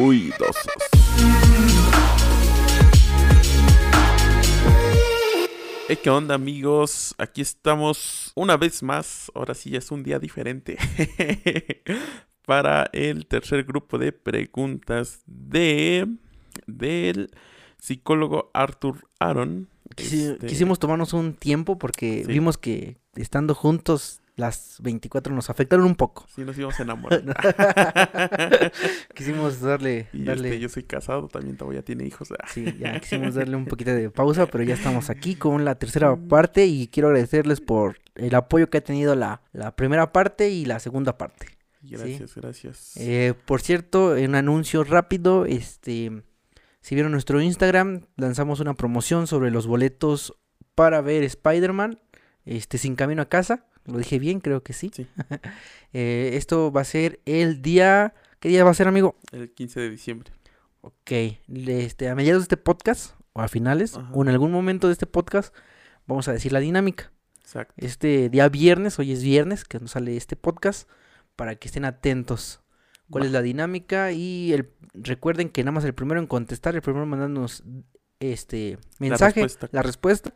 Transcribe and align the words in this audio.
ruidosos. 0.00 0.66
¿Qué 6.02 6.08
onda 6.08 6.36
amigos? 6.36 7.14
Aquí 7.18 7.42
estamos 7.42 8.32
una 8.34 8.56
vez 8.56 8.82
más. 8.82 9.30
Ahora 9.34 9.52
sí 9.54 9.76
es 9.76 9.90
un 9.90 10.02
día 10.02 10.18
diferente. 10.18 10.78
para 12.46 12.88
el 12.92 13.26
tercer 13.26 13.64
grupo 13.64 13.98
de 13.98 14.12
preguntas 14.12 15.22
de 15.26 16.08
del 16.66 17.30
psicólogo 17.78 18.50
Arthur 18.54 19.06
Aaron. 19.18 19.68
Este 19.96 20.46
quisimos 20.46 20.78
tomarnos 20.78 21.12
un 21.12 21.34
tiempo 21.34 21.78
porque 21.78 22.24
vimos 22.26 22.56
que 22.56 22.96
estando 23.16 23.54
juntos 23.54 24.19
las 24.40 24.78
24 24.80 25.34
nos 25.34 25.50
afectaron 25.50 25.86
un 25.86 25.94
poco. 25.94 26.26
Sí, 26.34 26.42
nos 26.42 26.56
íbamos 26.58 26.78
a 26.80 26.82
enamorar. 26.82 27.22
quisimos 29.14 29.60
darle... 29.60 30.08
Este, 30.12 30.58
yo 30.58 30.68
soy 30.68 30.84
casado, 30.84 31.28
también 31.28 31.56
todavía 31.56 31.82
tiene 31.82 32.04
hijos. 32.04 32.28
sí, 32.52 32.76
ya 32.78 32.98
quisimos 33.00 33.34
darle 33.34 33.56
un 33.56 33.66
poquito 33.66 33.92
de 33.92 34.10
pausa, 34.10 34.46
pero 34.46 34.64
ya 34.64 34.74
estamos 34.74 35.10
aquí 35.10 35.36
con 35.36 35.64
la 35.64 35.76
tercera 35.76 36.16
parte 36.16 36.66
y 36.66 36.88
quiero 36.88 37.08
agradecerles 37.08 37.60
por 37.60 37.98
el 38.14 38.34
apoyo 38.34 38.70
que 38.70 38.78
ha 38.78 38.84
tenido 38.84 39.14
la, 39.14 39.42
la 39.52 39.76
primera 39.76 40.12
parte 40.12 40.50
y 40.50 40.64
la 40.64 40.80
segunda 40.80 41.16
parte. 41.16 41.46
Gracias, 41.82 42.34
gracias. 42.34 42.96
Eh, 42.96 43.34
por 43.46 43.62
cierto, 43.62 44.12
un 44.12 44.34
anuncio 44.34 44.84
rápido, 44.84 45.46
este... 45.46 46.22
Si 46.82 46.94
vieron 46.94 47.12
nuestro 47.12 47.42
Instagram, 47.42 48.06
lanzamos 48.16 48.58
una 48.60 48.72
promoción 48.72 49.26
sobre 49.26 49.50
los 49.50 49.66
boletos 49.66 50.34
para 50.74 51.02
ver 51.02 51.24
Spider-Man, 51.24 52.00
este, 52.46 52.78
sin 52.78 52.96
camino 52.96 53.20
a 53.20 53.28
casa. 53.28 53.66
Lo 53.86 53.98
dije 53.98 54.18
bien, 54.18 54.40
creo 54.40 54.62
que 54.62 54.72
sí. 54.72 54.90
Eh, 55.92 56.36
esto 56.36 56.70
va 56.70 56.82
a 56.82 56.84
ser 56.84 57.18
el 57.24 57.62
día... 57.62 58.14
¿Qué 58.38 58.48
día 58.48 58.62
va 58.62 58.70
a 58.70 58.74
ser, 58.74 58.86
amigo? 58.86 59.16
El 59.32 59.50
15 59.50 59.80
de 59.80 59.90
diciembre. 59.90 60.30
Ok. 60.82 61.10
Este, 61.48 62.08
a 62.08 62.14
mediados 62.14 62.42
de 62.42 62.44
este 62.44 62.56
podcast, 62.56 63.14
o 63.32 63.42
a 63.42 63.48
finales, 63.48 63.98
o 64.12 64.22
en 64.22 64.28
algún 64.28 64.52
momento 64.52 64.86
de 64.86 64.92
este 64.92 65.06
podcast, 65.06 65.52
vamos 66.06 66.28
a 66.28 66.32
decir 66.32 66.52
la 66.52 66.60
dinámica. 66.60 67.12
Exacto. 67.40 67.74
Este 67.76 68.28
día 68.28 68.48
viernes, 68.48 69.00
hoy 69.00 69.10
es 69.10 69.24
viernes, 69.24 69.64
que 69.64 69.80
nos 69.80 69.90
sale 69.90 70.16
este 70.16 70.36
podcast, 70.36 70.88
para 71.34 71.56
que 71.56 71.66
estén 71.66 71.84
atentos. 71.84 72.60
¿Cuál 73.10 73.24
es 73.24 73.32
la 73.32 73.42
dinámica? 73.42 74.12
Y 74.12 74.52
el, 74.52 74.70
recuerden 74.94 75.48
que 75.48 75.64
nada 75.64 75.72
más 75.72 75.84
el 75.84 75.94
primero 75.94 76.20
en 76.20 76.28
contestar, 76.28 76.76
el 76.76 76.82
primero 76.82 77.04
mandándonos 77.06 77.64
este 78.20 78.78
mensaje, 78.98 79.44
la 79.72 79.82
respuesta, 79.82 80.32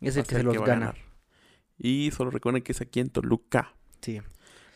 es 0.00 0.16
el 0.16 0.26
que 0.26 0.34
se 0.34 0.42
los 0.42 0.58
gana. 0.58 0.94
Y 1.80 2.10
solo 2.10 2.30
recuerden 2.30 2.62
que 2.62 2.72
es 2.72 2.80
aquí 2.80 3.00
en 3.00 3.08
Toluca. 3.08 3.74
Sí. 4.02 4.20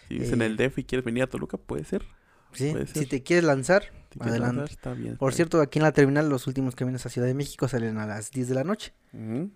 Si 0.09 0.15
vives 0.15 0.33
en 0.33 0.43
el 0.43 0.59
eh, 0.59 0.69
DF 0.69 0.79
y 0.79 0.85
quieres 0.85 1.05
venir 1.05 1.23
a 1.23 1.27
Toluca, 1.27 1.59
puede 1.59 1.85
ser. 1.85 2.05
Sí, 2.53 2.73
si 2.95 3.07
te 3.07 3.23
quieres 3.23 3.45
lanzar, 3.45 3.85
adelante. 4.21 4.73
está 4.73 4.95
bien, 4.95 5.17
por 5.17 5.35
cierto, 5.35 5.61
aquí 5.61 5.81
en 5.81 5.83
la 5.83 5.93
terminal 5.93 6.29
los 6.29 6.47
últimos 6.47 6.77
caminos 6.77 7.05
a 7.05 7.09
Ciudad 7.09 7.27
de 7.27 7.35
México 7.35 7.67
salen 7.67 7.99
a 7.99 8.07
las 8.07 8.31
10 8.31 8.49
de 8.49 8.55
la 8.55 8.65
noche. 8.65 8.95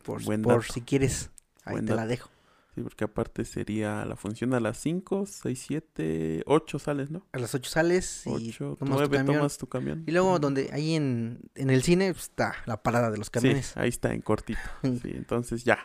por, 0.02 0.22
por 0.42 0.64
si 0.64 0.80
quieres, 0.82 1.30
ahí 1.64 1.77
te 1.84 1.94
la 1.94 2.06
dejo. 2.06 2.28
Sí, 2.74 2.82
porque 2.82 3.05
aparte 3.05 3.44
sería 3.44 4.05
la 4.05 4.16
función 4.16 4.55
a 4.55 4.60
las 4.60 4.78
5, 4.78 5.27
6, 5.27 5.64
7, 5.66 6.42
8 6.46 6.78
sales, 6.78 7.10
¿no? 7.10 7.27
A 7.33 7.38
las 7.38 7.55
8 7.55 7.70
sales 7.70 8.22
y 8.27 8.52
tomas, 8.52 9.08
tu 9.08 9.24
tomas 9.24 9.58
tu 9.58 9.66
camión. 9.68 10.05
Y 10.06 10.12
luego 10.12 10.38
donde 10.38 10.70
ahí 10.72 10.94
en, 10.94 11.40
en 11.55 11.70
el 11.70 11.83
cine 11.83 12.12
pues, 12.12 12.24
está 12.24 12.55
la 12.66 12.83
parada 12.83 13.10
de 13.10 13.18
los 13.18 13.30
camiones. 13.30 13.66
Sí, 13.66 13.72
ahí 13.77 13.88
está 13.88 14.12
en 14.12 14.20
cortito. 14.20 14.60
sí, 14.83 15.12
entonces 15.14 15.64
ya. 15.64 15.78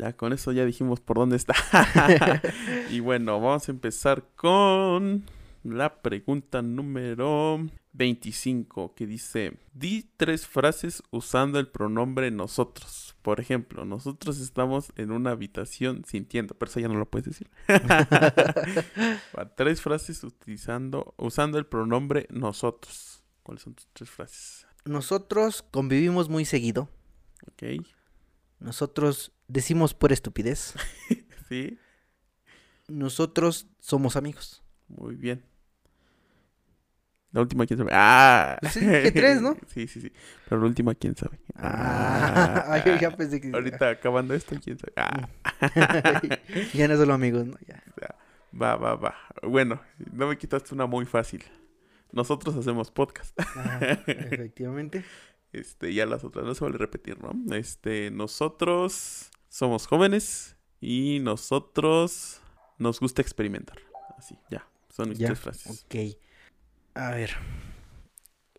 Ya 0.00 0.14
con 0.14 0.32
eso 0.32 0.50
ya 0.52 0.64
dijimos 0.64 0.98
por 0.98 1.18
dónde 1.18 1.36
está. 1.36 1.54
y 2.90 3.00
bueno, 3.00 3.38
vamos 3.38 3.68
a 3.68 3.72
empezar 3.72 4.24
con 4.34 5.24
la 5.62 6.00
pregunta 6.00 6.62
número 6.62 7.60
25 7.92 8.94
que 8.94 9.06
dice, 9.06 9.58
di 9.74 10.08
tres 10.16 10.46
frases 10.46 11.02
usando 11.10 11.58
el 11.58 11.68
pronombre 11.68 12.30
nosotros. 12.30 13.14
Por 13.20 13.40
ejemplo, 13.40 13.84
nosotros 13.84 14.40
estamos 14.40 14.90
en 14.96 15.10
una 15.10 15.32
habitación 15.32 16.02
sintiendo, 16.06 16.54
pero 16.54 16.70
eso 16.70 16.80
ya 16.80 16.88
no 16.88 16.94
lo 16.94 17.04
puedes 17.04 17.26
decir. 17.26 17.50
tres 19.54 19.82
frases 19.82 20.24
utilizando, 20.24 21.12
usando 21.18 21.58
el 21.58 21.66
pronombre 21.66 22.26
nosotros. 22.30 23.22
¿Cuáles 23.42 23.64
son 23.64 23.74
tus 23.74 23.86
tres 23.92 24.08
frases? 24.08 24.66
Nosotros 24.86 25.62
convivimos 25.70 26.30
muy 26.30 26.46
seguido. 26.46 26.88
Ok. 27.52 27.84
Nosotros 28.60 29.32
decimos 29.48 29.94
por 29.94 30.12
estupidez. 30.12 30.74
sí. 31.48 31.78
Nosotros 32.88 33.66
somos 33.80 34.16
amigos. 34.16 34.62
Muy 34.88 35.16
bien. 35.16 35.44
La 37.32 37.40
última, 37.40 37.64
quién 37.64 37.78
sabe. 37.78 37.90
¡Ah! 37.94 38.58
Sí, 38.70 38.80
que 38.80 39.12
tres, 39.12 39.40
¿no? 39.40 39.56
sí, 39.68 39.86
sí, 39.86 40.00
sí. 40.00 40.12
Pero 40.48 40.60
la 40.60 40.66
última, 40.66 40.94
quién 40.94 41.14
sabe. 41.14 41.38
Ah, 41.54 42.82
ya 43.00 43.16
pensé 43.16 43.40
que. 43.40 43.50
Ahorita 43.52 43.90
acabando 43.90 44.34
esto, 44.34 44.56
quién 44.62 44.78
sabe. 44.78 44.92
Ah. 44.96 45.28
ya 46.74 46.88
no 46.88 46.96
solo 46.96 47.14
amigos, 47.14 47.46
¿no? 47.46 47.56
Ya. 47.66 47.82
Va, 48.60 48.74
va, 48.76 48.96
va. 48.96 49.14
Bueno, 49.42 49.80
no 50.12 50.26
me 50.26 50.36
quitaste 50.36 50.74
una 50.74 50.86
muy 50.86 51.06
fácil. 51.06 51.44
Nosotros 52.10 52.56
hacemos 52.56 52.90
podcast. 52.90 53.38
efectivamente. 54.08 55.04
Este, 55.52 55.92
ya 55.92 56.06
las 56.06 56.24
otras 56.24 56.44
no 56.44 56.54
se 56.54 56.64
vale 56.64 56.78
repetir, 56.78 57.18
¿no? 57.20 57.32
Este, 57.54 58.10
nosotros 58.10 59.30
somos 59.48 59.86
jóvenes 59.86 60.56
y 60.80 61.18
nosotros 61.20 62.40
nos 62.78 63.00
gusta 63.00 63.20
experimentar. 63.20 63.78
Así, 64.16 64.38
ya. 64.50 64.66
Son 64.88 65.08
mis 65.08 65.18
tres 65.18 65.38
frases. 65.38 65.84
Ok. 65.84 66.16
A 66.94 67.10
ver. 67.10 67.30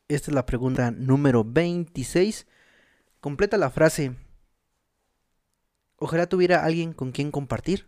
Esta 0.08 0.32
es 0.32 0.36
la 0.36 0.46
pregunta 0.46 0.92
número 0.92 1.44
26. 1.46 2.48
Completa 3.22 3.58
la 3.58 3.70
frase. 3.70 4.16
Ojalá 5.96 6.28
tuviera 6.28 6.66
alguien 6.66 6.94
con 6.94 7.12
quien 7.12 7.32
compartir. 7.32 7.88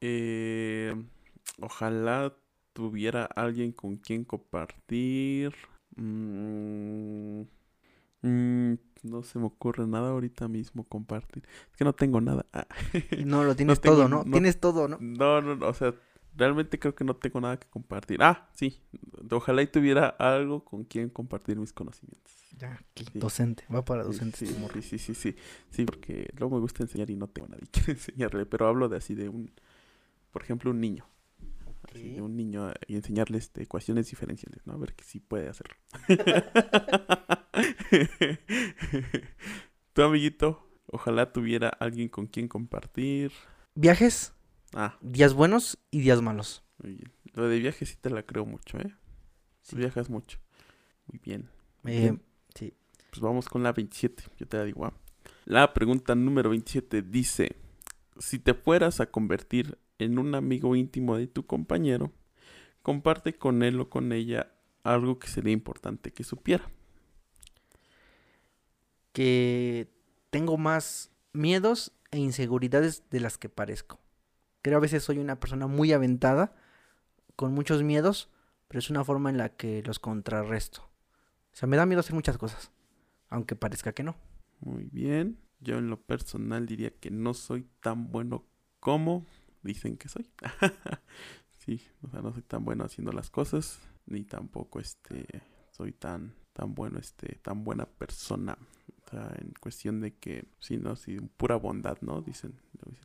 Eh, 0.00 0.94
ojalá 1.60 2.36
tuviera 2.74 3.24
alguien 3.24 3.72
con 3.72 3.96
quien 3.96 4.24
compartir. 4.24 5.54
Mm, 5.96 7.42
mm, 8.22 8.74
no 9.04 9.22
se 9.22 9.38
me 9.38 9.46
ocurre 9.46 9.86
nada 9.86 10.10
ahorita 10.10 10.48
mismo 10.48 10.84
compartir. 10.84 11.44
Es 11.70 11.76
que 11.76 11.84
no 11.84 11.92
tengo 11.92 12.20
nada. 12.20 12.46
Ah. 12.52 12.66
No, 13.24 13.44
lo 13.44 13.54
tienes 13.56 13.80
todo, 13.80 14.08
¿no? 14.08 14.24
Tienes 14.24 14.60
todo, 14.60 14.88
¿no? 14.88 14.98
No, 15.00 15.40
no, 15.40 15.66
o 15.66 15.74
sea, 15.74 15.94
realmente 16.36 16.78
creo 16.78 16.94
que 16.94 17.04
no 17.04 17.16
tengo 17.16 17.40
nada 17.40 17.58
que 17.58 17.68
compartir. 17.68 18.22
Ah, 18.22 18.48
sí. 18.54 18.80
Ojalá 19.30 19.62
y 19.62 19.66
tuviera 19.66 20.08
algo 20.08 20.64
con 20.64 20.84
quien 20.84 21.08
compartir 21.08 21.58
mis 21.58 21.72
conocimientos. 21.72 22.32
Ya, 22.56 22.80
docente, 23.14 23.64
va 23.72 23.84
para 23.84 24.04
docente. 24.04 24.46
Sí, 24.46 24.46
sí, 24.82 24.98
sí, 24.98 25.14
sí, 25.14 25.36
sí, 25.70 25.84
porque 25.84 26.30
luego 26.38 26.54
me 26.56 26.60
gusta 26.60 26.84
enseñar 26.84 27.10
y 27.10 27.16
no 27.16 27.26
tengo 27.26 27.48
nada 27.48 27.60
que 27.72 27.90
enseñarle, 27.90 28.46
pero 28.46 28.68
hablo 28.68 28.88
de 28.88 28.98
así 28.98 29.14
de 29.16 29.28
un, 29.28 29.50
por 30.30 30.42
ejemplo, 30.42 30.70
un 30.70 30.80
niño 30.80 31.04
de 31.92 32.20
un 32.20 32.36
niño 32.36 32.72
y 32.86 32.96
enseñarle 32.96 33.38
este, 33.38 33.62
ecuaciones 33.62 34.10
diferenciales, 34.10 34.66
¿no? 34.66 34.74
A 34.74 34.76
ver 34.76 34.94
que 34.94 35.04
sí 35.04 35.20
puede 35.20 35.48
hacerlo. 35.48 35.74
tu 39.92 40.02
amiguito, 40.02 40.66
ojalá 40.86 41.32
tuviera 41.32 41.68
alguien 41.68 42.08
con 42.08 42.26
quien 42.26 42.48
compartir. 42.48 43.32
¿Viajes? 43.74 44.32
Ah. 44.74 44.98
Días 45.00 45.34
buenos 45.34 45.78
y 45.90 46.00
días 46.00 46.22
malos. 46.22 46.64
Muy 46.82 46.94
bien. 46.94 47.12
Lo 47.34 47.48
de 47.48 47.58
viajes 47.58 47.88
sí 47.88 47.96
te 48.00 48.10
la 48.10 48.24
creo 48.24 48.46
mucho, 48.46 48.78
¿eh? 48.78 48.94
Sí. 49.62 49.76
viajas 49.76 50.10
mucho. 50.10 50.38
Muy 51.06 51.20
bien. 51.22 51.48
Eh, 51.84 52.16
sí. 52.54 52.74
Pues 53.10 53.20
vamos 53.20 53.48
con 53.48 53.62
la 53.62 53.72
27. 53.72 54.24
Yo 54.38 54.46
te 54.46 54.56
la 54.56 54.64
digo. 54.64 54.86
¿ah? 54.86 54.92
La 55.44 55.72
pregunta 55.72 56.14
número 56.14 56.50
27 56.50 57.02
dice: 57.02 57.56
Si 58.18 58.38
te 58.38 58.54
fueras 58.54 59.00
a 59.00 59.06
convertir 59.06 59.78
en 59.98 60.18
un 60.18 60.34
amigo 60.34 60.76
íntimo 60.76 61.16
de 61.16 61.26
tu 61.26 61.46
compañero, 61.46 62.12
comparte 62.82 63.34
con 63.34 63.62
él 63.62 63.80
o 63.80 63.88
con 63.88 64.12
ella 64.12 64.52
algo 64.82 65.18
que 65.18 65.28
sería 65.28 65.52
importante 65.52 66.12
que 66.12 66.24
supiera. 66.24 66.70
Que 69.12 69.88
tengo 70.30 70.56
más 70.58 71.12
miedos 71.32 71.92
e 72.10 72.18
inseguridades 72.18 73.08
de 73.10 73.20
las 73.20 73.38
que 73.38 73.48
parezco. 73.48 74.00
Creo 74.62 74.78
a 74.78 74.80
veces 74.80 75.02
soy 75.02 75.18
una 75.18 75.38
persona 75.40 75.66
muy 75.66 75.92
aventada, 75.92 76.54
con 77.36 77.52
muchos 77.52 77.82
miedos, 77.82 78.30
pero 78.68 78.78
es 78.78 78.90
una 78.90 79.04
forma 79.04 79.30
en 79.30 79.38
la 79.38 79.50
que 79.50 79.82
los 79.82 79.98
contrarresto. 79.98 80.82
O 80.82 81.56
sea, 81.56 81.68
me 81.68 81.76
da 81.76 81.86
miedo 81.86 82.00
hacer 82.00 82.14
muchas 82.14 82.38
cosas, 82.38 82.70
aunque 83.28 83.56
parezca 83.56 83.92
que 83.92 84.02
no. 84.02 84.16
Muy 84.60 84.84
bien. 84.84 85.38
Yo 85.60 85.78
en 85.78 85.88
lo 85.88 86.00
personal 86.00 86.66
diría 86.66 86.90
que 86.90 87.10
no 87.10 87.32
soy 87.34 87.66
tan 87.80 88.10
bueno 88.10 88.44
como 88.80 89.24
dicen 89.64 89.96
que 89.96 90.08
soy. 90.08 90.30
sí, 91.58 91.82
o 92.02 92.10
sea, 92.10 92.22
no 92.22 92.32
soy 92.32 92.42
tan 92.42 92.64
bueno 92.64 92.84
haciendo 92.84 93.12
las 93.12 93.30
cosas, 93.30 93.80
ni 94.06 94.24
tampoco 94.24 94.80
este 94.80 95.26
soy 95.72 95.92
tan 95.92 96.34
tan 96.52 96.74
bueno 96.74 96.98
este 96.98 97.36
tan 97.42 97.64
buena 97.64 97.86
persona. 97.86 98.56
O 99.06 99.10
sea, 99.10 99.34
en 99.38 99.52
cuestión 99.60 100.00
de 100.00 100.14
que, 100.14 100.46
sí, 100.60 100.78
no, 100.78 100.96
sí, 100.96 101.18
pura 101.36 101.56
bondad, 101.56 101.98
¿no? 102.00 102.22
Dicen, 102.22 102.54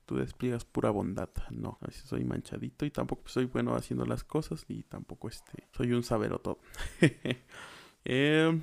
tú 0.05 0.15
despliegas 0.15 0.63
pura 0.63 0.91
bondad. 0.91 1.29
No, 1.51 1.77
a 1.81 1.87
veces 1.87 2.03
soy 2.03 2.23
manchadito 2.23 2.85
y 2.85 2.91
tampoco 2.91 3.27
soy 3.27 3.45
bueno 3.45 3.75
haciendo 3.75 4.05
las 4.05 4.23
cosas 4.23 4.63
y 4.69 4.83
tampoco 4.83 5.27
este, 5.27 5.67
soy 5.75 5.91
un 5.91 6.03
sabero 6.03 6.39
todo. 6.39 6.59
eh, 8.05 8.61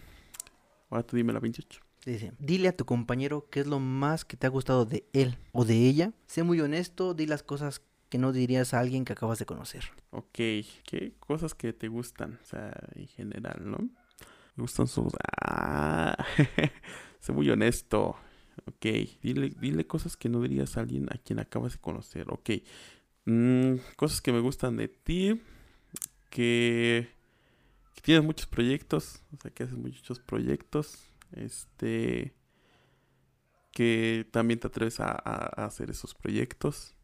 ahora 0.89 1.03
tú 1.07 1.17
dime 1.17 1.35
la 1.35 1.41
28. 1.41 1.81
Dice, 2.07 2.33
dile 2.39 2.69
a 2.69 2.77
tu 2.77 2.85
compañero 2.85 3.49
qué 3.51 3.61
es 3.61 3.67
lo 3.67 3.81
más 3.81 4.25
que 4.25 4.37
te 4.37 4.47
ha 4.47 4.51
gustado 4.51 4.87
de 4.87 5.09
él 5.13 5.37
o 5.53 5.65
de 5.65 5.89
ella. 5.89 6.13
Sé 6.27 6.45
muy 6.45 6.61
honesto, 6.61 7.15
di 7.15 7.27
las 7.27 7.43
cosas 7.43 7.83
que 8.09 8.19
no 8.19 8.33
dirías 8.33 8.75
a 8.75 8.81
alguien 8.81 9.05
que 9.05 9.13
acabas 9.13 9.39
de 9.39 9.47
conocer. 9.47 9.85
Ok, 10.11 10.35
¿qué 10.35 11.15
cosas 11.19 11.55
que 11.55 11.73
te 11.73 11.89
gustan? 11.89 12.39
O 12.43 12.45
sea, 12.45 12.73
en 12.95 13.09
general, 13.09 13.63
¿no? 13.65 13.79
Me 14.55 14.63
gustan 14.63 14.87
sus... 14.87 15.13
Ah, 15.41 16.17
sé 17.21 17.33
muy 17.33 17.51
honesto. 17.51 18.17
Ok, 18.67 18.87
dile, 19.23 19.53
dile 19.61 19.87
cosas 19.87 20.17
que 20.17 20.29
no 20.29 20.41
dirías 20.41 20.77
a 20.77 20.81
alguien 20.81 21.09
a 21.11 21.19
quien 21.19 21.41
acabas 21.41 21.75
de 21.75 21.79
conocer. 21.79 22.27
Ok, 22.31 22.51
mm, 23.27 23.75
cosas 23.97 24.21
que 24.21 24.33
me 24.33 24.41
gustan 24.41 24.77
de 24.77 24.89
ti. 24.89 25.41
Que, 26.31 27.09
que 27.95 28.01
tienes 28.03 28.25
muchos 28.25 28.47
proyectos. 28.47 29.23
O 29.37 29.41
sea, 29.41 29.51
que 29.51 29.65
haces 29.65 29.77
muchos 29.77 30.21
proyectos. 30.21 31.11
Este... 31.33 32.35
Que 33.73 34.27
también 34.31 34.59
te 34.59 34.69
atreves 34.69 35.01
a 35.01 35.13
hacer 35.67 35.91
esos 35.91 36.15
proyectos 36.15 36.96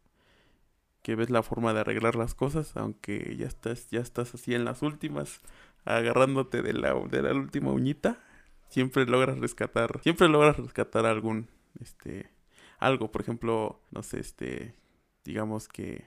que 1.02 1.16
ves 1.16 1.30
la 1.30 1.42
forma 1.42 1.74
de 1.74 1.80
arreglar 1.80 2.14
las 2.14 2.34
cosas, 2.34 2.76
aunque 2.76 3.36
ya 3.36 3.46
estás, 3.46 3.90
ya 3.90 4.00
estás 4.00 4.34
así 4.34 4.54
en 4.54 4.64
las 4.64 4.82
últimas, 4.82 5.40
agarrándote 5.84 6.62
de 6.62 6.72
la, 6.72 6.94
de 6.94 7.22
la 7.22 7.34
última 7.34 7.72
uñita, 7.72 8.20
siempre 8.68 9.04
logras 9.04 9.38
rescatar, 9.38 10.00
siempre 10.02 10.28
logras 10.28 10.56
rescatar 10.56 11.06
algún, 11.06 11.48
este, 11.80 12.30
algo, 12.78 13.10
por 13.10 13.22
ejemplo, 13.22 13.80
no 13.90 14.02
sé, 14.02 14.20
este, 14.20 14.76
digamos 15.24 15.68
que 15.68 16.06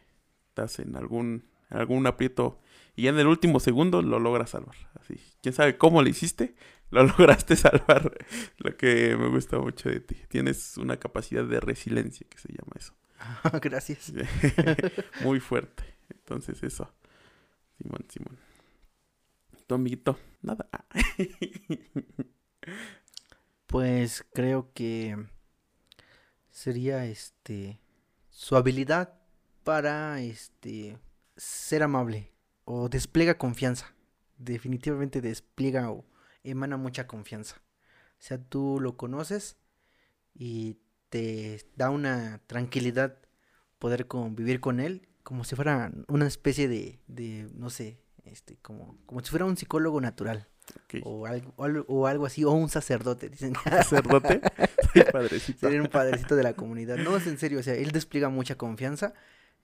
estás 0.50 0.80
en 0.80 0.96
algún, 0.96 1.46
en 1.70 1.78
algún 1.78 2.08
aprieto 2.08 2.60
y 2.96 3.04
ya 3.04 3.10
en 3.10 3.20
el 3.20 3.28
último 3.28 3.60
segundo 3.60 4.02
lo 4.02 4.20
logras 4.20 4.52
salvar, 4.52 4.76
así, 5.00 5.16
quién 5.42 5.54
sabe 5.54 5.78
cómo 5.78 6.02
lo 6.02 6.08
hiciste, 6.08 6.56
lo 6.90 7.04
lograste 7.18 7.58
salvar, 7.58 8.18
lo 8.60 8.78
que 8.78 9.18
me 9.18 9.28
gusta 9.28 9.60
mucho 9.60 9.90
de 9.90 10.00
ti, 10.00 10.16
tienes 10.30 10.78
una 10.78 10.98
capacidad 10.98 11.44
de 11.44 11.60
resiliencia 11.60 12.26
que 12.30 12.38
se 12.38 12.50
llama 12.50 12.72
eso. 12.78 12.94
Gracias. 13.62 14.14
Muy 15.24 15.40
fuerte. 15.40 15.84
Entonces 16.10 16.62
eso. 16.64 16.92
Simón, 17.78 18.06
Simón. 18.10 18.38
Tu 19.68 19.76
amiguito, 19.76 20.18
nada. 20.42 20.68
pues 23.66 24.24
creo 24.34 24.72
que 24.74 25.18
sería 26.52 27.06
este 27.06 27.80
su 28.30 28.56
habilidad 28.56 29.18
para 29.64 30.22
este 30.22 31.00
ser 31.36 31.84
amable 31.84 32.32
o 32.66 32.90
despliega 32.90 33.38
confianza. 33.38 33.96
Definitivamente 34.38 35.22
despliega 35.22 35.90
o 35.90 36.06
emana 36.44 36.78
mucha 36.78 37.08
confianza. 37.08 37.62
O 38.20 38.22
sea, 38.22 38.38
tú 38.38 38.80
lo 38.80 38.98
conoces 38.98 39.58
y 40.34 40.78
te 41.16 41.62
da 41.78 41.92
una 41.92 42.42
tranquilidad 42.46 43.18
poder 43.80 44.06
convivir 44.06 44.60
con 44.60 44.82
él 44.82 45.08
como 45.24 45.46
si 45.46 45.56
fuera 45.56 45.90
una 46.10 46.28
especie 46.28 46.68
de, 46.68 47.00
de 47.08 47.48
no 47.56 47.70
sé, 47.70 48.02
este, 48.26 48.58
como, 48.58 48.98
como 49.06 49.22
si 49.22 49.30
fuera 49.30 49.46
un 49.46 49.56
psicólogo 49.56 50.02
natural. 50.02 50.50
O, 51.04 51.26
algo, 51.26 51.54
o, 51.88 52.08
algo, 52.08 52.26
así, 52.26 52.44
o 52.44 52.52
un 52.52 52.68
sacerdote, 52.68 53.30
dicen. 53.30 53.54
¿Sacerdote? 53.64 54.42
padrecito. 55.14 55.60
Sería 55.60 55.82
un 55.82 55.88
padrecito 55.88 56.36
de 56.36 56.44
la 56.44 56.54
comunidad. 56.54 56.98
No, 56.98 57.16
es 57.16 57.28
en 57.28 57.38
serio, 57.38 57.60
o 57.60 57.64
sea, 57.64 57.76
él 57.76 57.92
despliega 57.92 58.28
mucha 58.28 58.56
confianza, 58.56 59.14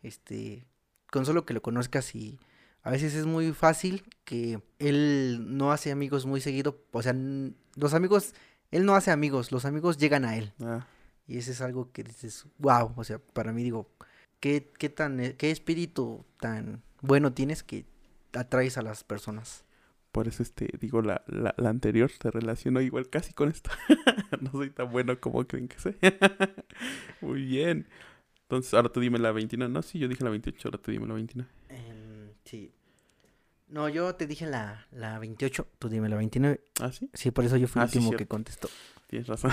este, 0.03 0.65
con 1.11 1.25
solo 1.25 1.45
que 1.45 1.53
lo 1.53 1.61
conozcas 1.61 2.15
y 2.15 2.39
a 2.81 2.91
veces 2.91 3.13
es 3.13 3.25
muy 3.25 3.51
fácil 3.51 4.05
que 4.23 4.61
él 4.79 5.57
no 5.57 5.73
hace 5.73 5.91
amigos 5.91 6.25
muy 6.25 6.39
seguido, 6.39 6.81
o 6.91 7.01
sea, 7.01 7.13
los 7.75 7.93
amigos, 7.93 8.35
él 8.71 8.85
no 8.85 8.95
hace 8.95 9.11
amigos, 9.11 9.51
los 9.51 9.65
amigos 9.65 9.97
llegan 9.97 10.23
a 10.23 10.37
él. 10.37 10.53
Ah. 10.63 10.87
Y 11.27 11.37
ese 11.37 11.51
es 11.51 11.61
algo 11.61 11.91
que 11.91 12.03
dices, 12.03 12.45
wow, 12.57 12.93
o 12.95 13.03
sea, 13.03 13.19
para 13.19 13.53
mí 13.53 13.63
digo, 13.63 13.89
¿qué, 14.39 14.71
qué, 14.77 14.89
tan, 14.89 15.19
eh, 15.19 15.35
qué 15.37 15.51
espíritu 15.51 16.25
tan 16.39 16.83
bueno 17.01 17.33
tienes 17.33 17.63
que 17.63 17.85
atraes 18.33 18.77
a 18.77 18.81
las 18.81 19.03
personas? 19.03 19.63
Por 20.11 20.27
eso, 20.27 20.43
este, 20.43 20.69
digo, 20.79 21.01
la, 21.01 21.23
la, 21.27 21.53
la 21.57 21.69
anterior 21.69 22.11
se 22.11 22.31
relacionó 22.31 22.81
igual 22.81 23.09
casi 23.09 23.33
con 23.33 23.47
esto. 23.47 23.71
no 24.41 24.51
soy 24.51 24.69
tan 24.69 24.91
bueno 24.91 25.19
como 25.21 25.45
creen 25.47 25.69
que 25.69 25.79
soy. 25.79 25.95
Muy 27.21 27.43
bien. 27.45 27.87
Entonces, 28.41 28.73
ahora 28.73 28.89
tú 28.89 28.99
dime 28.99 29.17
la 29.19 29.31
29. 29.31 29.71
No, 29.71 29.81
sí, 29.81 29.99
yo 29.99 30.09
dije 30.09 30.25
la 30.25 30.29
28, 30.29 30.67
ahora 30.67 30.77
tú 30.79 30.91
dime 30.91 31.07
la 31.07 31.13
29. 31.13 31.49
Em, 31.69 32.33
sí. 32.43 32.73
No, 33.69 33.87
yo 33.87 34.13
te 34.15 34.27
dije 34.27 34.45
la, 34.45 34.85
la 34.91 35.17
28, 35.19 35.65
tú 35.79 35.87
dime 35.87 36.09
la 36.09 36.17
29. 36.17 36.59
¿Ah, 36.81 36.91
sí? 36.91 37.09
Sí, 37.13 37.31
por 37.31 37.45
eso 37.45 37.55
yo 37.55 37.69
fui 37.69 37.79
el 37.79 37.83
ah, 37.83 37.85
último 37.85 38.11
que 38.11 38.27
contestó. 38.27 38.67
Tienes 39.11 39.27
razón. 39.27 39.51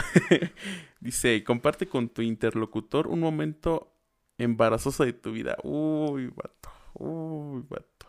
Dice, 1.01 1.43
comparte 1.43 1.89
con 1.89 2.09
tu 2.09 2.23
interlocutor 2.23 3.09
un 3.09 3.19
momento 3.19 3.93
embarazoso 4.39 5.05
de 5.05 5.13
tu 5.13 5.33
vida. 5.33 5.57
Uy, 5.65 6.29
vato. 6.29 6.71
Uy, 6.95 7.65
vato. 7.69 8.07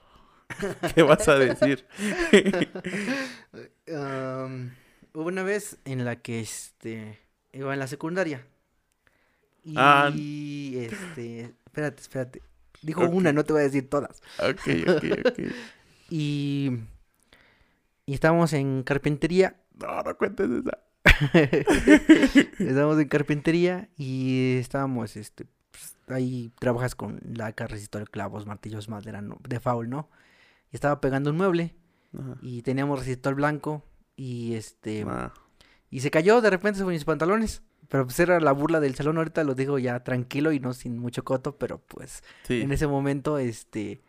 ¿Qué 0.94 1.02
vas 1.02 1.28
a 1.28 1.40
decir? 1.40 1.88
hubo 5.14 5.26
una 5.26 5.42
vez 5.42 5.80
en 5.86 6.06
la 6.06 6.18
que 6.18 6.40
este 6.40 7.20
iba 7.52 7.74
en 7.74 7.80
la 7.80 7.88
secundaria. 7.88 8.46
Y 9.64 9.74
ah. 9.76 10.14
este, 10.14 11.56
espérate, 11.66 12.02
espérate. 12.04 12.44
Dijo 12.84 13.10
una, 13.10 13.34
no 13.34 13.44
te 13.44 13.54
voy 13.54 13.62
a 13.62 13.66
decir 13.66 13.90
todas. 13.90 14.22
Ok, 14.38 14.68
ok, 14.88 15.04
ok. 15.26 15.40
y 16.12 16.78
y 18.06 18.14
estábamos 18.14 18.54
en 18.54 18.84
carpintería. 18.84 19.56
No, 19.74 20.04
no 20.04 20.16
cuentes 20.16 20.48
esa. 20.52 20.89
estábamos 22.60 23.00
en 23.00 23.08
carpintería 23.08 23.90
y 23.98 24.58
estábamos, 24.60 25.16
este, 25.16 25.46
pues, 25.72 25.98
ahí 26.08 26.52
trabajas 26.60 26.96
con 26.96 27.20
laca, 27.24 27.68
resistor, 27.68 28.10
clavos, 28.10 28.46
martillos, 28.46 28.90
madera, 28.90 29.24
de 29.48 29.60
faul, 29.60 29.90
¿no? 29.90 30.10
Y 30.72 30.76
estaba 30.76 31.02
pegando 31.02 31.30
un 31.30 31.38
mueble 31.38 31.76
y 32.42 32.62
teníamos 32.62 33.00
resistor 33.00 33.36
blanco 33.36 33.84
y 34.16 34.56
este... 34.56 35.06
Ah. 35.08 35.34
Y 35.92 36.02
se 36.02 36.12
cayó 36.12 36.42
de 36.42 36.52
repente 36.52 36.80
sobre 36.80 36.94
mis 36.94 37.06
pantalones. 37.06 37.64
Pero 37.90 38.06
pues 38.06 38.20
era 38.20 38.40
la 38.40 38.52
burla 38.52 38.80
del 38.80 38.94
salón, 38.94 39.18
ahorita 39.18 39.44
lo 39.44 39.56
digo 39.56 39.80
ya 39.80 40.04
tranquilo 40.04 40.52
y 40.52 40.60
no 40.60 40.74
sin 40.74 41.00
mucho 41.00 41.24
coto, 41.24 41.58
pero 41.58 41.80
pues 41.80 42.24
en 42.48 42.72
ese 42.72 42.86
momento, 42.86 43.40
este, 43.40 44.02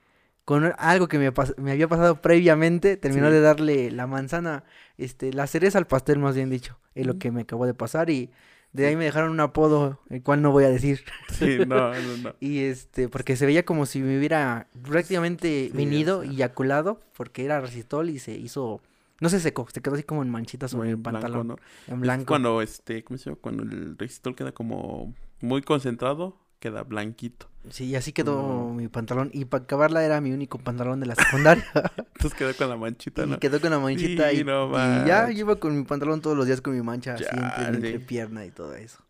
con 0.45 0.73
algo 0.79 1.09
que 1.09 1.19
me, 1.19 1.33
me 1.59 1.73
había 1.73 1.89
pasado 1.89 2.21
previamente, 2.21 2.97
terminó 2.97 3.31
de 3.31 3.41
darle 3.41 3.91
la 3.91 4.07
manzana, 4.07 4.65
este, 4.99 5.33
la 5.33 5.47
cereza 5.47 5.79
al 5.79 5.87
pastel, 5.87 6.19
más 6.19 6.35
bien 6.35 6.51
dicho, 6.51 6.79
es 6.95 7.07
lo 7.07 7.19
que 7.19 7.31
me 7.31 7.43
acabó 7.43 7.67
de 7.67 7.75
pasar 7.75 8.11
y 8.11 8.31
de 8.73 8.87
ahí 8.87 8.97
me 8.97 9.05
dejaron 9.05 9.33
un 9.33 9.41
apodo, 9.41 10.01
el 10.11 10.23
cual 10.23 10.43
no 10.43 10.53
voy 10.53 10.65
a 10.65 10.71
decir. 10.71 11.05
Sí, 11.31 11.59
no, 11.67 11.93
no, 11.95 12.17
no. 12.23 12.35
y 12.41 12.61
este, 12.61 13.09
porque 13.09 13.37
se 13.37 13.47
veía 13.47 13.65
como 13.65 13.87
si 13.87 14.01
me 14.01 14.19
hubiera 14.19 14.69
prácticamente 14.83 15.71
venido 15.75 16.25
y 16.25 16.43
aculado, 16.43 17.01
porque 17.17 17.45
era 17.45 17.61
resistol 17.61 18.11
y 18.11 18.19
se 18.19 18.33
hizo, 18.33 18.81
no 19.21 19.29
se 19.29 19.41
secó, 19.41 19.67
se 19.73 19.81
quedó 19.81 19.95
así 19.95 20.05
como 20.05 20.23
en 20.23 20.31
manchitas 20.31 20.71
sobre 20.71 20.91
el 20.91 20.99
pantalón. 20.99 21.57
En 21.87 22.01
blanco. 22.01 22.27
cuando, 22.27 22.63
este, 22.63 23.03
¿cómo 23.03 23.19
se 23.19 23.27
llama? 23.27 23.39
Cuando 23.41 23.63
el 23.63 23.97
resistol 23.99 24.37
queda 24.37 24.53
como 24.53 25.15
muy 25.41 25.63
concentrado, 25.63 26.39
queda 26.59 26.83
blanquito. 26.83 27.50
Sí, 27.69 27.95
así 27.95 28.13
quedó 28.13 28.73
mi 28.73 28.89
pantalón. 28.89 29.31
Y 29.35 29.45
para 29.45 29.65
acabarla 29.65 30.03
era 30.03 30.21
mi 30.21 30.33
único 30.33 30.59
pantalón 30.59 30.99
de 31.01 31.07
la 31.07 31.15
secundaria. 31.15 31.65
Entonces 32.15 32.35
quedó 32.35 32.57
con 32.57 32.71
la 32.71 32.77
manchita, 32.77 33.27
¿no? 33.27 33.35
Y 33.35 33.39
quedó 33.39 33.61
con 33.61 33.71
la 33.71 33.79
manchita. 33.79 34.33
y, 34.33 34.45
ya 34.45 35.31
iba 35.31 35.57
con 35.57 35.77
mi 35.77 35.85
pantalón 35.85 36.23
todos 36.23 36.37
los 36.37 36.47
días 36.47 36.61
con 36.63 36.75
mi 36.75 36.83
mancha 36.83 37.19
siempre 37.19 37.65
entre 37.69 38.01
pierna 38.01 38.47
y 38.47 38.51
todo 38.51 38.75
eso. 38.75 39.05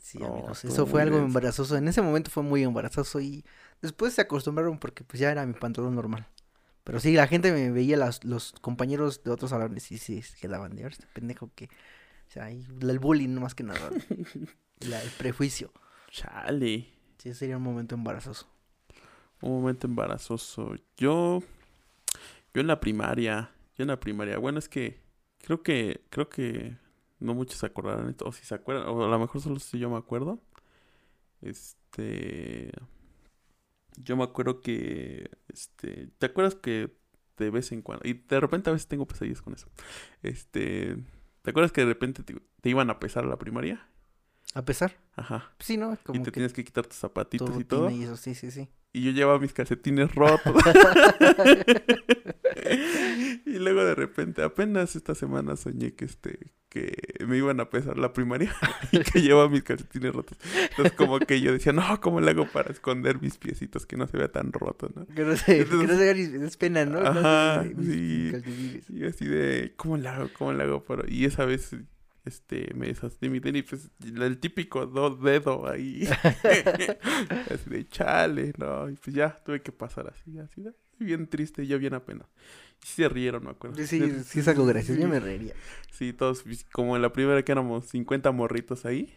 Sí, 0.00 0.22
amigos. 0.22 0.64
Eso 0.64 0.86
fue 0.86 1.02
algo 1.02 1.18
embarazoso. 1.18 1.76
En 1.76 1.88
ese 1.88 2.00
momento 2.00 2.30
fue 2.30 2.44
muy 2.44 2.62
embarazoso 2.62 3.20
y 3.20 3.44
después 3.82 4.14
se 4.14 4.20
acostumbraron 4.20 4.78
porque 4.78 5.02
pues 5.02 5.18
ya 5.18 5.32
era 5.32 5.44
mi 5.44 5.54
pantalón 5.54 5.96
normal. 5.96 6.28
Pero 6.84 7.00
sí, 7.00 7.14
la 7.14 7.26
gente 7.26 7.50
me 7.50 7.70
veía, 7.70 7.96
los 8.22 8.52
compañeros 8.60 9.24
de 9.24 9.30
otros 9.30 9.50
salones 9.50 9.90
y 9.90 9.98
sí, 9.98 10.22
se 10.22 10.36
quedaban 10.36 10.76
de 10.76 10.86
este 10.86 11.06
pendejo 11.12 11.50
que... 11.54 11.64
O 11.64 12.30
sea, 12.34 12.50
el 12.50 12.98
bullying 12.98 13.30
no 13.30 13.40
más 13.40 13.54
que 13.54 13.64
nada. 13.64 13.90
el 14.80 15.10
prejuicio. 15.18 15.72
Chale. 16.10 16.94
Sí, 17.24 17.32
sería 17.32 17.56
un 17.56 17.62
momento 17.62 17.94
embarazoso. 17.94 18.46
Un 19.40 19.52
momento 19.52 19.86
embarazoso. 19.86 20.74
Yo. 20.98 21.42
Yo 22.52 22.60
en 22.60 22.66
la 22.66 22.80
primaria. 22.80 23.50
Yo 23.78 23.82
en 23.84 23.88
la 23.88 23.98
primaria. 23.98 24.36
Bueno, 24.36 24.58
es 24.58 24.68
que. 24.68 25.00
Creo 25.38 25.62
que. 25.62 26.04
Creo 26.10 26.28
que. 26.28 26.76
No 27.20 27.32
muchos 27.32 27.58
se 27.58 27.64
acordarán. 27.64 28.14
O 28.22 28.30
si 28.32 28.44
se 28.44 28.54
acuerdan. 28.54 28.88
O 28.88 29.02
a 29.06 29.08
lo 29.08 29.18
mejor 29.18 29.40
solo 29.40 29.58
si 29.58 29.78
yo 29.78 29.88
me 29.88 29.96
acuerdo. 29.96 30.38
Este. 31.40 32.70
Yo 33.96 34.18
me 34.18 34.24
acuerdo 34.24 34.60
que. 34.60 35.30
Este. 35.48 36.08
¿Te 36.18 36.26
acuerdas 36.26 36.56
que 36.56 36.94
de 37.38 37.48
vez 37.48 37.72
en 37.72 37.80
cuando. 37.80 38.06
Y 38.06 38.12
de 38.12 38.38
repente 38.38 38.68
a 38.68 38.74
veces 38.74 38.86
tengo 38.86 39.06
pesadillas 39.06 39.40
con 39.40 39.54
eso. 39.54 39.68
Este. 40.22 40.98
¿Te 41.40 41.50
acuerdas 41.50 41.72
que 41.72 41.80
de 41.80 41.86
repente 41.86 42.22
te 42.22 42.68
iban 42.68 42.90
a 42.90 43.00
pesar 43.00 43.24
a 43.24 43.28
la 43.28 43.38
primaria. 43.38 43.88
¿A 44.54 44.64
pesar? 44.64 44.96
Ajá. 45.16 45.52
Sí, 45.58 45.76
¿no? 45.76 45.98
y 46.12 46.20
te 46.20 46.30
tienes 46.30 46.52
que 46.52 46.64
quitar 46.64 46.86
tus 46.86 46.98
zapatitos 46.98 47.58
y 47.58 47.64
todo. 47.64 47.90
Y 47.90 48.04
eso, 48.04 48.16
sí, 48.16 48.36
sí, 48.36 48.52
sí. 48.52 48.68
Y 48.92 49.02
yo 49.02 49.10
llevaba 49.10 49.40
mis 49.40 49.52
calcetines 49.52 50.14
rotos. 50.14 50.54
y 53.46 53.58
luego 53.58 53.84
de 53.84 53.96
repente, 53.96 54.44
apenas 54.44 54.94
esta 54.94 55.16
semana 55.16 55.56
soñé 55.56 55.94
que 55.94 56.04
este 56.04 56.52
que 56.68 56.92
me 57.24 57.36
iban 57.36 57.60
a 57.60 57.70
pesar 57.70 57.98
la 57.98 58.12
primaria 58.12 58.52
y 58.92 58.98
que 58.98 59.22
llevaba 59.22 59.48
mis 59.48 59.62
calcetines 59.62 60.12
rotos. 60.12 60.38
Entonces 60.70 60.92
como 60.92 61.20
que 61.20 61.40
yo 61.40 61.52
decía, 61.52 61.72
no, 61.72 62.00
¿cómo 62.00 62.20
le 62.20 62.32
hago 62.32 62.46
para 62.46 62.72
esconder 62.72 63.20
mis 63.20 63.38
piecitos 63.38 63.86
que 63.86 63.96
no 63.96 64.08
se 64.08 64.16
vea 64.16 64.30
tan 64.30 64.52
roto, 64.52 64.90
no? 64.94 65.06
Que 65.06 65.22
no 65.22 65.36
se, 65.36 65.66
que 65.66 65.74
no 65.74 65.86
se 65.86 66.14
vea 66.14 66.46
es 66.46 66.56
pena, 66.56 66.84
¿no? 66.84 66.98
Ajá, 66.98 67.64
sí. 67.64 68.32
Y 68.88 69.04
así 69.04 69.24
de, 69.24 69.72
¿cómo 69.76 69.96
le 69.96 70.08
hago? 70.08 70.28
¿Cómo 70.36 70.52
le 70.52 70.64
hago? 70.64 70.82
Para... 70.82 71.08
Y 71.08 71.24
esa 71.24 71.44
vez 71.44 71.76
este, 72.24 72.72
me 72.74 72.86
deshacé 72.86 73.28
mi 73.28 73.40
tenis, 73.40 73.64
pues, 73.68 73.90
el 74.04 74.38
típico 74.38 74.86
dos 74.86 75.20
dedos 75.22 75.68
ahí, 75.68 76.06
así 77.50 77.70
de 77.70 77.86
chale, 77.88 78.52
¿no? 78.58 78.88
Y 78.90 78.94
pues 78.94 79.14
ya 79.14 79.36
tuve 79.44 79.62
que 79.62 79.72
pasar 79.72 80.08
así, 80.08 80.38
así, 80.38 80.64
bien 80.98 81.26
triste, 81.26 81.66
yo 81.66 81.78
bien 81.78 81.94
apenas. 81.94 82.26
Y 82.82 82.86
se 82.86 83.08
rieron, 83.08 83.44
me 83.44 83.50
acuerdo. 83.50 83.76
Sí, 83.84 84.00
sí, 84.24 84.40
es 84.40 84.48
algo 84.48 84.66
gracioso, 84.66 85.00
yo 85.00 85.08
me 85.08 85.20
reiría. 85.20 85.54
Sí, 85.90 86.12
todos, 86.12 86.42
pues, 86.42 86.64
como 86.64 86.96
en 86.96 87.02
la 87.02 87.12
primera 87.12 87.42
que 87.42 87.52
éramos 87.52 87.86
50 87.86 88.30
morritos 88.32 88.84
ahí, 88.84 89.14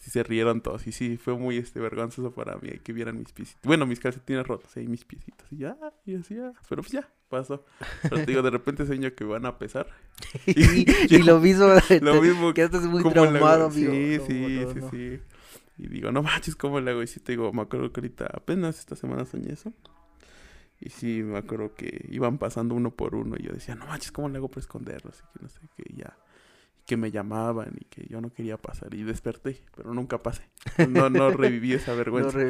sí 0.00 0.10
se 0.10 0.22
rieron 0.22 0.60
todos. 0.62 0.86
Y 0.86 0.92
sí, 0.92 1.16
fue 1.16 1.36
muy 1.36 1.58
este, 1.58 1.78
vergonzoso 1.78 2.32
para 2.32 2.56
mí 2.56 2.70
que 2.82 2.92
vieran 2.92 3.18
mis 3.18 3.32
piecitos. 3.32 3.62
Bueno, 3.64 3.86
mis 3.86 4.00
calcetines 4.00 4.46
rotos 4.46 4.76
ahí, 4.76 4.88
mis 4.88 5.04
piecitos. 5.04 5.46
Y 5.52 5.58
ya, 5.58 5.76
y 6.04 6.16
así, 6.16 6.34
ya. 6.34 6.52
Pero 6.68 6.82
pues 6.82 6.92
ya, 6.92 7.08
pasó. 7.28 7.64
Pero 8.02 8.16
te 8.16 8.26
digo, 8.26 8.42
de 8.42 8.50
repente 8.50 8.86
sueño 8.86 9.14
que 9.14 9.24
van 9.24 9.46
a 9.46 9.58
pesar. 9.58 9.86
y, 10.46 11.18
lo 11.22 11.38
mismo, 11.38 11.66
lo 12.00 12.22
mismo 12.22 12.52
que 12.54 12.62
estás 12.62 12.82
muy 12.84 13.04
traumado, 13.04 13.70
Sí, 13.70 14.18
sí, 14.26 14.64
sí, 14.72 14.80
sí. 14.90 15.20
Y 15.78 15.88
digo, 15.88 16.10
no 16.10 16.22
manches, 16.22 16.56
¿cómo 16.56 16.80
le 16.80 16.90
hago? 16.90 17.02
Y 17.02 17.06
sí 17.06 17.20
te 17.20 17.32
digo, 17.32 17.52
me 17.52 17.62
acuerdo 17.62 17.92
que 17.92 18.00
ahorita 18.00 18.26
apenas 18.32 18.78
esta 18.78 18.96
semana 18.96 19.24
soñé 19.24 19.52
eso. 19.52 19.72
Y 20.78 20.88
sí, 20.88 21.22
me 21.22 21.36
acuerdo 21.36 21.74
que 21.74 22.06
iban 22.08 22.38
pasando 22.38 22.74
uno 22.74 22.90
por 22.90 23.14
uno 23.14 23.36
y 23.38 23.42
yo 23.42 23.52
decía, 23.52 23.74
no 23.74 23.84
manches, 23.86 24.12
¿cómo 24.12 24.30
le 24.30 24.38
hago 24.38 24.48
para 24.48 24.60
esconderlos? 24.60 25.18
Y 25.18 25.38
que 25.38 25.42
no 25.42 25.48
sé 25.50 25.60
qué, 25.76 25.84
ya 25.94 26.16
que 26.90 26.96
me 26.96 27.12
llamaban 27.12 27.76
y 27.80 27.84
que 27.84 28.04
yo 28.08 28.20
no 28.20 28.32
quería 28.32 28.56
pasar. 28.56 28.92
Y 28.94 29.04
desperté, 29.04 29.62
pero 29.76 29.94
nunca 29.94 30.18
pasé. 30.18 30.42
No, 30.88 31.08
no 31.08 31.30
reviví 31.30 31.72
esa 31.72 31.94
vergüenza. 31.94 32.40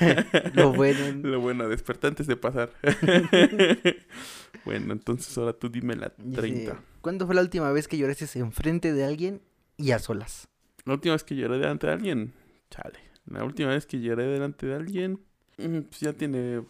Lo 0.54 0.72
bueno. 0.72 1.28
Lo 1.28 1.40
bueno, 1.40 1.68
desperté 1.68 2.06
antes 2.06 2.28
de 2.28 2.36
pasar. 2.36 2.70
bueno, 4.64 4.92
entonces 4.92 5.36
ahora 5.36 5.54
tú 5.54 5.70
dime 5.70 5.96
la 5.96 6.10
30. 6.10 6.80
¿Cuándo 7.00 7.26
fue 7.26 7.34
la 7.34 7.40
última 7.40 7.72
vez 7.72 7.88
que 7.88 7.98
lloraste 7.98 8.38
enfrente 8.38 8.92
de 8.92 9.04
alguien 9.04 9.40
y 9.76 9.90
a 9.90 9.98
solas? 9.98 10.46
La 10.84 10.94
última 10.94 11.16
vez 11.16 11.24
que 11.24 11.34
lloré 11.34 11.58
delante 11.58 11.88
de 11.88 11.94
alguien, 11.94 12.32
chale. 12.70 13.00
La 13.26 13.42
última 13.42 13.70
vez 13.70 13.86
que 13.86 14.00
lloré 14.00 14.24
delante 14.24 14.66
de 14.68 14.74
alguien, 14.76 15.18
mm, 15.58 15.80
pues 15.80 15.98
ya 15.98 16.12
tiene, 16.12 16.62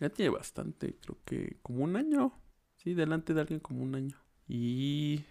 ya 0.00 0.08
tiene 0.08 0.30
bastante, 0.30 0.96
creo 0.98 1.18
que 1.26 1.58
como 1.60 1.84
un 1.84 1.96
año. 1.96 2.32
Sí, 2.78 2.94
delante 2.94 3.34
de 3.34 3.42
alguien 3.42 3.60
como 3.60 3.82
un 3.82 3.94
año. 3.94 4.16
Y 4.48 5.26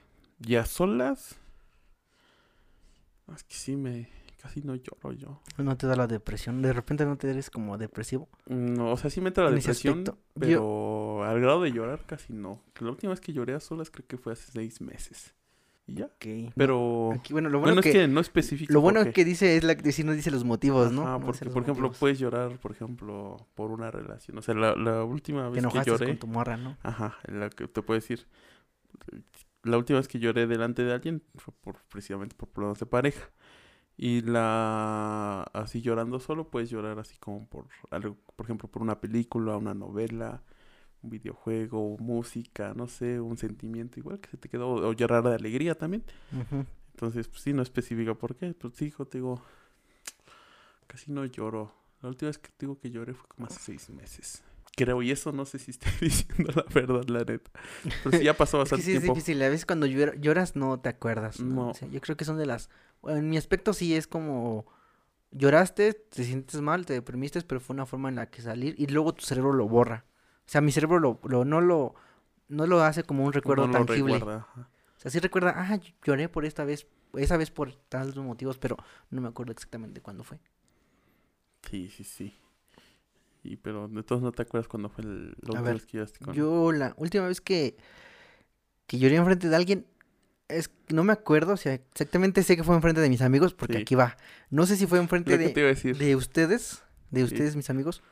y 0.45 0.55
a 0.55 0.65
solas. 0.65 1.35
Es 3.35 3.43
que 3.43 3.55
sí 3.55 3.75
me. 3.75 4.09
Casi 4.41 4.61
no 4.61 4.75
lloro 4.75 5.11
yo. 5.13 5.41
¿No 5.57 5.75
te 5.75 5.87
da 5.87 5.95
la 5.95 6.07
depresión? 6.07 6.61
¿De 6.61 6.71
repente 6.71 7.05
no 7.05 7.17
te 7.17 7.29
eres 7.29 7.49
como 7.49 7.77
depresivo? 7.77 8.29
No, 8.45 8.91
o 8.91 8.97
sea, 8.97 9.09
sí 9.09 9.19
me 9.19 9.29
entra 9.29 9.43
la 9.43 9.51
depresión. 9.51 10.03
Pero 10.39 11.23
al 11.23 11.41
grado 11.41 11.63
de 11.63 11.71
llorar 11.71 12.05
casi 12.05 12.33
no. 12.33 12.61
La 12.79 12.89
última 12.89 13.11
vez 13.11 13.19
que 13.19 13.33
lloré 13.33 13.55
a 13.55 13.59
solas 13.59 13.89
creo 13.89 14.05
que 14.07 14.17
fue 14.17 14.33
hace 14.33 14.51
seis 14.51 14.79
meses. 14.79 15.33
Y 15.87 15.95
ya. 15.95 16.09
Pero. 16.55 17.13
bueno, 17.31 17.49
lo 17.49 17.59
bueno, 17.59 17.79
es 17.79 17.91
que 17.91 18.07
no 18.07 18.19
específico. 18.19 18.71
Lo 18.71 18.79
bueno 18.79 19.11
que 19.11 19.25
dice 19.25 19.57
es 19.57 19.63
la 19.63 19.75
que 19.75 19.91
sí 19.91 20.03
nos 20.03 20.15
dice 20.15 20.29
los 20.31 20.43
motivos, 20.43 20.91
¿no? 20.91 21.07
Ah, 21.07 21.19
porque, 21.19 21.45
por 21.49 21.63
ejemplo, 21.63 21.91
puedes 21.91 22.19
llorar, 22.19 22.59
por 22.59 22.71
ejemplo, 22.71 23.37
por 23.55 23.71
una 23.71 23.89
relación. 23.89 24.37
O 24.37 24.41
sea, 24.41 24.53
la, 24.53 24.75
la 24.75 25.03
última 25.03 25.49
vez 25.49 25.65
que, 25.65 25.83
lloré. 25.83 26.05
con 26.05 26.17
tu 26.17 26.27
morra, 26.27 26.57
¿no? 26.57 26.77
Ajá, 26.83 27.17
la 27.25 27.49
que 27.49 27.67
te 27.67 27.81
puedo 27.81 27.99
decir 27.99 28.27
la 29.67 29.77
última 29.77 29.99
vez 29.99 30.07
que 30.07 30.19
lloré 30.19 30.47
delante 30.47 30.83
de 30.83 30.93
alguien 30.93 31.23
fue 31.35 31.53
por, 31.61 31.77
precisamente 31.89 32.35
por 32.35 32.49
problemas 32.49 32.79
de 32.79 32.85
pareja. 32.85 33.29
Y 33.97 34.21
la 34.21 35.41
así 35.53 35.81
llorando 35.81 36.19
solo 36.19 36.49
puedes 36.49 36.69
llorar 36.69 36.99
así 36.99 37.17
como 37.17 37.47
por 37.47 37.67
algo, 37.89 38.15
por 38.35 38.45
ejemplo, 38.45 38.69
por 38.69 38.83
una 38.83 39.01
película, 39.01 39.57
una 39.57 39.73
novela, 39.73 40.43
un 41.01 41.09
videojuego, 41.09 41.97
música, 41.97 42.73
no 42.75 42.87
sé, 42.87 43.19
un 43.19 43.37
sentimiento 43.37 43.99
igual 43.99 44.19
que 44.19 44.29
se 44.29 44.37
te 44.37 44.49
quedó, 44.49 44.69
o 44.69 44.93
llorar 44.93 45.23
de 45.23 45.35
alegría 45.35 45.75
también. 45.75 46.03
Entonces, 46.91 47.27
pues 47.27 47.41
sí, 47.41 47.53
no 47.53 47.63
especifica 47.63 48.13
por 48.13 48.35
qué. 48.35 48.53
Pues 48.53 48.75
sí, 48.75 48.85
hijo, 48.85 49.07
te 49.07 49.17
digo, 49.17 49.41
casi 50.85 51.11
no 51.11 51.25
lloro. 51.25 51.73
La 52.01 52.09
última 52.09 52.29
vez 52.29 52.37
que 52.37 52.49
te 52.49 52.67
digo 52.67 52.79
que 52.79 52.91
lloré 52.91 53.15
fue 53.15 53.27
como 53.27 53.47
hace 53.47 53.59
seis 53.59 53.89
meses 53.89 54.43
creo, 54.77 55.01
y 55.01 55.11
eso 55.11 55.33
no 55.33 55.43
sé 55.43 55.59
si 55.59 55.71
estoy 55.71 55.91
diciendo 56.01 56.53
la 56.55 56.63
verdad, 56.73 57.03
la 57.07 57.23
neta. 57.25 57.51
Pero 58.03 58.17
sí, 58.17 58.23
ya 58.23 58.37
pasó 58.37 58.59
bastante 58.59 58.81
es 58.81 58.85
que 58.85 58.91
sí, 58.91 58.97
es 58.97 59.03
difícil, 59.03 59.41
a 59.41 59.49
veces 59.49 59.65
cuando 59.65 59.87
lloras 59.87 60.55
no 60.55 60.79
te 60.79 60.89
acuerdas. 60.89 61.41
¿no? 61.41 61.73
yo 61.91 61.99
creo 61.99 62.15
que 62.15 62.23
son 62.23 62.37
de 62.37 62.45
las... 62.45 62.69
en 63.03 63.29
mi 63.29 63.37
aspecto 63.37 63.73
sí 63.73 63.95
es 63.95 64.07
como... 64.07 64.65
Lloraste, 65.31 65.93
te 65.93 66.23
sientes 66.23 66.61
mal, 66.61 66.85
te 66.85 66.93
deprimiste, 66.93 67.41
pero 67.41 67.59
fue 67.59 67.73
una 67.73 67.85
forma 67.85 68.07
en 68.07 68.15
la 68.15 68.29
que 68.29 68.41
salir 68.41 68.75
y 68.77 68.87
luego 68.87 69.13
tu 69.13 69.25
cerebro 69.25 69.51
lo 69.51 69.67
borra. 69.67 70.05
O 70.45 70.49
sea, 70.49 70.61
mi 70.61 70.71
cerebro 70.71 70.99
lo, 70.99 71.19
lo 71.25 71.43
no 71.43 71.59
lo 71.59 71.95
no 72.47 72.65
lo 72.65 72.81
hace 72.81 73.03
como 73.03 73.25
un 73.25 73.33
recuerdo 73.33 73.69
tangible. 73.69 74.23
o 74.23 74.45
sea, 74.95 75.11
sí 75.11 75.19
recuerda, 75.19 75.53
ah, 75.57 75.79
lloré 76.05 76.29
por 76.29 76.45
esta 76.45 76.63
vez, 76.63 76.87
esa 77.15 77.35
vez 77.35 77.51
por 77.51 77.75
tales 77.75 78.15
motivos, 78.15 78.57
pero 78.57 78.77
no 79.09 79.19
me 79.19 79.27
acuerdo 79.27 79.51
exactamente 79.51 80.01
cuándo 80.01 80.23
fue. 80.23 80.39
Sí, 81.69 81.89
sí, 81.89 82.05
sí. 82.05 82.37
Y, 83.47 83.55
pero 83.57 83.87
de 83.87 84.03
todos 84.03 84.21
no 84.21 84.31
te 84.31 84.41
acuerdas 84.41 84.67
cuando 84.67 84.89
fue 84.89 85.03
el, 85.03 85.35
la 85.41 85.61
última 85.61 85.61
vez 85.61 85.85
que 86.11 86.25
con 86.25 86.33
Yo 86.33 86.71
la 86.71 86.93
última 86.97 87.27
vez 87.27 87.41
que, 87.41 87.77
que 88.85 88.99
lloré 88.99 89.15
enfrente 89.15 89.47
de 89.49 89.55
alguien, 89.55 89.85
es 90.47 90.69
no 90.89 91.03
me 91.03 91.13
acuerdo, 91.13 91.53
o 91.53 91.57
sea, 91.57 91.73
exactamente 91.73 92.43
sé 92.43 92.55
que 92.55 92.63
fue 92.63 92.75
enfrente 92.75 93.01
de 93.01 93.09
mis 93.09 93.21
amigos, 93.21 93.53
porque 93.53 93.77
aquí 93.77 93.95
va. 93.95 94.17
No 94.49 94.65
sé 94.65 94.75
si 94.75 94.85
fue 94.85 94.99
enfrente 94.99 95.37
de, 95.37 95.53
de 95.53 96.15
ustedes, 96.15 96.83
de 97.11 97.23
ustedes, 97.23 97.55
mis 97.55 97.69
amigos. 97.69 98.03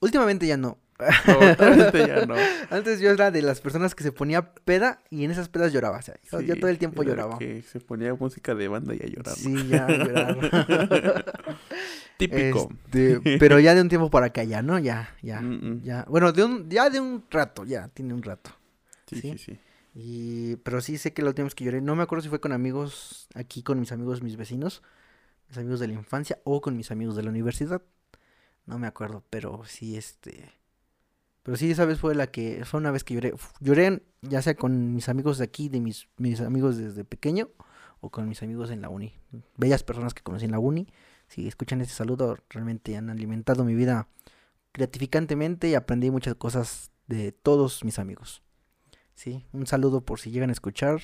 Últimamente 0.00 0.46
ya 0.46 0.56
no. 0.56 0.78
No, 0.98 2.06
ya 2.06 2.26
no. 2.26 2.34
Antes 2.70 3.00
yo 3.00 3.10
era 3.10 3.30
de 3.30 3.42
las 3.42 3.60
personas 3.60 3.94
que 3.94 4.02
se 4.02 4.12
ponía 4.12 4.54
peda 4.54 5.02
y 5.10 5.24
en 5.24 5.30
esas 5.30 5.48
pedas 5.48 5.72
lloraba. 5.72 5.98
O 5.98 6.02
sea, 6.02 6.16
yo 6.40 6.56
todo 6.56 6.68
el 6.68 6.78
tiempo 6.78 7.02
lloraba. 7.02 7.38
Que 7.38 7.62
se 7.62 7.80
ponía 7.80 8.14
música 8.14 8.54
de 8.54 8.68
banda 8.68 8.94
y 8.94 8.98
ya 8.98 9.06
lloraba. 9.06 9.36
Sí, 9.36 9.68
ya 9.68 9.86
lloraba. 9.88 10.36
Típico. 12.16 12.70
Este, 12.86 13.38
pero 13.38 13.60
ya 13.60 13.74
de 13.74 13.82
un 13.82 13.88
tiempo 13.88 14.10
para 14.10 14.26
acá 14.26 14.42
ya, 14.44 14.62
¿no? 14.62 14.78
Ya, 14.78 15.14
ya, 15.22 15.42
ya. 15.82 16.04
Bueno, 16.08 16.32
de 16.32 16.44
un, 16.44 16.70
ya 16.70 16.88
de 16.88 17.00
un 17.00 17.24
rato, 17.30 17.64
ya, 17.64 17.88
tiene 17.88 18.14
un 18.14 18.22
rato. 18.22 18.50
Sí, 19.06 19.20
sí, 19.20 19.38
sí, 19.38 19.58
Y, 19.94 20.56
pero 20.56 20.80
sí 20.80 20.98
sé 20.98 21.12
que 21.12 21.22
la 21.22 21.28
última 21.28 21.44
vez 21.44 21.54
que 21.54 21.64
lloré, 21.64 21.80
no 21.80 21.94
me 21.94 22.02
acuerdo 22.02 22.22
si 22.22 22.28
fue 22.28 22.40
con 22.40 22.52
amigos, 22.52 23.28
aquí 23.34 23.62
con 23.62 23.78
mis 23.78 23.92
amigos, 23.92 24.22
mis 24.22 24.36
vecinos, 24.36 24.82
mis 25.48 25.58
amigos 25.58 25.78
de 25.78 25.88
la 25.88 25.92
infancia, 25.92 26.40
o 26.44 26.60
con 26.60 26.76
mis 26.76 26.90
amigos 26.90 27.16
de 27.16 27.22
la 27.22 27.30
universidad. 27.30 27.82
No 28.64 28.78
me 28.78 28.86
acuerdo, 28.86 29.22
pero 29.30 29.62
sí, 29.66 29.96
este... 29.96 30.50
Pero 31.46 31.56
sí, 31.56 31.70
esa 31.70 31.84
vez 31.84 32.00
fue 32.00 32.16
la 32.16 32.26
que, 32.26 32.64
fue 32.64 32.80
una 32.80 32.90
vez 32.90 33.04
que 33.04 33.14
lloré. 33.14 33.32
Lloré 33.60 34.02
ya 34.20 34.42
sea 34.42 34.56
con 34.56 34.92
mis 34.92 35.08
amigos 35.08 35.38
de 35.38 35.44
aquí, 35.44 35.68
de 35.68 35.80
mis, 35.80 36.08
mis 36.16 36.40
amigos 36.40 36.76
desde 36.76 37.04
pequeño, 37.04 37.50
o 38.00 38.10
con 38.10 38.28
mis 38.28 38.42
amigos 38.42 38.72
en 38.72 38.82
la 38.82 38.88
uni. 38.88 39.14
Bellas 39.56 39.84
personas 39.84 40.12
que 40.12 40.24
conocí 40.24 40.44
en 40.44 40.50
la 40.50 40.58
uni 40.58 40.88
si 41.28 41.46
escuchan 41.48 41.80
este 41.80 41.94
saludo, 41.94 42.38
realmente 42.50 42.96
han 42.96 43.10
alimentado 43.10 43.64
mi 43.64 43.74
vida 43.74 44.08
gratificantemente 44.72 45.68
y 45.68 45.74
aprendí 45.74 46.10
muchas 46.10 46.34
cosas 46.34 46.90
de 47.06 47.32
todos 47.32 47.84
mis 47.84 47.98
amigos. 47.98 48.42
Sí, 49.14 49.46
un 49.52 49.66
saludo 49.66 50.02
por 50.02 50.20
si 50.20 50.30
llegan 50.30 50.50
a 50.50 50.52
escuchar. 50.52 51.00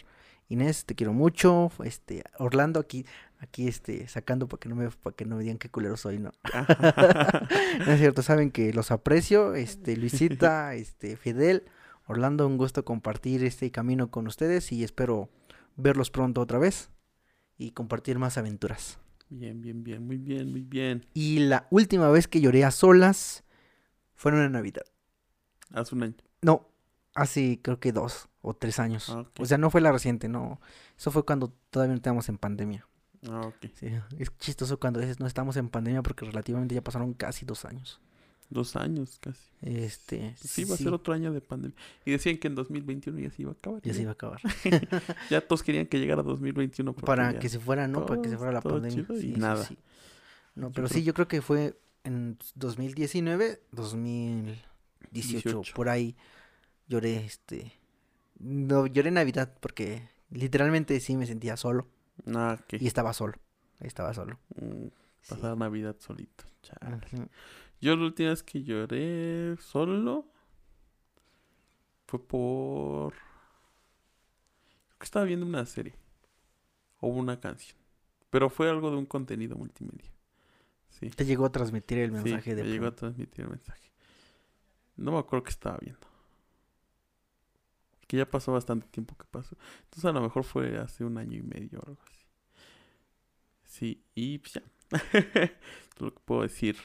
Inés, 0.49 0.85
te 0.85 0.95
quiero 0.95 1.13
mucho. 1.13 1.71
Este, 1.85 2.25
Orlando 2.39 2.79
aquí, 2.79 3.07
aquí 3.43 3.67
este, 3.67 4.07
sacando 4.09 4.49
para 4.49 4.61
que 4.61 4.69
no 4.69 4.77
me, 4.77 4.89
para 4.91 5.15
que 5.15 5.25
no 5.25 5.37
me 5.37 5.43
digan 5.43 5.59
qué 5.59 5.69
culero 5.69 5.97
soy, 5.97 6.19
¿no? 6.19 6.33
no 7.87 7.93
es 7.93 7.99
cierto, 7.99 8.23
saben 8.23 8.51
que 8.51 8.73
los 8.73 8.91
aprecio, 8.91 9.55
este, 9.55 9.97
Luisita, 9.97 10.75
este, 10.75 11.17
Fidel, 11.17 11.65
Orlando, 12.07 12.47
un 12.47 12.57
gusto 12.57 12.85
compartir 12.85 13.45
este 13.45 13.71
camino 13.71 14.11
con 14.11 14.27
ustedes 14.27 14.71
y 14.73 14.85
espero 14.85 15.29
verlos 15.77 16.11
pronto 16.11 16.41
otra 16.41 16.59
vez 16.59 16.91
y 17.59 17.73
compartir 17.73 18.19
más 18.19 18.39
aventuras. 18.39 18.99
Bien, 19.29 19.61
bien, 19.61 19.83
bien, 19.83 20.07
muy 20.07 20.19
bien, 20.19 20.51
muy 20.51 20.63
bien. 20.63 21.07
Y 21.15 21.41
la 21.41 21.67
última 21.71 22.11
vez 22.11 22.29
que 22.29 22.41
lloré 22.41 22.65
a 22.65 22.71
solas 22.71 23.45
fue 24.15 24.31
en 24.31 24.39
una 24.39 24.49
Navidad. 24.49 24.85
Hace 25.73 25.95
un 25.95 26.03
año. 26.05 26.15
No, 26.43 26.69
hace 27.15 27.59
creo 27.63 27.81
que 27.81 27.93
dos 27.93 28.29
o 28.41 28.55
tres 28.55 28.79
años. 28.79 29.09
Ah, 29.09 29.25
o 29.39 29.47
sea, 29.47 29.59
no 29.59 29.71
fue 29.71 29.81
la 29.81 29.91
reciente, 29.91 30.29
no. 30.29 30.61
Eso 30.99 31.11
fue 31.11 31.25
cuando 31.25 31.53
todavía 31.71 31.93
no 31.93 31.97
estábamos 31.97 32.29
en 32.29 32.37
pandemia. 32.37 32.87
Ah, 33.29 33.43
ok. 33.47 33.67
Sí, 33.75 33.87
es 34.19 34.37
chistoso 34.39 34.79
cuando 34.79 35.01
dices 35.01 35.21
no 35.21 35.27
estamos 35.27 35.57
en 35.57 35.69
pandemia 35.69 36.03
porque 36.03 36.25
relativamente 36.25 36.75
ya 36.75 36.83
pasaron 36.83 37.15
casi 37.15 37.45
dos 37.45 37.65
años. 37.65 38.01
Dos 38.51 38.77
años 38.77 39.19
casi. 39.21 39.41
Este. 39.63 40.35
Sí, 40.37 40.65
va 40.65 40.75
a 40.75 40.77
ser 40.77 40.93
otro 40.93 41.15
año 41.15 41.33
de 41.33 41.41
pandemia. 41.41 41.75
Y 42.05 42.11
decían 42.11 42.37
que 42.37 42.49
en 42.49 42.55
2021 42.55 43.19
ya 43.21 43.31
se 43.31 43.43
iba 43.43 43.53
a 43.53 43.55
acabar. 43.55 43.81
Ya, 43.83 43.95
se 43.95 44.03
iba 44.03 44.11
a 44.11 44.15
acabar. 44.15 44.41
ya 45.31 45.41
todos 45.41 45.63
querían 45.63 45.87
que 45.87 45.99
llegara 45.99 46.23
2021. 46.23 46.93
Para 46.95 47.39
que 47.39 47.49
se 47.49 47.59
fuera, 47.59 47.89
¿no? 47.89 48.05
Para 48.05 48.21
que 48.21 48.29
se 48.29 48.37
fuera 48.37 48.53
la 48.53 48.61
pandemia. 48.61 49.07
y 49.23 49.33
nada. 49.39 49.67
no, 50.55 50.71
pero 50.73 50.89
sí, 50.89 51.03
yo 51.03 51.15
creo 51.15 51.29
que 51.29 51.41
fue 51.41 51.79
en 52.05 52.37
2019, 52.57 53.63
2018, 53.71 55.63
por 55.75 55.89
ahí 55.89 56.15
lloré, 56.89 57.25
este. 57.25 57.73
No, 58.39 58.87
lloré 58.87 59.09
en 59.09 59.15
Navidad 59.15 59.57
porque 59.61 60.09
literalmente 60.31 60.99
sí 61.01 61.17
me 61.17 61.27
sentía 61.27 61.57
solo. 61.57 61.89
Ah, 62.35 62.59
Y 62.71 62.87
estaba 62.87 63.13
solo. 63.13 63.35
Estaba 63.81 64.15
solo. 64.15 64.39
Mm, 64.57 64.89
pasar 65.29 65.57
Navidad 65.57 65.97
solito. 65.99 66.45
Yo 67.81 67.97
la 67.97 68.05
última 68.05 68.31
vez 68.31 68.43
que 68.43 68.63
lloré 68.63 69.57
solo 69.59 70.27
fue 72.07 72.25
por... 72.25 73.15
Creo 73.15 74.99
que 74.99 75.05
estaba 75.05 75.25
viendo 75.25 75.45
una 75.45 75.67
serie. 75.67 75.95
O 77.01 77.09
una 77.09 77.41
canción. 77.41 77.77
Pero 78.31 78.49
fue 78.51 78.71
algo 78.71 78.91
de 78.91 78.97
un 78.97 79.07
contenido 79.07 79.57
multimedia. 79.57 80.13
Sí. 80.91 81.11
Te 81.11 81.25
llegó 81.25 81.47
a 81.47 81.53
transmitir 81.53 81.99
el 81.99 82.13
mensaje 82.13 82.55
de... 82.55 82.63
Me 82.63 82.69
llegó 82.69 82.87
a 82.87 82.95
transmitir 82.95 83.45
el 83.45 83.51
mensaje. 83.51 83.91
No 84.97 85.13
me 85.13 85.19
acuerdo 85.19 85.45
que 85.45 85.51
estaba 85.51 85.79
viendo. 85.79 86.07
Que 88.13 88.19
ya 88.19 88.31
pasó 88.31 88.53
bastante 88.53 88.87
tiempo 88.89 89.17
que 89.17 89.25
pasó. 89.25 89.57
Entonces 89.85 90.05
a 90.05 90.13
lo 90.13 90.21
mejor 90.21 90.45
fue 90.45 90.77
hace 90.77 91.03
un 91.03 91.17
año 91.17 91.39
y 91.39 91.43
medio 91.43 91.79
o 91.79 91.87
algo 91.87 92.03
así. 92.07 92.27
Sí, 93.65 94.05
y 94.15 94.37
pues 94.37 94.53
ya. 94.53 94.63
lo 95.99 96.13
que 96.13 96.21
puedo 96.23 96.43
decir. 96.43 96.77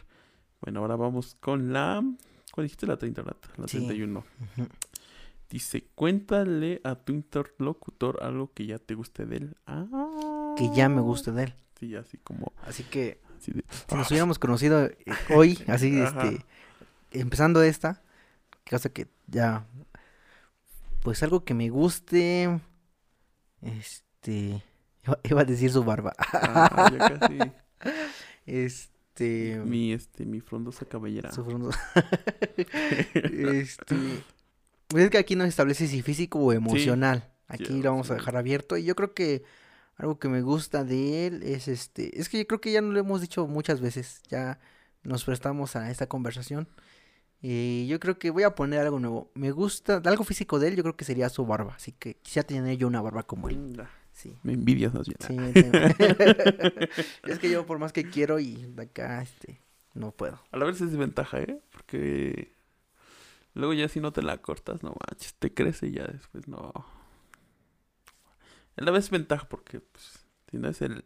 Bueno, 0.61 0.79
ahora 0.79 0.95
vamos 0.95 1.35
con 1.41 1.73
la. 1.73 2.01
¿Cuál 2.53 2.67
dijiste? 2.67 2.87
La 2.87 2.95
30, 2.95 3.23
La 3.23 3.65
31. 3.65 4.23
Dice, 5.49 5.89
cuéntale 5.95 6.79
a 6.85 6.95
tu 6.95 7.11
interlocutor 7.11 8.23
algo 8.23 8.53
que 8.53 8.65
ya 8.65 8.79
te 8.79 8.95
guste 8.95 9.25
de 9.25 9.35
él. 9.35 9.57
Ah. 9.65 10.55
Que 10.57 10.73
ya 10.73 10.87
me 10.87 11.01
guste 11.01 11.33
de 11.33 11.43
él. 11.43 11.55
Sí, 11.77 11.93
así 11.97 12.19
como. 12.19 12.53
Así 12.61 12.83
que. 12.83 13.19
si 13.39 13.51
nos 13.93 14.09
hubiéramos 14.09 14.39
conocido 14.39 14.85
eh, 14.85 14.95
hoy, 15.35 15.61
así, 15.67 15.99
este. 15.99 16.45
Empezando 17.11 17.61
esta. 17.63 18.01
Cosa 18.69 18.87
que 18.87 19.09
ya. 19.27 19.67
Pues 21.07 21.23
algo 21.23 21.45
que 21.45 21.53
me 21.53 21.69
guste. 21.69 22.59
Este. 23.61 24.61
Iba, 25.23 25.41
a 25.41 25.45
decir 25.45 25.71
su 25.71 25.85
barba. 25.85 26.13
Ah, 26.33 26.91
casi. 26.99 27.39
Este. 28.45 29.61
Mi, 29.63 29.93
este, 29.93 30.25
mi 30.25 30.41
frondosa 30.41 30.83
cabellera. 30.83 31.31
Su 31.31 31.45
frondosa. 31.45 31.79
este. 33.13 33.95
Pues 34.89 35.05
es 35.05 35.09
que 35.09 35.17
aquí 35.17 35.37
no 35.37 35.45
se 35.45 35.47
establece 35.47 35.87
si 35.87 36.01
físico 36.01 36.39
o 36.39 36.51
emocional. 36.51 37.31
Aquí 37.47 37.81
lo 37.81 37.91
vamos 37.91 38.11
a 38.11 38.15
dejar 38.15 38.35
abierto. 38.35 38.75
Y 38.75 38.83
yo 38.83 38.93
creo 38.97 39.13
que 39.13 39.45
algo 39.95 40.19
que 40.19 40.27
me 40.27 40.41
gusta 40.41 40.83
de 40.83 41.27
él 41.27 41.41
es 41.41 41.69
este. 41.69 42.19
Es 42.19 42.27
que 42.27 42.39
yo 42.39 42.47
creo 42.47 42.59
que 42.59 42.73
ya 42.73 42.81
no 42.81 42.91
lo 42.91 42.99
hemos 42.99 43.21
dicho 43.21 43.47
muchas 43.47 43.79
veces. 43.79 44.23
Ya 44.27 44.59
nos 45.03 45.23
prestamos 45.23 45.77
a 45.77 45.89
esta 45.89 46.07
conversación. 46.07 46.67
Y 47.41 47.87
yo 47.87 47.99
creo 47.99 48.17
que 48.17 48.31
voy 48.31 48.43
a 48.43 48.55
poner 48.55 48.79
algo 48.79 48.99
nuevo. 48.99 49.31
Me 49.35 49.51
gusta, 49.51 50.01
algo 50.03 50.23
físico 50.23 50.59
de 50.59 50.69
él, 50.69 50.75
yo 50.75 50.83
creo 50.83 50.97
que 50.97 51.05
sería 51.05 51.29
su 51.29 51.45
barba. 51.45 51.73
Así 51.75 51.91
que 51.91 52.15
quisiera 52.15 52.47
tener 52.47 52.77
yo 52.77 52.87
una 52.87 53.01
barba 53.01 53.23
como 53.23 53.49
él. 53.49 53.81
Sí. 54.11 54.35
Me 54.41 54.53
envidias 54.53 54.93
más 54.93 55.07
bien. 55.07 55.19
Sí, 55.19 55.37
es 57.23 57.37
que 57.37 57.51
yo 57.51 57.67
por 57.67 57.77
más 57.77 57.93
que 57.93 58.09
quiero 58.09 58.39
y 58.39 58.55
de 58.55 58.83
acá, 58.83 59.21
este, 59.21 59.61
no 59.93 60.11
puedo. 60.11 60.41
A 60.51 60.57
la 60.57 60.65
vez 60.65 60.81
es 60.81 60.89
desventaja, 60.89 61.39
¿eh? 61.39 61.61
Porque 61.71 62.53
luego 63.53 63.73
ya 63.73 63.87
si 63.87 63.99
no 63.99 64.11
te 64.11 64.23
la 64.23 64.37
cortas, 64.39 64.81
no 64.81 64.95
manches, 65.07 65.35
te 65.35 65.53
crece 65.53 65.87
y 65.87 65.91
ya 65.91 66.05
después 66.05 66.47
no. 66.47 66.73
A 68.75 68.83
la 68.83 68.91
vez 68.91 69.05
es 69.05 69.11
ventaja 69.11 69.47
porque, 69.47 69.79
pues, 69.79 70.25
si 70.49 70.57
no 70.57 70.69
es 70.69 70.81
el... 70.81 71.03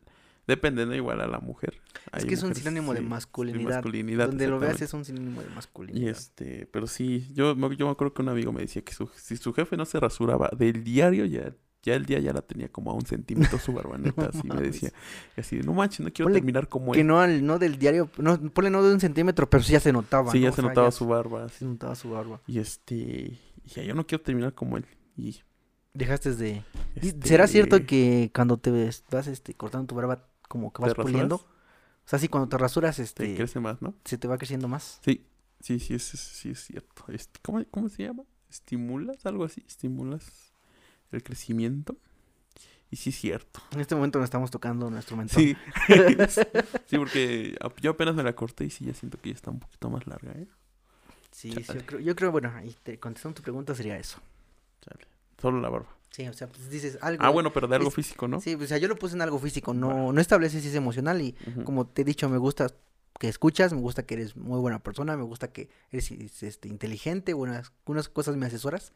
Depende, 0.48 0.86
¿no? 0.86 0.96
Igual 0.96 1.22
a 1.22 1.28
la 1.28 1.40
mujer. 1.40 1.82
es 2.14 2.26
que 2.26 2.34
es 2.34 2.44
un 2.44 2.56
sinónimo 2.56 2.94
de 2.94 3.02
masculinidad. 3.02 3.84
Donde 3.84 4.48
lo 4.48 4.60
veas 4.60 4.82
es 4.82 4.94
un 4.94 5.06
sinónimo 5.06 5.42
de 5.42 5.50
masculinidad. 5.50 6.06
Y 6.06 6.10
este, 6.10 6.68
pero 6.72 6.88
sí, 6.88 7.28
yo, 7.34 7.56
yo 7.56 7.86
me 7.86 7.92
acuerdo 7.92 8.14
que 8.14 8.22
un 8.22 8.30
amigo 8.30 8.52
me 8.52 8.62
decía 8.62 8.84
que 8.84 8.94
si 9.16 9.38
su 9.38 9.54
jefe 9.54 9.78
no 9.78 9.86
se 9.86 10.00
rasuraba 10.00 10.50
del 10.58 10.84
diario, 10.84 11.26
ya 11.26 11.54
ya 11.84 11.96
el 11.96 12.06
día 12.06 12.20
ya 12.20 12.32
la 12.32 12.42
tenía 12.42 12.70
como 12.70 12.92
a 12.92 12.94
un 12.94 13.06
centímetro 13.06 13.58
su 13.58 13.74
barbaneta, 13.74 14.28
así 14.28 14.48
me 14.48 14.62
decía. 14.62 14.92
Y 15.36 15.42
así, 15.42 15.60
no 15.60 15.74
manches, 15.74 16.02
no 16.02 16.12
quiero 16.12 16.32
terminar 16.32 16.68
como 16.68 16.94
él. 16.94 17.00
Que 17.00 17.04
no, 17.04 17.26
no 17.26 17.60
del 17.60 17.78
diario, 17.78 18.10
no, 18.18 18.40
ponle 18.52 18.70
no 18.70 18.84
de 18.84 18.94
un 18.94 19.00
centímetro, 19.00 19.50
pero 19.50 19.64
sí 19.64 19.74
ya 19.74 19.80
se 19.80 19.92
notaba. 19.92 20.32
Sí, 20.32 20.40
ya 20.40 20.52
se 20.52 20.62
notaba 20.62 20.92
su 20.92 21.08
barba. 21.08 21.50
Se 21.50 21.66
notaba 21.66 21.96
su 21.96 22.12
barba. 22.12 22.42
Y 22.48 22.60
este, 22.60 23.40
ya 23.66 23.84
yo 23.84 23.96
no 23.96 24.06
quiero 24.06 24.24
terminar 24.24 24.54
como 24.54 24.78
él. 24.78 24.86
Y... 25.18 25.42
Dejaste 25.94 26.36
de... 26.36 26.64
Este, 26.96 27.28
¿Será 27.28 27.48
cierto 27.48 27.86
que 27.86 28.32
cuando 28.34 28.58
te 28.58 28.72
vas 29.12 29.28
este, 29.28 29.54
cortando 29.56 29.88
tu 29.88 29.96
barba, 29.96 30.28
como 30.52 30.74
que 30.74 30.82
vas 30.82 30.94
puliendo? 30.94 31.38
O 31.38 32.10
sea, 32.12 32.20
sí, 32.20 32.28
cuando 32.28 32.50
te 32.50 32.58
rasuras, 32.58 33.00
este... 33.00 33.26
Te 33.26 33.36
crece 33.36 33.62
más, 33.62 33.82
¿no? 33.82 33.94
Se 34.04 34.18
te 34.18 34.28
va 34.28 34.38
creciendo 34.38 34.68
más. 34.68 35.00
Sí, 35.06 35.26
sí, 35.62 35.80
sí, 35.80 35.94
es, 35.94 36.04
sí 36.04 36.50
es 36.50 36.66
cierto. 36.66 37.06
Este, 37.08 37.40
¿cómo, 37.42 37.64
¿Cómo 37.72 37.88
se 37.88 38.04
llama? 38.04 38.24
¿Estimulas? 38.50 39.26
Algo 39.26 39.46
así, 39.46 39.64
estimulas 39.66 40.52
el 41.14 41.24
crecimiento. 41.24 41.96
Y 42.90 42.98
sí 42.98 43.12
es 43.12 43.16
cierto. 43.18 43.62
En 43.72 43.80
este 43.80 43.96
momento 43.96 44.20
nos 44.20 44.26
estamos 44.26 44.52
tocando 44.52 44.90
nuestro 44.90 45.16
mentón. 45.16 45.42
Sí. 45.42 45.56
sí, 46.88 46.98
porque 46.98 47.58
yo 47.82 47.92
apenas 47.92 48.16
me 48.16 48.24
la 48.24 48.36
corté 48.36 48.66
y 48.66 48.70
sí 48.70 48.84
ya 48.84 48.94
siento 48.94 49.18
que 49.18 49.30
ya 49.30 49.36
está 49.36 49.52
un 49.52 49.62
poquito 49.62 49.90
más 49.90 50.06
larga, 50.06 50.34
¿eh? 50.34 50.48
Sí, 51.32 51.54
sí 51.54 51.64
yo, 51.64 51.86
creo, 51.86 52.00
yo 52.02 52.16
creo, 52.18 52.32
bueno, 52.34 52.52
ahí 52.54 52.76
te 52.84 53.00
contestando 53.00 53.36
tu 53.36 53.44
pregunta 53.44 53.74
sería 53.74 53.98
eso. 53.98 54.20
Chale. 54.82 55.08
Solo 55.42 55.62
la 55.62 55.70
barba. 55.70 56.01
Sí, 56.12 56.28
o 56.28 56.34
sea, 56.34 56.48
pues 56.48 56.70
dices 56.70 56.98
algo. 57.02 57.24
Ah, 57.24 57.30
bueno, 57.30 57.54
pero 57.54 57.68
de 57.68 57.78
algo 57.78 57.90
físico, 57.90 58.28
¿no? 58.28 58.42
Sí, 58.42 58.56
o 58.56 58.68
sea, 58.68 58.78
yo 58.78 58.90
lo 58.90 58.98
puse 58.98 59.16
en 59.16 59.22
algo 59.22 59.40
físico, 59.40 59.74
no, 59.74 60.12
no 60.12 60.22
estableces 60.22 60.62
si 60.62 60.68
es 60.68 60.76
emocional 60.76 61.22
y 61.22 61.36
como 61.64 61.88
te 61.88 62.02
he 62.02 62.06
dicho, 62.06 62.28
me 62.30 62.38
gusta 62.38 62.68
que 63.18 63.30
escuchas, 63.30 63.72
me 63.72 63.80
gusta 63.80 64.04
que 64.04 64.16
eres 64.16 64.36
muy 64.36 64.60
buena 64.60 64.80
persona, 64.80 65.16
me 65.16 65.24
gusta 65.24 65.54
que 65.54 65.70
eres 65.90 66.12
este, 66.44 66.68
inteligente, 66.68 67.34
buenas, 67.34 67.72
unas 67.86 68.10
cosas 68.10 68.36
me 68.36 68.46
asesoras. 68.46 68.94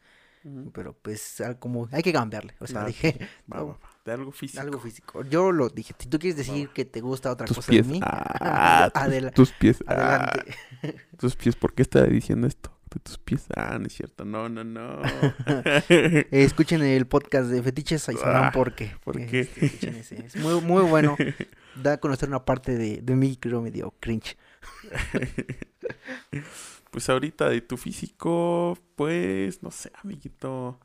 Pero 0.72 0.92
pues 0.92 1.42
como 1.58 1.88
hay 1.90 2.04
que 2.04 2.12
cambiarle. 2.12 2.54
O 2.60 2.68
sea, 2.68 2.84
dije. 2.84 3.18
de 4.04 4.12
algo 4.12 4.30
físico. 4.30 4.60
Algo 4.60 4.78
físico. 4.78 5.24
Yo 5.24 5.50
lo 5.50 5.68
dije. 5.70 5.92
Si 5.98 6.08
tú 6.08 6.20
quieres 6.20 6.36
decir 6.36 6.68
que 6.68 6.84
te 6.84 7.00
gusta 7.00 7.32
otra 7.32 7.48
cosa 7.48 7.72
de 7.72 7.82
mí, 7.82 7.98
ah, 8.04 8.88
tus, 9.34 9.50
pies. 9.50 9.82
Adelante. 9.88 10.54
Ah, 10.84 10.88
tus 11.18 11.34
pies, 11.34 11.56
¿por 11.56 11.74
qué 11.74 11.82
está 11.82 12.04
diciendo 12.04 12.46
esto? 12.46 12.75
De 12.96 13.00
tus 13.00 13.18
pies. 13.18 13.44
Ah, 13.54 13.76
no 13.78 13.88
es 13.88 13.92
cierto. 13.92 14.24
No, 14.24 14.48
no, 14.48 14.64
no. 14.64 15.02
escuchen 16.30 16.82
el 16.82 17.06
podcast 17.06 17.50
de 17.50 17.62
Fetiches, 17.62 18.08
ahí 18.08 18.16
sabrán 18.16 18.44
ah, 18.44 18.52
por 18.52 18.74
qué. 18.74 18.96
¿Por 19.04 19.16
qué? 19.26 19.40
Este, 19.40 20.24
es 20.24 20.36
muy, 20.36 20.62
muy 20.62 20.82
bueno. 20.82 21.14
Da 21.82 21.92
a 21.92 21.96
conocer 21.98 22.30
una 22.30 22.42
parte 22.42 22.74
de, 22.74 23.02
de 23.02 23.16
mí 23.16 23.36
que 23.36 23.50
me 23.50 23.70
dio 23.70 23.92
cringe 24.00 24.38
pues 26.90 27.10
ahorita 27.10 27.50
de 27.50 27.60
tu 27.60 27.76
físico, 27.76 28.78
pues, 28.94 29.62
no 29.62 29.70
sé, 29.70 29.92
amiguito. 30.02 30.80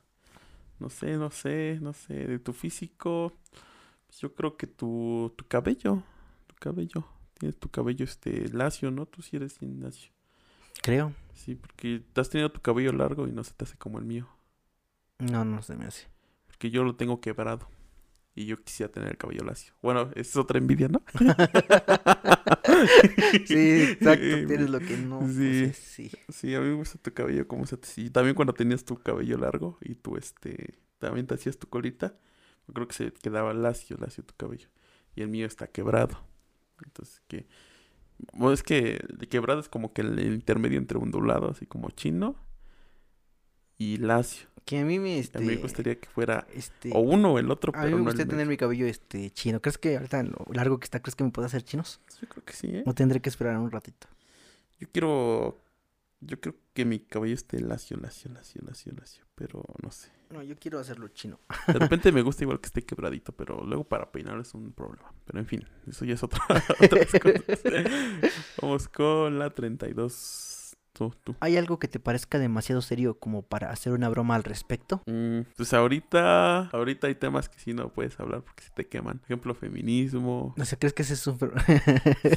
No 0.80 0.90
sé, 0.90 1.16
no 1.16 1.32
sé, 1.32 1.80
no 1.82 1.94
sé. 1.94 2.28
De 2.28 2.40
tu 2.40 2.52
físico, 2.52 3.32
pues 4.06 4.20
yo 4.20 4.36
creo 4.36 4.58
que 4.58 4.68
tu, 4.68 5.34
tu 5.38 5.48
cabello, 5.48 6.04
tu 6.46 6.56
cabello. 6.56 7.08
Tienes 7.40 7.58
tu 7.58 7.70
cabello 7.70 8.04
este 8.04 8.50
lacio, 8.50 8.92
¿no? 8.92 9.06
Tú 9.06 9.22
sí 9.22 9.38
eres 9.38 9.62
lacio. 9.62 10.12
Creo. 10.82 11.14
Sí, 11.34 11.56
porque 11.56 12.04
has 12.16 12.30
tenido 12.30 12.52
tu 12.52 12.62
cabello 12.62 12.92
largo 12.92 13.28
y 13.28 13.32
no 13.32 13.44
se 13.44 13.54
te 13.54 13.66
hace 13.66 13.78
como 13.78 14.00
el 14.00 14.06
mío. 14.06 14.28
No, 15.18 15.46
no 15.46 15.62
se 15.62 15.76
me 15.76 15.86
hace. 15.86 16.08
Porque 16.48 16.70
yo 16.70 16.84
lo 16.84 16.96
tengo 16.96 17.22
quebrado. 17.22 17.68
Y 18.34 18.46
yo 18.46 18.58
quisiera 18.64 18.92
tener 18.92 19.10
el 19.10 19.18
cabello 19.18 19.44
lacio. 19.44 19.74
Bueno, 19.82 20.10
esa 20.12 20.20
es 20.20 20.38
otra 20.38 20.58
envidia, 20.58 20.88
¿no? 20.88 21.02
sí, 23.46 23.82
exacto. 23.82 24.48
Tienes 24.48 24.70
lo 24.70 24.80
que 24.80 24.98
no. 24.98 25.28
Sí, 25.28 25.74
sí. 25.74 26.12
Sí, 26.30 26.56
a 26.56 26.62
mí 26.62 26.70
me 26.70 26.76
gusta 26.76 26.98
tu 26.98 27.14
cabello 27.14 27.46
como 27.48 27.66
se 27.66 27.76
te... 27.76 27.88
Y 27.98 28.10
también 28.10 28.36
cuando 28.36 28.54
tenías 28.54 28.86
tu 28.86 28.98
cabello 28.98 29.38
largo 29.38 29.78
y 29.82 29.96
tú, 29.96 30.16
este... 30.16 30.80
También 31.00 31.28
te 31.28 31.34
hacías 31.34 31.58
tu 31.58 31.68
colita. 31.68 32.16
Yo 32.68 32.74
creo 32.74 32.88
que 32.88 32.94
se 32.94 33.12
quedaba 33.12 33.54
lacio, 33.54 33.98
lacio 33.98 34.24
tu 34.24 34.34
cabello. 34.36 34.70
Y 35.16 35.24
el 35.24 35.28
mío 35.28 35.46
está 35.46 35.68
quebrado. 35.68 36.18
Entonces, 36.86 37.22
que... 37.28 37.48
Bueno, 38.34 38.54
es 38.54 38.64
que 38.64 39.00
quebrado 39.30 39.60
es 39.60 39.70
como 39.70 39.94
que 39.94 40.02
el 40.02 40.20
intermedio 40.20 40.78
entre 40.78 40.98
ondulado, 40.98 41.52
así 41.52 41.66
como 41.66 41.90
chino 41.92 42.36
y 43.78 43.98
lacio. 43.98 44.48
Que 44.66 44.80
a 44.80 44.86
mí 44.86 45.00
me, 45.00 45.18
este, 45.18 45.40
a 45.40 45.42
mí 45.42 45.48
me 45.48 45.56
gustaría 45.56 46.00
que 46.00 46.08
fuera 46.08 46.46
este, 46.54 46.92
o 46.94 47.00
uno 47.00 47.34
o 47.34 47.40
el 47.40 47.50
otro, 47.50 47.74
a 47.76 47.86
mí 47.86 47.96
me 47.96 48.02
gustaría 48.02 48.28
tener 48.28 48.48
mi 48.48 48.58
cabello 48.58 48.86
este 48.86 49.32
chino. 49.32 49.60
¿Crees 49.60 49.78
que 49.78 49.98
ahorita 49.98 50.22
lo 50.24 50.46
largo 50.54 50.80
que 50.80 50.86
está, 50.86 51.02
crees 51.02 51.16
que 51.16 51.24
me 51.24 51.32
puede 51.32 51.48
hacer 51.48 51.64
chinos? 51.64 52.00
Yo 52.22 52.28
creo 52.28 52.46
que 52.46 52.54
sí, 52.54 52.68
¿eh? 52.68 52.84
O 52.86 52.94
tendré 52.94 53.20
que 53.22 53.30
esperar 53.30 53.58
un 53.58 53.72
ratito. 53.72 54.08
Yo 54.80 54.88
quiero 54.92 55.58
yo 56.22 56.40
creo 56.40 56.56
que 56.74 56.86
mi 56.86 57.00
cabello 57.00 57.36
esté 57.36 57.60
lacio, 57.60 57.98
lacio, 57.98 58.32
lacio, 58.32 58.62
lacio, 58.66 58.94
lacio, 58.98 59.26
pero 59.36 59.64
no 59.84 59.92
sé. 59.92 60.10
No, 60.30 60.42
yo 60.42 60.56
quiero 60.58 60.80
hacerlo 60.80 61.10
chino. 61.10 61.40
De 61.68 61.74
repente 61.74 62.12
me 62.12 62.22
gusta 62.22 62.44
igual 62.44 62.62
que 62.62 62.68
esté 62.68 62.84
quebradito, 62.84 63.34
pero 63.34 63.64
luego 63.66 63.84
para 63.84 64.12
peinar 64.12 64.40
es 64.40 64.54
un 64.54 64.72
problema. 64.72 65.14
Pero 65.26 65.40
en 65.40 65.46
fin, 65.46 65.66
eso 65.88 66.06
ya 66.06 66.14
es 66.14 66.24
otra, 66.24 66.40
otra 66.80 67.06
cosa. 67.06 67.20
Vamos 68.62 68.88
con 68.88 69.38
la 69.38 69.50
32. 69.50 70.51
¿Hay 71.40 71.58
algo 71.58 71.80
que 71.80 71.88
te 71.88 72.00
parezca 72.00 72.40
demasiado 72.40 72.82
serio 72.82 73.18
como 73.18 73.42
para 73.42 73.72
hacer 73.72 73.94
una 73.94 74.10
broma 74.10 74.36
al 74.36 74.44
respecto? 74.44 75.02
Mm, 75.06 75.42
pues 75.56 75.74
ahorita, 75.74 76.70
ahorita 76.70 77.08
hay 77.08 77.16
temas 77.16 77.50
que 77.50 77.60
sí 77.60 77.74
no 77.74 77.90
puedes 77.90 78.20
hablar 78.20 78.44
porque 78.44 78.64
se 78.64 78.72
te 78.72 78.88
queman. 78.88 79.20
Por 79.20 79.26
ejemplo, 79.26 79.56
feminismo. 79.56 80.54
O 80.58 80.66
sea, 80.66 80.78
¿crees 80.78 80.94
que 80.94 81.04
ese 81.04 81.14
es 81.14 81.28
un... 81.28 81.40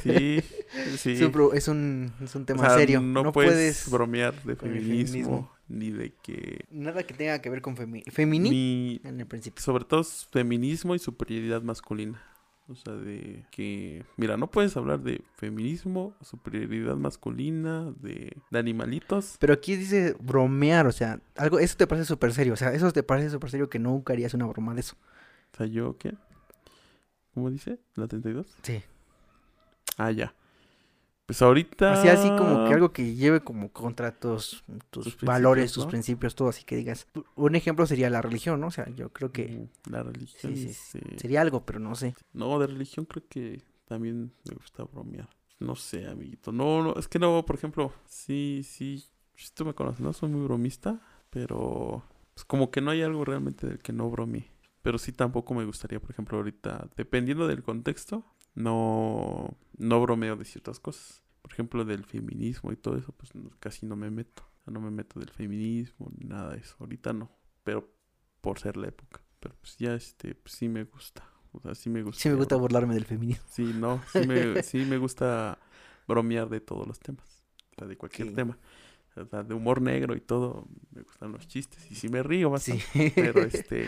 sí, 0.03 0.41
sí. 0.97 1.11
Es 1.13 1.67
un, 1.67 2.13
es 2.21 2.35
un, 2.35 2.45
tema 2.45 2.69
serio. 2.69 3.01
No, 3.01 3.31
puedes, 3.31 3.89
bromear 3.89 4.41
de 4.43 4.55
feminismo, 4.55 5.51
ni 5.67 5.91
de 5.91 6.13
que... 6.23 6.65
Nada 6.69 7.03
que 7.03 7.13
tenga 7.13 7.39
que 7.41 7.49
ver 7.49 7.61
con 7.61 7.75
feminismo 7.75 8.13
en 8.17 9.19
el 9.19 9.27
principio. 9.27 9.61
Sobre 9.61 9.85
todo 9.85 10.03
feminismo 10.03 10.95
y 10.95 10.99
superioridad 10.99 11.61
masculina. 11.61 12.21
O 12.67 12.75
sea, 12.75 12.93
de 12.93 13.45
que, 13.51 14.03
mira, 14.17 14.37
no 14.37 14.49
puedes 14.49 14.75
hablar 14.75 15.01
de 15.01 15.21
feminismo, 15.35 16.15
superioridad 16.21 16.95
masculina, 16.95 17.93
de, 17.99 18.35
animalitos. 18.53 19.35
Pero 19.39 19.53
aquí 19.53 19.75
dice 19.75 20.15
bromear, 20.19 20.87
o 20.87 20.91
sea, 20.91 21.19
algo, 21.35 21.59
eso 21.59 21.77
te 21.77 21.85
parece 21.85 22.05
súper 22.05 22.33
serio, 22.33 22.53
o 22.53 22.55
sea, 22.55 22.73
eso 22.73 22.91
te 22.91 23.03
parece 23.03 23.29
súper 23.29 23.51
serio 23.51 23.69
que 23.69 23.77
nunca 23.77 24.13
harías 24.13 24.33
una 24.33 24.47
broma 24.47 24.73
de 24.73 24.79
eso. 24.79 24.95
O 25.53 25.57
sea, 25.57 25.67
yo, 25.67 25.97
¿qué? 25.97 26.15
¿Cómo 27.35 27.51
dice? 27.51 27.79
¿La 27.95 28.07
32? 28.07 28.47
Sí. 28.63 28.81
Ah, 29.97 30.09
ya. 30.09 30.33
Pues 31.25 31.41
ahorita. 31.41 31.93
Así, 31.93 32.07
así 32.07 32.27
como 32.29 32.67
que 32.67 32.73
algo 32.73 32.91
que 32.91 33.15
lleve 33.15 33.41
como 33.41 33.71
contra 33.71 34.11
tus, 34.11 34.63
tus 34.91 35.17
valores, 35.21 35.71
tus 35.71 35.87
principios, 35.87 36.35
todo. 36.35 36.49
Así 36.49 36.63
que 36.63 36.75
digas. 36.75 37.07
Un 37.35 37.55
ejemplo 37.55 37.85
sería 37.87 38.09
la 38.09 38.21
religión, 38.21 38.59
¿no? 38.61 38.67
O 38.67 38.71
sea, 38.71 38.87
yo 38.89 39.11
creo 39.11 39.31
que. 39.31 39.67
La 39.89 40.03
religión. 40.03 40.55
Sí, 40.55 40.73
sí, 40.73 40.99
Sería 41.17 41.41
algo, 41.41 41.65
pero 41.65 41.79
no 41.79 41.95
sé. 41.95 42.15
No, 42.33 42.59
de 42.59 42.67
religión 42.67 43.05
creo 43.05 43.23
que 43.27 43.63
también 43.87 44.33
me 44.47 44.55
gusta 44.55 44.83
bromear. 44.83 45.29
No 45.59 45.75
sé, 45.75 46.07
amiguito. 46.07 46.51
No, 46.51 46.83
no, 46.83 46.95
es 46.95 47.07
que 47.07 47.17
no, 47.17 47.43
por 47.45 47.55
ejemplo, 47.55 47.91
sí, 48.05 48.61
sí. 48.63 49.03
Tú 49.53 49.65
me 49.65 49.73
conoces, 49.73 50.01
¿no? 50.01 50.13
Soy 50.13 50.29
muy 50.29 50.45
bromista, 50.45 51.01
pero. 51.31 52.03
Pues 52.35 52.45
como 52.45 52.69
que 52.69 52.81
no 52.81 52.91
hay 52.91 53.01
algo 53.01 53.25
realmente 53.25 53.65
del 53.65 53.79
que 53.79 53.93
no 53.93 54.09
bromee. 54.09 54.51
Pero 54.81 54.99
sí 54.99 55.11
tampoco 55.11 55.55
me 55.55 55.65
gustaría, 55.65 55.99
por 55.99 56.11
ejemplo, 56.11 56.37
ahorita, 56.37 56.89
dependiendo 56.95 57.47
del 57.47 57.63
contexto, 57.63 58.23
no, 58.55 59.57
no 59.77 60.01
bromeo 60.01 60.35
de 60.35 60.45
ciertas 60.45 60.79
cosas. 60.79 61.21
Por 61.41 61.51
ejemplo, 61.51 61.85
del 61.85 62.05
feminismo 62.05 62.71
y 62.71 62.75
todo 62.75 62.97
eso, 62.97 63.11
pues 63.11 63.31
casi 63.59 63.85
no 63.85 63.95
me 63.95 64.09
meto. 64.09 64.43
no 64.65 64.81
me 64.81 64.89
meto 64.89 65.19
del 65.19 65.29
feminismo 65.29 66.11
ni 66.17 66.27
nada 66.27 66.53
de 66.53 66.59
eso. 66.59 66.75
Ahorita 66.79 67.13
no, 67.13 67.29
pero 67.63 67.87
por 68.41 68.59
ser 68.59 68.77
la 68.77 68.87
época. 68.87 69.21
Pero 69.39 69.55
pues 69.61 69.77
ya 69.77 69.93
este, 69.93 70.33
pues, 70.33 70.55
sí 70.55 70.69
me 70.69 70.85
gusta. 70.85 71.29
O 71.51 71.59
sea, 71.59 71.75
sí 71.75 71.89
me 71.89 72.01
gusta. 72.01 72.21
Sí 72.21 72.29
me 72.29 72.35
gusta 72.35 72.55
burlarme 72.55 72.95
del 72.95 73.05
feminismo. 73.05 73.45
Sí, 73.49 73.63
no, 73.63 74.01
sí 74.11 74.25
me, 74.27 74.63
sí 74.63 74.79
me 74.85 74.97
gusta 74.97 75.59
bromear 76.07 76.49
de 76.49 76.61
todos 76.61 76.87
los 76.87 76.99
temas. 76.99 77.45
O 77.71 77.75
sea, 77.79 77.87
de 77.87 77.97
cualquier 77.97 78.33
tema. 78.33 78.57
O 79.15 79.25
sea, 79.25 79.43
de 79.43 79.53
humor 79.53 79.81
negro 79.81 80.15
y 80.15 80.21
todo. 80.21 80.67
Me 80.91 81.01
gustan 81.01 81.31
los 81.31 81.47
chistes. 81.47 81.89
Y 81.91 81.95
sí 81.95 82.09
me 82.09 82.23
río 82.23 82.49
bastante. 82.49 82.85
Pero 83.15 83.41
este, 83.43 83.87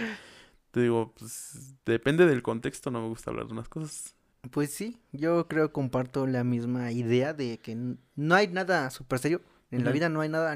te 0.72 0.82
digo, 0.82 1.14
pues 1.18 1.76
depende 1.86 2.26
del 2.26 2.44
contexto, 2.44 2.92
no 2.92 3.02
me 3.02 3.08
gusta 3.08 3.32
hablar 3.32 3.48
de 3.48 3.54
unas 3.54 3.70
cosas. 3.70 4.17
Pues 4.52 4.72
sí, 4.72 5.00
yo 5.12 5.48
creo 5.48 5.68
que 5.68 5.74
comparto 5.74 6.28
la 6.28 6.44
misma 6.44 6.92
idea 6.92 7.34
de 7.34 7.60
que 7.60 7.76
no 7.76 8.36
hay 8.36 8.48
nada 8.48 8.90
súper 8.90 9.20
serio. 9.20 9.42
En 9.72 9.84
la 9.84 9.92
vida 9.92 10.10
no 10.10 10.22
hay 10.22 10.30
nada. 10.30 10.56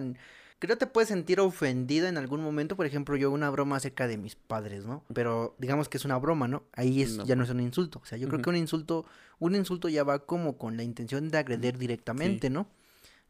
Creo 0.60 0.77
que 0.77 0.86
te 0.86 0.88
puedes 0.88 1.10
sentir 1.10 1.39
ofendido 1.39 2.08
en 2.08 2.17
algún 2.17 2.41
momento. 2.41 2.75
Por 2.75 2.86
ejemplo, 2.86 3.15
yo 3.17 3.32
una 3.32 3.49
broma 3.49 3.77
acerca 3.77 4.08
de 4.08 4.17
mis 4.17 4.36
padres, 4.36 4.86
¿no? 4.86 5.04
Pero 5.13 5.56
digamos 5.58 5.89
que 5.89 5.97
es 5.97 6.06
una 6.06 6.17
broma, 6.17 6.47
¿no? 6.47 6.63
Ahí 6.73 7.01
es, 7.01 7.17
ya 7.25 7.36
no 7.36 7.43
es 7.43 7.49
un 7.49 7.60
insulto. 7.60 7.99
O 8.01 8.06
sea, 8.06 8.17
yo 8.17 8.27
creo 8.27 8.41
que 8.41 8.49
un 8.49 8.56
insulto, 8.56 9.06
un 9.39 9.56
insulto 9.56 9.89
ya 9.89 10.04
va 10.04 10.19
como 10.25 10.58
con 10.58 10.77
la 10.77 10.84
intención 10.84 11.30
de 11.30 11.38
agredir 11.38 11.77
directamente, 11.77 12.49
¿no? 12.49 12.67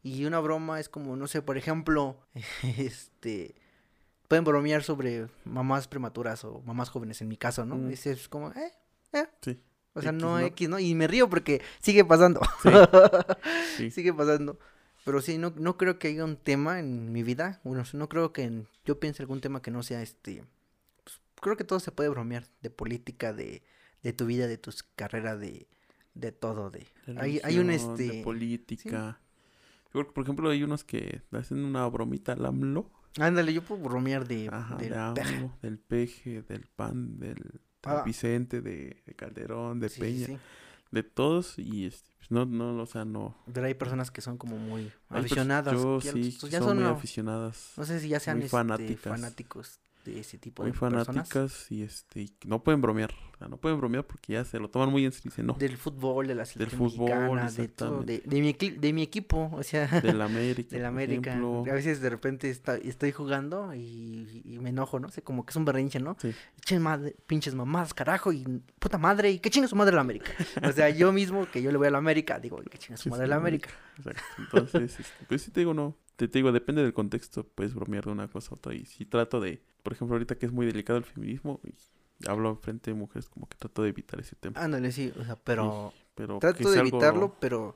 Y 0.04 0.24
una 0.24 0.40
broma 0.40 0.80
es 0.80 0.88
como, 0.88 1.16
no 1.16 1.26
sé, 1.26 1.42
por 1.42 1.56
ejemplo, 1.56 2.16
este 2.78 3.54
pueden 4.28 4.44
bromear 4.44 4.82
sobre 4.82 5.28
mamás 5.44 5.88
prematuras 5.88 6.42
o 6.44 6.62
mamás 6.64 6.88
jóvenes 6.88 7.20
en 7.20 7.28
mi 7.28 7.36
caso, 7.36 7.66
¿no? 7.66 7.90
Ese 7.90 8.12
es 8.12 8.30
como, 8.30 8.50
eh, 8.52 8.72
eh. 9.12 9.26
Sí. 9.42 9.60
O 9.94 10.00
sea, 10.00 10.12
no, 10.12 10.38
X, 10.40 10.68
¿no? 10.68 10.78
Y 10.78 10.94
me 10.94 11.06
río 11.06 11.28
porque 11.28 11.60
sigue 11.80 12.04
pasando. 12.04 12.40
Sí. 13.76 13.90
sigue 13.90 14.12
pasando. 14.12 14.58
Pero 15.04 15.20
sí, 15.20 15.38
no, 15.38 15.52
no 15.56 15.76
creo 15.76 15.98
que 15.98 16.08
haya 16.08 16.24
un 16.24 16.36
tema 16.36 16.78
en 16.78 17.12
mi 17.12 17.22
vida. 17.22 17.60
Bueno, 17.64 17.82
no 17.92 18.08
creo 18.08 18.32
que 18.32 18.64
yo 18.84 19.00
piense 19.00 19.22
algún 19.22 19.40
tema 19.40 19.62
que 19.62 19.70
no 19.70 19.82
sea 19.82 20.02
este. 20.02 20.44
Pues, 21.04 21.20
creo 21.40 21.56
que 21.56 21.64
todo 21.64 21.80
se 21.80 21.90
puede 21.90 22.08
bromear. 22.08 22.46
De 22.62 22.70
política, 22.70 23.32
de, 23.32 23.62
de 24.02 24.12
tu 24.12 24.26
vida, 24.26 24.46
de 24.46 24.58
tus 24.58 24.82
carreras, 24.82 25.40
de, 25.40 25.66
de 26.14 26.32
todo. 26.32 26.70
De, 26.70 26.86
hay, 27.16 27.40
hay 27.42 27.58
un 27.58 27.70
este. 27.70 28.08
De 28.08 28.22
política. 28.22 29.20
por 29.92 30.22
ejemplo, 30.22 30.50
hay 30.50 30.62
unos 30.62 30.84
que 30.84 31.22
hacen 31.32 31.64
una 31.64 31.86
bromita 31.88 32.32
al 32.32 32.46
AMLO. 32.46 32.90
Ándale, 33.18 33.52
yo 33.52 33.62
puedo 33.62 33.82
bromear 33.82 34.26
de, 34.26 34.50
del, 34.78 34.94
AMLO, 34.94 35.58
del 35.60 35.78
peje, 35.78 36.42
del 36.42 36.66
pan, 36.66 37.18
del 37.18 37.60
Ah. 37.84 38.02
Vicente, 38.04 38.60
de, 38.60 39.02
Calderón, 39.16 39.80
de 39.80 39.90
Peña, 39.90 40.38
de 40.90 41.02
todos 41.02 41.58
y 41.58 41.86
este, 41.86 42.08
pues 42.18 42.30
no, 42.30 42.46
no, 42.46 42.80
o 42.80 42.86
sea, 42.86 43.04
no. 43.04 43.36
Pero 43.52 43.66
hay 43.66 43.74
personas 43.74 44.10
que 44.10 44.20
son 44.20 44.38
como 44.38 44.56
muy 44.56 44.92
aficionadas. 45.08 45.74
yo 45.74 46.00
sí, 46.00 46.32
son, 46.32 46.78
muy 46.78 46.86
aficionadas. 46.86 47.72
No 47.76 47.84
sé 47.84 48.00
si 48.00 48.08
ya 48.08 48.20
sean 48.20 48.42
este, 48.42 48.96
fanáticos 48.96 49.80
de 50.04 50.20
ese 50.20 50.38
tipo 50.38 50.62
muy 50.62 50.72
de 50.72 50.78
fanáticas 50.78 51.70
y 51.70 51.82
este 51.82 52.28
no 52.44 52.62
pueden 52.62 52.80
bromear. 52.80 53.12
No 53.48 53.56
pueden 53.56 53.78
bromear 53.78 54.04
porque 54.06 54.34
ya 54.34 54.44
se 54.44 54.58
lo 54.58 54.70
toman 54.70 54.90
muy 54.90 55.04
en 55.04 55.12
serio 55.12 55.32
no 55.42 55.54
del 55.54 55.76
fútbol 55.76 56.26
de 56.26 56.34
la 56.34 56.44
selección 56.44 56.80
del 56.80 56.90
fútbol 56.90 57.54
de 57.56 57.68
todo 57.68 58.02
de, 58.02 58.22
mi, 58.24 58.52
de 58.52 58.92
mi 58.92 59.02
equipo 59.02 59.50
o 59.52 59.62
sea 59.62 59.88
del 60.00 60.20
América 60.22 60.76
del 60.76 60.84
América. 60.84 61.34
a 61.34 61.74
veces 61.74 62.00
de 62.00 62.10
repente 62.10 62.50
está, 62.50 62.76
estoy 62.76 63.12
jugando 63.12 63.74
y, 63.74 64.58
me 64.60 64.70
enojo 64.70 65.00
no 65.00 65.08
sé 65.08 65.22
como 65.22 65.44
que 65.44 65.50
es 65.50 65.56
un 65.56 65.64
berrinche 65.64 65.98
no 65.98 66.16
sí. 66.20 66.32
Echen 66.58 66.82
madre, 66.82 67.16
pinches 67.26 67.54
mamás 67.54 67.94
carajo 67.94 68.32
y 68.32 68.44
puta 68.78 68.96
madre 68.96 69.32
y 69.32 69.40
qué 69.40 69.50
chinga 69.50 69.66
su 69.66 69.74
madre 69.74 69.96
la 69.96 70.02
América. 70.02 70.30
O 70.62 70.70
sea 70.70 70.88
yo 70.90 71.12
mismo 71.12 71.50
que 71.50 71.62
yo 71.62 71.72
le 71.72 71.78
voy 71.78 71.88
a 71.88 71.90
la 71.90 71.98
América 71.98 72.38
digo 72.38 72.60
qué 72.70 72.78
chinga 72.78 72.96
su 72.96 73.08
madre 73.08 73.26
la 73.26 73.36
América 73.36 73.70
Exacto. 73.98 74.22
entonces 74.38 75.00
este, 75.00 75.24
pues 75.26 75.42
sí 75.42 75.50
te 75.50 75.60
digo 75.60 75.74
no 75.74 75.96
te, 76.16 76.28
te, 76.28 76.38
digo, 76.38 76.52
depende 76.52 76.82
del 76.82 76.92
contexto, 76.92 77.44
puedes 77.44 77.74
bromear 77.74 78.04
de 78.04 78.12
una 78.12 78.28
cosa 78.28 78.50
a 78.52 78.54
otra. 78.54 78.74
Y 78.74 78.84
si 78.84 79.04
trato 79.04 79.40
de, 79.40 79.62
por 79.82 79.92
ejemplo, 79.92 80.14
ahorita 80.14 80.36
que 80.36 80.46
es 80.46 80.52
muy 80.52 80.66
delicado 80.66 80.98
el 80.98 81.04
feminismo, 81.04 81.60
y 81.64 81.74
hablo 82.28 82.56
frente 82.56 82.90
de 82.90 82.96
mujeres, 82.96 83.28
como 83.28 83.48
que 83.48 83.56
trato 83.56 83.82
de 83.82 83.88
evitar 83.88 84.20
ese 84.20 84.36
tema. 84.36 84.60
Ándale, 84.60 84.92
sí, 84.92 85.12
o 85.18 85.24
sea, 85.24 85.36
pero, 85.36 85.92
pero 86.14 86.38
trato 86.38 86.70
de 86.70 86.78
evitarlo, 86.78 87.36
pero 87.40 87.74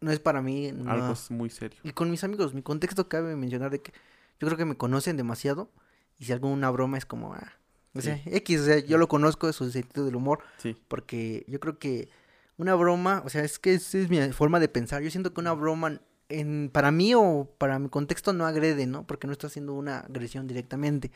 no 0.00 0.10
es 0.10 0.20
para 0.20 0.42
mí. 0.42 0.72
Algo 0.86 1.14
muy 1.30 1.50
serio. 1.50 1.80
Y 1.82 1.92
con 1.92 2.10
mis 2.10 2.24
amigos, 2.24 2.54
mi 2.54 2.62
contexto 2.62 3.08
cabe 3.08 3.36
mencionar 3.36 3.70
de 3.70 3.80
que 3.80 3.92
yo 4.40 4.46
creo 4.46 4.56
que 4.56 4.64
me 4.64 4.76
conocen 4.76 5.16
demasiado. 5.16 5.70
Y 6.18 6.26
si 6.26 6.32
hago 6.32 6.48
una 6.48 6.70
broma 6.70 6.96
es 6.96 7.06
como, 7.06 7.34
ah, 7.34 7.52
o 7.94 8.00
sea, 8.00 8.20
X, 8.24 8.60
o 8.60 8.64
sea, 8.64 8.78
yo 8.78 8.98
lo 8.98 9.08
conozco 9.08 9.46
de 9.46 9.52
su 9.52 9.70
sentido 9.70 10.04
del 10.04 10.16
humor. 10.16 10.40
Sí. 10.58 10.76
Porque 10.88 11.44
yo 11.48 11.60
creo 11.60 11.78
que 11.78 12.08
una 12.56 12.74
broma, 12.74 13.22
o 13.24 13.28
sea, 13.28 13.42
es 13.44 13.58
que 13.58 13.74
esa 13.74 13.98
es 13.98 14.08
mi 14.10 14.20
forma 14.32 14.60
de 14.60 14.68
pensar. 14.68 15.02
Yo 15.02 15.10
siento 15.10 15.32
que 15.32 15.40
una 15.40 15.52
broma 15.52 16.00
en, 16.28 16.70
para 16.72 16.90
mí 16.90 17.14
o 17.14 17.48
para 17.58 17.78
mi 17.78 17.88
contexto 17.88 18.32
no 18.32 18.46
agrede, 18.46 18.86
¿no? 18.86 19.06
Porque 19.06 19.26
no 19.26 19.32
está 19.32 19.46
haciendo 19.46 19.74
una 19.74 20.00
agresión 20.00 20.46
directamente. 20.46 21.10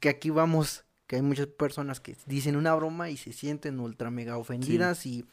Que 0.00 0.08
aquí 0.08 0.30
vamos, 0.30 0.84
que 1.06 1.16
hay 1.16 1.22
muchas 1.22 1.46
personas 1.46 2.00
que 2.00 2.16
dicen 2.26 2.56
una 2.56 2.74
broma 2.74 3.10
y 3.10 3.16
se 3.16 3.32
sienten 3.32 3.80
ultra 3.80 4.10
mega 4.10 4.38
ofendidas 4.38 5.06
y 5.06 5.26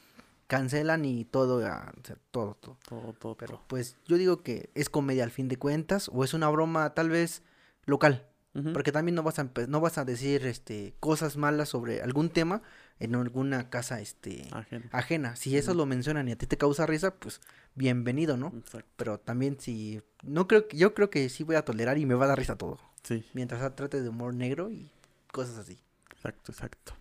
cancelan 0.47 1.05
y 1.05 1.25
todo, 1.25 1.57
o 1.57 1.61
sea, 1.61 1.93
todo, 2.31 2.55
todo, 2.59 2.77
todo, 2.87 3.13
todo. 3.13 3.35
Pero 3.35 3.61
pues 3.67 3.97
yo 4.05 4.17
digo 4.17 4.43
que 4.43 4.69
es 4.75 4.89
comedia 4.89 5.23
al 5.23 5.31
fin 5.31 5.47
de 5.47 5.57
cuentas 5.57 6.09
o 6.13 6.23
es 6.23 6.33
una 6.33 6.49
broma 6.49 6.93
tal 6.93 7.09
vez 7.09 7.43
local. 7.85 8.27
Porque 8.73 8.91
también 8.91 9.15
no 9.15 9.23
vas 9.23 9.39
a 9.39 9.49
no 9.67 9.81
vas 9.81 9.97
a 9.97 10.05
decir 10.05 10.45
este 10.45 10.93
cosas 10.99 11.37
malas 11.37 11.69
sobre 11.69 12.03
algún 12.03 12.29
tema 12.29 12.61
en 12.99 13.15
alguna 13.15 13.71
casa 13.71 13.99
este 13.99 14.47
ajena. 14.91 15.35
Si 15.35 15.57
eso 15.57 15.73
lo 15.73 15.87
mencionan 15.87 16.27
y 16.27 16.33
a 16.33 16.37
ti 16.37 16.45
te 16.45 16.57
causa 16.57 16.85
risa, 16.85 17.15
pues 17.15 17.41
bienvenido, 17.73 18.37
¿no? 18.37 18.53
Pero 18.95 19.19
también 19.19 19.59
si 19.59 20.01
no 20.21 20.47
creo 20.47 20.67
que 20.67 20.77
yo 20.77 20.93
creo 20.93 21.09
que 21.09 21.29
sí 21.29 21.43
voy 21.43 21.55
a 21.55 21.65
tolerar 21.65 21.97
y 21.97 22.05
me 22.05 22.13
va 22.13 22.25
a 22.25 22.27
dar 22.27 22.37
risa 22.37 22.55
todo. 22.55 22.79
Sí. 23.01 23.25
Mientras 23.33 23.75
trate 23.75 24.01
de 24.01 24.09
humor 24.09 24.35
negro 24.35 24.69
y 24.69 24.91
cosas 25.31 25.57
así. 25.57 25.79
Exacto, 26.11 26.51
exacto. 26.51 26.93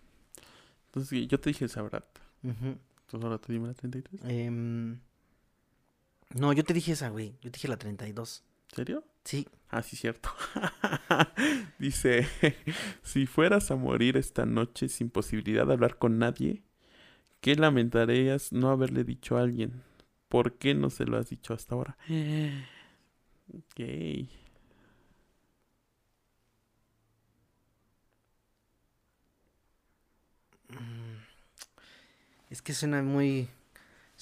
Entonces, 0.87 1.27
yo 1.27 1.39
te 1.39 1.49
dije 1.49 1.65
esa 1.65 1.81
verdad. 1.81 2.03
Entonces 2.43 3.23
ahora 3.23 3.37
te 3.37 3.53
dime 3.53 3.67
la 3.67 3.73
33. 3.73 4.21
Eh, 4.25 4.49
no, 6.33 6.53
yo 6.53 6.63
te 6.63 6.73
dije 6.73 6.91
esa, 6.91 7.09
güey. 7.09 7.37
Yo 7.41 7.51
te 7.51 7.57
dije 7.57 7.67
la 7.67 7.77
32. 7.77 8.43
¿Serio? 8.75 9.03
Sí. 9.23 9.47
Ah, 9.69 9.81
sí, 9.81 9.95
cierto. 9.95 10.29
Dice, 11.79 12.27
si 13.03 13.25
fueras 13.25 13.71
a 13.71 13.75
morir 13.75 14.17
esta 14.17 14.45
noche 14.45 14.87
sin 14.89 15.09
posibilidad 15.09 15.65
de 15.65 15.73
hablar 15.73 15.97
con 15.97 16.19
nadie, 16.19 16.61
¿qué 17.41 17.55
lamentarías 17.55 18.53
no 18.53 18.69
haberle 18.71 19.03
dicho 19.03 19.37
a 19.37 19.41
alguien? 19.41 19.83
¿Por 20.29 20.55
qué 20.57 20.75
no 20.75 20.89
se 20.89 21.05
lo 21.05 21.17
has 21.17 21.29
dicho 21.29 21.53
hasta 21.53 21.75
ahora? 21.75 21.97
Ok. 23.53 23.81
Mm. 30.69 31.23
Es 32.49 32.61
que 32.61 32.73
suena 32.73 33.01
muy... 33.01 33.49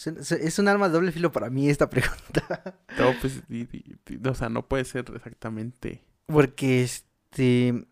Es 0.05 0.59
un 0.59 0.67
arma 0.67 0.87
de 0.87 0.93
doble 0.93 1.11
filo 1.11 1.31
para 1.31 1.49
mí 1.49 1.69
esta 1.69 1.89
pregunta. 1.89 2.75
No, 2.97 3.13
pues, 3.19 3.41
o 4.25 4.35
sea, 4.35 4.49
no 4.49 4.67
puede 4.67 4.85
ser 4.85 5.05
exactamente. 5.15 6.03
Porque, 6.25 6.83
este, 6.83 7.85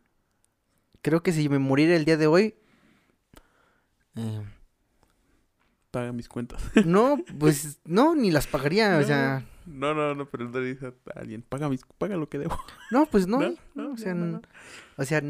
creo 1.02 1.22
que 1.22 1.32
si 1.32 1.50
me 1.50 1.60
muriera 1.60 1.96
el 1.96 2.06
día 2.06 2.18
de 2.18 2.28
hoy... 2.28 2.56
Eh, 4.16 4.42
Paga 5.92 6.12
mis 6.12 6.30
cuentas. 6.30 6.62
No, 6.86 7.20
pues, 7.40 7.80
no, 7.86 8.16
ni 8.16 8.32
las 8.32 8.48
pagaría, 8.48 8.98
o 8.98 9.04
sea... 9.04 9.46
No, 9.66 9.94
no, 9.94 10.16
no, 10.16 10.28
pero 10.28 10.50
le 10.50 10.62
dice 10.62 10.88
a 10.88 11.20
alguien, 11.20 11.44
paga, 11.44 11.70
mis, 11.70 11.82
paga 12.00 12.18
lo 12.18 12.28
que 12.28 12.40
debo. 12.40 12.58
No, 12.90 13.06
pues 13.06 13.28
no, 13.28 13.38
o 13.38 13.98
sea, 13.98 14.16
o 14.98 15.06
sea, 15.06 15.22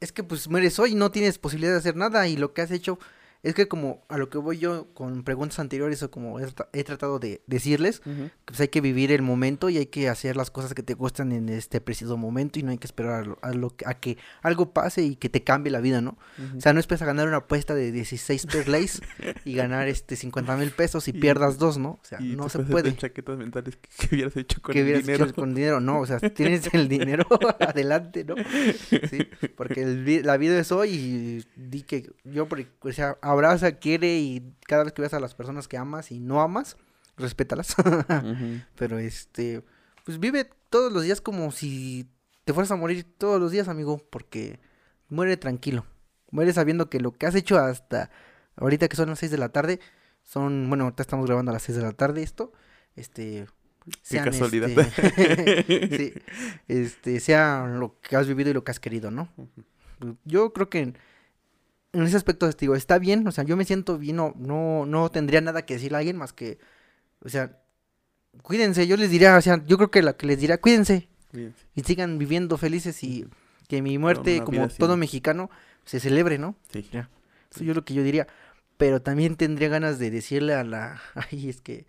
es 0.00 0.12
que 0.12 0.22
pues 0.22 0.46
mueres 0.46 0.78
hoy, 0.78 0.94
no 0.94 1.10
tienes 1.10 1.38
posibilidad 1.38 1.72
de 1.72 1.78
hacer 1.78 1.96
nada 1.96 2.28
y 2.28 2.36
lo 2.36 2.52
que 2.52 2.60
has 2.60 2.70
hecho 2.70 2.98
es 3.44 3.54
que 3.54 3.68
como 3.68 4.02
a 4.08 4.16
lo 4.16 4.30
que 4.30 4.38
voy 4.38 4.58
yo 4.58 4.86
con 4.94 5.22
preguntas 5.22 5.58
anteriores 5.58 6.02
o 6.02 6.10
como 6.10 6.40
he, 6.40 6.84
tratado 6.84 7.18
de 7.18 7.42
decirles, 7.46 8.00
pues 8.46 8.58
hay 8.58 8.68
que 8.68 8.80
vivir 8.80 9.12
el 9.12 9.20
momento 9.20 9.68
y 9.68 9.76
hay 9.76 9.86
que 9.86 10.08
hacer 10.08 10.34
las 10.34 10.50
cosas 10.50 10.72
que 10.72 10.82
te 10.82 10.94
gustan 10.94 11.30
en 11.30 11.50
este 11.50 11.82
preciso 11.82 12.16
momento 12.16 12.58
y 12.58 12.62
no 12.62 12.70
hay 12.70 12.78
que 12.78 12.86
esperar 12.86 13.36
a, 13.42 13.52
lo, 13.52 13.74
a 13.84 13.94
que 13.94 14.16
algo 14.40 14.72
pase 14.72 15.02
y 15.02 15.16
que 15.16 15.28
te 15.28 15.44
cambie 15.44 15.70
la 15.70 15.80
vida, 15.80 16.00
¿no? 16.00 16.16
O 16.56 16.60
sea, 16.60 16.72
no 16.72 16.80
esperes 16.80 17.02
a 17.02 17.06
ganar 17.06 17.28
una 17.28 17.36
apuesta 17.36 17.74
de 17.74 17.92
16 17.92 18.46
perlays 18.46 19.02
y 19.44 19.54
ganar 19.54 19.88
este 19.88 20.16
50 20.16 20.56
mil 20.56 20.70
pesos 20.70 21.06
y, 21.08 21.12
pierdas 21.12 21.58
dos, 21.58 21.76
¿no? 21.76 22.00
O 22.02 22.04
sea, 22.04 22.20
no 22.20 22.48
se 22.48 22.60
puede. 22.60 22.96
chaquetas 22.96 23.36
mentales 23.36 23.76
que, 23.76 24.14
hubieras 24.16 24.36
hecho 24.38 24.62
con 24.62 24.74
el 24.74 25.02
dinero. 25.02 25.24
Hecho 25.24 25.34
con 25.34 25.54
dinero, 25.54 25.80
no, 25.80 26.00
o 26.00 26.06
sea, 26.06 26.18
tienes 26.18 26.68
el 26.72 26.88
dinero 26.88 27.26
adelante, 27.60 28.24
¿no? 28.24 28.36
Sí, 29.10 29.28
porque 29.54 30.22
la 30.24 30.38
vida 30.38 30.58
es 30.58 30.72
hoy 30.72 30.90
y 30.90 31.44
di 31.56 31.82
que 31.82 32.10
yo, 32.24 32.48
o 32.80 32.92
sea, 32.92 33.18
abraza, 33.34 33.72
quiere 33.72 34.18
y 34.18 34.54
cada 34.66 34.84
vez 34.84 34.92
que 34.92 35.02
veas 35.02 35.14
a 35.14 35.20
las 35.20 35.34
personas 35.34 35.68
que 35.68 35.76
amas 35.76 36.10
y 36.10 36.20
no 36.20 36.40
amas, 36.40 36.76
respétalas. 37.16 37.76
Pero 38.76 38.98
este, 38.98 39.62
pues 40.04 40.18
vive 40.18 40.48
todos 40.70 40.92
los 40.92 41.02
días 41.02 41.20
como 41.20 41.52
si 41.52 42.08
te 42.44 42.52
fueras 42.52 42.70
a 42.70 42.76
morir 42.76 43.04
todos 43.18 43.40
los 43.40 43.52
días, 43.52 43.68
amigo, 43.68 43.98
porque 44.10 44.58
muere 45.08 45.36
tranquilo. 45.36 45.84
Muere 46.30 46.52
sabiendo 46.52 46.90
que 46.90 47.00
lo 47.00 47.12
que 47.12 47.26
has 47.26 47.34
hecho 47.34 47.58
hasta 47.58 48.10
ahorita 48.56 48.88
que 48.88 48.96
son 48.96 49.08
las 49.10 49.18
6 49.18 49.32
de 49.32 49.38
la 49.38 49.50
tarde, 49.50 49.80
son, 50.22 50.68
bueno, 50.68 50.84
ahorita 50.84 51.02
estamos 51.02 51.26
grabando 51.26 51.50
a 51.50 51.54
las 51.54 51.62
6 51.62 51.76
de 51.76 51.82
la 51.82 51.92
tarde 51.92 52.22
esto, 52.22 52.52
este, 52.96 53.46
Qué 54.08 54.18
casualidad. 54.18 54.70
Este, 54.70 55.96
sí, 55.96 56.14
este, 56.68 57.20
sea 57.20 57.66
lo 57.66 58.00
que 58.00 58.16
has 58.16 58.26
vivido 58.26 58.50
y 58.50 58.54
lo 58.54 58.64
que 58.64 58.70
has 58.70 58.80
querido, 58.80 59.10
¿no? 59.10 59.28
Yo 60.24 60.52
creo 60.52 60.68
que 60.70 60.94
en 61.94 62.02
ese 62.02 62.16
aspecto 62.16 62.50
digo, 62.50 62.74
está 62.74 62.98
bien, 62.98 63.26
o 63.26 63.32
sea, 63.32 63.44
yo 63.44 63.56
me 63.56 63.64
siento 63.64 63.98
bien, 63.98 64.16
no, 64.16 64.34
no, 64.36 64.84
no 64.86 65.10
tendría 65.10 65.40
nada 65.40 65.64
que 65.64 65.74
decirle 65.74 65.96
a 65.96 65.98
alguien 66.00 66.16
más 66.16 66.32
que, 66.32 66.58
o 67.20 67.28
sea, 67.28 67.58
cuídense, 68.42 68.86
yo 68.86 68.96
les 68.96 69.10
diría, 69.10 69.36
o 69.36 69.40
sea, 69.40 69.64
yo 69.64 69.76
creo 69.76 69.90
que 69.90 70.02
la 70.02 70.16
que 70.16 70.26
les 70.26 70.38
diría, 70.38 70.60
cuídense, 70.60 71.08
y 71.74 71.82
sigan 71.82 72.18
viviendo 72.18 72.58
felices 72.58 73.02
y 73.02 73.26
que 73.68 73.82
mi 73.82 73.98
muerte, 73.98 74.42
como 74.44 74.68
todo 74.68 74.96
mexicano, 74.96 75.50
se 75.84 76.00
celebre, 76.00 76.38
¿no? 76.38 76.56
Sí. 76.72 76.88
Ya. 76.92 77.10
Eso 77.52 77.64
yo 77.64 77.74
lo 77.74 77.84
que 77.84 77.94
yo 77.94 78.02
diría, 78.02 78.26
pero 78.76 79.02
también 79.02 79.36
tendría 79.36 79.68
ganas 79.68 79.98
de 79.98 80.10
decirle 80.10 80.54
a 80.54 80.64
la, 80.64 81.00
ay, 81.14 81.48
es 81.48 81.60
que, 81.60 81.86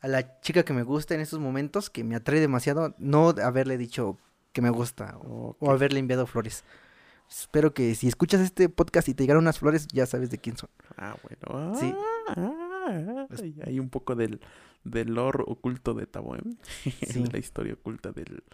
a 0.00 0.08
la 0.08 0.40
chica 0.40 0.62
que 0.64 0.72
me 0.72 0.82
gusta 0.82 1.14
en 1.14 1.20
estos 1.20 1.40
momentos, 1.40 1.90
que 1.90 2.04
me 2.04 2.16
atrae 2.16 2.40
demasiado, 2.40 2.94
no 2.98 3.30
haberle 3.42 3.76
dicho 3.78 4.18
que 4.52 4.62
me 4.62 4.70
gusta 4.70 5.16
o 5.18 5.56
haberle 5.70 5.98
enviado 5.98 6.26
flores. 6.26 6.64
Espero 7.28 7.74
que 7.74 7.94
si 7.94 8.08
escuchas 8.08 8.40
este 8.40 8.68
podcast 8.68 9.08
y 9.08 9.14
te 9.14 9.24
llegaron 9.24 9.44
unas 9.44 9.58
flores, 9.58 9.86
ya 9.88 10.06
sabes 10.06 10.30
de 10.30 10.38
quién 10.38 10.56
son. 10.56 10.70
Ah, 10.96 11.16
bueno. 11.22 11.74
sí. 11.74 11.94
Ah, 12.28 13.26
hay 13.64 13.80
un 13.80 13.90
poco 13.90 14.14
del, 14.14 14.40
del 14.84 15.14
lore 15.14 15.42
oculto 15.46 15.94
de 15.94 16.06
Taboem. 16.06 16.56
Sí. 17.06 17.24
la 17.32 17.38
historia 17.38 17.74
oculta 17.74 18.12
del. 18.12 18.44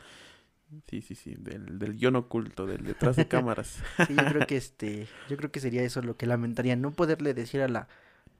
Sí, 0.88 1.02
sí, 1.02 1.14
sí, 1.14 1.34
del, 1.38 1.78
del 1.78 1.94
guion 1.98 2.16
oculto, 2.16 2.66
del 2.66 2.82
detrás 2.84 3.16
de 3.16 3.28
cámaras. 3.28 3.82
sí, 4.06 4.14
yo 4.16 4.24
creo 4.24 4.46
que 4.46 4.56
este, 4.56 5.06
yo 5.28 5.36
creo 5.36 5.52
que 5.52 5.60
sería 5.60 5.82
eso 5.82 6.00
lo 6.00 6.16
que 6.16 6.26
lamentaría, 6.26 6.76
no 6.76 6.92
poderle 6.92 7.34
decir 7.34 7.60
a 7.60 7.68
la, 7.68 7.88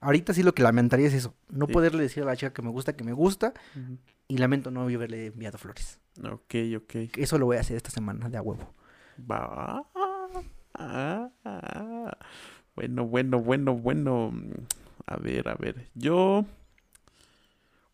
ahorita 0.01 0.33
sí 0.33 0.41
lo 0.41 0.55
que 0.55 0.63
lamentaría 0.63 1.07
es 1.07 1.13
eso, 1.13 1.35
no 1.49 1.67
poderle 1.67 2.01
decir 2.01 2.23
a 2.23 2.25
la 2.25 2.35
chica 2.35 2.51
que 2.51 2.63
me 2.63 2.69
gusta, 2.69 2.95
que 2.95 3.03
me 3.03 3.13
gusta, 3.13 3.53
y 4.27 4.37
lamento 4.39 4.71
no 4.71 4.81
haberle 4.81 5.27
enviado 5.27 5.59
flores. 5.59 5.99
Ok, 6.23 6.55
ok. 6.77 6.95
Eso 7.17 7.37
lo 7.37 7.45
voy 7.45 7.57
a 7.57 7.61
hacer 7.61 7.77
esta 7.77 7.91
semana 7.91 8.29
de 8.29 8.37
a 8.37 8.41
huevo. 8.41 8.73
Va. 9.29 9.87
Ah, 10.73 11.29
bueno, 12.75 13.05
bueno, 13.05 13.39
bueno, 13.39 13.75
bueno. 13.75 14.33
A 15.05 15.17
ver, 15.17 15.47
a 15.49 15.55
ver. 15.55 15.89
Yo. 15.93 16.45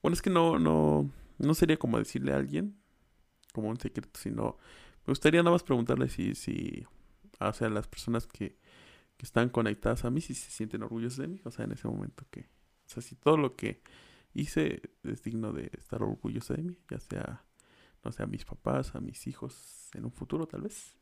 Bueno, 0.02 0.14
es 0.14 0.22
que 0.22 0.30
no, 0.30 0.60
no, 0.60 1.10
no 1.38 1.54
sería 1.54 1.78
como 1.78 1.98
decirle 2.00 2.34
a 2.34 2.38
alguien, 2.38 2.80
como 3.54 3.70
un 3.70 3.80
secreto, 3.80 4.20
sino. 4.20 4.58
Me 5.06 5.12
gustaría 5.12 5.42
nada 5.42 5.54
más 5.54 5.64
preguntarle 5.64 6.08
si, 6.10 6.36
si, 6.36 6.86
o 7.40 7.54
sea, 7.54 7.70
las 7.70 7.88
personas 7.88 8.28
que, 8.28 8.58
que 9.18 9.26
están 9.26 9.50
conectadas 9.50 10.06
a 10.06 10.12
mí, 10.12 10.22
si 10.22 10.36
se 10.36 10.52
sienten 10.52 10.84
orgullosos 10.84 11.18
de 11.18 11.28
mí, 11.28 11.42
o 11.46 11.52
sea, 11.52 11.66
en 11.66 11.72
ese 11.72 11.88
momento 11.88 12.26
que, 12.30 12.42
o 12.42 12.90
sea, 12.90 13.02
si 13.02 13.16
todo 13.16 13.36
lo 13.38 13.56
que 13.56 13.82
hice 14.34 14.82
es 15.04 15.24
digno 15.24 15.52
de 15.52 15.72
estar 15.78 16.04
orgulloso 16.04 16.54
de 16.54 16.62
mí, 16.62 16.78
ya 16.90 17.00
sea, 17.00 17.44
no 18.04 18.12
sé, 18.12 18.24
a 18.24 18.28
mis 18.28 18.46
papás, 18.46 18.94
a 18.96 19.00
mis 19.02 19.26
hijos 19.28 19.90
en 19.96 20.06
un 20.06 20.12
futuro 20.12 20.48
tal 20.48 20.62
vez 20.62 20.96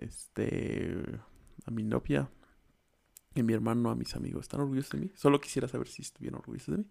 este, 0.00 1.02
a 1.66 1.70
mi 1.70 1.82
novia 1.82 2.28
y 3.34 3.42
mi 3.42 3.52
hermano, 3.52 3.90
a 3.90 3.94
mis 3.94 4.14
amigos. 4.16 4.42
¿Están 4.42 4.60
orgullosos 4.60 4.92
de 4.92 4.98
mí? 4.98 5.12
Solo 5.14 5.40
quisiera 5.40 5.68
saber 5.68 5.88
si 5.88 6.02
estuvieron 6.02 6.40
orgullosos 6.40 6.76
de 6.76 6.78
mí. 6.78 6.86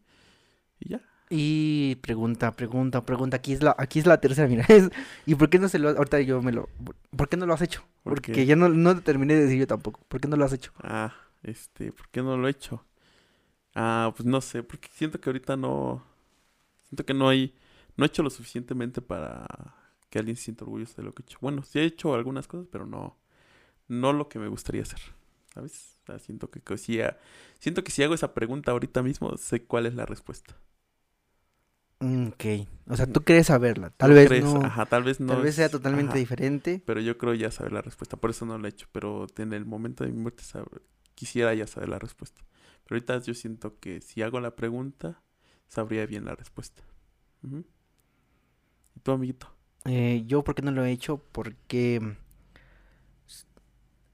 Y 0.79 0.89
ya. 0.89 1.01
Y 1.29 1.95
pregunta, 1.95 2.55
pregunta, 2.55 3.05
pregunta. 3.05 3.37
Aquí 3.37 3.53
es 3.53 3.61
la, 3.61 3.75
aquí 3.77 3.99
es 3.99 4.05
la 4.05 4.19
tercera, 4.19 4.47
mira. 4.47 4.65
¿Y 5.25 5.35
por 5.35 5.49
qué 5.49 5.59
no 5.59 5.69
se 5.69 5.77
lo 5.77 5.89
ahorita 5.89 6.21
yo 6.21 6.41
me 6.41 6.51
lo 6.51 6.69
¿Por 7.15 7.29
qué 7.29 7.37
no 7.37 7.45
lo 7.45 7.53
has 7.53 7.61
hecho? 7.61 7.83
Porque 8.03 8.45
ya 8.45 8.55
no, 8.55 8.69
no 8.69 8.99
terminé 9.01 9.35
de 9.35 9.43
decir 9.43 9.59
yo 9.59 9.67
tampoco. 9.67 9.99
¿Por 10.07 10.21
qué 10.21 10.27
no 10.27 10.37
lo 10.37 10.45
has 10.45 10.53
hecho? 10.53 10.71
Ah, 10.81 11.13
este, 11.43 11.91
¿por 11.91 12.09
qué 12.09 12.23
no 12.23 12.37
lo 12.37 12.47
he 12.47 12.51
hecho? 12.51 12.83
Ah, 13.75 14.11
pues 14.15 14.25
no 14.25 14.41
sé, 14.41 14.63
porque 14.63 14.89
siento 14.91 15.19
que 15.19 15.29
ahorita 15.29 15.55
no. 15.55 16.03
Siento 16.85 17.05
que 17.05 17.13
no 17.13 17.29
hay. 17.29 17.53
No 17.95 18.05
he 18.05 18.07
hecho 18.07 18.23
lo 18.23 18.29
suficientemente 18.29 19.01
para 19.01 19.45
que 20.09 20.19
alguien 20.19 20.37
se 20.37 20.43
sienta 20.43 20.65
orgulloso 20.65 20.95
de 20.97 21.03
lo 21.03 21.13
que 21.13 21.21
he 21.21 21.25
hecho. 21.25 21.37
Bueno, 21.41 21.63
sí 21.63 21.79
he 21.79 21.83
hecho 21.83 22.13
algunas 22.13 22.47
cosas, 22.47 22.67
pero 22.71 22.85
no, 22.85 23.17
no 23.87 24.13
lo 24.13 24.29
que 24.29 24.39
me 24.39 24.47
gustaría 24.47 24.81
hacer. 24.81 24.99
¿Sabes? 25.53 25.97
siento 26.19 26.49
que, 26.49 26.77
si, 26.77 26.99
siento 27.59 27.83
que 27.83 27.91
si 27.91 28.01
hago 28.01 28.15
esa 28.15 28.33
pregunta 28.33 28.71
ahorita 28.71 29.03
mismo, 29.03 29.37
sé 29.37 29.63
cuál 29.63 29.85
es 29.85 29.93
la 29.93 30.05
respuesta. 30.05 30.57
Mm, 31.99 32.27
ok. 32.29 32.45
O 32.87 32.95
sea, 32.95 33.05
tú 33.05 33.21
crees 33.21 33.47
saberla. 33.47 33.91
Tal 33.91 34.13
vez 34.13 34.43
no. 34.43 34.63
Ajá, 34.63 34.85
tal 34.85 35.03
vez 35.03 35.19
no. 35.19 35.33
Tal 35.33 35.43
vez 35.43 35.55
sea 35.55 35.69
totalmente 35.69 36.17
diferente. 36.17 36.81
Pero 36.85 37.01
yo 37.01 37.17
creo 37.17 37.33
ya 37.33 37.51
saber 37.51 37.73
la 37.73 37.81
respuesta. 37.81 38.17
Por 38.17 38.29
eso 38.29 38.45
no 38.45 38.57
lo 38.57 38.65
he 38.65 38.69
hecho. 38.69 38.87
Pero 38.91 39.27
en 39.37 39.53
el 39.53 39.65
momento 39.65 40.03
de 40.03 40.11
mi 40.11 40.19
muerte 40.19 40.43
quisiera 41.13 41.53
ya 41.53 41.67
saber 41.67 41.89
la 41.89 41.99
respuesta. 41.99 42.41
Pero 42.85 42.95
ahorita 42.95 43.19
yo 43.19 43.33
siento 43.33 43.79
que 43.79 44.01
si 44.01 44.21
hago 44.21 44.39
la 44.39 44.55
pregunta, 44.55 45.21
sabría 45.67 46.05
bien 46.05 46.25
la 46.25 46.35
respuesta. 46.35 46.81
¿Y 48.95 48.99
tú, 49.01 49.11
amiguito? 49.11 49.58
Eh, 49.85 50.23
yo, 50.27 50.43
¿por 50.43 50.55
qué 50.55 50.61
no 50.61 50.71
lo 50.71 50.83
he 50.83 50.91
hecho? 50.91 51.21
Porque 51.31 52.01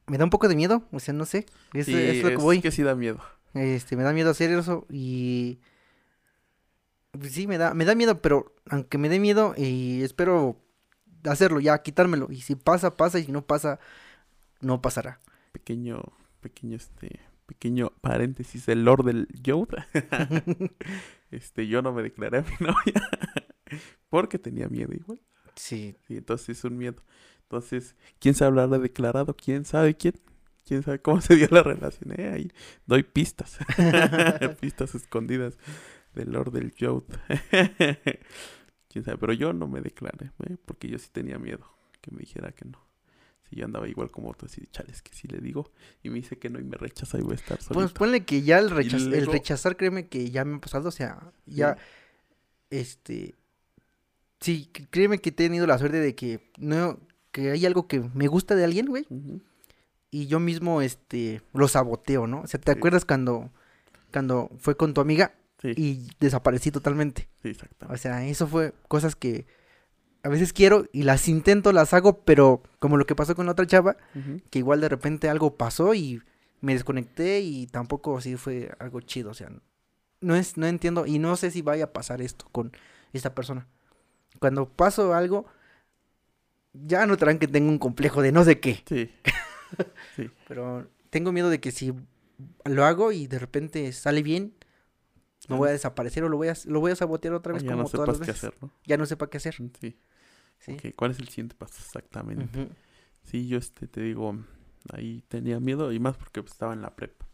me 0.07 0.17
da 0.17 0.23
un 0.23 0.29
poco 0.29 0.47
de 0.47 0.55
miedo, 0.55 0.83
o 0.91 0.99
sea, 0.99 1.13
no 1.13 1.25
sé. 1.25 1.45
Es, 1.73 1.87
es 1.87 2.23
lo 2.23 2.29
que 2.29 2.37
voy. 2.37 2.61
que 2.61 2.71
sí 2.71 2.83
da 2.83 2.95
miedo. 2.95 3.19
Este, 3.53 3.95
me 3.95 4.03
da 4.03 4.13
miedo 4.13 4.29
hacer 4.29 4.51
eso 4.51 4.85
y 4.89 5.59
pues 7.17 7.31
sí, 7.31 7.47
me 7.47 7.57
da, 7.57 7.73
me 7.73 7.85
da 7.85 7.95
miedo, 7.95 8.21
pero 8.21 8.53
aunque 8.69 8.97
me 8.97 9.09
dé 9.09 9.19
miedo 9.19 9.53
y 9.57 10.03
espero 10.03 10.61
hacerlo 11.23 11.59
ya, 11.59 11.81
quitármelo. 11.81 12.27
Y 12.29 12.41
si 12.41 12.55
pasa, 12.55 12.95
pasa, 12.95 13.19
y 13.19 13.23
si 13.23 13.31
no 13.31 13.45
pasa, 13.45 13.79
no 14.61 14.81
pasará. 14.81 15.19
Pequeño, 15.51 16.01
pequeño, 16.41 16.75
este, 16.75 17.19
pequeño 17.45 17.91
paréntesis 18.01 18.65
del 18.65 18.83
Lord 18.83 19.05
del 19.05 19.27
Yoda. 19.41 19.87
este, 21.31 21.67
yo 21.67 21.81
no 21.81 21.93
me 21.93 22.03
declaré 22.03 22.39
a 22.39 22.41
mi 22.41 22.55
novia 22.59 23.09
porque 24.09 24.39
tenía 24.39 24.67
miedo 24.67 24.93
igual. 24.93 25.21
Sí. 25.55 25.95
sí. 26.07 26.17
Entonces 26.17 26.57
es 26.57 26.63
un 26.63 26.77
miedo. 26.77 27.01
Entonces, 27.43 27.95
¿quién 28.19 28.33
sabe 28.33 28.49
hablar 28.49 28.69
de 28.69 28.79
declarado? 28.79 29.35
¿Quién 29.35 29.65
sabe 29.65 29.95
quién? 29.95 30.15
¿Quién 30.65 30.83
sabe 30.83 30.99
cómo 30.99 31.21
se 31.21 31.35
dio 31.35 31.47
la 31.51 31.63
relación? 31.63 32.19
Eh, 32.19 32.29
ahí 32.29 32.51
doy 32.85 33.03
pistas. 33.03 33.57
pistas 34.59 34.95
escondidas 34.95 35.57
del 36.13 36.31
Lord 36.31 36.51
del 36.51 36.73
Jode. 36.77 37.05
¿Quién 38.89 39.03
sabe? 39.03 39.17
Pero 39.17 39.33
yo 39.33 39.53
no 39.53 39.67
me 39.67 39.81
declaré, 39.81 40.31
¿eh? 40.49 40.57
porque 40.65 40.87
yo 40.87 40.97
sí 40.97 41.09
tenía 41.11 41.37
miedo 41.37 41.69
que 42.01 42.11
me 42.11 42.19
dijera 42.19 42.51
que 42.51 42.65
no. 42.65 42.83
Si 43.49 43.57
yo 43.57 43.65
andaba 43.65 43.87
igual 43.87 44.09
como 44.09 44.31
otros 44.31 44.57
y 44.57 44.65
chales, 44.67 45.03
que 45.03 45.13
si 45.13 45.27
le 45.27 45.37
digo 45.37 45.71
y 46.01 46.09
me 46.09 46.15
dice 46.15 46.39
que 46.39 46.49
no 46.49 46.59
y 46.59 46.63
me 46.63 46.77
rechaza 46.77 47.19
y 47.19 47.21
voy 47.21 47.33
a 47.33 47.35
estar 47.35 47.61
solo. 47.61 47.79
Pues 47.79 47.91
ponle 47.91 48.25
que 48.25 48.41
ya 48.41 48.57
el, 48.57 48.71
el 48.71 49.27
rechazar, 49.27 49.77
créeme 49.77 50.07
que 50.07 50.31
ya 50.31 50.45
me 50.45 50.55
ha 50.55 50.59
pasado, 50.59 50.89
o 50.89 50.91
sea, 50.91 51.31
ya, 51.45 51.77
este, 52.71 53.35
Sí, 54.39 54.69
créeme 54.89 55.19
que 55.19 55.29
he 55.29 55.33
tenido 55.33 55.65
la 55.65 55.77
suerte 55.77 55.99
de 55.99 56.15
que 56.15 56.51
no 56.57 56.99
que 57.31 57.51
hay 57.51 57.65
algo 57.65 57.87
que 57.87 57.99
me 58.13 58.27
gusta 58.27 58.55
de 58.55 58.63
alguien, 58.63 58.85
güey. 58.85 59.05
Y 60.11 60.27
yo 60.27 60.39
mismo 60.39 60.81
este 60.81 61.41
lo 61.53 61.67
saboteo, 61.67 62.27
¿no? 62.27 62.41
O 62.41 62.47
sea, 62.47 62.59
¿te 62.59 62.71
acuerdas 62.71 63.05
cuando 63.05 63.51
cuando 64.11 64.49
fue 64.59 64.77
con 64.77 64.93
tu 64.93 65.01
amiga 65.01 65.33
y 65.63 66.07
desaparecí 66.19 66.71
totalmente. 66.71 67.27
Sí, 67.41 67.49
exacto. 67.49 67.87
O 67.89 67.97
sea, 67.97 68.25
eso 68.25 68.47
fue 68.47 68.73
cosas 68.87 69.15
que 69.15 69.45
a 70.23 70.29
veces 70.29 70.53
quiero 70.53 70.85
y 70.91 71.03
las 71.03 71.27
intento, 71.27 71.71
las 71.71 71.93
hago, 71.93 72.23
pero 72.23 72.63
como 72.79 72.97
lo 72.97 73.05
que 73.05 73.15
pasó 73.15 73.35
con 73.35 73.45
la 73.45 73.51
otra 73.53 73.67
chava, 73.67 73.97
que 74.49 74.59
igual 74.59 74.81
de 74.81 74.89
repente 74.89 75.29
algo 75.29 75.55
pasó 75.55 75.93
y 75.93 76.21
me 76.61 76.73
desconecté 76.73 77.41
y 77.41 77.67
tampoco 77.67 78.17
así 78.17 78.35
fue 78.35 78.71
algo 78.79 79.01
chido, 79.01 79.31
o 79.31 79.33
sea, 79.33 79.51
no 80.21 80.35
es 80.35 80.57
no 80.57 80.65
entiendo 80.65 81.05
y 81.05 81.19
no 81.19 81.35
sé 81.35 81.51
si 81.51 81.61
vaya 81.61 81.85
a 81.85 81.93
pasar 81.93 82.21
esto 82.21 82.47
con 82.51 82.71
esta 83.13 83.35
persona. 83.35 83.67
Cuando 84.39 84.67
paso 84.69 85.13
algo 85.13 85.45
ya 86.73 87.05
no 87.05 87.17
traen 87.17 87.39
que 87.39 87.47
tengo 87.47 87.69
un 87.69 87.79
complejo 87.79 88.21
de 88.21 88.31
no 88.31 88.43
sé 88.43 88.59
qué. 88.59 88.83
Sí. 88.87 89.11
sí. 90.15 90.29
Pero 90.47 90.87
tengo 91.09 91.31
miedo 91.31 91.49
de 91.49 91.59
que 91.59 91.71
si 91.71 91.93
lo 92.65 92.85
hago 92.85 93.11
y 93.11 93.27
de 93.27 93.39
repente 93.39 93.91
sale 93.93 94.23
bien, 94.23 94.53
me 95.47 95.55
voy 95.55 95.69
a 95.69 95.71
desaparecer 95.71 96.23
o 96.23 96.29
lo 96.29 96.37
voy 96.37 96.49
a, 96.49 96.55
lo 96.65 96.79
voy 96.79 96.91
a 96.91 96.95
sabotear 96.95 97.33
otra 97.33 97.53
vez 97.53 97.63
como 97.63 97.83
no 97.83 97.89
todas 97.89 98.07
las 98.07 98.19
veces. 98.19 98.41
Qué 98.41 98.47
hacer, 98.47 98.57
¿no? 98.61 98.71
Ya 98.85 98.97
no 98.97 99.05
sepa 99.05 99.29
qué 99.29 99.37
hacer. 99.37 99.55
Sí. 99.55 99.97
sí. 100.59 100.93
¿Cuál 100.95 101.11
es 101.11 101.19
el 101.19 101.27
siguiente 101.29 101.55
paso 101.55 101.75
exactamente? 101.77 102.69
Sí, 103.23 103.47
yo 103.47 103.57
este 103.57 103.87
te 103.87 104.01
digo, 104.01 104.37
ahí 104.91 105.23
tenía 105.27 105.59
miedo 105.59 105.91
y 105.91 105.99
más 105.99 106.17
porque 106.17 106.41
pues, 106.41 106.53
estaba 106.53 106.73
en 106.73 106.81
la 106.81 106.95
prepa. 106.95 107.25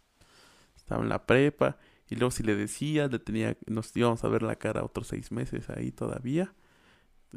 Estaba 0.76 1.04
en 1.04 1.10
la 1.10 1.26
prepa 1.26 1.78
y 2.10 2.16
luego 2.16 2.32
si 2.32 2.44
le 2.44 2.56
decía, 2.56 3.08
le 3.08 3.20
tenía, 3.20 3.58
nos 3.68 3.96
íbamos 3.96 4.24
a 4.24 4.28
ver 4.28 4.44
la 4.44 4.56
cara 4.58 4.84
otros 4.84 5.08
seis 5.08 5.32
meses 5.32 5.70
ahí 5.70 5.92
todavía. 5.92 6.54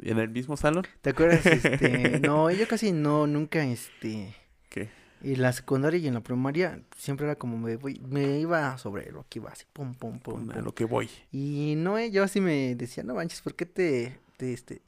¿En 0.01 0.19
el 0.19 0.29
mismo 0.29 0.57
salón? 0.57 0.85
¿Te 1.01 1.11
acuerdas? 1.11 1.45
Este, 1.45 2.19
no, 2.23 2.51
yo 2.51 2.67
casi 2.67 2.91
no, 2.91 3.27
nunca, 3.27 3.63
este... 3.63 4.35
¿Qué? 4.69 4.89
En 5.23 5.41
la 5.41 5.53
secundaria 5.53 5.99
y 5.99 6.07
en 6.07 6.13
la 6.13 6.21
primaria 6.21 6.81
siempre 6.97 7.25
era 7.25 7.35
como 7.35 7.57
me 7.57 7.77
voy, 7.77 7.99
me 8.07 8.39
iba 8.39 8.77
sobre 8.77 9.11
lo 9.11 9.25
que 9.27 9.39
iba 9.39 9.49
así, 9.49 9.65
pum, 9.73 9.95
pum, 9.95 10.19
pum. 10.19 10.51
A 10.51 10.59
lo 10.59 10.75
que 10.75 10.85
voy. 10.85 11.09
Y 11.31 11.73
no, 11.77 11.97
eh, 11.97 12.11
yo 12.11 12.23
así 12.23 12.41
me 12.41 12.75
decía, 12.75 13.03
no 13.03 13.15
manches, 13.15 13.41
¿por 13.41 13.55
qué 13.55 13.65
te, 13.65 14.19
te, 14.37 14.53
este, 14.53 14.81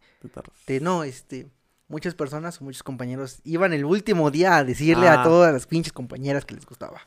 te, 0.65 0.79
no, 0.79 1.03
este, 1.03 1.47
muchas 1.87 2.13
personas 2.13 2.61
o 2.61 2.65
muchos 2.65 2.83
compañeros 2.83 3.39
iban 3.45 3.73
el 3.73 3.85
último 3.85 4.29
día 4.29 4.57
a 4.57 4.63
decirle 4.63 5.07
a 5.07 5.21
ah. 5.21 5.23
todas 5.23 5.53
las 5.53 5.65
pinches 5.65 5.93
compañeras 5.93 6.45
que 6.45 6.55
les 6.55 6.65
gustaba. 6.65 7.01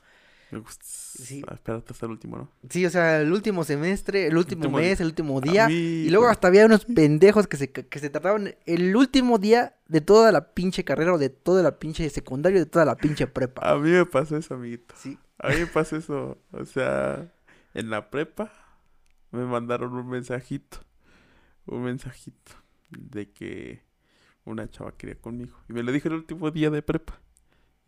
Me 0.50 0.58
gusta. 0.58 0.84
Sí. 0.84 1.42
Ah, 1.46 1.54
espérate 1.54 1.92
hasta 1.92 2.06
el 2.06 2.12
último, 2.12 2.36
¿no? 2.36 2.50
Sí, 2.68 2.84
o 2.84 2.90
sea, 2.90 3.20
el 3.20 3.32
último 3.32 3.62
semestre, 3.62 4.26
el 4.26 4.36
último, 4.36 4.68
mes, 4.70 5.00
el 5.00 5.06
último 5.06 5.40
día. 5.40 5.70
Y 5.70 6.10
luego 6.10 6.28
hasta 6.28 6.48
había 6.48 6.66
unos 6.66 6.84
pendejos 6.84 7.46
que 7.46 7.56
se, 7.56 7.70
que 7.70 7.98
se 7.98 8.10
tardaban 8.10 8.54
el 8.66 8.96
último 8.96 9.38
día 9.38 9.76
de 9.86 10.00
toda 10.00 10.32
la 10.32 10.52
pinche 10.52 10.84
carrera 10.84 11.14
o 11.14 11.18
de 11.18 11.30
toda 11.30 11.62
la 11.62 11.78
pinche 11.78 12.08
secundaria, 12.10 12.58
de 12.58 12.66
toda 12.66 12.84
la 12.84 12.96
pinche 12.96 13.26
prepa. 13.26 13.68
A 13.68 13.76
mí 13.76 13.90
me 13.90 14.06
pasó 14.06 14.36
eso, 14.36 14.54
amiguito. 14.54 14.94
Sí. 14.96 15.18
A 15.38 15.48
mí 15.48 15.56
me 15.60 15.66
pasó 15.66 15.96
eso. 15.96 16.38
O 16.50 16.64
sea, 16.64 17.32
en 17.74 17.90
la 17.90 18.10
prepa 18.10 18.52
me 19.30 19.44
mandaron 19.44 19.92
un 19.94 20.08
mensajito. 20.08 20.78
Un 21.66 21.84
mensajito 21.84 22.52
de 22.90 23.30
que 23.30 23.82
una 24.44 24.68
chava 24.68 24.96
quería 24.96 25.14
conmigo. 25.14 25.56
Y 25.68 25.72
me 25.72 25.82
lo 25.82 25.92
dije 25.92 26.08
el 26.08 26.14
último 26.14 26.50
día 26.50 26.70
de 26.70 26.82
prepa. 26.82 27.20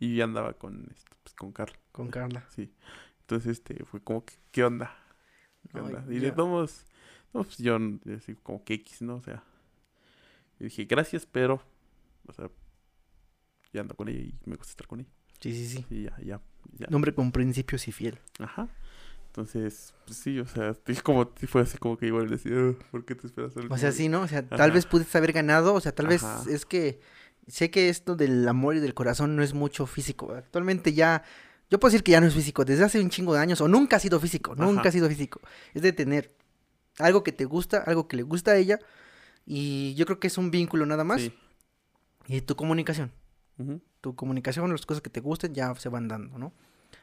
Y 0.03 0.19
andaba 0.19 0.51
con 0.51 0.85
esto, 0.93 1.15
pues 1.23 1.33
con 1.33 1.53
Carla. 1.53 1.79
Con 1.93 2.09
Carla. 2.09 2.45
Sí. 2.49 2.73
Entonces, 3.21 3.59
este, 3.59 3.85
fue 3.85 4.01
como 4.03 4.25
que, 4.25 4.33
¿qué 4.51 4.65
onda? 4.65 4.93
¿Qué 5.71 5.79
onda? 5.79 6.03
Y 6.09 6.19
le 6.19 6.31
damos, 6.31 6.85
no, 7.33 7.45
pues 7.45 7.57
yo, 7.59 7.79
así 8.17 8.35
como 8.43 8.65
que 8.65 8.73
X, 8.73 9.01
¿no? 9.01 9.15
O 9.15 9.21
sea, 9.21 9.45
y 10.59 10.65
dije, 10.65 10.83
gracias, 10.83 11.25
pero, 11.25 11.63
o 12.27 12.33
sea, 12.33 12.49
ya 13.71 13.79
ando 13.79 13.95
con 13.95 14.09
ella 14.09 14.19
y 14.19 14.35
me 14.43 14.57
gusta 14.57 14.71
estar 14.71 14.87
con 14.87 14.99
ella. 14.99 15.09
Sí, 15.39 15.53
sí, 15.53 15.67
sí. 15.67 15.85
Y 15.89 16.03
ya, 16.03 16.17
ya, 16.21 16.41
ya. 16.73 16.87
Hombre 16.91 17.15
con 17.15 17.31
principios 17.31 17.87
y 17.87 17.93
fiel. 17.93 18.19
Ajá. 18.39 18.67
Entonces, 19.27 19.93
pues 20.05 20.17
sí, 20.17 20.37
o 20.39 20.45
sea, 20.45 20.75
como, 21.03 21.31
fue 21.47 21.61
así 21.61 21.77
como 21.77 21.97
que 21.97 22.07
igual 22.07 22.29
decía, 22.29 22.75
¿por 22.91 23.05
qué 23.05 23.15
te 23.15 23.27
esperas? 23.27 23.53
O 23.69 23.77
sea, 23.77 23.93
sí, 23.93 24.09
¿no? 24.09 24.21
O 24.21 24.27
sea, 24.27 24.45
tal 24.45 24.73
vez 24.73 24.85
pudiste 24.85 25.17
haber 25.17 25.31
ganado, 25.31 25.73
o 25.73 25.79
sea, 25.79 25.95
tal 25.95 26.07
vez 26.07 26.23
es 26.47 26.65
que 26.65 26.99
sé 27.47 27.71
que 27.71 27.89
esto 27.89 28.15
del 28.15 28.47
amor 28.47 28.75
y 28.75 28.79
del 28.79 28.93
corazón 28.93 29.35
no 29.35 29.43
es 29.43 29.53
mucho 29.53 29.85
físico. 29.85 30.33
Actualmente 30.33 30.93
ya, 30.93 31.23
yo 31.69 31.79
puedo 31.79 31.91
decir 31.91 32.03
que 32.03 32.11
ya 32.11 32.21
no 32.21 32.27
es 32.27 32.33
físico, 32.33 32.65
desde 32.65 32.83
hace 32.83 32.99
un 32.99 33.09
chingo 33.09 33.33
de 33.33 33.39
años, 33.39 33.61
o 33.61 33.67
nunca 33.67 33.97
ha 33.97 33.99
sido 33.99 34.19
físico, 34.19 34.55
nunca 34.55 34.89
ha 34.89 34.91
sido 34.91 35.07
físico. 35.09 35.41
Es 35.73 35.81
de 35.81 35.93
tener 35.93 36.33
algo 36.99 37.23
que 37.23 37.31
te 37.31 37.45
gusta, 37.45 37.79
algo 37.79 38.07
que 38.07 38.17
le 38.17 38.23
gusta 38.23 38.51
a 38.51 38.57
ella, 38.57 38.79
y 39.45 39.93
yo 39.95 40.05
creo 40.05 40.19
que 40.19 40.27
es 40.27 40.37
un 40.37 40.51
vínculo 40.51 40.85
nada 40.85 41.03
más. 41.03 41.21
Y 42.27 42.41
tu 42.41 42.55
comunicación. 42.55 43.11
Tu 44.01 44.15
comunicación, 44.15 44.71
las 44.71 44.85
cosas 44.85 45.01
que 45.01 45.09
te 45.09 45.19
gusten 45.19 45.53
ya 45.53 45.73
se 45.75 45.89
van 45.89 46.07
dando, 46.07 46.37
¿no? 46.37 46.53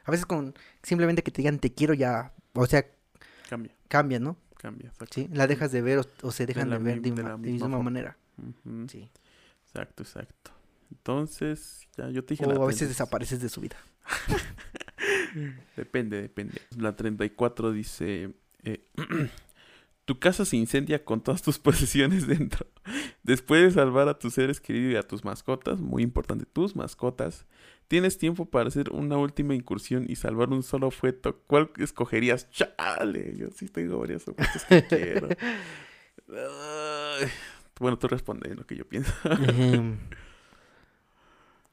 A 0.05 0.11
veces 0.11 0.25
con 0.25 0.53
simplemente 0.81 1.23
que 1.23 1.31
te 1.31 1.41
digan 1.41 1.59
te 1.59 1.73
quiero 1.73 1.93
ya, 1.93 2.33
o 2.53 2.65
sea, 2.65 2.85
cambia. 3.49 3.75
Cambia, 3.87 4.19
¿no? 4.19 4.37
Cambia, 4.57 4.91
Sí, 5.09 5.27
la 5.33 5.47
dejas 5.47 5.71
de 5.71 5.81
ver 5.81 6.05
o, 6.21 6.31
se 6.31 6.45
dejan 6.45 6.69
de, 6.69 6.77
ver 6.77 7.01
de, 7.01 7.23
la 7.23 7.37
misma, 7.37 7.67
manera. 7.81 8.17
Sí. 8.87 9.09
Exacto, 9.73 10.03
exacto. 10.03 10.51
Entonces, 10.91 11.87
ya 11.97 12.09
yo 12.09 12.23
te 12.23 12.33
dije. 12.33 12.45
O 12.45 12.63
a 12.63 12.67
veces 12.67 12.89
desapareces 12.89 13.41
de 13.41 13.49
su 13.49 13.61
vida. 13.61 13.77
depende, 15.75 16.21
depende. 16.21 16.61
La 16.77 16.95
34 16.95 17.71
dice: 17.71 18.33
eh, 18.63 18.85
Tu 20.05 20.19
casa 20.19 20.45
se 20.45 20.57
incendia 20.57 21.05
con 21.05 21.21
todas 21.21 21.41
tus 21.41 21.59
posesiones 21.59 22.27
dentro. 22.27 22.65
Después 23.23 23.63
de 23.63 23.71
salvar 23.71 24.09
a 24.09 24.17
tus 24.17 24.33
seres 24.33 24.59
queridos 24.59 24.93
y 24.93 24.95
a 24.97 25.03
tus 25.03 25.23
mascotas, 25.23 25.79
muy 25.79 26.03
importante, 26.03 26.45
tus 26.45 26.75
mascotas, 26.75 27.45
tienes 27.87 28.17
tiempo 28.17 28.45
para 28.45 28.67
hacer 28.67 28.89
una 28.91 29.17
última 29.17 29.53
incursión 29.53 30.05
y 30.09 30.15
salvar 30.15 30.49
un 30.49 30.63
solo 30.63 30.91
fueto. 30.91 31.41
¿Cuál 31.47 31.71
escogerías? 31.77 32.49
Chale, 32.49 33.37
yo 33.37 33.51
sí 33.51 33.67
tengo 33.67 33.99
varias 33.99 34.27
objetos 34.27 34.65
que 34.65 34.83
quiero. 34.89 35.29
Bueno, 37.81 37.97
tú 37.97 38.07
responde 38.07 38.53
lo 38.53 38.65
que 38.67 38.75
yo 38.75 38.87
pienso. 38.87 39.11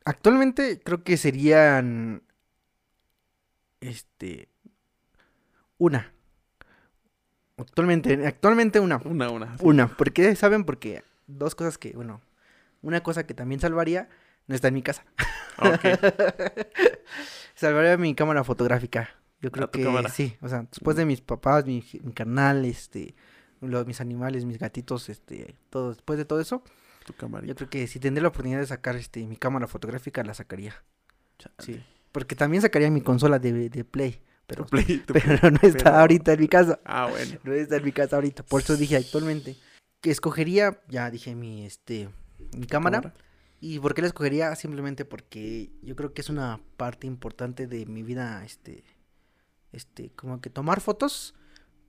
Actualmente 0.06 0.80
creo 0.82 1.04
que 1.04 1.18
serían. 1.18 2.22
Este. 3.82 4.48
Una. 5.76 6.14
Actualmente, 7.58 8.26
actualmente 8.26 8.80
una. 8.80 9.02
Una, 9.04 9.28
una. 9.28 9.56
Una. 9.60 9.88
¿Por 9.88 10.12
qué? 10.14 10.34
¿Saben? 10.34 10.64
Porque 10.64 11.04
dos 11.26 11.54
cosas 11.54 11.76
que, 11.76 11.92
bueno, 11.92 12.22
una 12.80 13.02
cosa 13.02 13.26
que 13.26 13.34
también 13.34 13.60
salvaría 13.60 14.08
no 14.46 14.54
está 14.54 14.68
en 14.68 14.74
mi 14.74 14.82
casa. 14.82 15.04
salvaría 17.54 17.98
mi 17.98 18.14
cámara 18.14 18.44
fotográfica. 18.44 19.10
Yo 19.42 19.52
creo 19.52 19.70
que 19.70 19.84
sí. 20.10 20.38
O 20.40 20.48
sea, 20.48 20.62
después 20.70 20.96
de 20.96 21.04
mis 21.04 21.20
papás, 21.20 21.66
mi, 21.66 21.84
mi 22.02 22.14
canal, 22.14 22.64
este, 22.64 23.14
los, 23.60 23.86
mis 23.86 24.00
animales, 24.00 24.44
mis 24.44 24.58
gatitos, 24.58 25.08
este, 25.08 25.56
todo, 25.70 25.90
después 25.90 26.18
de 26.18 26.24
todo 26.24 26.40
eso, 26.40 26.62
tu 27.04 27.14
cámara. 27.14 27.46
Yo 27.46 27.54
creo 27.54 27.70
que 27.70 27.86
si 27.86 27.98
tendría 27.98 28.22
la 28.22 28.28
oportunidad 28.28 28.60
de 28.60 28.66
sacar 28.66 28.96
este 28.96 29.26
mi 29.26 29.36
cámara 29.36 29.66
fotográfica, 29.66 30.22
la 30.24 30.34
sacaría. 30.34 30.74
Sí. 31.58 31.82
Porque 32.12 32.34
también 32.36 32.62
sacaría 32.62 32.90
mi 32.90 33.00
consola 33.00 33.38
de, 33.38 33.68
de 33.68 33.84
Play. 33.84 34.20
Pero, 34.46 34.66
pero 35.06 35.50
no 35.50 35.58
está 35.62 36.00
ahorita 36.00 36.32
en 36.32 36.40
mi 36.40 36.48
casa. 36.48 36.80
Ah, 36.84 37.06
bueno. 37.10 37.38
No 37.44 37.52
está 37.52 37.76
en 37.76 37.84
mi 37.84 37.92
casa 37.92 38.16
ahorita. 38.16 38.42
Por 38.44 38.62
eso 38.62 38.76
dije 38.76 38.96
actualmente 38.96 39.56
que 40.00 40.10
escogería, 40.10 40.80
ya 40.88 41.10
dije 41.10 41.34
mi 41.34 41.66
este 41.66 42.08
mi 42.56 42.66
cámara. 42.66 43.14
¿Y 43.60 43.80
por 43.80 43.94
qué 43.94 44.02
la 44.02 44.08
escogería? 44.08 44.54
Simplemente 44.54 45.04
porque 45.04 45.70
yo 45.82 45.96
creo 45.96 46.14
que 46.14 46.20
es 46.20 46.30
una 46.30 46.60
parte 46.76 47.06
importante 47.08 47.66
de 47.66 47.86
mi 47.86 48.04
vida, 48.04 48.44
este, 48.44 48.84
este, 49.72 50.10
como 50.10 50.40
que 50.40 50.48
tomar 50.48 50.80
fotos 50.80 51.34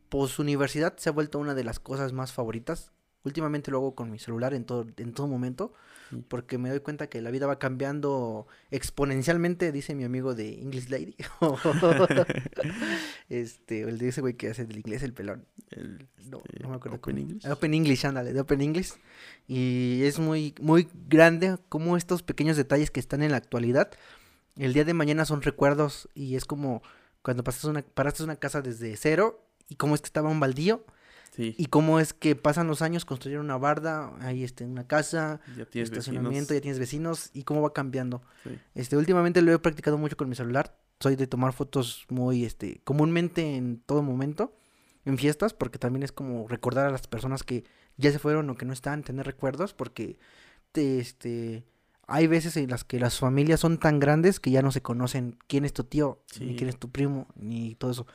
pues 0.09 0.39
universidad 0.39 0.97
se 0.97 1.09
ha 1.09 1.11
vuelto 1.11 1.39
una 1.39 1.55
de 1.55 1.63
las 1.63 1.79
cosas 1.79 2.13
más 2.13 2.33
favoritas. 2.33 2.91
Últimamente 3.23 3.69
lo 3.69 3.77
hago 3.77 3.95
con 3.95 4.11
mi 4.11 4.17
celular 4.17 4.53
en 4.53 4.63
todo, 4.63 4.87
en 4.97 5.13
todo 5.13 5.27
momento, 5.27 5.73
porque 6.29 6.57
me 6.57 6.69
doy 6.69 6.79
cuenta 6.79 7.07
que 7.07 7.21
la 7.21 7.31
vida 7.31 7.47
va 7.47 7.59
cambiando 7.59 8.47
exponencialmente, 8.71 9.73
dice 9.73 9.93
mi 9.93 10.05
amigo 10.05 10.35
de 10.35 10.61
English 10.61 10.89
Lady. 10.89 11.15
este, 13.29 13.81
el 13.81 13.97
de 13.97 14.07
ese 14.07 14.21
güey 14.21 14.35
que 14.35 14.49
hace 14.49 14.65
del 14.65 14.77
inglés, 14.77 15.03
el 15.03 15.13
pelón. 15.13 15.45
no, 16.29 16.41
este, 16.45 16.63
no 16.63 16.69
me 16.69 16.75
acuerdo. 16.75 16.97
Open 16.97 17.17
English. 17.17 17.45
Open 17.45 17.73
English, 17.73 18.05
ándale, 18.05 18.31
de 18.31 18.39
Open 18.39 18.61
English. 18.61 18.93
Y 19.47 20.01
es 20.03 20.17
muy, 20.17 20.55
muy 20.61 20.87
grande 21.09 21.57
como 21.67 21.97
estos 21.97 22.23
pequeños 22.23 22.55
detalles 22.55 22.89
que 22.89 23.01
están 23.01 23.21
en 23.21 23.31
la 23.31 23.37
actualidad, 23.37 23.91
el 24.55 24.73
día 24.73 24.83
de 24.83 24.93
mañana 24.93 25.25
son 25.25 25.41
recuerdos 25.41 26.09
y 26.13 26.35
es 26.35 26.45
como 26.45 26.83
cuando 27.21 27.43
pasas 27.43 27.63
una, 27.65 27.81
paraste 27.81 28.23
una 28.23 28.35
casa 28.35 28.61
desde 28.61 28.95
cero 28.97 29.45
y 29.69 29.75
cómo 29.75 29.95
es 29.95 30.01
que 30.01 30.07
estaba 30.07 30.29
un 30.29 30.39
baldío. 30.39 30.83
Y 31.37 31.67
cómo 31.67 32.01
es 32.01 32.13
que 32.13 32.35
pasan 32.35 32.67
los 32.67 32.81
años, 32.81 33.05
construyeron 33.05 33.45
una 33.45 33.57
barda, 33.57 34.11
ahí 34.19 34.43
este, 34.43 34.65
una 34.65 34.87
casa, 34.87 35.39
ya 35.55 35.63
tienes 35.63 35.89
estacionamiento, 35.89 36.53
ya 36.53 36.59
tienes 36.59 36.79
vecinos, 36.79 37.29
y 37.33 37.43
cómo 37.43 37.61
va 37.61 37.71
cambiando. 37.71 38.21
Este, 38.75 38.97
últimamente 38.97 39.41
lo 39.41 39.53
he 39.53 39.59
practicado 39.59 39.97
mucho 39.97 40.17
con 40.17 40.27
mi 40.27 40.35
celular. 40.35 40.75
Soy 40.99 41.15
de 41.15 41.27
tomar 41.27 41.53
fotos 41.53 42.05
muy, 42.09 42.43
este, 42.43 42.81
comúnmente 42.83 43.55
en 43.55 43.79
todo 43.79 44.03
momento, 44.03 44.53
en 45.05 45.17
fiestas, 45.17 45.53
porque 45.53 45.79
también 45.79 46.03
es 46.03 46.11
como 46.11 46.45
recordar 46.49 46.87
a 46.87 46.91
las 46.91 47.07
personas 47.07 47.43
que 47.43 47.63
ya 47.95 48.11
se 48.11 48.19
fueron 48.19 48.49
o 48.49 48.55
que 48.55 48.65
no 48.65 48.73
están, 48.73 49.03
tener 49.03 49.25
recuerdos, 49.25 49.73
porque 49.73 50.17
te, 50.73 50.99
este, 50.99 51.63
hay 52.05 52.27
veces 52.27 52.57
en 52.57 52.69
las 52.69 52.83
que 52.83 52.99
las 52.99 53.17
familias 53.17 53.61
son 53.61 53.77
tan 53.77 54.01
grandes 54.01 54.41
que 54.41 54.51
ya 54.51 54.61
no 54.61 54.73
se 54.73 54.81
conocen 54.81 55.37
quién 55.47 55.63
es 55.63 55.71
tu 55.71 55.85
tío, 55.85 56.21
ni 56.41 56.57
quién 56.57 56.69
es 56.69 56.77
tu 56.77 56.91
primo, 56.91 57.27
ni 57.37 57.75
todo 57.75 57.91
eso 57.91 58.07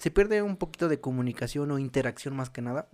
se 0.00 0.10
pierde 0.10 0.40
un 0.40 0.56
poquito 0.56 0.88
de 0.88 0.98
comunicación 0.98 1.70
o 1.70 1.78
interacción 1.78 2.34
más 2.34 2.48
que 2.48 2.62
nada. 2.62 2.88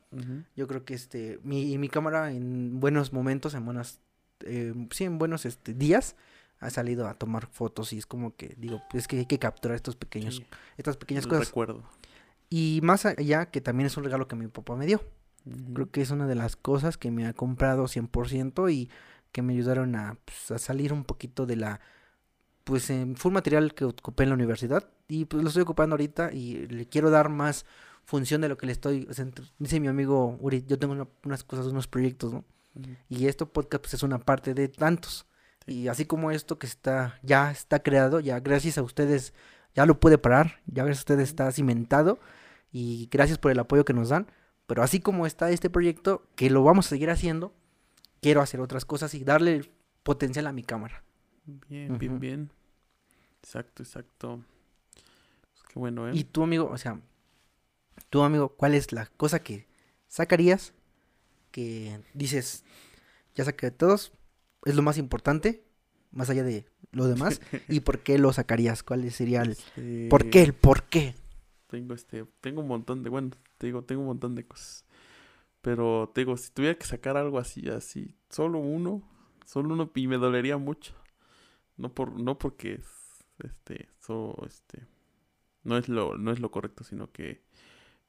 Yo 0.56 0.66
creo 0.66 0.84
que 0.84 0.94
este, 0.94 1.38
mi, 1.44 1.78
mi 1.78 1.88
cámara 1.88 2.32
en 2.32 2.80
buenos 2.80 3.12
momentos, 3.12 3.54
en 3.54 3.64
buenas, 3.64 4.00
eh, 4.40 4.74
sí, 4.90 5.04
en 5.04 5.16
buenos 5.16 5.46
este, 5.46 5.72
días, 5.72 6.16
ha 6.58 6.68
salido 6.68 7.06
a 7.06 7.14
tomar 7.14 7.46
fotos 7.46 7.92
y 7.92 7.98
es 7.98 8.06
como 8.06 8.34
que 8.34 8.56
digo, 8.58 8.82
pues 8.90 9.04
es 9.04 9.08
que 9.08 9.18
hay 9.18 9.26
que 9.26 9.38
capturar 9.38 9.76
estos 9.76 9.94
pequeños, 9.94 10.42
estas 10.76 10.96
pequeñas 10.96 11.28
cosas. 11.28 11.46
Recuerdo. 11.46 11.84
Y 12.50 12.80
más 12.82 13.06
allá 13.06 13.52
que 13.52 13.60
también 13.60 13.86
es 13.86 13.96
un 13.96 14.02
regalo 14.02 14.26
que 14.26 14.34
mi 14.34 14.48
papá 14.48 14.74
me 14.74 14.86
dio. 14.86 15.00
Creo 15.74 15.92
que 15.92 16.02
es 16.02 16.10
una 16.10 16.26
de 16.26 16.34
las 16.34 16.56
cosas 16.56 16.98
que 16.98 17.12
me 17.12 17.24
ha 17.28 17.34
comprado 17.34 17.84
100% 17.84 18.72
y 18.72 18.90
que 19.30 19.42
me 19.42 19.52
ayudaron 19.52 19.94
a, 19.94 20.18
pues, 20.24 20.50
a 20.50 20.58
salir 20.58 20.92
un 20.92 21.04
poquito 21.04 21.46
de 21.46 21.54
la 21.54 21.80
pues 22.64 22.86
fue 22.86 23.28
un 23.28 23.34
material 23.34 23.74
que 23.74 23.84
ocupé 23.84 24.24
en 24.24 24.30
la 24.30 24.34
universidad 24.34 24.90
y 25.08 25.24
pues 25.24 25.42
lo 25.42 25.48
estoy 25.48 25.62
ocupando 25.62 25.94
ahorita 25.94 26.32
y 26.32 26.66
le 26.66 26.86
quiero 26.86 27.10
dar 27.10 27.28
más 27.28 27.64
función 28.04 28.40
de 28.40 28.48
lo 28.48 28.56
que 28.56 28.66
le 28.66 28.72
estoy, 28.72 29.08
dice 29.58 29.80
mi 29.80 29.88
amigo 29.88 30.36
Uri, 30.40 30.64
yo 30.66 30.78
tengo 30.78 31.08
unas 31.24 31.44
cosas, 31.44 31.66
unos 31.66 31.86
proyectos, 31.88 32.32
¿no? 32.32 32.44
Y 33.08 33.26
esto 33.26 33.50
podcast 33.50 33.82
pues 33.82 33.94
es 33.94 34.02
una 34.02 34.18
parte 34.18 34.54
de 34.54 34.68
tantos. 34.68 35.26
Y 35.66 35.88
así 35.88 36.04
como 36.04 36.30
esto 36.30 36.58
que 36.58 36.66
está, 36.66 37.18
ya 37.22 37.50
está 37.50 37.82
creado, 37.82 38.20
ya 38.20 38.38
gracias 38.40 38.78
a 38.78 38.82
ustedes, 38.82 39.34
ya 39.74 39.86
lo 39.86 39.98
puede 39.98 40.18
parar, 40.18 40.60
ya 40.66 40.84
gracias 40.84 41.00
a 41.00 41.06
ustedes 41.06 41.28
está 41.28 41.50
cimentado 41.50 42.20
y 42.70 43.08
gracias 43.10 43.38
por 43.38 43.50
el 43.50 43.58
apoyo 43.58 43.84
que 43.84 43.92
nos 43.92 44.10
dan. 44.10 44.30
Pero 44.66 44.82
así 44.82 45.00
como 45.00 45.26
está 45.26 45.50
este 45.50 45.70
proyecto, 45.70 46.26
que 46.36 46.50
lo 46.50 46.62
vamos 46.62 46.86
a 46.86 46.90
seguir 46.90 47.10
haciendo, 47.10 47.52
quiero 48.20 48.40
hacer 48.40 48.60
otras 48.60 48.84
cosas 48.84 49.14
y 49.14 49.24
darle 49.24 49.70
potencial 50.02 50.46
a 50.46 50.52
mi 50.52 50.62
cámara. 50.62 51.02
Bien, 51.68 51.98
bien, 51.98 52.20
bien. 52.20 52.52
Exacto, 53.42 53.82
exacto. 53.82 54.44
Qué 55.76 55.80
bueno, 55.80 56.08
¿eh? 56.08 56.12
Y 56.14 56.24
tú, 56.24 56.42
amigo, 56.42 56.70
o 56.72 56.78
sea, 56.78 57.02
tú, 58.08 58.22
amigo, 58.22 58.48
¿cuál 58.48 58.74
es 58.74 58.92
la 58.92 59.04
cosa 59.18 59.42
que 59.42 59.66
sacarías 60.08 60.72
que 61.50 62.00
dices, 62.14 62.64
ya 63.34 63.44
saqué 63.44 63.66
de 63.66 63.72
todos, 63.72 64.14
es 64.64 64.74
lo 64.74 64.80
más 64.80 64.96
importante, 64.96 65.66
más 66.12 66.30
allá 66.30 66.44
de 66.44 66.64
lo 66.92 67.08
demás, 67.08 67.42
y 67.68 67.80
por 67.80 67.98
qué 67.98 68.16
lo 68.16 68.32
sacarías? 68.32 68.82
¿Cuál 68.82 69.10
sería 69.10 69.42
el 69.42 69.50
este... 69.50 70.08
por 70.08 70.30
qué? 70.30 70.44
El 70.44 70.54
por 70.54 70.84
qué. 70.84 71.14
Tengo 71.66 71.92
este, 71.92 72.24
tengo 72.40 72.62
un 72.62 72.68
montón 72.68 73.02
de, 73.02 73.10
bueno, 73.10 73.32
te 73.58 73.66
digo, 73.66 73.84
tengo 73.84 74.00
un 74.00 74.06
montón 74.06 74.34
de 74.34 74.46
cosas. 74.46 74.86
Pero 75.60 76.10
te 76.14 76.22
digo, 76.22 76.38
si 76.38 76.52
tuviera 76.52 76.78
que 76.78 76.86
sacar 76.86 77.18
algo 77.18 77.38
así, 77.38 77.68
así, 77.68 78.16
solo 78.30 78.60
uno, 78.60 79.02
solo 79.44 79.74
uno, 79.74 79.90
y 79.94 80.06
me 80.06 80.16
dolería 80.16 80.56
mucho. 80.56 80.94
No 81.76 81.92
por, 81.92 82.18
no 82.18 82.38
porque 82.38 82.80
este, 83.44 83.90
eso, 84.00 84.42
este, 84.46 84.86
no 85.66 85.76
es 85.76 85.88
lo, 85.88 86.16
no 86.16 86.32
es 86.32 86.40
lo 86.40 86.50
correcto, 86.50 86.84
sino 86.84 87.10
que 87.10 87.42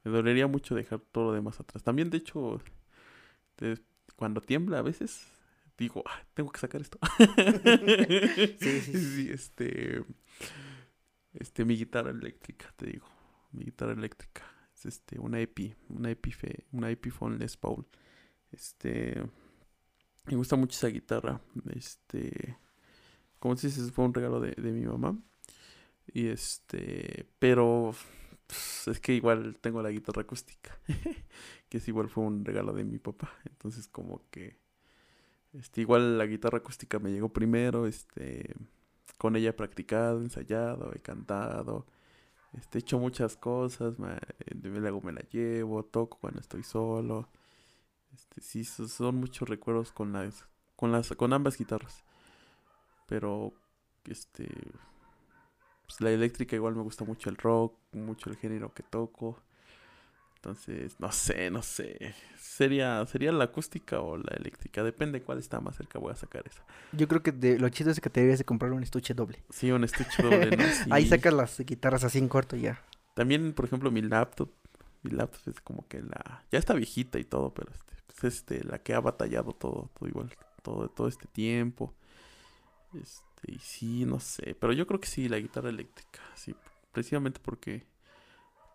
me 0.04 0.10
dolería 0.10 0.46
mucho 0.46 0.74
dejar 0.74 1.00
todo 1.00 1.26
lo 1.26 1.32
demás 1.32 1.60
atrás. 1.60 1.82
También, 1.82 2.10
de 2.10 2.18
hecho, 2.18 2.60
cuando 4.16 4.40
tiembla 4.40 4.78
a 4.78 4.82
veces, 4.82 5.26
digo, 5.76 6.02
ah, 6.06 6.22
tengo 6.34 6.50
que 6.50 6.60
sacar 6.60 6.80
esto. 6.80 6.98
sí, 8.60 8.80
sí, 8.80 8.98
sí. 8.98 9.30
este, 9.30 10.04
este, 11.34 11.64
mi 11.64 11.76
guitarra 11.76 12.10
eléctrica, 12.10 12.72
te 12.76 12.86
digo, 12.86 13.08
mi 13.52 13.64
guitarra 13.64 13.92
eléctrica. 13.92 14.42
Es 14.74 14.86
este, 14.86 15.18
una 15.18 15.40
Epi, 15.40 15.74
una 15.88 16.10
Epife, 16.10 16.66
una 16.72 16.90
Epiphone 16.90 17.38
Les 17.38 17.56
Paul. 17.56 17.84
Este, 18.52 19.20
me 20.26 20.36
gusta 20.36 20.56
mucho 20.56 20.76
esa 20.76 20.88
guitarra. 20.88 21.40
Este, 21.74 22.56
como 23.38 23.54
dices, 23.54 23.90
fue 23.92 24.04
un 24.04 24.14
regalo 24.14 24.40
de, 24.40 24.54
mi 24.56 24.86
mamá. 24.86 25.18
Y 26.12 26.28
este, 26.28 27.26
pero 27.38 27.94
pues, 28.46 28.88
es 28.88 29.00
que 29.00 29.12
igual 29.14 29.58
tengo 29.60 29.82
la 29.82 29.90
guitarra 29.90 30.22
acústica, 30.22 30.78
que 31.68 31.78
es 31.78 31.88
igual 31.88 32.08
fue 32.08 32.24
un 32.24 32.44
regalo 32.44 32.72
de 32.72 32.84
mi 32.84 32.98
papá. 32.98 33.30
Entonces 33.44 33.88
como 33.88 34.22
que, 34.30 34.58
este, 35.52 35.82
igual 35.82 36.18
la 36.18 36.26
guitarra 36.26 36.58
acústica 36.58 36.98
me 36.98 37.10
llegó 37.12 37.28
primero, 37.30 37.86
este, 37.86 38.54
con 39.18 39.36
ella 39.36 39.50
he 39.50 39.52
practicado, 39.52 40.20
ensayado, 40.22 40.92
he 40.94 41.00
cantado, 41.00 41.86
este, 42.54 42.78
he 42.78 42.80
hecho 42.80 42.98
muchas 42.98 43.36
cosas, 43.36 43.98
me, 43.98 44.18
luego 44.62 45.00
me 45.02 45.12
la 45.12 45.22
llevo, 45.30 45.84
toco 45.84 46.18
cuando 46.18 46.40
estoy 46.40 46.62
solo. 46.62 47.28
Este, 48.14 48.40
sí, 48.40 48.64
son 48.64 49.16
muchos 49.16 49.48
recuerdos 49.48 49.92
con 49.92 50.12
las, 50.12 50.46
con 50.76 50.92
las, 50.92 51.08
con 51.10 51.32
ambas 51.32 51.58
guitarras. 51.58 52.04
Pero, 53.06 53.52
este, 54.04 54.48
pues 55.88 56.02
la 56.02 56.10
eléctrica 56.10 56.54
igual 56.54 56.76
me 56.76 56.82
gusta 56.82 57.04
mucho 57.04 57.30
el 57.30 57.36
rock, 57.36 57.74
mucho 57.92 58.28
el 58.28 58.36
género 58.36 58.72
que 58.74 58.82
toco. 58.82 59.40
Entonces, 60.36 61.00
no 61.00 61.10
sé, 61.10 61.50
no 61.50 61.62
sé. 61.62 62.14
Sería, 62.38 63.04
sería 63.06 63.32
la 63.32 63.44
acústica 63.44 64.00
o 64.00 64.18
la 64.18 64.36
eléctrica. 64.36 64.84
Depende 64.84 65.22
cuál 65.22 65.38
está 65.38 65.60
más 65.60 65.76
cerca, 65.76 65.98
voy 65.98 66.12
a 66.12 66.16
sacar 66.16 66.46
esa. 66.46 66.62
Yo 66.92 67.08
creo 67.08 67.22
que 67.22 67.32
de, 67.32 67.58
lo 67.58 67.68
chido 67.70 67.90
es 67.90 68.00
que 68.00 68.10
te 68.10 68.20
debías 68.20 68.38
de 68.38 68.44
comprar 68.44 68.72
un 68.72 68.82
estuche 68.82 69.14
doble. 69.14 69.42
Sí, 69.48 69.72
un 69.72 69.82
estuche 69.82 70.22
doble, 70.22 70.56
¿no? 70.56 70.64
Ahí 70.94 71.06
sacas 71.06 71.32
las 71.32 71.58
guitarras 71.58 72.04
así 72.04 72.18
en 72.18 72.28
corto 72.28 72.54
ya. 72.54 72.80
También, 73.14 73.54
por 73.54 73.64
ejemplo, 73.64 73.90
mi 73.90 74.02
laptop. 74.02 74.50
Mi 75.02 75.10
laptop 75.12 75.54
es 75.54 75.60
como 75.62 75.88
que 75.88 76.02
la... 76.02 76.44
Ya 76.52 76.58
está 76.58 76.74
viejita 76.74 77.18
y 77.18 77.24
todo, 77.24 77.54
pero 77.54 77.72
este, 77.72 77.94
pues 78.06 78.34
este, 78.34 78.62
la 78.62 78.78
que 78.78 78.92
ha 78.94 79.00
batallado 79.00 79.52
todo, 79.52 79.90
todo 79.98 80.08
igual, 80.08 80.30
todo, 80.62 80.88
todo 80.88 81.08
este 81.08 81.26
tiempo. 81.28 81.94
Este, 82.94 83.27
y 83.46 83.58
sí, 83.58 84.04
no 84.04 84.20
sé, 84.20 84.54
pero 84.54 84.72
yo 84.72 84.86
creo 84.86 85.00
que 85.00 85.08
sí, 85.08 85.28
la 85.28 85.38
guitarra 85.38 85.68
eléctrica, 85.68 86.20
sí, 86.34 86.54
precisamente 86.92 87.40
porque 87.40 87.86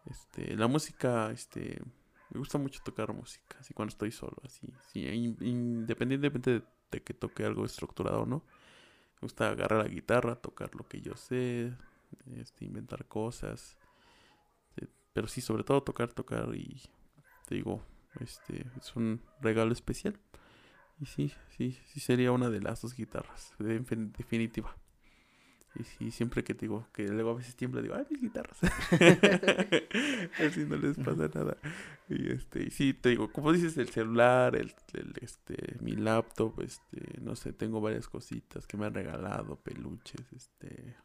este, 0.06 0.56
la 0.56 0.68
música, 0.68 1.32
este, 1.32 1.82
me 2.30 2.40
gusta 2.40 2.58
mucho 2.58 2.82
tocar 2.84 3.14
música, 3.14 3.58
así 3.60 3.74
cuando 3.74 3.92
estoy 3.92 4.12
solo, 4.12 4.38
así, 4.44 4.68
sí, 4.92 5.06
independientemente 5.42 6.64
de, 6.92 7.02
que 7.02 7.14
toque 7.14 7.44
algo 7.44 7.66
estructurado 7.66 8.22
o 8.22 8.26
no, 8.26 8.44
me 9.16 9.22
gusta 9.22 9.50
agarrar 9.50 9.84
la 9.84 9.90
guitarra, 9.90 10.36
tocar 10.36 10.76
lo 10.76 10.88
que 10.88 11.02
yo 11.02 11.16
sé, 11.16 11.74
este, 12.36 12.66
inventar 12.66 13.08
cosas, 13.08 13.78
eh, 14.78 14.88
pero 15.14 15.28
sí, 15.28 15.42
sobre 15.42 15.64
todo 15.64 15.82
tocar, 15.82 16.14
tocar 16.14 16.56
y 16.56 16.82
te 17.48 17.56
digo, 17.56 17.84
este, 18.20 18.66
es 18.78 18.96
un 18.96 19.22
regalo 19.42 19.74
especial. 19.74 20.20
Y 21.04 21.06
sí, 21.06 21.34
sí, 21.58 21.78
sí 21.88 22.00
sería 22.00 22.32
una 22.32 22.50
de 22.50 22.62
las 22.62 22.82
dos 22.82 22.96
guitarras, 22.96 23.52
de, 23.60 23.78
definitiva. 24.18 24.74
Y 25.76 25.84
sí, 25.84 26.12
siempre 26.12 26.46
que 26.46 26.54
te 26.54 26.62
digo, 26.62 26.88
que 26.94 27.06
luego 27.10 27.32
a 27.32 27.34
veces 27.34 27.58
tiembla, 27.58 27.82
digo, 27.82 27.96
ay, 27.96 28.06
mis 28.10 28.22
guitarras. 28.22 28.58
Así 30.40 30.64
no 30.64 30.78
les 30.78 30.96
pasa 30.96 31.30
nada. 31.34 31.58
Y 32.08 32.32
este, 32.32 32.64
y 32.64 32.72
sí, 32.72 32.94
te 32.94 33.10
digo, 33.10 33.34
como 33.34 33.52
dices, 33.52 33.78
el 33.78 33.90
celular, 33.90 34.56
el, 34.56 34.74
este, 35.20 35.76
mi 35.82 35.92
laptop, 35.92 36.62
este, 36.62 37.20
no 37.20 37.36
sé, 37.36 37.52
tengo 37.52 37.82
varias 37.82 38.08
cositas 38.08 38.66
que 38.66 38.78
me 38.78 38.86
han 38.86 38.94
regalado, 38.94 39.58
peluches, 39.58 40.32
este. 40.32 40.96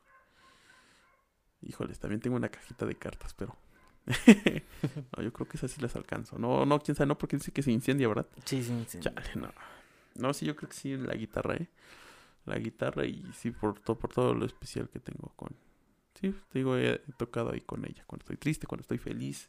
Híjoles, 1.61 1.99
también 1.99 2.21
tengo 2.21 2.37
una 2.37 2.51
cajita 2.51 2.87
de 2.87 2.95
cartas, 2.95 3.35
pero. 3.35 3.57
no, 5.17 5.25
yo 5.25 5.33
creo 5.33 5.49
que 5.49 5.57
esas 5.57 5.73
sí 5.73 5.81
las 5.81 5.97
alcanzo. 5.97 6.39
No, 6.39 6.65
no, 6.65 6.79
quién 6.79 6.95
sabe, 6.95 7.09
no, 7.09 7.19
porque 7.19 7.37
dice 7.37 7.51
que 7.51 7.63
se 7.63 7.73
incendia, 7.73 8.07
¿verdad? 8.07 8.29
Sí, 8.45 8.63
sí, 8.63 8.85
sí. 8.87 9.01
Chale, 9.01 9.35
no. 9.35 9.51
No, 10.19 10.35
sí, 10.35 10.47
yo 10.47 10.57
creo 10.57 10.69
que 10.69 10.77
sí, 10.77 10.97
la 10.97 11.15
guitarra, 11.15 11.57
¿eh? 11.57 11.69
La 12.45 12.59
guitarra 12.59 13.07
y 13.07 13.25
sí, 13.35 13.51
por, 13.51 13.79
todo 13.81 13.99
por 13.99 14.13
todo 14.13 14.35
lo 14.35 14.45
especial 14.47 14.89
que 14.89 15.01
tengo 15.01 15.33
con... 15.37 15.51
Sí, 16.21 16.35
te 16.51 16.59
digo, 16.59 16.77
he, 16.77 17.01
tocado 17.17 17.53
ahí 17.53 17.61
con 17.61 17.85
ella. 17.85 18.05
Cuando 18.07 18.25
estoy 18.25 18.37
triste, 18.37 18.67
cuando 18.67 18.83
estoy 18.83 18.99
feliz, 18.99 19.49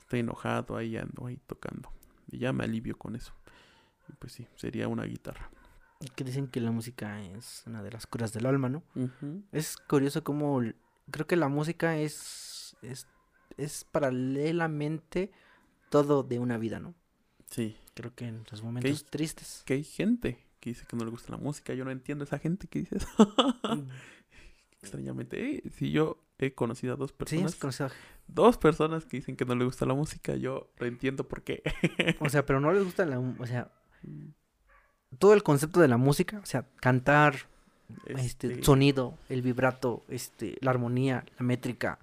estoy 0.00 0.20
enojado, 0.20 0.76
ahí 0.76 0.96
ando, 0.96 1.26
ahí 1.26 1.38
tocando. 1.46 1.92
Y 2.30 2.38
ya 2.38 2.52
me 2.52 2.64
alivio 2.64 2.96
con 2.96 3.16
eso. 3.16 3.32
Y 4.08 4.12
pues 4.14 4.32
sí, 4.32 4.46
sería 4.56 4.88
una 4.88 5.04
guitarra. 5.04 5.50
Que 6.14 6.24
dicen 6.24 6.48
que 6.48 6.60
la 6.60 6.70
música 6.70 7.20
es 7.22 7.64
una 7.66 7.82
de 7.82 7.90
las 7.90 8.06
curas 8.06 8.32
del 8.32 8.46
alma, 8.46 8.68
¿no? 8.68 8.82
Es 9.52 9.76
curioso 9.76 10.24
cómo 10.24 10.62
creo 11.10 11.26
que 11.26 11.36
la 11.36 11.48
música 11.48 11.96
es, 11.98 12.76
es, 12.82 13.06
es 13.56 13.84
paralelamente 13.84 15.32
todo 15.90 16.22
de 16.22 16.38
una 16.38 16.58
vida, 16.58 16.80
¿no? 16.80 16.94
Sí. 17.50 17.76
Creo 17.98 18.14
que 18.14 18.26
en 18.26 18.44
los 18.48 18.62
momentos 18.62 19.06
tristes. 19.06 19.64
Que 19.66 19.74
hay 19.74 19.82
gente 19.82 20.38
que 20.60 20.70
dice 20.70 20.86
que 20.86 20.96
no 20.96 21.04
le 21.04 21.10
gusta 21.10 21.32
la 21.32 21.38
música. 21.38 21.74
Yo 21.74 21.84
no 21.84 21.90
entiendo 21.90 22.22
esa 22.22 22.38
gente 22.38 22.68
que 22.68 22.78
dice 22.78 22.98
eso. 22.98 23.08
Mm. 23.74 23.88
Extrañamente. 24.80 25.64
Si 25.72 25.90
yo 25.90 26.22
he 26.38 26.54
conocido 26.54 26.94
a 26.94 26.96
dos 26.96 27.12
personas. 27.12 27.54
Sí, 27.54 27.58
conocido. 27.58 27.90
Dos 28.28 28.56
personas 28.56 29.04
que 29.04 29.16
dicen 29.16 29.34
que 29.34 29.44
no 29.44 29.56
le 29.56 29.64
gusta 29.64 29.84
la 29.84 29.94
música. 29.94 30.36
Yo 30.36 30.70
no 30.78 30.86
entiendo 30.86 31.26
por 31.26 31.42
qué. 31.42 31.60
o 32.20 32.28
sea, 32.28 32.46
pero 32.46 32.60
no 32.60 32.72
les 32.72 32.84
gusta 32.84 33.04
la. 33.04 33.18
O 33.18 33.46
sea. 33.46 33.72
Todo 35.18 35.34
el 35.34 35.42
concepto 35.42 35.80
de 35.80 35.88
la 35.88 35.96
música. 35.96 36.38
O 36.38 36.46
sea, 36.46 36.68
cantar. 36.76 37.48
Este, 38.06 38.48
este 38.48 38.64
sonido, 38.64 39.18
el 39.28 39.42
vibrato, 39.42 40.04
este, 40.08 40.58
la 40.60 40.70
armonía, 40.70 41.24
la 41.38 41.46
métrica, 41.46 41.98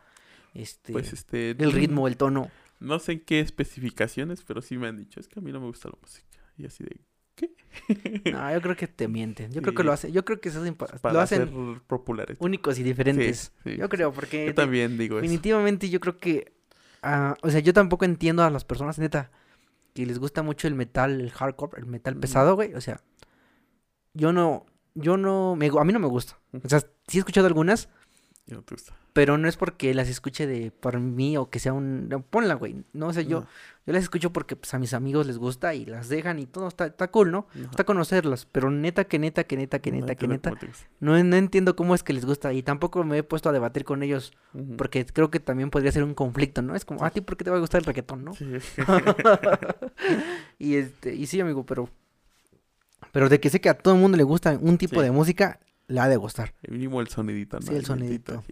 este, 0.55 0.91
pues 0.91 1.13
este, 1.13 1.51
el 1.51 1.71
ritmo, 1.71 2.07
el 2.07 2.17
tono. 2.17 2.49
No 2.79 2.99
sé 2.99 3.13
en 3.13 3.19
qué 3.21 3.39
especificaciones, 3.39 4.43
pero 4.43 4.61
sí 4.61 4.77
me 4.77 4.87
han 4.87 4.97
dicho, 4.97 5.19
es 5.19 5.27
que 5.27 5.39
a 5.39 5.41
mí 5.41 5.51
no 5.51 5.59
me 5.59 5.67
gusta 5.67 5.89
la 5.89 5.97
música. 6.01 6.27
Y 6.57 6.65
así 6.65 6.83
de, 6.83 6.99
¿qué? 7.35 7.51
no, 8.31 8.51
yo 8.53 8.61
creo 8.61 8.75
que 8.75 8.87
te 8.87 9.07
mienten. 9.07 9.51
Yo 9.51 9.61
creo 9.61 9.73
que 9.73 9.83
lo 9.83 9.91
hacen, 9.91 10.11
yo 10.11 10.23
creo 10.25 10.39
que 10.39 10.49
eso 10.49 10.63
lo 10.63 11.19
hacen 11.19 11.81
populares. 11.87 12.37
Únicos 12.39 12.79
y 12.79 12.83
diferentes. 12.83 13.51
Yo 13.63 13.89
creo, 13.89 14.11
porque 14.11 14.47
yo 14.47 14.53
también 14.53 14.97
digo 14.97 15.15
definitivamente 15.15 15.89
yo 15.89 15.99
creo 15.99 16.17
que 16.17 16.55
Ah, 17.07 17.37
o 17.43 17.51
sea, 17.51 17.59
yo 17.59 17.71
tampoco 17.71 18.03
entiendo 18.03 18.43
a 18.43 18.49
las 18.49 18.65
personas, 18.65 18.97
neta, 18.97 19.29
que 19.93 20.07
les 20.07 20.17
gusta 20.17 20.41
mucho 20.41 20.67
el 20.67 20.73
metal, 20.73 21.21
el 21.21 21.29
hardcore, 21.29 21.77
el 21.77 21.85
metal 21.85 22.17
pesado, 22.17 22.55
güey. 22.55 22.73
O 22.73 22.81
sea, 22.81 22.99
yo 24.15 24.33
no, 24.33 24.65
yo 24.95 25.15
no, 25.15 25.55
me, 25.55 25.67
a 25.67 25.83
mí 25.83 25.93
no 25.93 25.99
me 25.99 26.07
gusta. 26.07 26.39
O 26.63 26.67
sea, 26.67 26.79
sí 26.79 27.17
he 27.17 27.19
escuchado 27.19 27.45
algunas. 27.45 27.89
No 28.47 28.63
te 28.63 28.73
gusta. 28.73 28.95
Pero 29.15 29.37
no 29.37 29.47
es 29.47 29.55
porque 29.55 29.93
las 29.93 30.09
escuche 30.09 30.45
de 30.45 30.71
por 30.71 30.99
mí 30.99 31.37
o 31.37 31.49
que 31.49 31.59
sea 31.59 31.71
un... 31.71 32.25
ponla, 32.29 32.55
güey. 32.55 32.83
No, 32.91 33.07
o 33.07 33.13
sea, 33.13 33.23
yo, 33.23 33.45
yo 33.85 33.93
las 33.93 34.03
escucho 34.03 34.33
porque 34.33 34.57
pues, 34.57 34.73
a 34.73 34.77
mis 34.77 34.93
amigos 34.93 35.25
les 35.25 35.37
gusta 35.37 35.73
y 35.73 35.85
las 35.85 36.09
dejan 36.09 36.37
y 36.37 36.47
todo. 36.47 36.67
Está, 36.67 36.87
está 36.87 37.07
cool, 37.11 37.31
¿no? 37.31 37.47
Está 37.55 37.85
conocerlas. 37.85 38.45
Pero 38.45 38.69
neta, 38.69 39.05
que 39.05 39.17
neta, 39.17 39.45
que 39.45 39.55
neta, 39.55 39.79
que 39.79 39.93
neta, 39.93 40.15
que 40.15 40.27
neta. 40.27 40.51
No, 40.99 41.23
no 41.23 41.35
entiendo 41.37 41.77
cómo 41.77 41.95
es 41.95 42.03
que 42.03 42.11
les 42.11 42.25
gusta. 42.25 42.51
Y 42.51 42.61
tampoco 42.61 43.05
me 43.05 43.19
he 43.19 43.23
puesto 43.23 43.47
a 43.47 43.53
debatir 43.53 43.85
con 43.85 44.03
ellos. 44.03 44.33
Porque 44.77 45.05
creo 45.05 45.31
que 45.31 45.39
también 45.39 45.69
podría 45.69 45.93
ser 45.93 46.03
un 46.03 46.13
conflicto, 46.13 46.61
¿no? 46.61 46.75
Es 46.75 46.83
como, 46.83 47.05
a 47.05 47.09
ti, 47.09 47.21
¿por 47.21 47.37
qué 47.37 47.45
te 47.45 47.51
va 47.51 47.55
a 47.55 47.61
gustar 47.61 47.79
el 47.79 47.85
reggaetón, 47.85 48.25
no? 48.25 48.33
Sí. 48.33 48.45
y, 50.59 50.75
este, 50.75 51.15
y 51.15 51.25
sí, 51.27 51.39
amigo, 51.39 51.65
pero... 51.65 51.87
Pero 53.13 53.29
de 53.29 53.39
que 53.39 53.49
sé 53.49 53.61
que 53.61 53.69
a 53.69 53.77
todo 53.77 53.93
el 53.93 54.01
mundo 54.01 54.17
le 54.17 54.23
gusta 54.23 54.59
un 54.61 54.77
tipo 54.77 55.01
de 55.01 55.11
música, 55.11 55.61
le 55.87 55.99
ha 55.99 56.07
de 56.07 56.17
gustar. 56.17 56.53
El 56.63 56.73
mínimo 56.73 57.01
el 57.01 57.07
sonidito, 57.07 57.59
¿no? 57.59 57.67
Sí, 57.67 57.75
el 57.75 57.85
sonidito. 57.85 58.43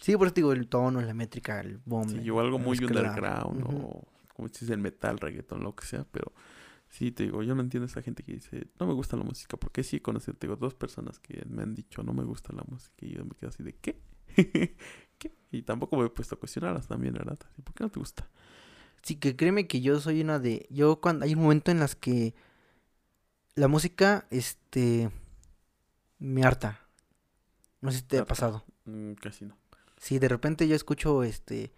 Sí, 0.00 0.16
por 0.16 0.26
eso 0.26 0.34
digo 0.34 0.52
el 0.52 0.68
tono, 0.68 1.00
la 1.00 1.14
métrica, 1.14 1.60
el 1.60 1.78
bomb. 1.84 2.10
Sí, 2.10 2.22
yo 2.22 2.38
algo 2.40 2.58
muy 2.58 2.78
underground 2.78 3.64
o 3.66 4.04
como 4.34 4.48
si 4.48 4.64
es 4.64 4.70
el 4.70 4.78
metal, 4.78 5.18
reggaeton, 5.18 5.62
lo 5.62 5.74
que 5.74 5.84
sea, 5.84 6.06
pero 6.10 6.32
sí, 6.88 7.12
te 7.12 7.24
digo, 7.24 7.42
yo 7.42 7.54
no 7.54 7.62
entiendo 7.62 7.84
a 7.84 7.90
esa 7.90 8.00
gente 8.00 8.22
que 8.22 8.32
dice, 8.32 8.68
no 8.78 8.86
me 8.86 8.94
gusta 8.94 9.16
la 9.16 9.22
música, 9.22 9.58
porque 9.58 9.82
sí 9.82 9.96
he 9.96 10.02
conocido, 10.02 10.34
te 10.34 10.46
digo, 10.46 10.56
dos 10.56 10.74
personas 10.74 11.18
que 11.18 11.44
me 11.46 11.62
han 11.62 11.74
dicho, 11.74 12.02
no 12.02 12.14
me 12.14 12.24
gusta 12.24 12.54
la 12.54 12.64
música, 12.66 12.94
y 13.00 13.10
yo 13.16 13.24
me 13.24 13.32
quedo 13.32 13.50
así 13.50 13.62
de, 13.62 13.74
¿qué? 13.74 14.00
¿Qué? 15.18 15.34
Y 15.50 15.62
tampoco 15.62 15.96
me 15.98 16.06
he 16.06 16.08
puesto 16.08 16.36
a 16.36 16.38
cuestionarlas 16.38 16.88
también, 16.88 17.12
¿verdad? 17.12 17.38
¿Por 17.62 17.74
qué 17.74 17.84
no 17.84 17.90
te 17.90 18.00
gusta? 18.00 18.30
Sí, 19.02 19.16
que 19.16 19.36
créeme 19.36 19.66
que 19.66 19.82
yo 19.82 20.00
soy 20.00 20.22
una 20.22 20.38
de, 20.38 20.66
yo 20.70 21.00
cuando 21.00 21.26
hay 21.26 21.34
un 21.34 21.42
momento 21.42 21.70
en 21.70 21.80
las 21.80 21.94
que 21.96 22.34
la 23.56 23.68
música, 23.68 24.26
este 24.30 25.10
me 26.20 26.44
harta. 26.44 26.80
No 27.80 27.90
sé 27.90 27.98
si 27.98 28.04
te 28.04 28.18
ha 28.18 28.26
pasado. 28.26 28.64
Mm, 28.84 29.14
casi 29.14 29.44
no. 29.44 29.56
Sí, 29.96 30.18
de 30.18 30.28
repente 30.28 30.68
yo 30.68 30.76
escucho 30.76 31.24
este. 31.24 31.72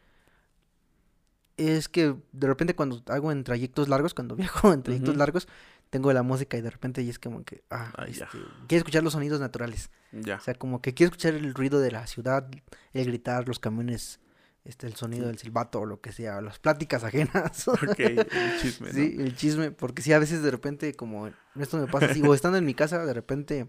Es 1.56 1.88
que 1.88 2.16
de 2.32 2.46
repente 2.46 2.74
cuando 2.74 3.02
hago 3.06 3.32
en 3.32 3.44
trayectos 3.44 3.88
largos, 3.88 4.14
cuando 4.14 4.36
viajo 4.36 4.72
en 4.72 4.82
trayectos 4.82 5.16
largos, 5.16 5.48
tengo 5.90 6.12
la 6.12 6.22
música 6.22 6.56
y 6.56 6.60
de 6.60 6.70
repente 6.70 7.02
y 7.02 7.08
es 7.08 7.18
como 7.18 7.44
que. 7.44 7.62
Ah, 7.70 7.92
este, 8.06 8.26
quiero 8.66 8.80
escuchar 8.80 9.02
los 9.02 9.14
sonidos 9.14 9.40
naturales. 9.40 9.90
Ya. 10.12 10.36
O 10.36 10.40
sea, 10.40 10.54
como 10.54 10.82
que 10.82 10.92
quiero 10.92 11.08
escuchar 11.12 11.34
el 11.34 11.54
ruido 11.54 11.80
de 11.80 11.92
la 11.92 12.06
ciudad, 12.06 12.50
el 12.92 13.06
gritar, 13.06 13.46
los 13.48 13.58
camiones 13.58 14.20
este, 14.64 14.86
el 14.86 14.94
sonido 14.94 15.26
del 15.26 15.38
silbato 15.38 15.80
o 15.80 15.86
lo 15.86 16.00
que 16.00 16.12
sea, 16.12 16.40
las 16.40 16.58
pláticas 16.58 17.04
ajenas. 17.04 17.66
Ok, 17.68 17.98
el 17.98 18.26
chisme. 18.60 18.88
¿no? 18.88 18.94
Sí, 18.94 19.16
el 19.18 19.36
chisme, 19.36 19.70
porque 19.70 20.02
sí, 20.02 20.12
a 20.12 20.18
veces 20.18 20.42
de 20.42 20.50
repente, 20.50 20.94
como 20.94 21.28
esto 21.56 21.78
me 21.78 21.86
pasa 21.86 22.06
así, 22.06 22.22
o 22.22 22.34
estando 22.34 22.58
en 22.58 22.64
mi 22.64 22.74
casa, 22.74 23.04
de 23.04 23.12
repente 23.12 23.68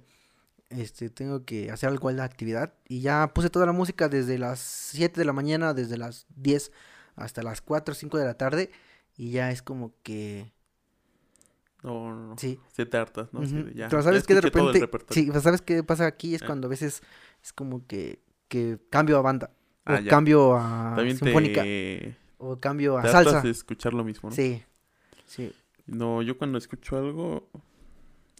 este, 0.77 1.09
tengo 1.09 1.45
que 1.45 1.71
hacer 1.71 1.89
algo 1.89 2.11
la 2.11 2.23
actividad. 2.23 2.73
Y 2.87 3.01
ya 3.01 3.31
puse 3.33 3.49
toda 3.49 3.65
la 3.65 3.71
música 3.71 4.09
desde 4.09 4.37
las 4.37 4.59
7 4.59 5.19
de 5.19 5.25
la 5.25 5.33
mañana, 5.33 5.73
desde 5.73 5.97
las 5.97 6.25
10 6.35 6.71
hasta 7.15 7.43
las 7.43 7.61
4 7.61 7.91
o 7.91 7.95
5 7.95 8.17
de 8.17 8.25
la 8.25 8.33
tarde. 8.35 8.71
Y 9.15 9.31
ya 9.31 9.51
es 9.51 9.61
como 9.61 9.93
que... 10.03 10.51
No, 11.83 12.13
no, 12.13 12.27
no. 12.27 12.37
Sí. 12.37 12.59
Se 12.71 12.85
te 12.85 12.97
hartas, 12.97 13.33
¿no? 13.33 13.43
ya, 13.71 13.89
pero 13.89 14.01
sabes 14.01 14.25
que 14.25 14.35
de 14.35 14.41
repente... 14.41 14.89
Sí, 15.09 15.29
sabes 15.41 15.61
qué 15.61 15.83
pasa 15.83 16.05
aquí 16.05 16.33
es 16.33 16.41
eh. 16.41 16.45
cuando 16.45 16.67
a 16.67 16.69
veces 16.69 17.03
es 17.43 17.51
como 17.51 17.85
que, 17.85 18.19
que 18.47 18.79
cambio 18.89 19.17
a 19.17 19.21
banda. 19.21 19.51
Ah, 19.85 19.99
o 20.01 20.07
cambio 20.07 20.55
a 20.55 20.95
sinfónica. 20.97 21.63
O 22.37 22.57
cambio 22.59 22.97
a 22.97 23.05
salsa. 23.05 23.41
de 23.41 23.49
escuchar 23.49 23.93
lo 23.93 24.03
mismo, 24.03 24.29
¿no? 24.29 24.35
Sí. 24.35 24.63
Sí. 25.25 25.53
No, 25.85 26.21
yo 26.21 26.37
cuando 26.37 26.57
escucho 26.57 26.97
algo, 26.97 27.49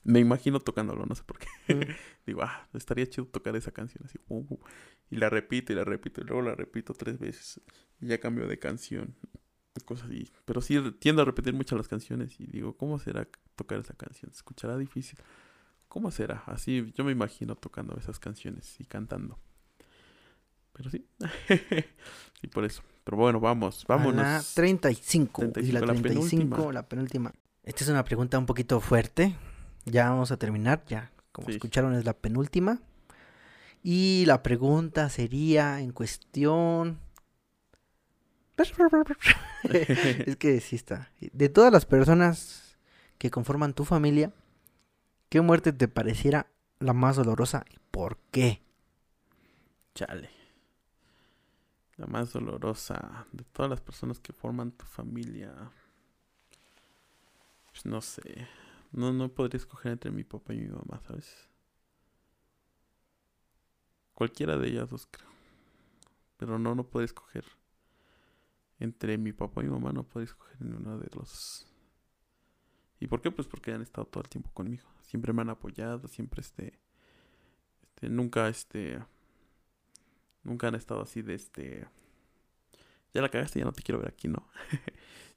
me 0.04 0.20
imagino 0.20 0.60
tocándolo, 0.60 1.06
no 1.06 1.16
sé 1.16 1.24
por 1.24 1.40
qué. 1.40 1.48
Digo, 2.26 2.42
ah, 2.44 2.68
estaría 2.74 3.08
chido 3.08 3.26
tocar 3.28 3.56
esa 3.56 3.72
canción 3.72 4.06
así. 4.06 4.20
Uh, 4.28 4.46
uh, 4.50 4.60
y 5.10 5.16
la 5.16 5.30
repito 5.30 5.72
y 5.72 5.76
la 5.76 5.84
repito 5.84 6.22
y 6.22 6.26
luego 6.26 6.42
la 6.42 6.56
repito 6.56 6.94
tres 6.94 7.20
veces. 7.20 7.62
Y 8.02 8.08
ya 8.08 8.20
cambio 8.20 8.48
de 8.48 8.60
canción. 8.60 9.16
Cosas 9.86 10.10
así. 10.10 10.32
Pero 10.46 10.62
sí 10.62 10.80
tiendo 11.00 11.22
a 11.22 11.26
repetir 11.26 11.54
muchas 11.54 11.78
las 11.78 11.88
canciones 11.88 12.40
y 12.40 12.46
digo, 12.46 12.78
¿cómo 12.78 13.00
será 13.00 13.28
tocar 13.56 13.80
esa 13.80 13.94
canción? 13.94 14.32
¿Se 14.32 14.38
escuchará 14.38 14.78
difícil? 14.78 15.18
¿Cómo 15.88 16.12
será? 16.12 16.44
Así 16.48 16.92
yo 16.96 17.04
me 17.04 17.12
imagino 17.12 17.56
tocando 17.56 17.96
esas 17.98 18.20
canciones 18.20 18.80
y 18.80 18.86
cantando. 18.86 19.40
Pero 20.74 20.90
sí. 20.90 21.08
y 22.42 22.48
por 22.48 22.66
eso. 22.66 22.84
Pero 23.04 23.18
bueno, 23.18 23.40
vamos, 23.40 23.86
vámonos. 23.88 24.26
A 24.26 24.38
la 24.38 24.44
35. 24.56 25.42
35 25.52 25.70
y 25.70 25.72
la 25.72 25.82
35, 25.82 26.72
la 26.72 26.88
penúltima. 26.88 27.34
Esta 27.64 27.84
es 27.84 27.90
una 27.90 28.04
pregunta 28.04 28.38
un 28.38 28.46
poquito 28.46 28.80
fuerte. 28.82 29.36
Ya 29.86 30.10
vamos 30.10 30.32
a 30.32 30.38
terminar, 30.38 30.84
ya. 30.88 31.12
Como 31.32 31.50
escucharon, 31.50 31.96
es 31.96 32.06
la 32.06 32.14
penúltima. 32.14 32.80
Y 33.82 34.24
la 34.28 34.44
pregunta 34.44 35.10
sería 35.10 35.82
en 35.82 35.92
cuestión. 35.92 37.00
es 39.64 40.38
que 40.38 40.62
sí 40.62 40.76
está. 40.76 41.12
De 41.20 41.50
todas 41.50 41.72
las 41.72 41.86
personas 41.86 42.78
que 43.18 43.32
conforman 43.32 43.74
tu 43.74 43.84
familia, 43.84 44.32
¿qué 45.30 45.42
muerte 45.42 45.74
te 45.74 45.88
pareciera 45.88 46.48
la 46.80 46.94
más 46.94 47.16
dolorosa 47.16 47.66
y 47.70 47.78
por 47.92 48.18
qué? 48.32 48.62
Chale. 49.96 50.30
La 51.98 52.06
más 52.08 52.34
dolorosa 52.34 53.28
de 53.32 53.44
todas 53.44 53.70
las 53.70 53.82
personas 53.82 54.20
que 54.20 54.34
forman 54.34 54.72
tu 54.72 54.86
familia. 54.86 55.54
Pues 57.72 57.86
no 57.86 58.02
sé. 58.02 58.48
No, 58.94 59.12
no 59.12 59.28
podría 59.34 59.58
escoger 59.58 59.92
entre 59.94 60.12
mi 60.12 60.24
papá 60.24 60.54
y 60.54 60.60
mi 60.60 60.70
mamá, 60.70 61.02
¿sabes? 61.06 61.50
Cualquiera 64.14 64.58
de 64.58 64.68
ellas 64.68 64.90
dos, 64.90 65.08
creo. 65.10 65.28
Pero 66.38 66.60
no, 66.60 66.76
no 66.76 66.84
podría 66.84 67.06
escoger. 67.06 67.44
Entre 68.80 69.18
mi 69.18 69.34
papá 69.34 69.62
y 69.62 69.66
mi 69.66 69.72
mamá 69.72 69.92
no 69.94 70.04
podría 70.04 70.26
escoger 70.26 70.62
ni 70.62 70.76
uno 70.76 71.00
de 71.00 71.10
los. 71.16 71.66
¿Y 73.00 73.08
por 73.08 73.22
qué? 73.22 73.32
Pues 73.32 73.48
porque 73.48 73.74
han 73.74 73.82
estado 73.82 74.06
todo 74.06 74.22
el 74.22 74.30
tiempo 74.30 74.52
conmigo. 74.54 74.88
Siempre 75.02 75.34
me 75.34 75.42
han 75.42 75.50
apoyado, 75.50 76.08
siempre 76.08 76.42
este. 76.42 76.80
Este, 77.82 78.10
nunca 78.10 78.48
este. 78.48 79.04
Nunca 80.44 80.68
han 80.68 80.76
estado 80.76 81.02
así 81.02 81.24
de 81.24 81.34
este. 81.34 81.88
Ya 83.12 83.22
la 83.22 83.30
cagaste, 83.30 83.60
ya 83.60 83.66
no 83.66 83.74
te 83.74 83.82
quiero 83.82 84.00
ver 84.00 84.10
aquí, 84.10 84.28
¿no? 84.28 84.48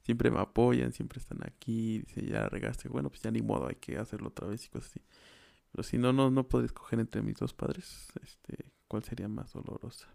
siempre 0.07 0.31
me 0.31 0.39
apoyan, 0.39 0.93
siempre 0.93 1.19
están 1.19 1.39
aquí, 1.45 1.99
dice, 1.99 2.25
ya 2.25 2.47
regaste, 2.47 2.87
bueno, 2.87 3.09
pues 3.09 3.21
ya 3.21 3.29
ni 3.29 3.41
modo, 3.41 3.67
hay 3.67 3.75
que 3.75 3.97
hacerlo 3.97 4.29
otra 4.29 4.47
vez 4.47 4.65
y 4.65 4.69
cosas 4.69 4.91
así. 4.91 5.01
Pero 5.69 5.83
si 5.83 5.97
no, 5.97 6.13
no, 6.13 6.31
no 6.31 6.47
podría 6.47 6.67
escoger 6.67 7.01
entre 7.01 7.21
mis 7.21 7.35
dos 7.35 7.53
padres, 7.53 8.07
este, 8.23 8.71
¿cuál 8.87 9.03
sería 9.03 9.27
más 9.27 9.51
dolorosa? 9.51 10.07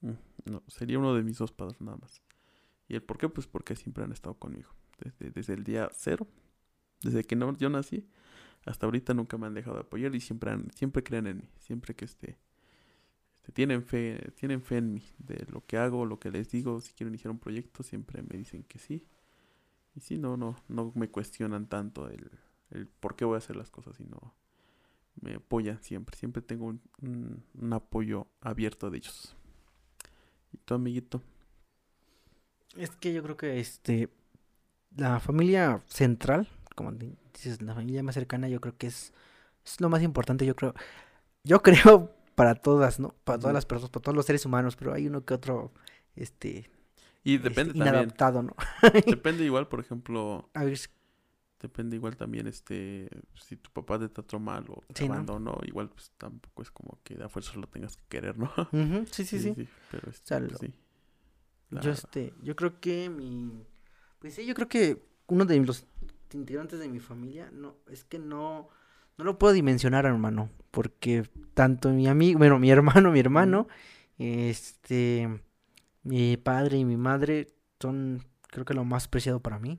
Mm, 0.00 0.50
no, 0.50 0.64
sería 0.66 0.98
uno 0.98 1.14
de 1.14 1.22
mis 1.22 1.38
dos 1.38 1.52
padres 1.52 1.80
nada 1.80 1.98
más. 1.98 2.20
¿Y 2.88 2.96
el 2.96 3.02
por 3.04 3.16
qué? 3.16 3.28
Pues 3.28 3.46
porque 3.46 3.76
siempre 3.76 4.02
han 4.02 4.10
estado 4.10 4.34
conmigo. 4.34 4.70
Desde, 4.98 5.30
desde 5.30 5.54
el 5.54 5.62
día 5.62 5.88
cero, 5.92 6.26
desde 7.00 7.22
que 7.22 7.36
no, 7.36 7.56
yo 7.56 7.70
nací, 7.70 8.08
hasta 8.66 8.86
ahorita 8.86 9.14
nunca 9.14 9.38
me 9.38 9.46
han 9.46 9.54
dejado 9.54 9.76
de 9.76 9.82
apoyar 9.82 10.12
y 10.16 10.20
siempre, 10.20 10.50
han, 10.50 10.68
siempre 10.72 11.04
creen 11.04 11.28
en 11.28 11.36
mí. 11.36 11.48
Siempre 11.60 11.94
que 11.94 12.06
esté 12.06 12.40
tienen 13.52 13.82
fe, 13.82 14.32
tienen 14.36 14.62
fe 14.62 14.78
en 14.78 14.94
mí, 14.94 15.02
de 15.18 15.46
lo 15.50 15.64
que 15.66 15.78
hago, 15.78 16.04
lo 16.04 16.18
que 16.18 16.30
les 16.30 16.50
digo, 16.50 16.80
si 16.80 16.92
quiero 16.92 17.08
iniciar 17.08 17.30
un 17.30 17.38
proyecto, 17.38 17.82
siempre 17.82 18.22
me 18.22 18.36
dicen 18.36 18.62
que 18.64 18.78
sí. 18.78 19.06
Y 19.94 20.00
sí, 20.00 20.18
no, 20.18 20.36
no, 20.36 20.56
no 20.68 20.92
me 20.94 21.08
cuestionan 21.08 21.66
tanto 21.66 22.08
el, 22.08 22.30
el 22.70 22.86
por 22.86 23.16
qué 23.16 23.24
voy 23.24 23.36
a 23.36 23.38
hacer 23.38 23.56
las 23.56 23.70
cosas, 23.70 23.96
sino 23.96 24.34
me 25.20 25.34
apoyan 25.34 25.82
siempre. 25.82 26.16
Siempre 26.16 26.42
tengo 26.42 26.66
un, 26.66 26.80
un, 27.54 27.72
apoyo 27.72 28.26
abierto 28.40 28.90
de 28.90 28.98
ellos. 28.98 29.34
¿Y 30.52 30.58
tu 30.58 30.74
amiguito? 30.74 31.22
Es 32.76 32.90
que 32.90 33.12
yo 33.12 33.22
creo 33.22 33.36
que 33.36 33.58
este 33.58 34.08
la 34.96 35.20
familia 35.20 35.82
central, 35.86 36.48
como 36.74 36.92
dices, 36.92 37.62
la 37.62 37.74
familia 37.74 38.02
más 38.02 38.14
cercana, 38.14 38.48
yo 38.48 38.60
creo 38.60 38.76
que 38.76 38.86
es, 38.88 39.12
es 39.64 39.80
lo 39.80 39.88
más 39.88 40.02
importante, 40.02 40.46
yo 40.46 40.54
creo. 40.54 40.74
Yo 41.44 41.62
creo 41.62 42.17
para 42.38 42.54
todas, 42.54 43.00
¿no? 43.00 43.14
Para 43.24 43.38
todas 43.38 43.52
las 43.52 43.66
personas, 43.66 43.90
para 43.90 44.02
todos 44.04 44.16
los 44.16 44.24
seres 44.24 44.46
humanos, 44.46 44.76
pero 44.76 44.94
hay 44.94 45.08
uno 45.08 45.24
que 45.24 45.34
otro, 45.34 45.72
este... 46.14 46.70
Y 47.24 47.34
este, 47.34 47.48
depende 47.48 47.76
inadaptado, 47.76 48.42
¿no? 48.42 48.54
depende 49.06 49.44
igual, 49.44 49.66
por 49.66 49.80
ejemplo... 49.80 50.48
A 50.54 50.64
ver, 50.64 50.78
Depende 51.60 51.96
igual 51.96 52.16
también, 52.16 52.46
este, 52.46 53.08
si 53.34 53.56
tu 53.56 53.68
papá 53.72 53.98
te 53.98 54.08
trató 54.08 54.38
mal 54.38 54.64
o 54.68 54.80
te 54.94 55.06
abandonó, 55.06 55.58
igual 55.64 55.88
pues 55.88 56.12
tampoco 56.16 56.62
es 56.62 56.70
como 56.70 57.00
que 57.02 57.20
a 57.20 57.28
fuerza 57.28 57.58
lo 57.58 57.66
tengas 57.66 57.96
que 57.96 58.04
querer, 58.08 58.38
¿no? 58.38 58.48
sí, 59.10 59.24
sí, 59.24 59.40
sí, 59.40 59.68
Pero 59.90 60.08
este, 60.08 60.40
pues, 60.40 60.58
sí. 60.60 60.72
Yo, 61.70 61.90
este, 61.90 62.32
yo 62.44 62.54
creo 62.54 62.78
que 62.78 63.10
mi... 63.10 63.66
Pues 64.20 64.34
sí, 64.34 64.46
yo 64.46 64.54
creo 64.54 64.68
que 64.68 65.04
uno 65.26 65.44
de 65.44 65.58
los 65.58 65.84
integrantes 66.32 66.78
de 66.78 66.88
mi 66.88 67.00
familia, 67.00 67.50
no, 67.52 67.74
es 67.90 68.04
que 68.04 68.20
no 68.20 68.68
no 69.18 69.24
lo 69.24 69.38
puedo 69.38 69.52
dimensionar, 69.52 70.06
hermano, 70.06 70.48
porque 70.70 71.24
tanto 71.54 71.90
mi 71.90 72.06
amigo, 72.06 72.38
bueno, 72.38 72.58
mi 72.58 72.70
hermano, 72.70 73.10
mi 73.12 73.20
hermano, 73.20 73.68
este, 74.18 75.28
Mi 76.02 76.36
padre 76.36 76.78
y 76.78 76.84
mi 76.84 76.96
madre 76.96 77.48
son, 77.80 78.24
creo 78.48 78.64
que 78.64 78.74
lo 78.74 78.84
más 78.84 79.08
preciado 79.08 79.40
para 79.40 79.58
mí. 79.58 79.78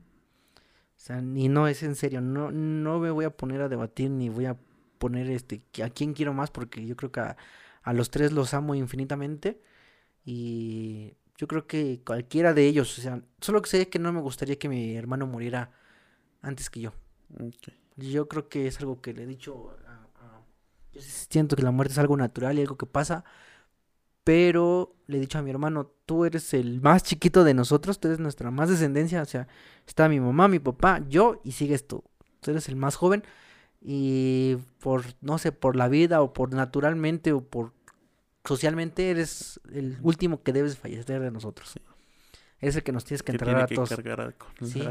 O 1.00 1.02
sea, 1.02 1.20
y 1.20 1.48
no 1.50 1.68
es 1.68 1.82
en 1.84 1.96
serio, 1.96 2.22
no, 2.22 2.52
no 2.52 3.00
me 3.00 3.10
voy 3.12 3.26
a 3.26 3.30
poner 3.36 3.62
a 3.62 3.70
debatir 3.70 4.12
ni 4.12 4.30
voy 4.30 4.46
a 4.46 4.58
poner 4.98 5.30
este 5.32 5.62
a 5.82 5.90
quién 5.90 6.14
quiero 6.14 6.34
más 6.34 6.52
porque 6.52 6.86
yo 6.86 6.98
creo 6.98 7.12
que 7.12 7.22
a, 7.22 7.38
los 7.94 8.12
tres 8.12 8.34
los 8.34 8.54
amo 8.54 8.76
infinitamente 8.76 9.62
y 10.26 11.14
yo 11.38 11.48
creo 11.48 11.66
que 11.68 12.02
cualquiera 12.06 12.54
de 12.54 12.68
ellos, 12.68 13.00
o 13.00 13.02
sea, 13.02 13.22
solo 13.42 13.62
que 13.62 13.70
sé 13.70 13.90
que 13.90 14.00
no 14.00 14.12
me 14.14 14.20
gustaría 14.22 14.60
que 14.60 14.70
mi 14.70 14.96
hermano 14.96 15.26
muriera 15.26 15.72
antes 16.42 16.70
que 16.70 16.82
yo. 16.82 16.94
Yo 18.00 18.28
creo 18.28 18.50
que 18.50 18.68
es 18.68 18.80
algo 18.80 19.02
que 19.02 19.14
le 19.14 19.24
he 19.24 19.26
dicho 19.26 19.76
yo 20.94 21.02
siento 21.02 21.56
que 21.56 21.62
la 21.62 21.72
muerte 21.72 21.94
es 21.94 22.00
algo 22.00 22.18
natural 22.18 22.58
y 22.58 22.62
algo 22.62 22.78
que 22.78 22.86
pasa, 22.86 23.24
pero 24.24 24.96
le 25.08 25.18
he 25.18 25.20
dicho 25.20 25.38
a 25.38 25.42
mi 25.42 25.50
hermano, 25.50 25.92
tú 26.06 26.26
eres 26.26 26.54
el 26.54 26.82
más 26.82 27.04
chiquito 27.04 27.44
de 27.44 27.54
nosotros, 27.54 28.00
tú 28.00 28.08
eres 28.08 28.20
nuestra 28.20 28.52
más 28.52 28.70
descendencia, 28.70 29.22
o 29.22 29.26
sea, 29.26 29.48
está 29.88 30.10
mi 30.10 30.20
mamá, 30.20 30.48
mi 30.48 30.60
papá, 30.60 31.04
yo 31.08 31.42
y 31.44 31.52
sigues 31.52 31.88
tú. 31.88 32.04
Tú 32.42 32.52
eres 32.52 32.70
el 32.70 32.76
más 32.76 32.96
joven 32.96 33.24
y 33.82 34.58
por, 34.80 35.04
no 35.22 35.38
sé, 35.38 35.52
por 35.52 35.76
la 35.76 35.88
vida 35.88 36.22
o 36.22 36.34
por 36.34 36.54
naturalmente 36.54 37.34
o 37.34 37.42
por 37.42 37.74
socialmente 38.46 39.10
eres 39.10 39.60
el 39.74 39.98
último 40.02 40.42
que 40.42 40.54
debes 40.54 40.78
fallecer 40.78 41.22
de 41.22 41.32
nosotros. 41.32 41.80
Eres 42.60 42.76
el 42.76 42.84
que 42.84 42.92
nos 42.92 43.06
tienes 43.06 43.24
que, 43.24 43.32
enterrar 43.32 43.62
a 43.62 43.68
todos. 43.68 43.90
sí, 44.62 44.82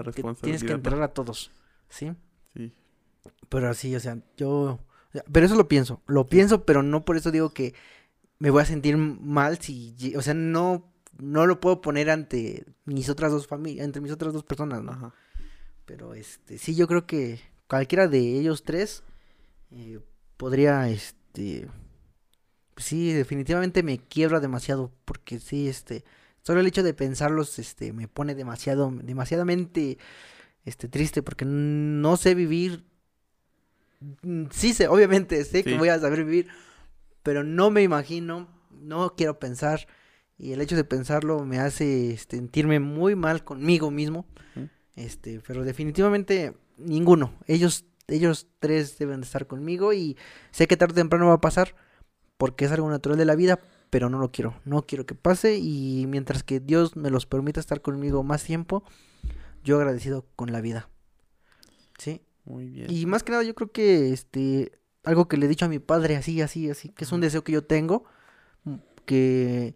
tienes 0.42 0.62
que 0.62 0.72
enterrar 0.72 1.02
a 1.02 1.08
todos. 1.08 1.50
¿Sí? 1.88 2.12
Sí. 2.54 2.72
Pero 3.48 3.68
así, 3.68 3.94
o 3.94 4.00
sea, 4.00 4.18
yo 4.36 4.80
pero 5.32 5.46
eso 5.46 5.54
lo 5.54 5.68
pienso, 5.68 6.02
lo 6.06 6.26
pienso, 6.28 6.64
pero 6.64 6.82
no 6.82 7.04
por 7.04 7.16
eso 7.16 7.30
digo 7.30 7.50
que 7.50 7.74
me 8.38 8.50
voy 8.50 8.62
a 8.62 8.66
sentir 8.66 8.96
mal 8.96 9.58
si, 9.58 10.14
o 10.16 10.22
sea, 10.22 10.34
no, 10.34 10.92
no 11.18 11.46
lo 11.46 11.60
puedo 11.60 11.80
poner 11.80 12.10
ante 12.10 12.64
mis 12.84 13.08
otras 13.08 13.32
dos 13.32 13.46
familias, 13.46 13.84
entre 13.84 14.02
mis 14.02 14.12
otras 14.12 14.32
dos 14.32 14.44
personas, 14.44 14.82
¿no? 14.82 15.12
Pero 15.86 16.14
este, 16.14 16.58
sí, 16.58 16.74
yo 16.74 16.86
creo 16.86 17.06
que 17.06 17.40
cualquiera 17.66 18.06
de 18.06 18.38
ellos 18.38 18.62
tres 18.64 19.02
eh, 19.70 19.98
podría, 20.36 20.88
este, 20.88 21.68
sí, 22.76 23.12
definitivamente 23.12 23.82
me 23.82 23.98
quiebra 23.98 24.40
demasiado, 24.40 24.92
porque 25.06 25.40
sí, 25.40 25.68
este, 25.68 26.04
solo 26.42 26.60
el 26.60 26.66
hecho 26.66 26.82
de 26.82 26.94
pensarlos, 26.94 27.58
este, 27.58 27.92
me 27.92 28.08
pone 28.08 28.34
demasiado, 28.34 28.92
demasiadamente, 29.02 29.98
este, 30.64 30.88
triste, 30.88 31.22
porque 31.22 31.46
no 31.46 32.18
sé 32.18 32.34
vivir 32.34 32.84
sí 34.50 34.74
sé, 34.74 34.88
obviamente 34.88 35.44
sé 35.44 35.64
que 35.64 35.76
voy 35.76 35.88
a 35.88 35.98
saber 35.98 36.24
vivir, 36.24 36.48
pero 37.22 37.44
no 37.44 37.70
me 37.70 37.82
imagino, 37.82 38.48
no 38.70 39.14
quiero 39.16 39.38
pensar 39.38 39.86
y 40.38 40.52
el 40.52 40.60
hecho 40.60 40.76
de 40.76 40.84
pensarlo 40.84 41.44
me 41.44 41.58
hace 41.58 42.12
este, 42.12 42.36
sentirme 42.36 42.78
muy 42.78 43.16
mal 43.16 43.44
conmigo 43.44 43.90
mismo. 43.90 44.26
Este, 44.94 45.40
pero 45.46 45.64
definitivamente 45.64 46.56
ninguno. 46.76 47.32
Ellos 47.46 47.84
ellos 48.08 48.46
tres 48.58 48.98
deben 48.98 49.20
de 49.20 49.26
estar 49.26 49.46
conmigo 49.46 49.92
y 49.92 50.16
sé 50.50 50.66
que 50.66 50.76
tarde 50.76 50.92
o 50.92 50.96
temprano 50.96 51.28
va 51.28 51.34
a 51.34 51.40
pasar 51.40 51.74
porque 52.36 52.64
es 52.64 52.72
algo 52.72 52.88
natural 52.88 53.18
de 53.18 53.24
la 53.24 53.34
vida, 53.34 53.60
pero 53.90 54.08
no 54.08 54.18
lo 54.18 54.32
quiero. 54.32 54.54
No 54.64 54.82
quiero 54.86 55.06
que 55.06 55.14
pase 55.14 55.58
y 55.58 56.06
mientras 56.08 56.42
que 56.42 56.60
Dios 56.60 56.96
me 56.96 57.10
los 57.10 57.26
permita 57.26 57.60
estar 57.60 57.82
conmigo 57.82 58.22
más 58.22 58.44
tiempo, 58.44 58.82
yo 59.62 59.76
agradecido 59.76 60.24
con 60.36 60.52
la 60.52 60.60
vida. 60.60 60.88
¿Sí? 61.98 62.22
Muy 62.48 62.68
bien. 62.68 62.90
Y 62.90 63.04
más 63.04 63.22
que 63.22 63.32
nada 63.32 63.44
yo 63.44 63.54
creo 63.54 63.70
que 63.70 64.12
este 64.12 64.72
algo 65.04 65.28
que 65.28 65.36
le 65.36 65.46
he 65.46 65.48
dicho 65.48 65.66
a 65.66 65.68
mi 65.68 65.78
padre 65.78 66.16
así, 66.16 66.40
así, 66.40 66.70
así, 66.70 66.88
que 66.90 67.04
es 67.04 67.12
un 67.12 67.20
deseo 67.20 67.44
que 67.44 67.52
yo 67.52 67.64
tengo, 67.64 68.04
mm, 68.64 68.74
que 69.04 69.74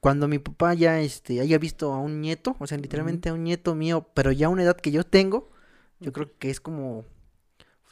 cuando 0.00 0.26
mi 0.26 0.38
papá 0.38 0.74
ya 0.74 1.00
este 1.00 1.40
haya 1.40 1.58
visto 1.58 1.92
a 1.92 2.00
un 2.00 2.20
nieto, 2.20 2.56
o 2.58 2.66
sea, 2.66 2.78
literalmente 2.78 3.28
a 3.28 3.34
un 3.34 3.44
nieto 3.44 3.74
mío, 3.74 4.08
pero 4.14 4.32
ya 4.32 4.46
a 4.46 4.50
una 4.50 4.62
edad 4.62 4.76
que 4.76 4.90
yo 4.90 5.04
tengo, 5.04 5.50
yo 6.00 6.12
creo 6.12 6.36
que 6.38 6.50
es 6.50 6.60
como 6.60 7.04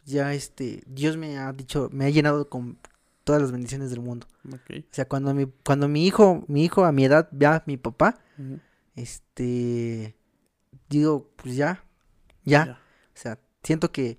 ya 0.04 0.34
este 0.34 0.82
Dios 0.86 1.16
me 1.16 1.38
ha 1.38 1.52
dicho, 1.52 1.88
me 1.92 2.06
ha 2.06 2.10
llenado 2.10 2.48
con 2.48 2.78
todas 3.24 3.40
las 3.42 3.52
bendiciones 3.52 3.90
del 3.90 4.00
mundo. 4.00 4.26
O 4.90 4.94
sea, 4.94 5.06
cuando 5.06 5.34
mi 5.34 5.46
cuando 5.64 5.88
mi 5.88 6.06
hijo, 6.06 6.44
mi 6.48 6.64
hijo 6.64 6.84
a 6.84 6.92
mi 6.92 7.04
edad 7.04 7.28
vea 7.32 7.56
a 7.56 7.62
mi 7.66 7.76
papá, 7.76 8.18
este 8.96 10.16
digo, 10.88 11.30
pues 11.36 11.54
ya, 11.54 11.84
ya. 12.44 12.80
O 13.20 13.22
sea, 13.22 13.38
siento 13.62 13.92
que 13.92 14.16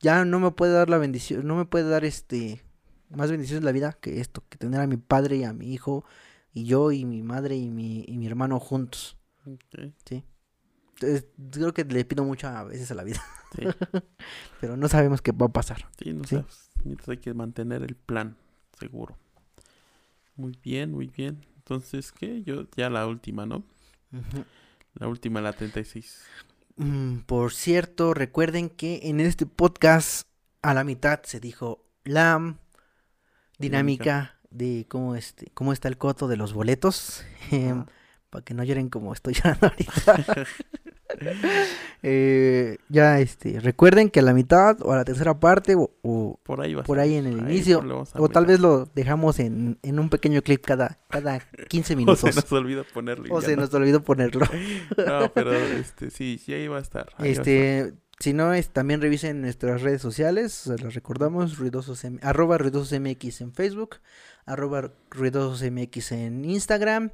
ya 0.00 0.24
no 0.24 0.40
me 0.40 0.50
puede 0.52 0.72
dar 0.72 0.88
la 0.88 0.96
bendición, 0.96 1.46
no 1.46 1.54
me 1.54 1.66
puede 1.66 1.86
dar 1.86 2.06
este 2.06 2.62
más 3.10 3.30
bendiciones 3.30 3.60
en 3.60 3.66
la 3.66 3.72
vida 3.72 3.92
que 3.92 4.20
esto, 4.20 4.42
que 4.48 4.56
tener 4.56 4.80
a 4.80 4.86
mi 4.86 4.96
padre 4.96 5.36
y 5.36 5.44
a 5.44 5.52
mi 5.52 5.70
hijo 5.70 6.02
y 6.54 6.64
yo 6.64 6.92
y 6.92 7.04
mi 7.04 7.22
madre 7.22 7.56
y 7.56 7.68
mi, 7.68 8.06
y 8.08 8.16
mi 8.16 8.26
hermano 8.26 8.58
juntos. 8.58 9.18
Sí. 10.06 10.24
Entonces, 10.94 11.26
creo 11.50 11.74
que 11.74 11.84
le 11.84 12.06
pido 12.06 12.24
mucho 12.24 12.48
a 12.48 12.64
veces 12.64 12.90
a 12.90 12.94
la 12.94 13.04
vida. 13.04 13.22
Sí. 13.54 13.64
Pero 14.62 14.78
no 14.78 14.88
sabemos 14.88 15.20
qué 15.20 15.32
va 15.32 15.46
a 15.46 15.52
pasar. 15.52 15.86
Sí, 16.02 16.14
no 16.14 16.24
Sabes. 16.24 16.70
hay 17.06 17.18
que 17.18 17.34
mantener 17.34 17.82
el 17.82 17.96
plan, 17.96 18.38
seguro. 18.78 19.18
Muy 20.36 20.58
bien, 20.62 20.90
muy 20.90 21.08
bien. 21.08 21.44
Entonces, 21.56 22.12
¿qué? 22.12 22.42
Yo, 22.44 22.66
ya 22.76 22.88
la 22.88 23.06
última, 23.06 23.44
¿no? 23.44 23.62
La 24.94 25.06
última, 25.06 25.42
la 25.42 25.52
36. 25.52 26.24
Mm, 26.76 27.18
por 27.20 27.52
cierto, 27.52 28.14
recuerden 28.14 28.68
que 28.68 29.00
en 29.04 29.20
este 29.20 29.46
podcast 29.46 30.28
a 30.62 30.74
la 30.74 30.84
mitad 30.84 31.20
se 31.24 31.40
dijo 31.40 31.84
la 32.04 32.56
dinámica 33.58 34.36
de 34.50 34.86
cómo, 34.88 35.14
este, 35.14 35.50
cómo 35.54 35.72
está 35.72 35.88
el 35.88 35.98
coto 35.98 36.28
de 36.28 36.36
los 36.36 36.52
boletos. 36.52 37.24
Para 38.30 38.44
que 38.44 38.54
no 38.54 38.64
lloren 38.64 38.88
como 38.88 39.12
estoy 39.12 39.34
llorando 39.34 39.68
ahorita. 39.68 40.46
Eh, 42.06 42.76
ya, 42.90 43.18
este, 43.18 43.60
recuerden 43.60 44.10
que 44.10 44.20
a 44.20 44.22
la 44.22 44.34
mitad 44.34 44.76
o 44.82 44.92
a 44.92 44.96
la 44.96 45.04
tercera 45.06 45.40
parte 45.40 45.74
o, 45.74 46.38
por 46.42 46.60
ahí, 46.60 46.76
por 46.76 46.98
ahí 46.98 47.14
en 47.14 47.24
el 47.24 47.38
inicio 47.38 47.82
o 48.16 48.28
tal 48.28 48.44
vez 48.44 48.60
lo 48.60 48.84
dejamos 48.94 49.38
en, 49.38 49.78
un 49.82 50.10
pequeño 50.10 50.42
clip 50.42 50.62
cada, 50.66 50.98
cada 51.08 51.40
15 51.40 51.96
minutos. 51.96 52.22
o 52.24 52.30
se 52.30 52.34
nos 52.34 52.52
olvidó 52.52 52.84
ponerlo. 52.92 53.34
O 53.34 53.40
se 53.40 53.56
nos 53.56 53.72
olvidó 53.72 54.04
ponerlo. 54.04 54.44
no, 55.06 55.32
pero 55.32 55.54
este, 55.54 56.10
sí, 56.10 56.38
sí, 56.44 56.52
ahí 56.52 56.68
va 56.68 56.76
a 56.76 56.82
estar. 56.82 57.08
este, 57.20 57.94
si 58.18 58.34
no, 58.34 58.52
es, 58.52 58.68
también 58.68 59.00
revisen 59.00 59.40
nuestras 59.40 59.80
redes 59.80 60.02
sociales, 60.02 60.52
se 60.52 60.76
las 60.76 60.92
recordamos, 60.92 61.56
ruidosos, 61.56 62.04
arroba 62.20 62.58
ruidososmx 62.58 63.40
en 63.40 63.54
Facebook, 63.54 63.96
arroba 64.44 64.92
ruidososmx 65.10 66.12
en 66.12 66.44
Instagram 66.44 67.12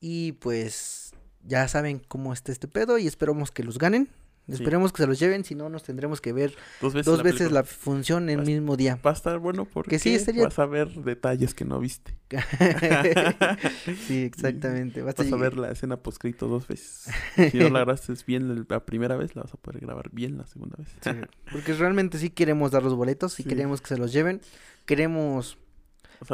y 0.00 0.32
pues 0.32 1.05
ya 1.46 1.66
saben 1.68 2.00
cómo 2.08 2.32
está 2.32 2.52
este 2.52 2.68
pedo 2.68 2.98
y 2.98 3.06
esperamos 3.06 3.50
que 3.50 3.62
los 3.62 3.78
ganen. 3.78 4.08
Esperemos 4.48 4.92
que 4.92 5.02
se 5.02 5.08
los 5.08 5.18
lleven, 5.18 5.44
si 5.44 5.56
no 5.56 5.68
nos 5.68 5.82
tendremos 5.82 6.20
que 6.20 6.32
ver 6.32 6.54
dos 6.80 6.94
veces, 6.94 7.50
la, 7.50 7.64
función 7.64 8.30
en 8.30 8.38
el 8.38 8.46
mismo 8.46 8.76
día. 8.76 9.00
Va 9.04 9.10
a 9.10 9.14
estar 9.14 9.40
bueno 9.40 9.64
porque 9.64 9.98
sí, 9.98 10.16
vas 10.36 10.58
a 10.60 10.66
ver 10.66 10.88
detalles 10.88 11.52
que 11.52 11.64
no 11.64 11.80
viste. 11.80 12.16
sí, 14.06 14.22
exactamente. 14.22 15.02
Vas, 15.02 15.18
a, 15.18 15.36
ver 15.36 15.56
la 15.56 15.72
escena 15.72 15.96
poscrito 15.96 16.46
dos 16.46 16.68
veces. 16.68 17.08
Si 17.50 17.58
no 17.58 17.64
la 17.70 17.80
grabaste 17.80 18.12
bien 18.24 18.66
la 18.68 18.86
primera 18.86 19.16
vez, 19.16 19.34
la 19.34 19.42
vas 19.42 19.54
a 19.54 19.56
poder 19.56 19.80
grabar 19.80 20.10
bien 20.12 20.38
la 20.38 20.46
segunda 20.46 20.76
vez. 20.78 21.26
porque 21.50 21.72
realmente 21.72 22.18
sí 22.18 22.30
queremos 22.30 22.70
dar 22.70 22.84
los 22.84 22.94
boletos, 22.94 23.40
y 23.40 23.44
queremos 23.44 23.80
que 23.80 23.88
se 23.88 23.98
los 23.98 24.12
lleven. 24.12 24.40
Queremos 24.84 25.58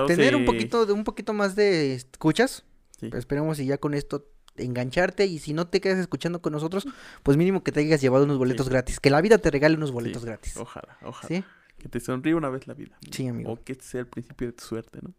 tener 0.07 0.37
un 0.37 0.45
poquito 0.45 0.85
de 0.85 0.93
un 0.93 1.05
poquito 1.05 1.33
más 1.33 1.57
de 1.57 1.95
escuchas. 1.95 2.65
esperemos 3.01 3.59
y 3.59 3.65
ya 3.65 3.79
con 3.79 3.95
esto 3.95 4.27
engancharte 4.57 5.27
y 5.27 5.39
si 5.39 5.53
no 5.53 5.67
te 5.67 5.81
quedas 5.81 5.99
escuchando 5.99 6.41
con 6.43 6.53
nosotros, 6.53 6.87
pues 7.23 7.37
mínimo 7.37 7.63
que 7.63 7.73
te 7.73 7.81
hayas 7.81 8.01
llevado 8.01 8.25
unos 8.25 8.39
boletos 8.39 8.69
gratis. 8.69 9.01
Que 9.01 9.11
la 9.11 9.21
vida 9.21 9.39
te 9.39 9.51
regale 9.51 9.77
unos 9.77 9.93
boletos 9.93 10.25
gratis. 10.25 10.57
Ojalá, 10.57 10.99
ojalá. 11.03 11.45
Que 11.79 11.89
te 11.89 12.01
sonríe 12.01 12.35
una 12.35 12.49
vez 12.49 12.67
la 12.67 12.75
vida. 12.75 12.97
Sí, 13.11 13.27
amigo. 13.27 13.53
O 13.53 13.63
que 13.63 13.75
sea 13.75 14.01
el 14.01 14.07
principio 14.07 14.49
de 14.49 14.53
tu 14.53 14.65
suerte, 14.65 15.01
¿no? 15.03 15.15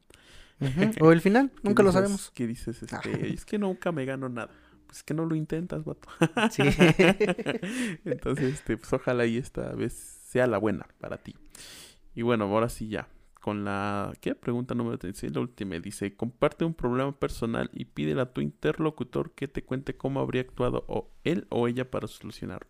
O 1.01 1.11
el 1.11 1.21
final, 1.21 1.51
nunca 1.61 1.84
lo 1.84 1.91
sabemos. 1.91 2.31
Que 2.34 2.47
dices, 2.47 2.81
este, 2.84 3.34
es 3.34 3.45
que 3.45 3.57
nunca 3.57 3.91
me 3.91 4.05
gano 4.05 4.29
nada. 4.29 4.53
Pues 4.88 5.03
que 5.03 5.13
no 5.13 5.25
lo 5.25 5.36
intentas, 5.36 5.84
vato. 5.84 6.07
sí. 6.51 6.63
Entonces, 8.05 8.53
este, 8.53 8.77
pues 8.77 8.93
ojalá 8.93 9.25
y 9.25 9.38
esta 9.38 9.73
vez 9.73 9.93
sea 9.93 10.47
la 10.47 10.57
buena 10.57 10.88
para 10.99 11.17
ti. 11.17 11.36
Y 12.15 12.21
bueno, 12.21 12.45
ahora 12.45 12.69
sí 12.69 12.88
ya 12.88 13.07
con 13.43 13.65
la 13.65 14.13
¿qué? 14.21 14.35
pregunta 14.35 14.73
número 14.73 14.97
36, 14.97 15.33
la 15.33 15.41
última 15.41 15.77
dice, 15.77 16.15
comparte 16.15 16.63
un 16.63 16.73
problema 16.73 17.11
personal 17.11 17.69
y 17.73 17.83
pídele 17.83 18.21
a 18.21 18.31
tu 18.31 18.39
interlocutor 18.39 19.31
que 19.31 19.49
te 19.49 19.65
cuente 19.65 19.97
cómo 19.97 20.21
habría 20.21 20.43
actuado 20.43 20.85
o 20.87 21.09
él 21.25 21.45
o 21.49 21.67
ella 21.67 21.91
para 21.91 22.07
solucionarlo. 22.07 22.69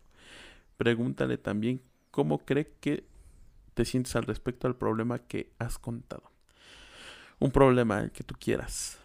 Pregúntale 0.78 1.38
también 1.38 1.80
cómo 2.09 2.39
cree 2.39 2.74
que 2.80 3.05
te 3.76 3.86
sientes 3.86 4.15
al 4.15 4.24
respecto 4.24 4.65
al 4.65 4.76
problema 4.76 5.19
que 5.19 5.51
has 5.59 5.78
contado. 5.78 6.24
Un 7.38 7.51
problema 7.51 7.99
el 7.99 8.11
que 8.11 8.24
tú 8.24 8.34
quieras. 8.39 8.97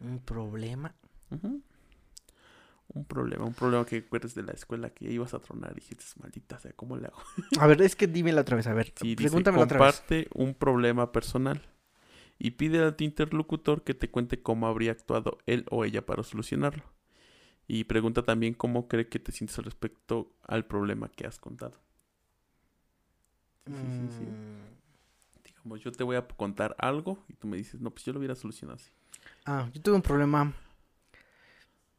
Un 0.00 0.20
problema 0.20 0.94
un 2.94 3.04
problema, 3.04 3.44
un 3.44 3.54
problema 3.54 3.84
que 3.84 4.00
recuerdes 4.00 4.34
de 4.34 4.42
la 4.42 4.52
escuela 4.52 4.90
que 4.90 5.10
ibas 5.10 5.34
a 5.34 5.40
tronar 5.40 5.72
y 5.72 5.74
dijiste, 5.76 6.04
maldita 6.20 6.58
sea, 6.58 6.72
¿cómo 6.72 6.96
le 6.96 7.08
hago? 7.08 7.18
a 7.60 7.66
ver, 7.66 7.82
es 7.82 7.96
que 7.96 8.06
dímela 8.06 8.42
otra 8.42 8.56
vez, 8.56 8.66
a 8.66 8.74
ver, 8.74 8.92
pregúntame 8.94 9.60
otra 9.60 9.78
vez. 9.78 10.00
Comparte 10.00 10.28
un 10.32 10.54
problema 10.54 11.10
personal 11.12 11.60
y 12.38 12.52
pide 12.52 12.84
a 12.84 12.96
tu 12.96 13.04
interlocutor 13.04 13.82
que 13.82 13.94
te 13.94 14.10
cuente 14.10 14.42
cómo 14.42 14.66
habría 14.66 14.92
actuado 14.92 15.38
él 15.46 15.66
o 15.70 15.84
ella 15.84 16.06
para 16.06 16.22
solucionarlo. 16.22 16.84
Y 17.66 17.84
pregunta 17.84 18.22
también 18.22 18.54
cómo 18.54 18.88
cree 18.88 19.08
que 19.08 19.18
te 19.18 19.32
sientes 19.32 19.56
respecto 19.58 20.34
al 20.42 20.66
problema 20.66 21.08
que 21.08 21.26
has 21.26 21.38
contado. 21.38 21.80
Sí, 23.66 23.72
sí, 23.72 24.08
sí, 24.18 24.24
mm. 24.24 25.42
Digamos, 25.42 25.80
yo 25.80 25.90
te 25.90 26.04
voy 26.04 26.16
a 26.16 26.26
contar 26.26 26.76
algo 26.78 27.24
y 27.28 27.34
tú 27.34 27.46
me 27.46 27.56
dices, 27.56 27.80
no, 27.80 27.90
pues 27.90 28.04
yo 28.04 28.12
lo 28.12 28.18
hubiera 28.18 28.34
solucionado 28.34 28.76
así. 28.76 28.90
Ah, 29.46 29.70
yo 29.72 29.80
tuve 29.80 29.96
un 29.96 30.02
problema. 30.02 30.52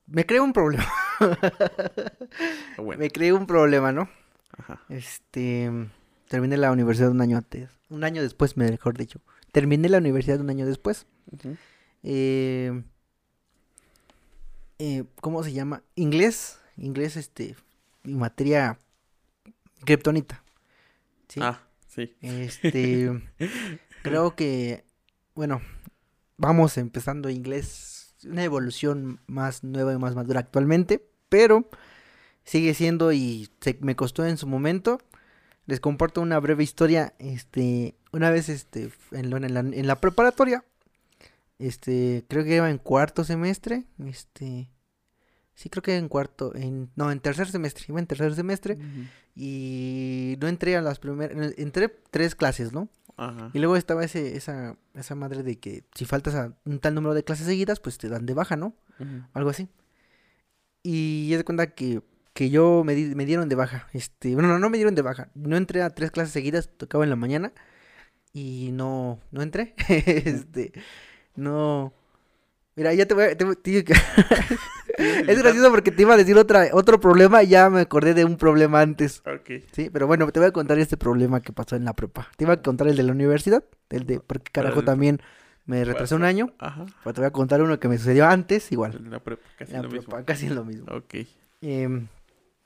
Me 0.07 0.25
creo 0.25 0.43
un 0.43 0.53
problema. 0.53 0.87
Me 2.97 3.09
creé 3.09 3.33
un 3.33 3.47
problema, 3.47 3.91
¿no? 3.91 4.09
Ajá. 4.57 4.81
Este. 4.89 5.71
Terminé 6.27 6.57
la 6.57 6.71
universidad 6.71 7.11
un 7.11 7.21
año 7.21 7.37
antes. 7.37 7.69
Un 7.89 8.03
año 8.03 8.21
después, 8.21 8.57
mejor 8.57 8.97
dicho. 8.97 9.21
Terminé 9.51 9.89
la 9.89 9.99
universidad 9.99 10.39
un 10.39 10.49
año 10.49 10.65
después. 10.65 11.07
eh, 12.03 12.83
eh, 14.79 15.03
¿Cómo 15.21 15.43
se 15.43 15.53
llama? 15.53 15.83
Inglés. 15.95 16.59
Inglés, 16.77 17.15
este. 17.15 17.55
materia. 18.03 18.79
Kryptonita. 19.85 20.43
¿Sí? 21.27 21.39
Ah, 21.41 21.61
sí. 21.87 22.15
Este. 22.21 23.21
creo 24.03 24.35
que. 24.35 24.83
Bueno. 25.35 25.61
Vamos 26.37 26.77
empezando 26.77 27.29
inglés. 27.29 28.04
Una 28.25 28.43
evolución 28.43 29.19
más 29.27 29.63
nueva 29.63 29.93
y 29.93 29.97
más 29.97 30.15
madura 30.15 30.39
actualmente. 30.39 31.05
Pero. 31.29 31.69
Sigue 32.43 32.75
siendo 32.75 33.11
y 33.11 33.49
se 33.59 33.75
me 33.81 33.95
costó 33.95 34.23
en 34.23 34.37
su 34.37 34.45
momento 34.45 34.99
les 35.65 35.79
comparto 35.79 36.21
una 36.21 36.39
breve 36.39 36.63
historia. 36.63 37.13
Este, 37.19 37.95
una 38.11 38.29
vez 38.29 38.49
este, 38.49 38.91
en, 39.11 39.29
la, 39.29 39.59
en 39.59 39.87
la 39.87 39.99
preparatoria, 39.99 40.63
este, 41.59 42.25
creo 42.27 42.43
que 42.43 42.55
iba 42.55 42.69
en 42.69 42.77
cuarto 42.77 43.23
semestre, 43.23 43.85
este, 44.05 44.69
sí 45.53 45.69
creo 45.69 45.83
que 45.83 45.97
en 45.97 46.09
cuarto, 46.09 46.55
en, 46.55 46.89
no, 46.95 47.11
en 47.11 47.19
tercer 47.19 47.49
semestre, 47.49 47.85
iba 47.89 47.99
en 47.99 48.07
tercer 48.07 48.35
semestre 48.35 48.77
y 49.35 50.35
no 50.39 50.47
entré 50.47 50.75
a 50.75 50.81
las 50.81 50.99
primeras, 50.99 51.53
entré 51.57 51.89
tres 52.11 52.35
clases, 52.35 52.73
¿no? 52.73 52.89
Ajá. 53.17 53.51
Y 53.53 53.59
luego 53.59 53.75
estaba 53.75 54.03
ese, 54.03 54.35
esa, 54.35 54.77
esa 54.93 55.15
madre 55.15 55.43
de 55.43 55.57
que 55.59 55.83
si 55.95 56.05
faltas 56.05 56.35
a 56.35 56.57
un 56.65 56.79
tal 56.79 56.95
número 56.95 57.13
de 57.13 57.23
clases 57.23 57.45
seguidas, 57.45 57.79
pues 57.79 57.97
te 57.97 58.09
dan 58.09 58.25
de 58.25 58.33
baja, 58.33 58.55
¿no? 58.55 58.75
Algo 59.33 59.49
así. 59.49 59.69
Y 60.83 61.29
ya 61.29 61.37
de 61.37 61.43
cuenta 61.43 61.67
que 61.73 62.01
que 62.35 62.49
yo 62.49 62.83
me, 62.83 62.93
me 63.15 63.25
dieron 63.25 63.47
de 63.47 63.55
baja. 63.55 63.87
Este, 63.93 64.33
bueno, 64.33 64.49
no, 64.49 64.59
no 64.59 64.69
me 64.69 64.77
dieron 64.77 64.93
de 64.93 65.01
baja. 65.01 65.29
No 65.35 65.55
entré 65.55 65.81
a 65.81 65.89
tres 65.89 66.11
clases 66.11 66.33
seguidas, 66.33 66.69
tocaba 66.77 67.05
en 67.05 67.09
la 67.09 67.15
mañana 67.15 67.53
y 68.33 68.71
no, 68.73 69.21
no 69.31 69.41
entré. 69.41 69.73
este, 69.87 70.73
no. 71.35 71.93
Mira, 72.75 72.93
ya 72.93 73.05
te 73.05 73.13
voy 73.13 73.23
a... 73.23 73.29
es 75.27 75.41
gracioso 75.41 75.69
porque 75.71 75.91
te 75.91 76.01
iba 76.01 76.13
a 76.13 76.17
decir 76.17 76.37
otra, 76.37 76.69
otro 76.73 76.99
problema 76.99 77.43
y 77.43 77.47
ya 77.47 77.69
me 77.69 77.81
acordé 77.81 78.13
de 78.13 78.25
un 78.25 78.37
problema 78.37 78.81
antes. 78.81 79.21
Ok. 79.25 79.63
Sí, 79.71 79.89
pero 79.91 80.07
bueno, 80.07 80.29
te 80.31 80.39
voy 80.39 80.49
a 80.49 80.51
contar 80.51 80.79
este 80.79 80.97
problema 80.97 81.41
que 81.41 81.53
pasó 81.53 81.75
en 81.75 81.85
la 81.85 81.93
prepa. 81.93 82.29
Te 82.37 82.43
iba 82.43 82.53
a 82.53 82.61
contar 82.61 82.87
el 82.87 82.95
de 82.95 83.03
la 83.03 83.11
universidad, 83.11 83.63
el 83.89 84.05
de... 84.05 84.19
Porque 84.19 84.51
carajo 84.51 84.83
también 84.83 85.21
me 85.65 85.83
retrasé 85.83 86.15
un 86.15 86.23
año. 86.23 86.53
Ajá. 86.59 86.85
Pero 87.03 87.13
te 87.13 87.21
voy 87.21 87.27
a 87.27 87.31
contar 87.31 87.61
uno 87.61 87.79
que 87.79 87.87
me 87.87 87.97
sucedió 87.97 88.27
antes, 88.27 88.71
igual. 88.71 88.95
En 88.95 89.11
la 89.11 89.19
prepa, 89.19 89.43
casi 89.57 89.73
la 89.73 89.81
lo 89.81 89.89
prepa, 89.89 90.05
mismo. 90.05 90.25
Casi 90.25 90.49
lo 90.49 90.65
mismo. 90.65 90.93
Ok. 90.93 91.15
Eh, 91.61 92.07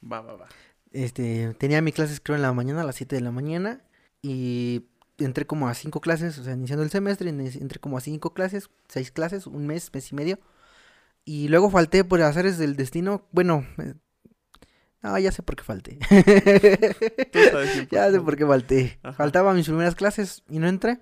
Va, 0.01 0.21
va, 0.21 0.35
va. 0.35 0.47
Este, 0.91 1.53
tenía 1.57 1.81
mis 1.81 1.93
clases 1.93 2.19
creo 2.21 2.35
en 2.35 2.41
la 2.41 2.53
mañana, 2.53 2.81
a 2.81 2.83
las 2.83 2.95
7 2.95 3.15
de 3.15 3.21
la 3.21 3.31
mañana. 3.31 3.81
Y 4.21 4.85
entré 5.17 5.45
como 5.45 5.67
a 5.67 5.73
cinco 5.73 6.01
clases, 6.01 6.37
o 6.39 6.43
sea, 6.43 6.53
iniciando 6.53 6.83
el 6.83 6.89
semestre, 6.89 7.29
entré 7.29 7.79
como 7.79 7.97
a 7.97 8.01
cinco 8.01 8.33
clases, 8.33 8.69
seis 8.87 9.11
clases, 9.11 9.47
un 9.47 9.67
mes, 9.67 9.91
mes 9.93 10.11
y 10.11 10.15
medio. 10.15 10.39
Y 11.31 11.47
luego 11.47 11.69
falté 11.69 12.03
por 12.03 12.19
hacer 12.23 12.47
el 12.47 12.75
destino. 12.75 13.27
Bueno, 13.31 13.63
eh, 13.77 13.93
no, 15.03 15.15
ya 15.19 15.31
sé 15.31 15.43
por 15.43 15.55
qué 15.55 15.63
falté. 15.63 15.99
ya 17.91 18.09
sé 18.09 18.19
por 18.19 18.35
qué 18.35 18.47
falté. 18.47 18.99
Faltaba 19.13 19.53
mis 19.53 19.67
primeras 19.67 19.93
clases 19.93 20.41
y 20.49 20.57
no 20.57 20.67
entré. 20.67 21.01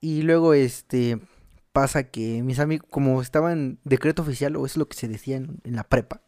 Y 0.00 0.22
luego, 0.22 0.54
este, 0.54 1.20
pasa 1.72 2.04
que 2.04 2.42
mis 2.42 2.60
amigos, 2.60 2.88
como 2.90 3.20
estaba 3.20 3.52
en 3.52 3.78
decreto 3.84 4.22
oficial, 4.22 4.56
o 4.56 4.64
es 4.64 4.78
lo 4.78 4.88
que 4.88 4.96
se 4.96 5.06
decía 5.06 5.36
en 5.36 5.60
la 5.64 5.84
prepa, 5.84 6.22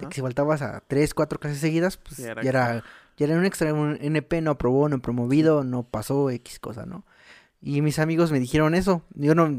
de 0.00 0.08
que 0.08 0.14
si 0.14 0.22
faltabas 0.22 0.62
a 0.62 0.80
tres, 0.80 1.12
cuatro 1.12 1.38
clases 1.38 1.58
seguidas, 1.58 1.98
pues 1.98 2.16
ya, 2.16 2.32
era, 2.42 2.82
ya 3.18 3.26
era 3.26 3.36
un 3.36 3.44
extra, 3.44 3.74
un 3.74 3.98
NP 4.00 4.40
no 4.40 4.52
aprobó, 4.52 4.88
no 4.88 5.02
promovido, 5.02 5.64
no 5.64 5.82
pasó 5.82 6.30
X 6.30 6.60
cosa, 6.60 6.86
¿no? 6.86 7.04
Y 7.60 7.80
mis 7.80 7.98
amigos 7.98 8.30
me 8.32 8.40
dijeron 8.40 8.74
eso. 8.74 9.02
Yo 9.14 9.34
no, 9.34 9.50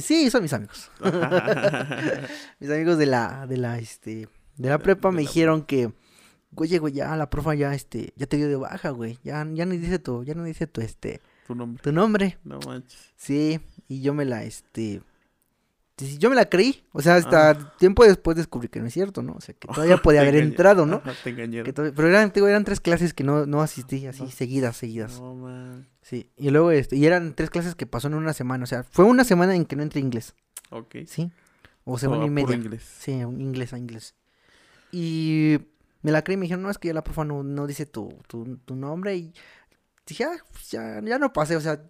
sí, 0.00 0.30
son 0.30 0.42
mis 0.42 0.52
amigos. 0.52 0.90
mis 2.60 2.70
amigos 2.70 2.98
de 2.98 3.06
la, 3.06 3.46
de 3.46 3.56
la, 3.56 3.78
este, 3.78 4.28
de 4.56 4.68
la 4.68 4.78
prepa 4.78 5.10
me 5.10 5.22
dijeron 5.22 5.62
que, 5.62 5.92
oye, 6.54 6.78
güey, 6.78 6.94
ya 6.94 7.16
la 7.16 7.30
profa 7.30 7.54
ya, 7.54 7.74
este, 7.74 8.12
ya 8.16 8.26
te 8.26 8.36
dio 8.36 8.48
de 8.48 8.56
baja, 8.56 8.90
güey. 8.90 9.18
Ya, 9.22 9.46
ya 9.52 9.66
no 9.66 9.72
dice 9.72 9.98
tu, 9.98 10.24
ya 10.24 10.34
no 10.34 10.44
dice 10.44 10.66
tu, 10.66 10.80
este, 10.80 11.20
tu 11.46 11.54
nombre. 11.54 11.82
Tu 11.82 11.92
nombre. 11.92 12.38
No 12.44 12.58
manches. 12.60 13.12
Sí, 13.16 13.60
y 13.88 14.00
yo 14.00 14.14
me 14.14 14.24
la, 14.24 14.44
este, 14.44 15.02
yo 16.18 16.30
me 16.30 16.36
la 16.36 16.46
creí, 16.46 16.84
o 16.92 17.02
sea, 17.02 17.16
hasta 17.16 17.50
ah. 17.50 17.74
tiempo 17.78 18.04
después 18.04 18.36
descubrí 18.36 18.68
que 18.68 18.80
no 18.80 18.86
es 18.86 18.92
cierto, 18.92 19.22
¿no? 19.22 19.34
O 19.34 19.40
sea, 19.40 19.54
que 19.54 19.68
todavía 19.74 19.96
podía 19.96 20.22
haber 20.22 20.36
entrado, 20.36 20.86
¿no? 20.86 21.02
pero 21.24 22.08
eran, 22.08 22.32
eran 22.34 22.64
tres 22.64 22.80
clases 22.80 23.14
que 23.14 23.24
no, 23.24 23.46
no 23.46 23.62
asistí 23.62 24.06
así, 24.06 24.30
seguidas, 24.30 24.76
seguidas. 24.76 25.20
No, 25.20 25.34
man. 25.34 25.88
Sí, 26.02 26.30
y 26.36 26.50
luego, 26.50 26.70
este, 26.70 26.96
y 26.96 27.06
eran 27.06 27.34
tres 27.34 27.50
clases 27.50 27.74
que 27.74 27.86
pasó 27.86 28.08
en 28.08 28.14
una 28.14 28.32
semana, 28.32 28.64
o 28.64 28.66
sea, 28.66 28.84
fue 28.84 29.04
una 29.04 29.24
semana 29.24 29.54
en 29.54 29.64
que 29.64 29.76
no 29.76 29.82
entré 29.82 30.00
inglés. 30.00 30.34
Ok. 30.70 30.96
Sí, 31.06 31.30
o 31.84 31.98
semana 31.98 32.26
y 32.26 32.30
media. 32.30 32.56
inglés. 32.56 32.82
Sí, 32.98 33.12
inglés 33.12 33.72
a 33.72 33.78
inglés. 33.78 34.14
Y 34.90 35.58
me 36.02 36.12
la 36.12 36.22
creí, 36.22 36.36
me 36.36 36.42
dijeron, 36.42 36.62
no, 36.62 36.70
es 36.70 36.78
que 36.78 36.88
ya 36.88 36.94
la 36.94 37.04
profa 37.04 37.24
no, 37.24 37.42
no 37.42 37.66
dice 37.66 37.86
tu, 37.86 38.18
tu, 38.26 38.56
tu 38.58 38.74
nombre, 38.76 39.16
y 39.16 39.32
dije, 40.06 40.24
ah, 40.24 40.36
pues 40.50 40.70
ya, 40.70 41.00
ya 41.02 41.18
no 41.18 41.32
pasé, 41.32 41.56
o 41.56 41.60
sea, 41.60 41.82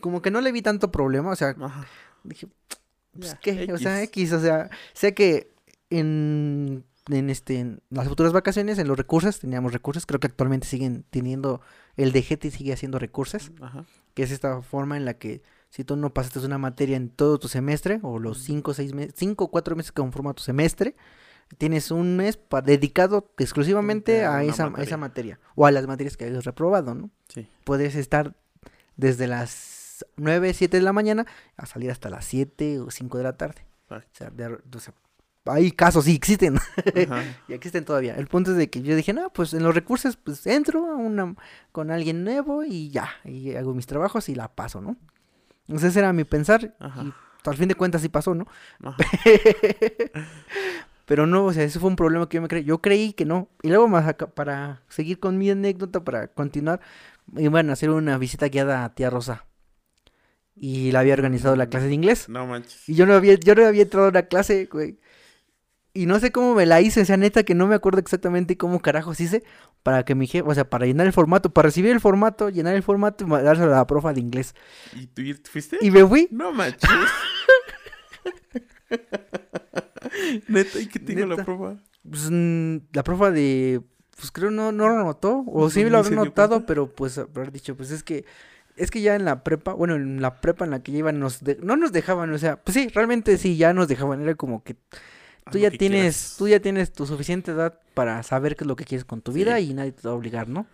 como 0.00 0.22
que 0.22 0.30
no 0.30 0.40
le 0.40 0.52
vi 0.52 0.62
tanto 0.62 0.90
problema, 0.90 1.30
o 1.30 1.36
sea, 1.36 1.54
dije 2.24 2.48
pues, 3.18 3.36
¿qué? 3.40 3.72
O 3.72 3.78
sea, 3.78 4.02
X, 4.02 4.32
o 4.32 4.40
sea, 4.40 4.70
sé 4.92 5.14
que 5.14 5.52
en, 5.90 6.84
en, 7.08 7.30
este, 7.30 7.58
en 7.58 7.82
las 7.90 8.08
futuras 8.08 8.32
vacaciones, 8.32 8.78
en 8.78 8.88
los 8.88 8.96
recursos, 8.96 9.40
teníamos 9.40 9.72
recursos, 9.72 10.06
creo 10.06 10.20
que 10.20 10.28
actualmente 10.28 10.66
siguen 10.66 11.04
teniendo, 11.10 11.60
el 11.96 12.12
DGT 12.12 12.50
sigue 12.50 12.72
haciendo 12.72 12.98
recursos, 12.98 13.52
que 14.14 14.22
es 14.22 14.30
esta 14.30 14.62
forma 14.62 14.96
en 14.96 15.04
la 15.04 15.14
que 15.14 15.42
si 15.70 15.84
tú 15.84 15.96
no 15.96 16.12
pasaste 16.12 16.40
una 16.40 16.58
materia 16.58 16.96
en 16.96 17.10
todo 17.10 17.38
tu 17.38 17.48
semestre, 17.48 18.00
o 18.02 18.18
los 18.18 18.38
cinco, 18.38 18.74
seis 18.74 18.92
meses, 18.92 19.14
cinco 19.16 19.44
o 19.44 19.50
cuatro 19.50 19.76
meses 19.76 19.92
que 19.92 20.02
conforma 20.02 20.34
tu 20.34 20.42
semestre, 20.42 20.96
tienes 21.58 21.90
un 21.90 22.16
mes 22.16 22.38
dedicado 22.64 23.32
exclusivamente 23.38 24.24
a 24.24 24.42
esa, 24.44 24.72
a 24.74 24.82
esa 24.82 24.96
materia, 24.96 25.38
o 25.54 25.66
a 25.66 25.70
las 25.70 25.86
materias 25.86 26.16
que 26.16 26.24
hayas 26.24 26.44
reprobado, 26.44 26.94
¿no? 26.94 27.10
Sí. 27.28 27.48
Puedes 27.64 27.94
estar 27.94 28.34
desde 28.96 29.26
las 29.26 29.50
9, 30.16 30.54
7 30.54 30.76
de 30.76 30.82
la 30.82 30.92
mañana 30.92 31.26
a 31.56 31.66
salir 31.66 31.90
hasta 31.90 32.10
las 32.10 32.24
7 32.24 32.80
o 32.80 32.90
5 32.90 33.18
de 33.18 33.24
la 33.24 33.36
tarde. 33.36 33.66
O 33.88 34.00
sea, 34.12 34.30
hay 35.46 35.72
casos, 35.72 36.04
sí 36.04 36.14
existen. 36.14 36.58
y 37.48 37.52
existen 37.52 37.84
todavía. 37.84 38.14
El 38.16 38.26
punto 38.26 38.52
es 38.52 38.56
de 38.56 38.70
que 38.70 38.82
yo 38.82 38.94
dije, 38.94 39.12
no, 39.12 39.30
pues 39.30 39.54
en 39.54 39.62
los 39.62 39.74
recursos, 39.74 40.16
pues 40.16 40.46
entro 40.46 40.82
una, 40.82 41.34
con 41.72 41.90
alguien 41.90 42.24
nuevo 42.24 42.64
y 42.64 42.90
ya, 42.90 43.08
y 43.24 43.54
hago 43.54 43.74
mis 43.74 43.86
trabajos 43.86 44.28
y 44.28 44.34
la 44.34 44.48
paso, 44.48 44.80
¿no? 44.80 44.96
Entonces 45.66 45.90
ese 45.90 46.00
era 46.00 46.12
mi 46.12 46.24
pensar 46.24 46.74
y 46.80 47.48
al 47.48 47.56
fin 47.56 47.68
de 47.68 47.74
cuentas 47.74 48.02
sí 48.02 48.08
pasó, 48.08 48.34
¿no? 48.34 48.46
Pero 51.06 51.26
no, 51.26 51.46
o 51.46 51.52
sea, 51.52 51.64
ese 51.64 51.80
fue 51.80 51.90
un 51.90 51.96
problema 51.96 52.28
que 52.28 52.36
yo 52.36 52.42
me 52.42 52.48
creí. 52.48 52.64
Yo 52.64 52.80
creí 52.80 53.12
que 53.12 53.24
no. 53.24 53.48
Y 53.62 53.68
luego 53.68 53.88
más 53.88 54.06
acá, 54.06 54.28
para 54.28 54.82
seguir 54.88 55.18
con 55.18 55.38
mi 55.38 55.50
anécdota, 55.50 56.04
para 56.04 56.28
continuar, 56.28 56.80
iban 57.36 57.68
a 57.68 57.72
hacer 57.72 57.90
una 57.90 58.16
visita 58.16 58.46
guiada 58.48 58.84
a 58.84 58.94
Tía 58.94 59.10
Rosa 59.10 59.44
y 60.62 60.92
la 60.92 61.00
había 61.00 61.14
organizado 61.14 61.56
la 61.56 61.70
clase 61.70 61.86
de 61.86 61.94
inglés. 61.94 62.28
No 62.28 62.46
manches. 62.46 62.86
Y 62.86 62.94
yo 62.94 63.06
no 63.06 63.14
había, 63.14 63.34
yo 63.34 63.54
no 63.54 63.64
había 63.64 63.82
entrado 63.82 64.08
a 64.08 64.12
la 64.12 64.26
clase, 64.26 64.68
güey. 64.70 64.98
Y 65.94 66.04
no 66.04 66.20
sé 66.20 66.30
cómo 66.30 66.54
me 66.54 66.66
la 66.66 66.82
hice, 66.82 67.00
o 67.00 67.04
sea, 67.04 67.16
neta 67.16 67.42
que 67.44 67.54
no 67.54 67.66
me 67.66 67.74
acuerdo 67.74 67.98
exactamente 67.98 68.58
cómo 68.58 68.80
carajos 68.80 69.20
hice 69.20 69.42
para 69.82 70.04
que 70.04 70.14
mi 70.14 70.26
jefe, 70.26 70.46
o 70.46 70.54
sea, 70.54 70.68
para 70.68 70.84
llenar 70.84 71.06
el 71.06 71.14
formato, 71.14 71.50
para 71.50 71.66
recibir 71.66 71.90
el 71.90 72.00
formato, 72.00 72.50
llenar 72.50 72.76
el 72.76 72.82
formato 72.82 73.24
y 73.24 73.28
dárselo 73.28 73.72
a 73.72 73.78
la 73.78 73.86
profa 73.86 74.12
de 74.12 74.20
inglés. 74.20 74.54
¿Y 74.94 75.06
tú 75.06 75.22
fuiste? 75.50 75.78
Y 75.80 75.90
me 75.90 76.06
fui. 76.06 76.28
No 76.30 76.52
manches. 76.52 76.90
neta, 80.48 80.78
¿y 80.78 80.86
qué 80.86 80.98
tengo 80.98 81.26
la 81.26 81.42
profa? 81.42 81.76
Pues, 82.08 82.28
mm, 82.30 82.76
la 82.92 83.02
profa 83.02 83.30
de, 83.30 83.80
pues 84.14 84.30
creo 84.30 84.50
no, 84.50 84.72
no 84.72 84.90
lo 84.90 85.04
notó, 85.04 85.42
o 85.46 85.70
sí 85.70 85.82
lo 85.88 85.98
había 85.98 86.16
notado, 86.16 86.66
pero 86.66 86.86
pues 86.94 87.16
haber 87.16 87.50
dicho, 87.50 87.74
pues 87.76 87.90
es 87.90 88.02
que 88.02 88.26
es 88.80 88.90
que 88.90 89.02
ya 89.02 89.14
en 89.14 89.24
la 89.24 89.44
prepa, 89.44 89.74
bueno, 89.74 89.94
en 89.94 90.22
la 90.22 90.40
prepa 90.40 90.64
en 90.64 90.70
la 90.70 90.82
que 90.82 90.92
iban, 90.92 91.20
nos 91.20 91.42
no 91.62 91.76
nos 91.76 91.92
dejaban, 91.92 92.32
o 92.32 92.38
sea, 92.38 92.56
pues 92.56 92.74
sí, 92.74 92.88
realmente 92.88 93.36
sí, 93.36 93.56
ya 93.56 93.72
nos 93.74 93.88
dejaban, 93.88 94.22
era 94.22 94.34
como 94.34 94.64
que 94.64 94.76
tú 95.52 95.58
ya 95.58 95.70
tienes, 95.70 96.36
tú 96.38 96.48
ya 96.48 96.60
tienes 96.60 96.92
tu 96.92 97.06
suficiente 97.06 97.52
edad 97.52 97.78
para 97.94 98.22
saber 98.22 98.56
qué 98.56 98.64
es 98.64 98.68
lo 98.68 98.76
que 98.76 98.84
quieres 98.84 99.04
con 99.04 99.20
tu 99.20 99.32
vida 99.32 99.60
y 99.60 99.74
nadie 99.74 99.92
te 99.92 100.08
va 100.08 100.14
a 100.14 100.16
obligar, 100.16 100.48
¿no? 100.48 100.66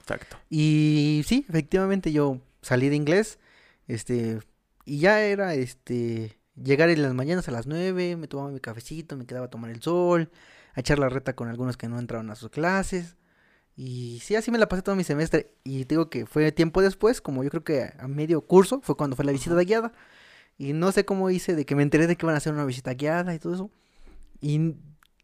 Exacto. 0.00 0.36
Y 0.50 1.22
sí, 1.26 1.46
efectivamente 1.48 2.12
yo 2.12 2.40
salí 2.62 2.88
de 2.88 2.96
inglés, 2.96 3.38
Este, 3.86 4.40
y 4.84 4.98
ya 4.98 5.22
era, 5.22 5.54
este, 5.54 6.38
llegar 6.62 6.90
en 6.90 7.02
las 7.02 7.14
mañanas 7.14 7.48
a 7.48 7.52
las 7.52 7.66
9, 7.66 8.16
me 8.16 8.28
tomaba 8.28 8.50
mi 8.50 8.60
cafecito, 8.60 9.16
me 9.16 9.26
quedaba 9.26 9.46
a 9.46 9.50
tomar 9.50 9.70
el 9.70 9.80
sol, 9.82 10.30
a 10.74 10.80
echar 10.80 10.98
la 10.98 11.08
reta 11.08 11.34
con 11.34 11.48
algunos 11.48 11.76
que 11.76 11.88
no 11.88 11.98
entraron 11.98 12.30
a 12.30 12.34
sus 12.34 12.50
clases. 12.50 13.16
Y 13.80 14.18
sí, 14.24 14.34
así 14.34 14.50
me 14.50 14.58
la 14.58 14.68
pasé 14.68 14.82
todo 14.82 14.96
mi 14.96 15.04
semestre. 15.04 15.52
Y 15.62 15.84
digo 15.84 16.10
que 16.10 16.26
fue 16.26 16.50
tiempo 16.50 16.82
después, 16.82 17.20
como 17.20 17.44
yo 17.44 17.50
creo 17.50 17.62
que 17.62 17.92
a 17.96 18.08
medio 18.08 18.40
curso, 18.40 18.80
fue 18.82 18.96
cuando 18.96 19.14
fue 19.14 19.24
la 19.24 19.30
visita 19.30 19.54
guiada. 19.54 19.92
Y 20.58 20.72
no 20.72 20.90
sé 20.90 21.04
cómo 21.04 21.30
hice 21.30 21.54
de 21.54 21.64
que 21.64 21.76
me 21.76 21.84
enteré 21.84 22.08
de 22.08 22.16
que 22.16 22.26
iban 22.26 22.34
a 22.34 22.38
hacer 22.38 22.52
una 22.52 22.64
visita 22.64 22.94
guiada 22.94 23.32
y 23.36 23.38
todo 23.38 23.54
eso. 23.54 23.70
Y, 24.40 24.74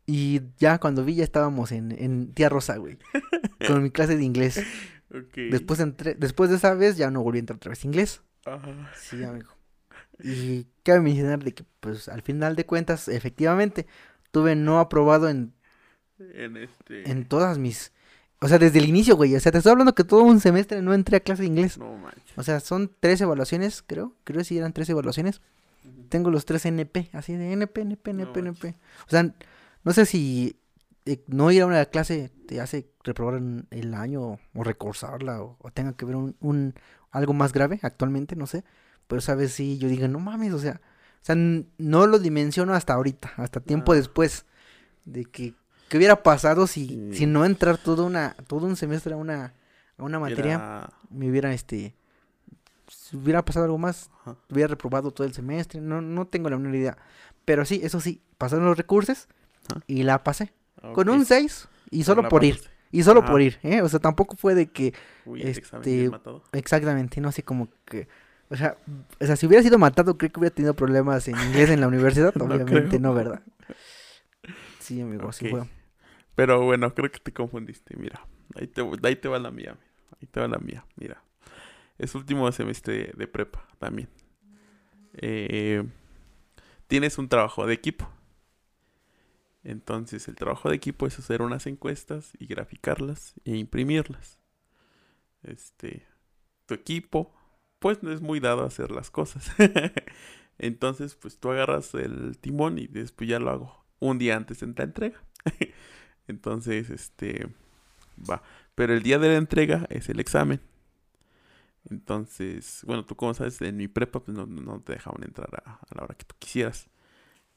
y 0.07 0.40
ya 0.57 0.78
cuando 0.78 1.05
vi 1.05 1.16
ya 1.16 1.24
estábamos 1.24 1.72
en, 1.72 1.90
en 2.00 2.32
Tía 2.32 2.48
Rosa, 2.48 2.76
güey. 2.76 2.96
con 3.66 3.82
mi 3.82 3.90
clase 3.90 4.16
de 4.16 4.22
inglés. 4.22 4.62
Después, 5.34 5.80
entré, 5.80 6.14
después 6.14 6.48
de 6.48 6.55
esa 6.55 6.74
vez 6.74 6.96
ya 6.96 7.11
no 7.11 7.24
volví 7.24 7.38
a 7.38 7.40
entrar 7.40 7.57
otra 7.57 7.70
vez 7.70 7.84
inglés. 7.84 8.22
Ajá. 8.46 8.92
Sí, 8.96 9.24
amigo. 9.24 9.50
Y 10.22 10.68
cabe 10.84 11.00
mencionar 11.00 11.42
de 11.42 11.55
que, 11.55 11.64
pues, 11.80 12.09
al 12.09 12.22
final 12.22 12.55
de 12.55 12.66
cuentas, 12.66 13.09
efectivamente, 13.09 13.88
tuve 14.30 14.55
no 14.55 14.78
aprobado 14.78 15.28
en... 15.28 15.55
En 16.20 16.57
este... 16.57 17.11
En 17.11 17.24
todas 17.24 17.59
mis... 17.59 17.92
O 18.41 18.49
sea, 18.49 18.59
desde 18.59 18.78
el 18.78 18.89
inicio, 18.89 19.16
güey. 19.16 19.35
O 19.35 19.41
sea, 19.41 19.53
te 19.53 19.59
estoy 19.59 19.72
hablando 19.72 19.95
que 19.95 20.05
todo 20.05 20.22
un 20.22 20.41
semestre 20.41 20.82
no 20.82 20.93
entré 20.93 21.16
a 21.16 21.20
clase 21.20 21.43
de 21.43 21.49
inglés. 21.49 21.78
No 21.78 21.97
manches. 21.97 22.37
O 22.37 22.43
sea, 22.43 22.61
son 22.61 22.91
tres 23.01 23.20
evaluaciones, 23.20 23.82
creo. 23.87 24.14
Creo 24.24 24.39
que 24.39 24.45
sí 24.45 24.59
eran 24.59 24.72
tres 24.72 24.89
evaluaciones. 24.91 25.41
Tengo 26.09 26.30
los 26.30 26.45
tres 26.45 26.64
NP, 26.66 27.11
así 27.12 27.35
de 27.35 27.53
NP, 27.53 27.82
NP, 27.82 28.11
NP, 28.11 28.41
NP. 28.41 28.74
O 29.07 29.11
sea, 29.11 29.35
no 29.82 29.93
sé 29.93 30.07
si 30.07 30.57
eh, 31.07 31.22
no 31.26 31.51
ir 31.51 31.62
a 31.62 31.66
una 31.66 31.85
clase 31.87 32.30
te 32.47 32.61
hace 32.61 32.89
reprobar 33.03 33.41
el 33.70 33.95
año 33.95 34.39
o 34.55 34.64
recursarla 34.64 35.43
o, 35.43 35.59
tenga 35.72 35.95
que 35.95 36.07
ver 36.07 36.16
un, 36.16 36.37
un, 36.41 36.74
algo 37.11 37.35
más 37.35 37.53
grave 37.53 37.80
actualmente, 37.82 38.37
no 38.37 38.47
sé. 38.47 38.64
Pero 39.07 39.20
sabes 39.20 39.53
si 39.53 39.78
yo 39.78 39.89
digo, 39.89 40.09
no 40.09 40.18
mames, 40.18 40.53
o 40.55 40.59
sea, 40.59 40.80
o 41.22 41.24
sea, 41.24 41.37
no 41.37 42.07
lo 42.07 42.18
dimensiono 42.18 42.74
hasta 42.74 42.95
ahorita, 42.95 43.32
hasta 43.37 43.61
tiempo 43.61 43.93
ah. 43.93 43.97
después 43.97 44.47
de 45.05 45.24
que 45.24 45.55
¿Qué 45.89 45.97
hubiera 45.97 46.22
pasado 46.22 46.66
si, 46.66 47.11
si 47.12 47.26
no 47.26 47.45
entrar 47.45 47.78
todo 47.78 48.05
una 48.05 48.35
todo 48.47 48.66
un 48.66 48.76
semestre 48.76 49.14
a 49.14 49.16
una 49.16 49.55
a 49.97 50.03
una 50.03 50.18
materia 50.18 50.89
me 51.11 51.30
hubiera 51.30 51.53
este 51.53 51.95
si 52.89 53.16
hubiera 53.16 53.45
pasado 53.45 53.66
algo 53.66 53.78
más 53.78 54.11
hubiera 54.51 54.68
reprobado 54.68 55.11
todo 55.11 55.26
el 55.26 55.35
semestre 55.35 55.80
no 55.80 56.01
no 56.01 56.26
tengo 56.26 56.51
la 56.51 56.57
menor 56.57 56.74
idea. 56.74 56.99
Pero 57.45 57.64
sí 57.64 57.80
eso 57.82 58.01
sí 58.01 58.22
pasaron 58.39 58.64
los 58.64 58.76
recursos 58.76 59.28
y 59.87 60.03
la 60.03 60.22
pasé. 60.24 60.53
Con 60.95 61.09
un 61.09 61.24
6 61.24 61.68
y 61.91 62.05
solo 62.05 62.28
por 62.28 62.45
ir 62.45 62.61
y 62.91 63.03
solo 63.03 63.24
por 63.24 63.41
ir 63.41 63.59
eh 63.62 63.82
o 63.82 63.89
sea 63.89 63.99
tampoco 63.99 64.37
fue 64.37 64.55
de 64.55 64.66
que 64.66 64.95
este 65.37 66.11
exactamente 66.53 67.20
no 67.20 67.28
así 67.28 67.43
como 67.43 67.68
que 67.85 68.09
o 68.51 68.57
sea, 68.57 68.76
o 69.20 69.26
sea, 69.26 69.37
si 69.37 69.47
hubiera 69.47 69.62
sido 69.62 69.78
matado, 69.78 70.16
creo 70.16 70.30
que 70.30 70.41
hubiera 70.41 70.55
tenido 70.55 70.74
problemas 70.74 71.26
en 71.28 71.39
inglés 71.41 71.70
en 71.70 71.80
la 71.80 71.89
universidad. 71.95 72.32
Obviamente 72.41 72.99
no, 72.99 73.14
¿verdad? 73.14 73.41
Sí, 74.80 75.01
amigo, 75.01 75.28
así 75.28 75.49
fue. 75.49 75.62
Pero 76.34 76.62
bueno, 76.62 76.95
creo 76.95 77.11
que 77.11 77.18
te 77.18 77.32
confundiste. 77.32 77.97
Mira, 77.97 78.26
ahí 78.57 78.66
te, 78.66 78.82
ahí 79.03 79.16
te 79.16 79.28
va 79.28 79.38
la 79.38 79.51
mía. 79.51 79.76
Ahí 80.20 80.26
te 80.26 80.40
va 80.40 80.49
la 80.49 80.59
mía. 80.59 80.84
Mira, 80.97 81.22
es 81.99 82.14
último 82.14 82.51
semestre 82.53 83.12
de 83.16 83.26
prepa 83.26 83.66
también. 83.78 84.09
Eh, 85.14 85.84
tienes 86.86 87.18
un 87.18 87.28
trabajo 87.28 87.66
de 87.66 87.74
equipo. 87.74 88.09
Entonces, 89.62 90.28
el 90.28 90.34
trabajo 90.34 90.68
de 90.68 90.76
equipo 90.76 91.07
es 91.07 91.18
hacer 91.18 91.40
unas 91.40 91.66
encuestas 91.66 92.32
y 92.38 92.47
graficarlas 92.47 93.34
e 93.45 93.57
imprimirlas. 93.57 94.38
Este, 95.42 96.07
tu 96.66 96.74
equipo, 96.74 97.34
pues 97.78 98.03
no 98.03 98.12
es 98.12 98.20
muy 98.20 98.40
dado 98.40 98.62
a 98.62 98.66
hacer 98.66 98.90
las 98.90 99.11
cosas. 99.11 99.51
Entonces, 100.59 101.14
pues 101.14 101.38
tú 101.38 101.51
agarras 101.51 101.95
el 101.95 102.38
timón 102.38 102.78
y 102.78 102.86
después 102.88 103.28
ya 103.28 103.38
lo 103.38 103.51
hago 103.51 103.84
un 104.09 104.18
día 104.18 104.36
antes 104.36 104.61
de 104.61 104.66
la 104.66 104.84
entrega. 104.84 105.22
Entonces, 106.28 106.90
este, 106.90 107.48
va. 108.18 108.42
Pero 108.74 108.94
el 108.94 109.02
día 109.02 109.18
de 109.18 109.28
la 109.28 109.36
entrega 109.36 109.86
es 109.88 110.09
el 110.09 110.20
examen. 110.20 110.61
Entonces, 111.90 112.82
bueno, 112.86 113.05
tú 113.05 113.14
como 113.14 113.34
sabes, 113.34 113.61
en 113.61 113.76
mi 113.76 113.88
prepa 113.88 114.20
pues 114.20 114.36
no, 114.36 114.80
te 114.80 114.94
dejaban 114.94 115.22
entrar 115.22 115.48
a, 115.66 115.80
la 115.94 116.05
hora 116.05 116.14
que 116.14 116.24
tú 116.24 116.34
quisieras. 116.38 116.88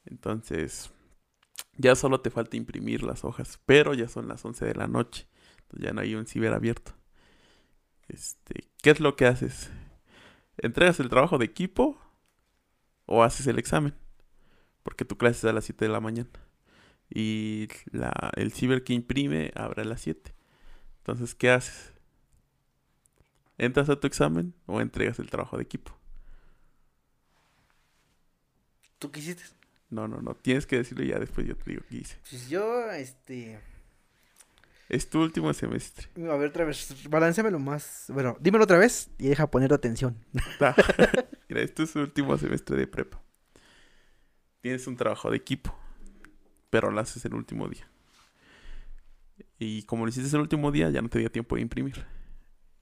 Entonces, 0.05 0.91
ya 1.77 1.95
solo 1.95 2.21
te 2.21 2.29
falta 2.29 2.57
imprimir 2.57 3.03
las 3.03 3.23
hojas, 3.23 3.59
pero 3.65 3.93
ya 3.93 4.07
son 4.07 4.27
las 4.27 4.43
11 4.43 4.65
de 4.65 4.75
la 4.75 4.87
noche. 4.87 5.27
Ya 5.73 5.91
no 5.91 6.01
hay 6.01 6.15
un 6.15 6.27
ciber 6.27 6.53
abierto. 6.53 6.93
Este, 8.07 8.69
¿qué 8.81 8.91
es 8.91 8.99
lo 8.99 9.15
que 9.15 9.25
haces? 9.25 9.69
¿Entregas 10.57 10.99
el 10.99 11.09
trabajo 11.09 11.37
de 11.37 11.45
equipo 11.45 11.99
o 13.05 13.23
haces 13.23 13.47
el 13.47 13.59
examen? 13.59 13.93
Porque 14.87 15.03
tu 15.03 15.17
clase 15.17 15.39
es 15.39 15.43
a 15.43 15.51
las 15.51 15.65
7 15.65 15.83
de 15.83 15.91
la 15.91 15.99
mañana. 15.99 16.29
Y 17.09 17.67
la, 17.91 18.31
el 18.37 18.53
ciber 18.53 18.85
que 18.85 18.93
imprime 18.93 19.51
abre 19.53 19.81
a 19.81 19.85
las 19.85 19.99
7. 19.99 20.33
Entonces, 20.99 21.35
¿qué 21.35 21.51
haces? 21.51 21.91
¿Entras 23.57 23.89
a 23.89 23.99
tu 23.99 24.07
examen 24.07 24.53
o 24.65 24.79
entregas 24.79 25.19
el 25.19 25.29
trabajo 25.29 25.57
de 25.57 25.63
equipo? 25.63 25.91
¿Tú 28.97 29.11
qué 29.11 29.19
hiciste? 29.19 29.43
No, 29.89 30.07
no, 30.07 30.21
no. 30.21 30.35
Tienes 30.35 30.65
que 30.65 30.77
decirlo 30.77 31.03
ya 31.03 31.19
después 31.19 31.45
yo 31.45 31.57
te 31.57 31.71
digo 31.71 31.83
qué 31.89 31.97
hice. 31.97 32.15
Pues 32.29 32.47
yo, 32.47 32.89
este... 32.91 33.59
Es 34.87 35.09
tu 35.09 35.21
último 35.21 35.53
semestre. 35.53 36.07
A 36.31 36.37
ver, 36.37 36.47
otra 36.47 36.63
vez. 36.63 37.09
Baláncemelo 37.09 37.59
más. 37.59 38.05
Bueno, 38.07 38.37
dímelo 38.39 38.63
otra 38.63 38.77
vez 38.77 39.09
y 39.17 39.27
deja 39.27 39.51
poner 39.51 39.73
atención. 39.73 40.23
Mira, 41.49 41.61
esto 41.61 41.83
es 41.83 41.91
tu 41.91 41.99
último 41.99 42.37
semestre 42.37 42.77
de 42.77 42.87
prepa 42.87 43.26
tienes 44.67 44.85
un 44.85 44.97
trabajo 44.97 45.31
de 45.31 45.37
equipo, 45.37 45.73
pero 46.69 46.91
lo 46.91 46.99
haces 46.99 47.23
el 47.23 47.33
último 47.35 47.69
día. 47.69 47.89
Y 49.59 49.83
como 49.83 50.03
lo 50.03 50.09
hiciste 50.09 50.35
el 50.35 50.41
último 50.41 50.73
día, 50.73 50.89
ya 50.89 51.01
no 51.01 51.07
te 51.07 51.19
dio 51.19 51.31
tiempo 51.31 51.55
de 51.55 51.61
imprimir. 51.61 52.05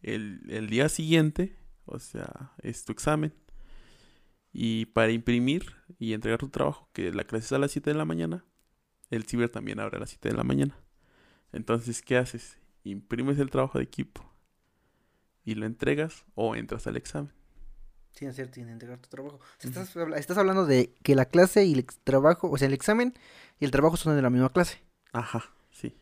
El, 0.02 0.68
día 0.68 0.90
siguiente, 0.90 1.56
o 1.86 2.00
sea, 2.00 2.54
es 2.64 2.86
tu 2.86 2.92
examen. 2.92 3.36
Y 4.52 4.88
para 4.88 5.12
imprimir 5.12 5.76
y 6.00 6.14
entregar 6.14 6.40
tu 6.40 6.50
trabajo, 6.50 6.90
que 6.92 7.12
la 7.12 7.24
clase 7.24 7.46
es 7.46 7.52
a 7.52 7.60
las 7.60 7.72
7 7.72 7.92
de 7.92 7.96
la 7.96 8.06
mañana, 8.06 8.44
el 9.12 9.26
ciber 9.26 9.50
también 9.50 9.80
abre 9.80 9.98
a 9.98 10.00
las 10.00 10.10
7 10.10 10.30
de 10.30 10.36
la 10.36 10.44
mañana. 10.44 10.76
Entonces, 11.52 12.02
¿qué 12.02 12.18
haces? 12.18 12.60
Imprimes 12.84 13.38
el 13.38 13.52
trabajo 13.52 13.78
de 13.78 13.84
equipo 13.84 14.28
y 15.44 15.54
lo 15.54 15.68
entregas 15.68 16.26
o 16.34 16.56
entras 16.56 16.88
al 16.88 16.98
examen. 16.98 17.32
Sin 18.16 18.30
hacer, 18.30 18.49
sin 18.53 18.70
entregar 18.70 18.97
tu 18.99 19.09
trabajo. 19.09 19.39
estás, 19.59 20.38
hablando 20.38 20.66
de 20.66 20.93
que 21.03 21.16
la 21.16 21.26
clase 21.26 21.66
y 21.66 21.74
el 21.74 21.86
trabajo, 21.86 22.49
o 22.49 22.57
sea, 22.57 22.68
el 22.68 22.74
examen 22.74 23.13
y 23.59 23.66
el 23.66 23.72
trabajo 23.72 23.97
son 23.97 24.16
de 24.16 24.22
la 24.22 24.30
misma 24.30 24.51
clase. 24.51 24.82
Ajá, 25.11 25.51
sí. 25.72 25.93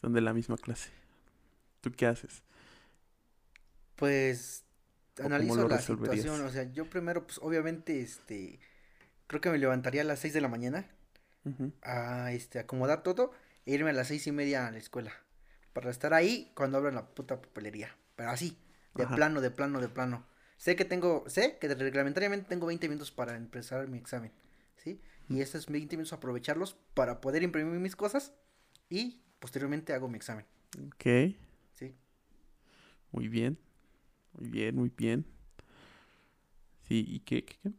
Son 0.00 0.14
de 0.14 0.22
la 0.22 0.32
misma 0.32 0.56
clase. 0.56 0.90
¿Tú 1.82 1.92
qué 1.92 2.06
haces? 2.06 2.42
Pues 3.96 4.64
analizo 5.22 5.68
la 5.68 5.80
situación, 5.80 6.40
o 6.40 6.50
sea, 6.50 6.64
yo 6.72 6.88
primero, 6.88 7.26
pues 7.26 7.38
obviamente, 7.42 8.00
este, 8.00 8.58
creo 9.26 9.40
que 9.42 9.50
me 9.50 9.58
levantaría 9.58 10.00
a 10.00 10.04
las 10.04 10.20
6 10.20 10.32
de 10.32 10.40
la 10.40 10.48
mañana 10.48 10.86
a, 11.82 12.32
este, 12.32 12.58
acomodar 12.58 13.02
todo 13.02 13.32
e 13.66 13.72
irme 13.72 13.90
a 13.90 13.92
las 13.92 14.08
seis 14.08 14.26
y 14.26 14.32
media 14.32 14.66
a 14.66 14.70
la 14.70 14.78
escuela 14.78 15.12
para 15.72 15.90
estar 15.90 16.14
ahí 16.14 16.52
cuando 16.54 16.78
abran 16.78 16.94
la 16.94 17.06
puta 17.06 17.40
papelería, 17.40 17.96
pero 18.14 18.30
así, 18.30 18.56
de 18.94 19.06
plano, 19.06 19.40
de 19.40 19.50
plano, 19.50 19.80
de 19.80 19.88
plano. 19.88 20.26
Sé 20.56 20.76
que 20.76 20.84
tengo, 20.84 21.24
sé 21.26 21.58
que 21.58 21.68
reglamentariamente 21.74 22.48
tengo 22.48 22.66
20 22.66 22.88
minutos 22.88 23.10
para 23.10 23.36
empezar 23.36 23.88
mi 23.88 23.98
examen, 23.98 24.32
¿sí? 24.76 25.00
Y 25.28 25.40
esos 25.40 25.66
20 25.66 25.96
minutos 25.96 26.12
aprovecharlos 26.12 26.76
para 26.94 27.20
poder 27.20 27.42
imprimir 27.42 27.80
mis 27.80 27.96
cosas 27.96 28.32
y 28.88 29.22
posteriormente 29.40 29.92
hago 29.92 30.08
mi 30.08 30.16
examen. 30.16 30.44
Ok. 30.86 31.34
Sí. 31.74 31.94
Muy 33.10 33.28
bien. 33.28 33.58
Muy 34.38 34.48
bien, 34.48 34.74
muy 34.76 34.92
bien. 34.96 35.26
Sí, 36.86 37.04
¿y 37.08 37.20
qué, 37.20 37.44
qué, 37.44 37.56
qué? 37.62 37.70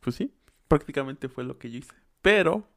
Pues 0.00 0.16
sí, 0.16 0.32
prácticamente 0.68 1.28
fue 1.28 1.44
lo 1.44 1.58
que 1.58 1.70
yo 1.70 1.78
hice. 1.78 1.94
Pero 2.22 2.68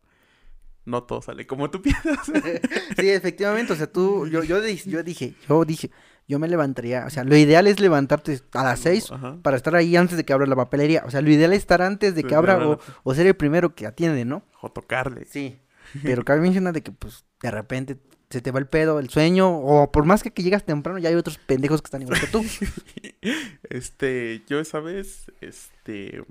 no 0.85 1.03
todo 1.03 1.21
sale 1.21 1.45
como 1.47 1.69
tú 1.69 1.81
piensas. 1.83 2.25
sí, 2.97 3.09
efectivamente, 3.09 3.73
o 3.73 3.75
sea, 3.75 3.91
tú, 3.91 4.27
yo, 4.27 4.43
yo, 4.43 4.59
yo 4.59 5.03
dije, 5.03 5.35
yo 5.45 5.65
dije, 5.65 5.91
yo 6.31 6.39
me 6.39 6.47
levantaría, 6.47 7.05
o 7.05 7.09
sea, 7.09 7.25
lo 7.25 7.35
ideal 7.35 7.67
es 7.67 7.81
levantarte 7.81 8.39
a 8.53 8.63
las 8.63 8.79
seis 8.79 9.11
para 9.41 9.57
estar 9.57 9.75
ahí 9.75 9.97
antes 9.97 10.15
de 10.15 10.23
que 10.23 10.31
abra 10.31 10.45
la 10.45 10.55
papelería. 10.55 11.03
O 11.05 11.11
sea, 11.11 11.19
lo 11.19 11.29
ideal 11.29 11.51
es 11.51 11.59
estar 11.59 11.81
antes 11.81 12.15
de 12.15 12.23
que 12.23 12.33
abra 12.35 12.57
o, 13.03 13.13
ser 13.13 13.27
el 13.27 13.35
primero 13.35 13.75
que 13.75 13.85
atiende, 13.85 14.23
¿no? 14.23 14.41
O 14.61 14.71
tocarle. 14.71 15.25
Sí. 15.25 15.59
Pero 16.03 16.23
cabe 16.23 16.39
mencionar 16.39 16.73
de 16.73 16.83
que, 16.83 16.93
pues, 16.93 17.25
de 17.41 17.51
repente 17.51 17.97
se 18.29 18.39
te 18.39 18.51
va 18.51 18.59
el 18.59 18.67
pedo, 18.67 18.99
el 18.99 19.09
sueño, 19.09 19.49
o 19.49 19.91
por 19.91 20.05
más 20.05 20.23
que, 20.23 20.31
que 20.31 20.41
llegas 20.41 20.63
temprano, 20.63 20.99
ya 20.99 21.09
hay 21.09 21.15
otros 21.15 21.37
pendejos 21.37 21.81
que 21.81 21.87
están 21.87 22.01
igual 22.01 22.21
que 22.21 22.27
tú. 22.27 22.41
este, 23.69 24.41
yo 24.47 24.61
esa 24.61 24.79
vez, 24.79 25.29
este, 25.41 26.23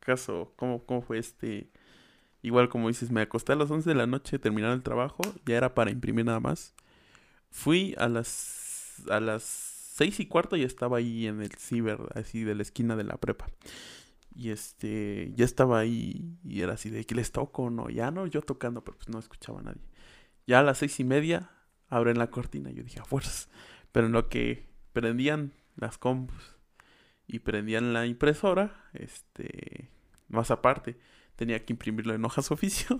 caso, 0.00 0.52
¿cómo, 0.56 0.84
cómo 0.84 1.00
fue 1.00 1.18
este? 1.18 1.70
Igual 2.42 2.68
como 2.68 2.88
dices, 2.88 3.10
me 3.10 3.22
acosté 3.22 3.52
a 3.52 3.56
las 3.56 3.70
11 3.70 3.88
de 3.88 3.96
la 3.96 4.06
noche, 4.06 4.38
terminar 4.38 4.72
el 4.72 4.82
trabajo, 4.82 5.22
ya 5.46 5.56
era 5.56 5.74
para 5.74 5.90
imprimir 5.90 6.26
nada 6.26 6.40
más. 6.40 6.74
Fui 7.50 7.94
a 7.96 8.06
las 8.10 8.63
a 9.10 9.20
las 9.20 9.42
seis 9.42 10.18
y 10.20 10.26
cuarto 10.26 10.56
ya 10.56 10.66
estaba 10.66 10.98
ahí 10.98 11.26
en 11.26 11.40
el 11.40 11.52
ciber, 11.52 11.98
así 12.14 12.44
de 12.44 12.54
la 12.54 12.62
esquina 12.62 12.96
de 12.96 13.04
la 13.04 13.16
prepa. 13.16 13.46
Y 14.34 14.50
este, 14.50 15.32
ya 15.36 15.44
estaba 15.44 15.78
ahí 15.78 16.36
y 16.44 16.62
era 16.62 16.72
así 16.72 16.90
de 16.90 17.04
que 17.04 17.14
les 17.14 17.30
toco, 17.30 17.70
no, 17.70 17.88
ya 17.88 18.10
no, 18.10 18.26
yo 18.26 18.42
tocando, 18.42 18.82
pero 18.82 18.96
pues 18.96 19.08
no 19.08 19.18
escuchaba 19.18 19.60
a 19.60 19.62
nadie. 19.62 19.82
Ya 20.46 20.58
a 20.58 20.62
las 20.62 20.78
seis 20.78 20.98
y 20.98 21.04
media 21.04 21.50
abren 21.88 22.18
la 22.18 22.30
cortina, 22.30 22.70
yo 22.70 22.82
dije 22.82 23.00
a 23.00 23.04
fuerzas. 23.04 23.48
Pero 23.92 24.06
en 24.06 24.12
lo 24.12 24.28
que 24.28 24.66
prendían 24.92 25.52
las 25.76 25.98
compus 25.98 26.56
y 27.26 27.38
prendían 27.40 27.92
la 27.92 28.06
impresora, 28.06 28.84
este, 28.92 29.90
más 30.28 30.50
aparte, 30.50 30.98
tenía 31.36 31.64
que 31.64 31.72
imprimirlo 31.72 32.14
en 32.14 32.24
hojas 32.24 32.50
oficio 32.50 32.98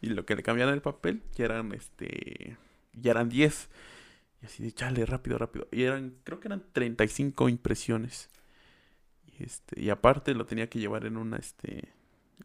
y 0.00 0.08
lo 0.08 0.24
que 0.24 0.36
le 0.36 0.42
cambiaban 0.42 0.74
el 0.74 0.82
papel, 0.82 1.22
ya 1.34 1.44
eran, 1.44 1.72
este, 1.72 2.56
ya 2.94 3.10
eran 3.10 3.28
10. 3.28 3.68
Y 4.42 4.46
así 4.46 4.62
de, 4.62 4.72
chale, 4.72 5.04
rápido, 5.06 5.38
rápido. 5.38 5.68
Y 5.70 5.82
eran, 5.82 6.16
creo 6.24 6.40
que 6.40 6.48
eran 6.48 6.64
35 6.72 7.48
impresiones. 7.48 8.30
Y, 9.26 9.44
este, 9.44 9.80
y 9.80 9.90
aparte 9.90 10.34
lo 10.34 10.46
tenía 10.46 10.68
que 10.68 10.78
llevar 10.78 11.06
en 11.06 11.16
una, 11.16 11.36
este, 11.36 11.92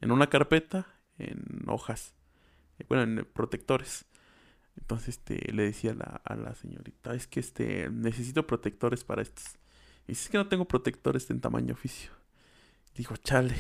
en 0.02 0.12
una 0.12 0.28
carpeta, 0.28 0.88
en 1.18 1.64
hojas, 1.68 2.14
bueno, 2.90 3.04
en 3.04 3.26
protectores. 3.26 4.06
Entonces 4.78 5.10
este, 5.10 5.52
le 5.54 5.64
decía 5.64 5.92
a 5.92 5.96
la, 5.96 6.22
a 6.26 6.36
la 6.36 6.56
señorita, 6.56 7.16
es 7.16 7.28
que 7.28 7.40
este, 7.40 7.90
necesito 7.90 8.46
protectores 8.46 9.04
para 9.04 9.22
estos. 9.22 9.58
Y 10.06 10.12
dice, 10.12 10.26
es 10.26 10.30
que 10.30 10.38
no 10.38 10.48
tengo 10.48 10.66
protectores 10.66 11.30
en 11.30 11.40
tamaño 11.40 11.74
oficio. 11.74 12.12
Digo, 12.96 13.16
chale. 13.18 13.56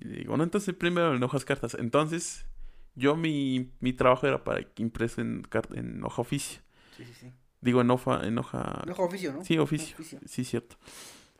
Y 0.00 0.08
digo, 0.08 0.36
no, 0.36 0.44
entonces 0.44 0.74
primero 0.74 1.14
en 1.14 1.22
hojas 1.22 1.44
cartas. 1.44 1.74
Entonces, 1.74 2.46
yo 2.94 3.16
mi, 3.16 3.72
mi 3.80 3.92
trabajo 3.92 4.26
era 4.26 4.44
para 4.44 4.66
impreso 4.76 5.20
en, 5.20 5.42
en 5.74 6.04
hoja 6.04 6.22
oficio. 6.22 6.60
Sí, 6.98 7.04
sí, 7.04 7.14
sí. 7.20 7.32
Digo, 7.60 7.80
en 7.80 7.90
hoja... 7.90 8.20
En 8.24 8.38
hoja, 8.38 8.84
hoja 8.90 9.02
oficio, 9.02 9.32
¿no? 9.32 9.44
Sí, 9.44 9.56
oficio. 9.58 9.96
Sí, 10.26 10.44
cierto. 10.44 10.76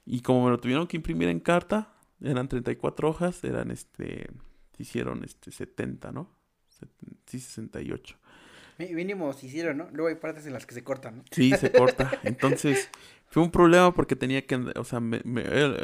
Y 0.06 0.22
como 0.22 0.44
me 0.44 0.50
lo 0.50 0.58
tuvieron 0.58 0.86
que 0.86 0.96
imprimir 0.96 1.28
en 1.28 1.40
carta, 1.40 1.94
eran 2.22 2.48
34 2.48 3.08
hojas, 3.10 3.44
eran 3.44 3.70
este... 3.70 4.30
Hicieron 4.78 5.24
este 5.24 5.50
70, 5.50 6.12
¿no? 6.12 6.32
Sí, 7.26 7.40
68. 7.40 8.16
Mínimo 8.78 9.32
se 9.32 9.46
hicieron, 9.46 9.78
¿no? 9.78 9.88
Luego 9.90 10.08
hay 10.08 10.14
partes 10.14 10.46
en 10.46 10.52
las 10.52 10.64
que 10.64 10.74
se 10.74 10.84
cortan, 10.84 11.18
¿no? 11.18 11.24
Sí, 11.32 11.50
se 11.58 11.72
corta. 11.72 12.12
Entonces, 12.22 12.90
fue 13.26 13.42
un 13.42 13.50
problema 13.50 13.92
porque 13.92 14.14
tenía 14.14 14.46
que, 14.46 14.54
o 14.54 14.84
sea, 14.84 15.00
me, 15.00 15.20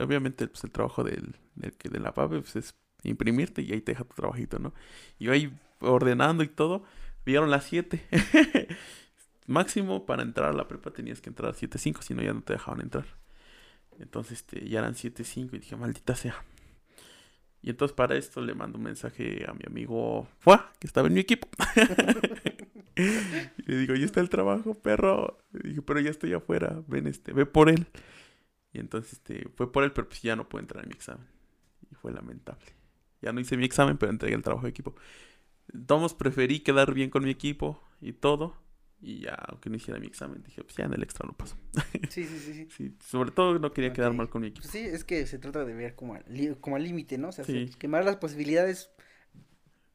obviamente 0.01 0.47
pues, 0.47 0.63
el 0.63 0.71
trabajo 0.71 1.03
del, 1.03 1.35
del, 1.57 1.75
de 1.83 1.99
la 1.99 2.15
PAPE 2.15 2.41
pues, 2.41 2.55
es 2.55 2.75
imprimirte 3.03 3.63
y 3.63 3.73
ahí 3.73 3.81
te 3.81 3.93
deja 3.93 4.05
tu 4.05 4.15
trabajito, 4.15 4.61
¿no? 4.61 4.73
Y 5.19 5.25
yo 5.25 5.33
ahí 5.33 5.53
ordenando 5.81 6.45
y 6.45 6.49
todo, 6.49 6.85
vieron 7.27 7.51
las 7.51 7.65
7. 7.65 8.01
Máximo 9.47 10.07
para 10.07 10.23
entrar 10.23 10.51
a 10.51 10.53
la 10.53 10.69
prepa 10.69 10.91
tenías 10.91 11.21
que 11.21 11.29
entrar 11.29 11.51
a 11.51 11.55
7.5, 11.55 12.03
si 12.03 12.15
no 12.15 12.23
ya 12.23 12.33
no 12.33 12.43
te 12.43 12.55
dejaban 12.55 12.81
entrar. 12.81 13.07
Entonces 13.99 14.39
este, 14.39 14.69
ya 14.69 14.81
eran 14.81 14.95
7.5 14.95 15.55
y 15.55 15.59
dije, 15.59 15.77
maldita 15.77 16.17
sea. 16.17 16.45
Y 17.63 17.71
entonces 17.71 17.95
para 17.95 18.17
esto 18.17 18.41
le 18.41 18.55
mando 18.55 18.79
un 18.79 18.85
mensaje 18.85 19.45
a 19.49 19.55
mi 19.55 19.63
amigo 19.67 20.29
Fua, 20.39 20.71
que 20.79 20.87
estaba 20.87 21.09
en 21.09 21.15
mi 21.15 21.21
equipo. 21.21 21.49
y 22.97 23.63
le 23.65 23.79
digo, 23.79 23.95
ya 23.95 24.05
está 24.05 24.21
el 24.21 24.29
trabajo, 24.29 24.75
perro. 24.75 25.39
Le 25.53 25.71
dije, 25.71 25.83
pero 25.83 26.01
ya 26.01 26.11
estoy 26.11 26.35
afuera, 26.35 26.83
ven 26.87 27.07
este, 27.07 27.33
ve 27.33 27.47
por 27.47 27.71
él. 27.71 27.87
Y 28.73 28.81
entonces 28.81 29.15
este, 29.15 29.49
fue 29.55 29.73
por 29.73 29.85
él, 29.85 29.93
pero 29.93 30.09
pues 30.09 30.21
ya 30.21 30.37
no 30.37 30.49
puedo 30.49 30.63
entrar 30.63 30.85
en 30.85 30.89
mi 30.89 30.95
examen. 30.95 31.27
Y 31.91 31.95
fue 31.95 32.13
lamentable. 32.13 32.67
Ya 33.23 33.33
no 33.33 33.41
hice 33.41 33.57
mi 33.57 33.65
examen, 33.65 33.97
pero 33.97 34.13
entregué 34.13 34.35
el 34.35 34.43
trabajo 34.43 34.65
de 34.65 34.71
equipo. 34.71 34.95
Entonces 35.73 36.13
preferí 36.13 36.61
quedar 36.61 36.93
bien 36.93 37.09
con 37.09 37.25
mi 37.25 37.31
equipo 37.31 37.83
y 38.01 38.13
todo. 38.13 38.57
Y 39.07 39.21
ya, 39.21 39.35
aunque 39.35 39.69
no 39.69 39.77
hiciera 39.77 40.01
mi 40.01 40.07
examen, 40.07 40.43
dije, 40.43 40.65
pues 40.65 40.77
ya 40.77 40.87
en 40.87 40.95
el 40.95 41.03
extra 41.03 41.27
lo 41.27 41.35
paso. 41.35 41.57
Sí, 42.09 42.25
sí, 42.25 42.39
sí. 42.39 42.69
sí. 42.75 42.97
sobre 43.07 43.33
todo 43.33 43.59
no 43.59 43.73
quería 43.73 43.93
quedar 43.93 44.15
mal 44.15 44.31
con 44.31 44.41
mi 44.41 44.49
equipo. 44.49 44.67
Sí, 44.67 44.79
es 44.79 45.05
que 45.05 45.27
se 45.27 45.39
trata 45.39 45.65
de 45.65 45.75
ver 45.75 45.95
como, 45.95 46.19
como 46.61 46.77
al 46.77 46.85
límite, 46.85 47.19
¿no? 47.19 47.29
O 47.29 47.33
sea, 47.33 47.45
quemar 47.79 48.05
las 48.05 48.17
posibilidades 48.17 48.91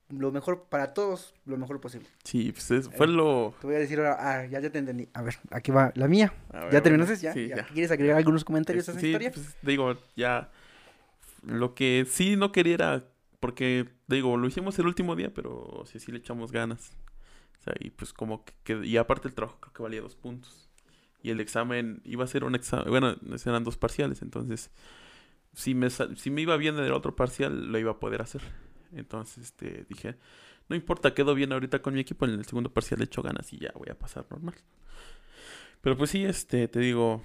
lo 0.10 0.32
mejor 0.32 0.66
para 0.70 0.94
todos, 0.94 1.34
lo 1.46 1.58
mejor 1.58 1.82
posible. 1.82 2.08
Sí, 2.24 2.52
pues 2.52 2.90
fue 2.96 3.08
eh, 3.08 3.10
lo... 3.10 3.56
Te 3.60 3.68
voy 3.68 3.78
a 3.78 3.80
decir 3.80 3.98
ahora, 4.00 4.18
ah, 4.20 4.46
ya, 4.46 4.60
ya 4.60 4.70
te 4.70 4.78
entendí. 4.78 5.08
A 5.14 5.24
ver, 5.24 5.36
aquí 5.50 5.72
va 5.72 5.92
la 5.96 6.08
mía. 6.08 6.32
¿Ya 6.72 6.84
terminaste? 6.84 7.16
¿Ya? 7.18 7.34
¿Ya? 7.34 7.66
¿Quieres 7.66 7.90
agregar 7.90 8.18
algunos 8.18 8.44
comentarios 8.44 8.90
a 8.90 8.92
esa 8.92 9.06
historia? 9.06 9.32
Pues, 9.32 9.58
digo, 9.64 9.98
ya... 10.16 10.52
Lo 11.44 11.74
que 11.74 12.06
sí 12.08 12.36
no 12.36 12.52
quería 12.52 12.74
era... 12.76 13.04
Porque, 13.40 13.88
digo, 14.08 14.36
lo 14.36 14.48
hicimos 14.48 14.78
el 14.78 14.86
último 14.86 15.16
día, 15.16 15.34
pero 15.34 15.84
sí, 15.86 16.00
sí 16.00 16.12
le 16.12 16.20
echamos 16.20 16.52
ganas. 16.52 16.92
Sea, 17.60 17.74
y 17.80 17.90
pues 17.92 18.14
como 18.14 18.46
que... 18.64 18.86
Y 18.86 18.98
aparte 18.98 19.28
el 19.28 19.34
trabajo 19.34 19.60
creo 19.60 19.74
que 19.74 19.84
valía 19.84 20.02
dos 20.02 20.16
puntos. 20.16 20.70
Y 21.22 21.32
el 21.32 21.40
examen 21.40 22.02
iba 22.06 22.24
a 22.24 22.28
ser 22.28 22.44
un 22.44 22.56
examen... 22.56 22.90
Bueno, 22.90 23.16
eran 23.46 23.64
dos 23.64 23.78
parciales, 23.78 24.22
entonces... 24.22 24.72
Si 25.54 25.74
me, 25.74 25.90
si 25.90 26.30
me 26.30 26.42
iba 26.42 26.56
bien 26.58 26.78
en 26.78 26.86
el 26.86 26.94
otro 26.94 27.16
parcial, 27.16 27.72
lo 27.72 27.80
iba 27.80 27.92
a 27.92 28.00
poder 28.00 28.22
hacer. 28.22 28.42
Entonces, 28.94 29.46
este, 29.46 29.86
dije, 29.90 30.16
no 30.70 30.76
importa, 30.76 31.14
quedo 31.14 31.34
bien 31.34 31.52
ahorita 31.52 31.82
con 31.82 31.96
mi 31.96 32.00
equipo, 32.00 32.26
en 32.26 32.32
el 32.32 32.46
segundo 32.46 32.72
parcial 32.72 33.00
le 33.00 33.06
echo 33.06 33.24
ganas 33.24 33.52
y 33.52 33.58
ya 33.58 33.72
voy 33.76 33.90
a 33.90 33.98
pasar 33.98 34.26
normal. 34.30 34.56
Pero 35.82 35.98
pues 35.98 36.12
sí, 36.12 36.24
este, 36.24 36.68
te 36.68 36.80
digo, 36.80 37.24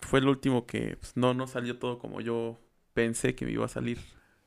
fue 0.00 0.20
el 0.20 0.28
último 0.28 0.66
que 0.66 0.96
pues, 0.96 1.16
no, 1.16 1.34
no 1.34 1.46
salió 1.46 1.78
todo 1.78 1.98
como 1.98 2.20
yo 2.20 2.60
pensé 2.92 3.34
que 3.34 3.44
me 3.44 3.52
iba 3.52 3.64
a 3.64 3.68
salir. 3.68 3.98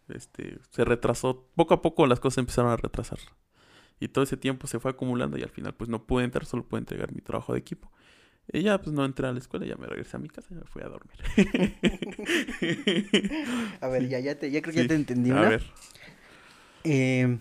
Este, 0.07 0.59
se 0.69 0.85
retrasó, 0.85 1.49
poco 1.55 1.73
a 1.73 1.81
poco 1.81 2.07
las 2.07 2.19
cosas 2.19 2.39
empezaron 2.39 2.71
a 2.71 2.77
retrasar. 2.77 3.19
Y 3.99 4.09
todo 4.09 4.23
ese 4.23 4.37
tiempo 4.37 4.67
se 4.67 4.79
fue 4.79 4.91
acumulando 4.91 5.37
y 5.37 5.43
al 5.43 5.49
final 5.49 5.73
pues 5.73 5.89
no 5.89 6.05
pude 6.05 6.23
entrar, 6.23 6.45
solo 6.45 6.67
pude 6.67 6.79
entregar 6.79 7.13
mi 7.13 7.21
trabajo 7.21 7.53
de 7.53 7.59
equipo. 7.59 7.91
Y 8.51 8.61
ya 8.61 8.79
pues 8.79 8.93
no 8.93 9.03
entré 9.03 9.27
a 9.27 9.31
la 9.31 9.39
escuela, 9.39 9.65
ya 9.65 9.75
me 9.75 9.87
regresé 9.87 10.17
a 10.17 10.19
mi 10.19 10.29
casa 10.29 10.47
y 10.51 10.55
me 10.55 10.63
fui 10.63 10.81
a 10.81 10.87
dormir. 10.87 11.17
a 13.81 13.87
ver, 13.87 14.07
ya, 14.07 14.19
ya, 14.19 14.35
te, 14.35 14.51
ya 14.51 14.61
creo 14.61 14.73
que 14.73 14.81
ya 14.83 14.87
te 14.87 14.95
entendí. 14.95 15.31
A 15.31 15.41
ver. 15.41 15.63
Eh, 16.83 17.37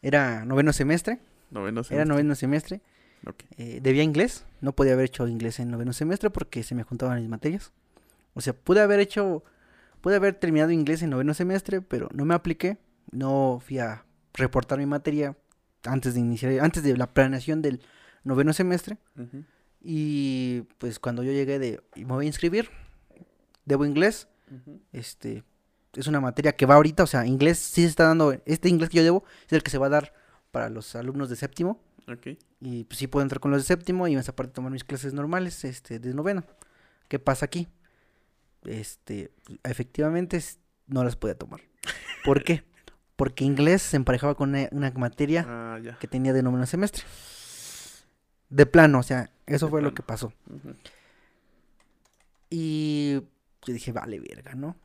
era 0.00 0.44
noveno 0.44 0.72
semestre. 0.72 1.20
Noveno 1.50 1.84
semestre. 1.84 1.96
Era 1.96 2.04
noveno 2.04 2.34
semestre. 2.34 2.80
Eh, 3.56 3.78
debía 3.80 4.02
inglés. 4.02 4.44
No 4.60 4.72
podía 4.72 4.94
haber 4.94 5.06
hecho 5.06 5.28
inglés 5.28 5.60
en 5.60 5.70
noveno 5.70 5.92
semestre 5.92 6.30
porque 6.30 6.64
se 6.64 6.74
me 6.74 6.82
juntaban 6.82 7.20
mis 7.20 7.28
materias. 7.28 7.72
O 8.34 8.40
sea, 8.40 8.54
pude 8.54 8.80
haber 8.80 8.98
hecho, 8.98 9.44
pude 10.00 10.16
haber 10.16 10.34
terminado 10.34 10.72
inglés 10.72 11.02
en 11.02 11.10
noveno 11.10 11.34
semestre, 11.34 11.80
pero 11.80 12.08
no 12.12 12.24
me 12.24 12.34
apliqué. 12.34 12.78
No 13.12 13.62
fui 13.64 13.78
a 13.78 14.04
reportar 14.34 14.78
mi 14.78 14.86
materia 14.86 15.36
antes 15.84 16.14
de 16.14 16.20
iniciar, 16.20 16.52
antes 16.60 16.82
de 16.82 16.96
la 16.96 17.12
planeación 17.12 17.62
del 17.62 17.80
noveno 18.24 18.52
semestre. 18.52 18.98
Y 19.80 20.62
pues 20.78 20.98
cuando 20.98 21.22
yo 21.22 21.32
llegué 21.32 21.58
de, 21.58 21.80
me 21.96 22.04
voy 22.04 22.24
a 22.26 22.28
inscribir, 22.28 22.70
debo 23.64 23.84
inglés, 23.84 24.28
este, 24.92 25.44
es 25.94 26.06
una 26.06 26.20
materia 26.20 26.52
que 26.52 26.66
va 26.66 26.76
ahorita, 26.76 27.02
o 27.02 27.06
sea, 27.06 27.26
inglés 27.26 27.58
sí 27.58 27.82
se 27.82 27.88
está 27.88 28.04
dando, 28.06 28.32
este 28.46 28.68
inglés 28.68 28.90
que 28.90 28.98
yo 28.98 29.04
debo 29.04 29.24
es 29.46 29.52
el 29.52 29.62
que 29.62 29.70
se 29.70 29.78
va 29.78 29.86
a 29.86 29.90
dar 29.90 30.14
para 30.50 30.68
los 30.68 30.94
alumnos 30.94 31.28
de 31.28 31.36
séptimo. 31.36 31.80
Y 32.60 32.84
pues 32.84 32.98
sí 32.98 33.06
puedo 33.06 33.22
entrar 33.22 33.40
con 33.40 33.50
los 33.50 33.62
de 33.62 33.66
séptimo 33.66 34.06
y 34.06 34.16
más 34.16 34.28
aparte 34.28 34.52
tomar 34.52 34.70
mis 34.70 34.84
clases 34.84 35.12
normales, 35.14 35.64
este, 35.64 35.98
de 35.98 36.14
novena. 36.14 36.44
¿Qué 37.08 37.18
pasa 37.18 37.46
aquí? 37.46 37.68
Este, 38.64 39.32
efectivamente 39.64 40.40
no 40.86 41.04
las 41.04 41.16
podía 41.16 41.36
tomar. 41.36 41.60
¿Por 42.24 42.44
qué? 42.44 42.64
Porque 43.16 43.44
inglés 43.44 43.82
se 43.82 43.96
emparejaba 43.96 44.34
con 44.34 44.50
una, 44.50 44.90
materia 44.96 45.44
ah, 45.48 45.78
que 46.00 46.08
tenía 46.08 46.32
de 46.32 46.42
noveno 46.42 46.66
semestre. 46.66 47.02
De 48.48 48.66
plano, 48.66 48.98
o 48.98 49.02
sea, 49.02 49.30
eso 49.46 49.68
fue 49.68 49.82
lo 49.82 49.94
que 49.94 50.02
pasó. 50.02 50.32
Y 52.50 53.20
yo 53.64 53.72
dije, 53.72 53.92
vale, 53.92 54.20
verga, 54.20 54.54
¿no? 54.54 54.76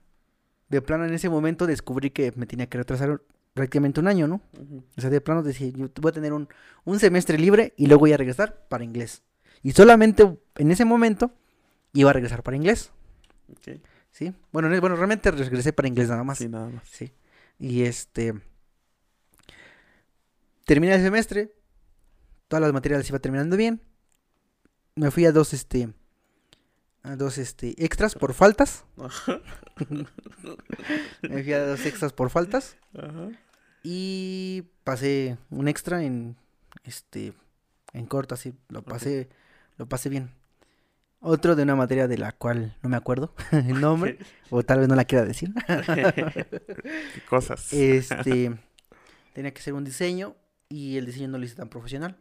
de 0.70 0.82
plano 0.82 1.06
en 1.06 1.14
ese 1.14 1.30
momento 1.30 1.66
descubrí 1.66 2.10
que 2.10 2.34
me 2.36 2.46
tenía 2.46 2.68
que 2.68 2.78
retrasar 2.78 3.22
prácticamente 3.54 4.00
un 4.00 4.08
año, 4.08 4.28
¿no? 4.28 4.42
O 4.98 5.02
sea, 5.02 5.10
de 5.10 5.22
plano 5.22 5.42
decía, 5.44 5.68
yo 5.70 5.90
voy 6.02 6.10
a 6.10 6.14
tener 6.14 6.34
un, 6.34 6.48
semestre 7.00 7.38
libre 7.38 7.74
y 7.78 7.88
luego 7.88 8.02
voy 8.02 8.14
a 8.14 8.18
regresar 8.18 8.66
para 8.68 8.84
inglés. 8.84 9.24
Y 9.64 9.72
solamente 9.72 10.38
en 10.56 10.72
ese 10.72 10.86
momento 10.86 11.32
iba 11.94 12.10
a 12.10 12.14
regresar 12.14 12.44
para 12.44 12.58
inglés. 12.58 12.92
¿Sí? 14.12 14.34
Bueno, 14.52 14.70
bueno, 14.82 14.96
realmente 14.96 15.32
regresé 15.32 15.74
para 15.74 15.88
inglés 15.88 16.10
nada 16.10 16.24
más. 16.24 16.38
Sí, 16.38 16.48
nada 16.48 16.70
más. 16.70 16.84
Sí. 16.88 17.12
Y 17.60 17.84
este... 17.84 18.34
Terminé 20.66 20.96
el 20.96 21.02
semestre. 21.02 21.54
Todas 22.48 22.62
las 22.62 22.74
materias 22.74 23.08
iba 23.10 23.20
terminando 23.20 23.58
bien. 23.58 23.82
Me 24.96 25.12
fui 25.12 25.26
a 25.26 25.32
dos, 25.32 25.54
este 25.54 25.94
dos 27.16 27.38
este, 27.38 27.74
extras 27.84 28.16
por 28.16 28.34
faltas. 28.34 28.84
me 31.22 31.44
fui 31.44 31.54
a 31.54 31.66
dos 31.66 31.86
extras 31.86 32.12
por 32.12 32.30
faltas. 32.30 32.76
Y 33.84 34.64
pasé 34.84 35.38
un 35.50 35.68
extra 35.68 36.04
en 36.04 36.36
este 36.84 37.34
en 37.94 38.06
corto 38.06 38.36
así, 38.36 38.54
lo 38.68 38.82
pasé 38.82 39.30
lo 39.78 39.88
pasé 39.88 40.10
bien. 40.10 40.34
Otro 41.20 41.56
de 41.56 41.64
una 41.64 41.76
materia 41.76 42.08
de 42.08 42.18
la 42.18 42.32
cual 42.32 42.76
no 42.84 42.90
me 42.90 42.98
acuerdo 42.98 43.34
el 43.52 43.82
nombre 43.82 44.20
o 44.50 44.64
tal 44.64 44.80
vez 44.80 44.88
no 44.88 44.96
la 44.96 45.06
quiera 45.06 45.26
decir. 45.26 45.54
¿Qué 45.66 47.22
cosas? 47.30 47.74
Este 47.74 48.56
tenía 49.34 49.54
que 49.54 49.62
ser 49.62 49.74
un 49.74 49.84
diseño 49.84 50.36
y 50.70 50.98
el 50.98 51.06
diseño 51.06 51.28
no 51.30 51.38
lo 51.38 51.46
hice 51.46 51.56
tan 51.56 51.70
profesional. 51.70 52.18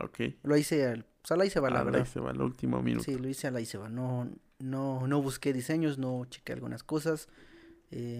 Ok. 0.00 0.20
Lo 0.42 0.56
hice 0.56 1.04
pues 1.22 1.32
a 1.32 1.36
la 1.36 1.44
hice 1.44 1.60
va, 1.60 1.70
la 1.70 1.84
verdad. 1.84 2.00
A 2.00 2.04
la 2.04 2.08
hice 2.08 2.20
va, 2.20 2.30
el 2.32 2.40
último 2.40 2.82
minuto. 2.82 3.04
Sí, 3.04 3.16
lo 3.16 3.28
hice 3.28 3.46
a 3.46 3.50
la 3.50 3.60
hice 3.60 3.78
va. 3.78 3.88
No, 3.88 4.28
no, 4.58 5.06
no 5.06 5.22
busqué 5.22 5.52
diseños, 5.52 5.98
no 5.98 6.24
chequé 6.24 6.52
algunas 6.52 6.82
cosas. 6.82 7.28
Eh, 7.90 8.18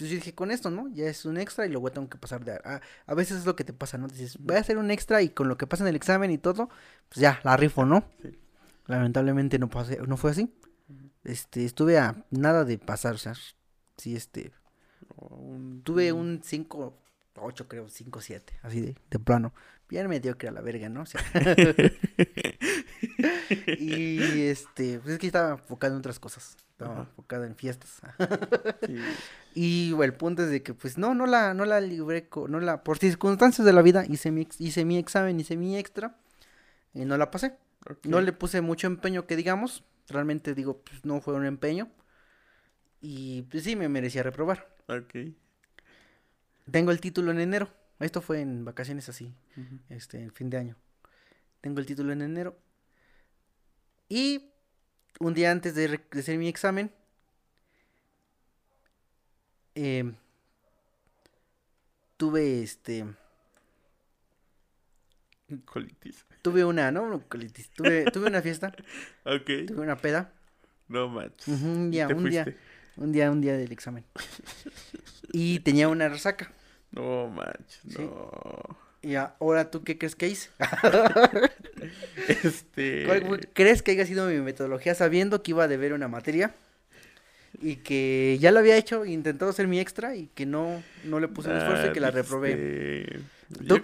entonces 0.00 0.10
yo 0.10 0.14
dije, 0.16 0.34
con 0.34 0.50
esto, 0.50 0.70
¿no? 0.70 0.88
Ya 0.88 1.06
es 1.06 1.24
un 1.24 1.36
extra 1.38 1.66
y 1.66 1.70
luego 1.70 1.90
tengo 1.90 2.08
que 2.08 2.18
pasar 2.18 2.44
de... 2.44 2.52
A, 2.52 2.80
a 3.06 3.14
veces 3.14 3.38
es 3.38 3.46
lo 3.46 3.56
que 3.56 3.64
te 3.64 3.72
pasa, 3.72 3.98
¿no? 3.98 4.08
Dices, 4.08 4.38
voy 4.38 4.56
a 4.56 4.60
hacer 4.60 4.78
un 4.78 4.90
extra 4.90 5.20
y 5.22 5.28
con 5.28 5.48
lo 5.48 5.58
que 5.58 5.66
pasa 5.66 5.84
en 5.84 5.88
el 5.88 5.96
examen 5.96 6.30
y 6.30 6.38
todo, 6.38 6.70
pues 7.08 7.20
ya, 7.20 7.40
la 7.42 7.56
rifo, 7.56 7.84
¿no? 7.84 8.04
Sí. 8.22 8.38
Lamentablemente 8.90 9.58
no, 9.58 9.70
pasé, 9.70 9.98
no 10.06 10.16
fue 10.16 10.32
así. 10.32 10.52
Este, 11.24 11.64
estuve 11.64 11.98
a 11.98 12.24
nada 12.30 12.64
de 12.64 12.78
pasar, 12.78 13.14
o 13.14 13.18
sea, 13.18 13.34
sí, 13.96 14.16
este... 14.16 14.52
Tuve 15.84 16.12
un 16.12 16.40
5, 16.42 16.94
8 17.36 17.68
creo, 17.68 17.88
5, 17.88 18.20
7, 18.20 18.52
así 18.62 18.80
de, 18.80 18.96
de 19.10 19.18
plano. 19.18 19.52
Bien 19.88 20.08
mediocre 20.08 20.48
a 20.48 20.52
la 20.52 20.60
verga, 20.60 20.88
¿no? 20.88 21.02
O 21.02 21.06
sea, 21.06 21.20
y 23.78 24.42
este, 24.42 24.98
pues 24.98 25.14
es 25.14 25.18
que 25.18 25.26
estaba 25.26 25.52
enfocado 25.52 25.94
en 25.94 25.98
otras 25.98 26.18
cosas. 26.18 26.56
Estaba 26.72 27.00
enfocado 27.00 27.44
en 27.44 27.56
fiestas. 27.56 28.00
Y 29.52 29.90
bueno, 29.94 30.12
el 30.12 30.16
punto 30.16 30.44
es 30.44 30.50
de 30.50 30.62
que 30.62 30.74
pues 30.74 30.96
no, 30.96 31.12
no 31.12 31.26
la, 31.26 31.54
no 31.54 31.64
la 31.64 31.80
libré, 31.80 32.28
no 32.48 32.60
la, 32.60 32.84
por 32.84 32.98
circunstancias 32.98 33.66
de 33.66 33.72
la 33.72 33.82
vida 33.82 34.04
hice 34.08 34.30
mi, 34.30 34.46
hice 34.60 34.84
mi 34.84 34.96
examen, 34.96 35.40
hice 35.40 35.56
mi 35.56 35.76
extra 35.76 36.14
y 36.94 37.04
no 37.04 37.16
la 37.16 37.32
pasé. 37.32 37.56
No 38.04 38.20
le 38.20 38.32
puse 38.32 38.60
mucho 38.60 38.86
empeño 38.86 39.26
que 39.26 39.36
digamos, 39.36 39.84
realmente 40.08 40.54
digo, 40.54 40.82
pues 40.82 41.04
no 41.04 41.20
fue 41.20 41.34
un 41.34 41.46
empeño 41.46 41.90
y 43.00 43.42
pues 43.42 43.64
sí 43.64 43.76
me 43.76 43.88
merecía 43.88 44.22
reprobar. 44.22 44.74
Ok. 44.88 45.32
Tengo 46.70 46.90
el 46.90 47.00
título 47.00 47.30
en 47.30 47.40
enero, 47.40 47.70
esto 47.98 48.20
fue 48.20 48.40
en 48.40 48.64
vacaciones 48.64 49.08
así, 49.08 49.34
este, 49.88 50.22
en 50.22 50.32
fin 50.32 50.50
de 50.50 50.58
año. 50.58 50.76
Tengo 51.60 51.80
el 51.80 51.86
título 51.86 52.12
en 52.12 52.22
enero 52.22 52.56
y 54.08 54.50
un 55.18 55.34
día 55.34 55.50
antes 55.50 55.74
de, 55.74 55.88
de 55.88 56.20
hacer 56.20 56.38
mi 56.38 56.48
examen, 56.48 56.92
eh, 59.74 60.12
tuve 62.16 62.62
este. 62.62 63.06
Colitis. 65.64 66.24
Tuve 66.42 66.64
una, 66.64 66.90
¿no? 66.90 67.22
Colitis. 67.28 67.70
Tuve, 67.70 68.04
tuve 68.06 68.28
una 68.28 68.42
fiesta. 68.42 68.72
ok. 69.24 69.66
Tuve 69.66 69.80
una 69.80 69.96
peda. 69.96 70.32
No 70.88 71.08
manches. 71.08 71.48
un 71.48 71.90
día, 71.90 72.08
un 72.08 72.28
día. 72.28 72.54
Un 72.96 73.12
día, 73.12 73.30
un 73.30 73.40
día 73.40 73.56
del 73.56 73.72
examen. 73.72 74.04
y 75.32 75.60
tenía 75.60 75.88
una 75.88 76.08
resaca. 76.08 76.50
No 76.90 77.28
manches, 77.28 77.98
no. 77.98 78.78
Y 79.02 79.14
ahora 79.14 79.70
tú 79.70 79.82
qué 79.82 79.96
crees 79.96 80.14
que 80.14 80.28
hice? 80.28 80.50
este. 82.28 83.04
¿Cuál 83.06 83.48
crees 83.54 83.82
que 83.82 83.92
haya 83.92 84.04
sido 84.04 84.28
mi 84.28 84.38
metodología 84.40 84.94
sabiendo 84.94 85.42
que 85.42 85.52
iba 85.52 85.64
a 85.64 85.68
deber 85.68 85.92
una 85.92 86.08
materia? 86.08 86.54
y 87.60 87.76
que 87.76 88.38
ya 88.40 88.52
lo 88.52 88.58
había 88.58 88.76
hecho, 88.76 89.04
intentado 89.04 89.50
hacer 89.50 89.66
mi 89.66 89.80
extra 89.80 90.16
y 90.16 90.28
que 90.28 90.46
no, 90.46 90.82
no 91.04 91.20
le 91.20 91.28
puse 91.28 91.50
el 91.50 91.58
esfuerzo 91.58 91.88
y 91.88 91.92
que 91.92 92.00
la 92.00 92.08
ah, 92.08 92.12
reprobé. 92.12 93.02
Este, 93.02 93.20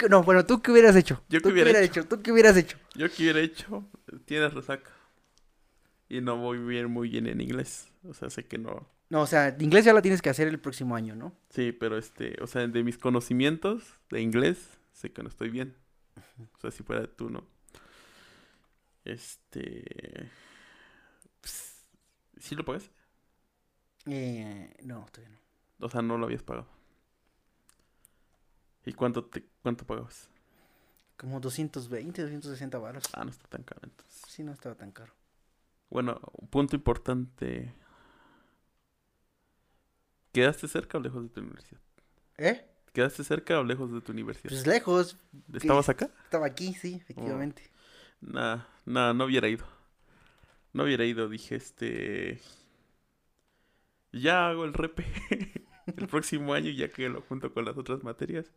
no, 0.08 0.22
bueno, 0.22 0.44
¿tú 0.46 0.62
qué 0.62 0.70
hubieras 0.70 0.94
hecho? 0.96 1.22
Yo 1.28 1.40
¿Tú 1.40 1.48
qué 1.48 1.62
hubiera 1.62 1.80
hecho? 1.80 2.04
¿Tú 2.04 2.22
qué 2.22 2.32
hubieras 2.32 2.56
hecho? 2.56 2.78
Yo 2.94 3.10
qué 3.10 3.22
hubiera 3.24 3.40
hecho, 3.40 3.84
tienes 4.24 4.54
resaca. 4.54 4.90
Y 6.08 6.20
no 6.20 6.36
voy 6.36 6.58
bien 6.58 6.90
muy 6.90 7.08
bien 7.08 7.26
en 7.26 7.40
inglés. 7.40 7.88
O 8.04 8.14
sea, 8.14 8.30
sé 8.30 8.44
que 8.44 8.58
no. 8.58 8.88
No, 9.08 9.22
o 9.22 9.26
sea, 9.26 9.56
inglés 9.58 9.84
ya 9.84 9.92
la 9.92 10.02
tienes 10.02 10.22
que 10.22 10.30
hacer 10.30 10.46
el 10.48 10.60
próximo 10.60 10.94
año, 10.94 11.16
¿no? 11.16 11.32
Sí, 11.50 11.72
pero 11.72 11.98
este, 11.98 12.36
o 12.40 12.46
sea, 12.46 12.66
de 12.66 12.84
mis 12.84 12.98
conocimientos 12.98 13.94
de 14.10 14.20
inglés, 14.20 14.68
sé 14.92 15.12
que 15.12 15.22
no 15.22 15.28
estoy 15.28 15.50
bien. 15.50 15.74
O 16.56 16.60
sea, 16.60 16.70
si 16.70 16.82
fuera 16.82 17.06
tú, 17.06 17.30
¿no? 17.30 17.44
Este. 19.04 20.30
Pues, 21.40 21.86
¿Sí 22.38 22.54
lo 22.54 22.64
pagas? 22.64 22.90
Eh, 24.06 24.74
no, 24.84 25.06
todavía 25.10 25.36
no. 25.36 25.86
O 25.86 25.90
sea, 25.90 26.02
no 26.02 26.18
lo 26.18 26.26
habías 26.26 26.42
pagado. 26.42 26.76
¿Y 28.87 28.95
cuánto 28.95 29.24
te 29.24 29.45
cuánto 29.62 29.84
pagabas? 29.84 30.30
Como 31.18 31.41
220, 31.41 32.22
260 32.22 32.78
baros. 32.78 33.05
Ah, 33.12 33.24
no 33.24 33.30
está 33.30 33.47
tan 33.49 33.62
caro 33.62 33.82
entonces. 33.84 34.22
Sí, 34.28 34.43
no 34.43 34.53
estaba 34.53 34.74
tan 34.74 34.93
caro. 34.93 35.12
Bueno, 35.91 36.20
un 36.32 36.49
punto 36.49 36.76
importante. 36.76 37.74
¿Quedaste 40.32 40.68
cerca 40.68 40.99
o 40.99 41.01
lejos 41.01 41.22
de 41.22 41.28
tu 41.30 41.41
universidad? 41.41 41.80
¿Eh? 42.39 42.66
¿Quedaste 42.93 43.24
cerca 43.24 43.59
o 43.59 43.64
lejos 43.64 43.93
de 43.93 44.01
tu 44.01 44.12
universidad? 44.12 44.51
Pues 44.51 44.66
lejos. 44.66 45.18
¿Estabas 45.53 45.89
acá? 45.89 46.09
Estaba 46.24 46.47
aquí, 46.47 46.72
sí, 46.74 46.95
efectivamente. 46.95 47.70
Nah, 48.20 48.64
nah, 48.84 49.12
no 49.12 49.24
hubiera 49.24 49.49
ido. 49.49 49.66
No 50.72 50.84
hubiera 50.84 51.05
ido, 51.05 51.28
dije, 51.28 51.57
este 51.57 52.41
ya 54.12 54.49
hago 54.49 54.64
el 54.64 54.72
repe 54.72 55.05
el 55.97 56.07
próximo 56.07 56.55
año, 56.55 56.70
ya 56.70 56.91
que 56.91 57.09
lo 57.09 57.22
junto 57.22 57.53
con 57.53 57.64
las 57.64 57.76
otras 57.76 58.03
materias. 58.03 58.53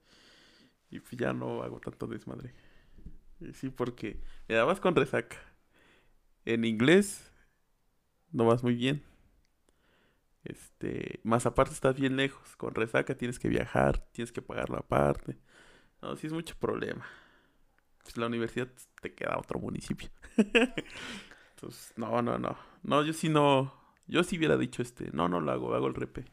Y 0.89 0.99
pues 0.99 1.13
ya 1.17 1.33
no 1.33 1.63
hago 1.63 1.79
tanto 1.79 2.07
desmadre. 2.07 2.53
sí, 3.53 3.69
porque 3.69 4.19
me 4.47 4.55
dabas 4.55 4.79
con 4.79 4.95
resaca. 4.95 5.37
En 6.45 6.65
inglés 6.65 7.31
no 8.31 8.45
vas 8.45 8.63
muy 8.63 8.75
bien. 8.75 9.03
Este, 10.43 11.19
más 11.23 11.45
aparte 11.45 11.73
estás 11.73 11.95
bien 11.95 12.15
lejos. 12.17 12.55
Con 12.55 12.73
resaca 12.73 13.15
tienes 13.15 13.39
que 13.39 13.49
viajar, 13.49 13.99
tienes 14.11 14.31
que 14.31 14.41
pagarlo 14.41 14.77
aparte. 14.77 15.37
No, 16.01 16.15
sí 16.15 16.27
es 16.27 16.33
mucho 16.33 16.55
problema. 16.57 17.05
Pues 18.03 18.17
la 18.17 18.27
universidad 18.27 18.69
te 19.01 19.13
queda 19.13 19.37
otro 19.37 19.59
municipio. 19.59 20.09
Entonces, 21.55 21.93
no, 21.97 22.21
no, 22.21 22.39
no. 22.39 22.57
No, 22.83 23.03
yo 23.03 23.13
sí 23.13 23.29
no, 23.29 23.73
yo 24.07 24.23
si 24.23 24.37
hubiera 24.37 24.57
dicho 24.57 24.81
este, 24.81 25.11
no, 25.11 25.27
no 25.27 25.41
lo 25.41 25.51
hago, 25.51 25.75
hago 25.75 25.87
el 25.87 25.93
repe. 25.93 26.25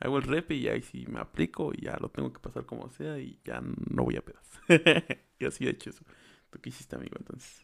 Hago 0.00 0.18
el 0.18 0.24
repe 0.24 0.54
y 0.54 0.68
ahí 0.68 0.82
sí 0.82 1.06
me 1.08 1.18
aplico 1.20 1.72
y 1.74 1.86
ya 1.86 1.96
lo 2.00 2.08
tengo 2.08 2.32
que 2.32 2.38
pasar 2.38 2.64
como 2.66 2.88
sea 2.90 3.18
y 3.18 3.40
ya 3.44 3.60
no 3.60 4.04
voy 4.04 4.16
a 4.16 4.22
pedas. 4.22 4.46
y 5.38 5.44
así 5.44 5.66
he 5.66 5.70
hecho 5.70 5.90
eso. 5.90 6.04
¿Tú 6.50 6.60
qué 6.60 6.68
hiciste, 6.68 6.96
amigo, 6.96 7.16
entonces? 7.18 7.60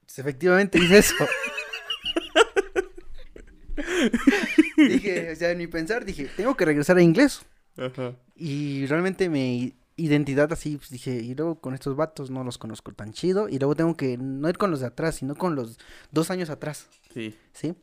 Pues 0.00 0.18
efectivamente 0.18 0.78
hice 0.78 0.98
eso. 0.98 1.14
dije, 4.76 5.30
o 5.32 5.36
sea, 5.36 5.52
en 5.52 5.58
mi 5.58 5.68
pensar 5.68 6.04
dije, 6.04 6.28
tengo 6.36 6.56
que 6.56 6.64
regresar 6.64 6.96
a 6.96 7.02
inglés. 7.02 7.42
Ajá. 7.76 8.16
Y 8.34 8.86
realmente 8.86 9.28
mi 9.28 9.76
identidad 9.96 10.52
así, 10.52 10.76
pues 10.76 10.90
dije, 10.90 11.12
y 11.12 11.34
luego 11.34 11.60
con 11.60 11.74
estos 11.74 11.94
vatos 11.94 12.30
no 12.30 12.42
los 12.42 12.58
conozco 12.58 12.92
tan 12.92 13.12
chido. 13.12 13.48
Y 13.48 13.58
luego 13.58 13.76
tengo 13.76 13.96
que 13.96 14.16
no 14.18 14.48
ir 14.48 14.58
con 14.58 14.70
los 14.70 14.80
de 14.80 14.86
atrás, 14.86 15.16
sino 15.16 15.34
con 15.36 15.54
los 15.54 15.78
dos 16.10 16.30
años 16.30 16.50
atrás. 16.50 16.88
Sí. 17.12 17.36
¿Sí? 17.52 17.74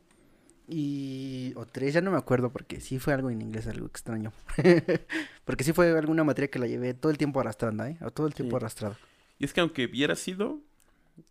Y. 0.68 1.52
O 1.56 1.66
tres, 1.66 1.94
ya 1.94 2.00
no 2.00 2.10
me 2.10 2.18
acuerdo 2.18 2.52
porque 2.52 2.80
sí 2.80 2.98
fue 2.98 3.14
algo 3.14 3.30
en 3.30 3.40
inglés, 3.40 3.66
algo 3.66 3.86
extraño. 3.86 4.32
porque 5.44 5.64
sí 5.64 5.72
fue 5.72 5.96
alguna 5.98 6.24
materia 6.24 6.50
que 6.50 6.58
la 6.58 6.66
llevé 6.66 6.94
todo 6.94 7.10
el 7.10 7.18
tiempo 7.18 7.40
arrastrando, 7.40 7.84
¿eh? 7.84 7.96
todo 8.14 8.26
el 8.26 8.34
tiempo 8.34 8.56
arrastrado. 8.56 8.96
Y 9.38 9.44
es 9.44 9.52
que 9.52 9.60
aunque 9.60 9.86
hubiera 9.86 10.14
sido. 10.14 10.60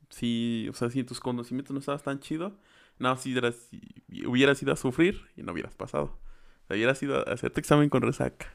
Si, 0.09 0.67
o 0.69 0.73
sea, 0.73 0.89
si 0.89 1.03
tus 1.03 1.19
conocimientos 1.19 1.73
no 1.73 1.79
estabas 1.79 2.03
tan 2.03 2.19
chido, 2.19 2.57
no, 2.97 3.15
si, 3.17 3.35
si 3.35 4.25
hubieras 4.25 4.61
ido 4.61 4.73
a 4.73 4.77
sufrir 4.77 5.21
y 5.35 5.43
no 5.43 5.51
hubieras 5.51 5.75
pasado. 5.75 6.17
O 6.63 6.67
sea, 6.67 6.75
hubieras 6.75 7.01
ido 7.03 7.17
a 7.17 7.33
hacerte 7.33 7.59
examen 7.59 7.89
con 7.89 8.01
resaca. 8.01 8.47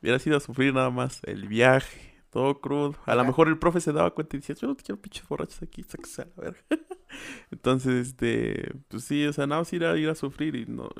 Hubieras 0.00 0.26
ido 0.26 0.36
a 0.36 0.40
sufrir 0.40 0.74
nada 0.74 0.90
más 0.90 1.20
el 1.24 1.48
viaje, 1.48 2.15
todo 2.36 2.60
crudo. 2.60 2.94
A 3.06 3.14
lo 3.14 3.24
mejor 3.24 3.48
el 3.48 3.56
profe 3.56 3.80
se 3.80 3.94
daba 3.94 4.10
cuenta 4.10 4.36
y 4.36 4.40
decía, 4.40 4.54
yo 4.60 4.68
no 4.68 4.74
te 4.74 4.84
quiero 4.84 5.00
pinches 5.00 5.26
borrachos 5.26 5.62
aquí, 5.62 5.82
sáquese 5.82 6.20
a 6.20 6.26
la 6.26 6.42
verga. 6.42 6.60
Entonces, 7.50 8.08
este, 8.08 8.72
pues 8.88 9.04
sí, 9.04 9.24
o 9.24 9.32
sea, 9.32 9.46
nada 9.46 9.62
más 9.62 9.72
ir 9.72 9.86
a, 9.86 9.96
ir 9.96 10.10
a 10.10 10.14
sufrir 10.14 10.54
y 10.54 10.66
no... 10.66 10.90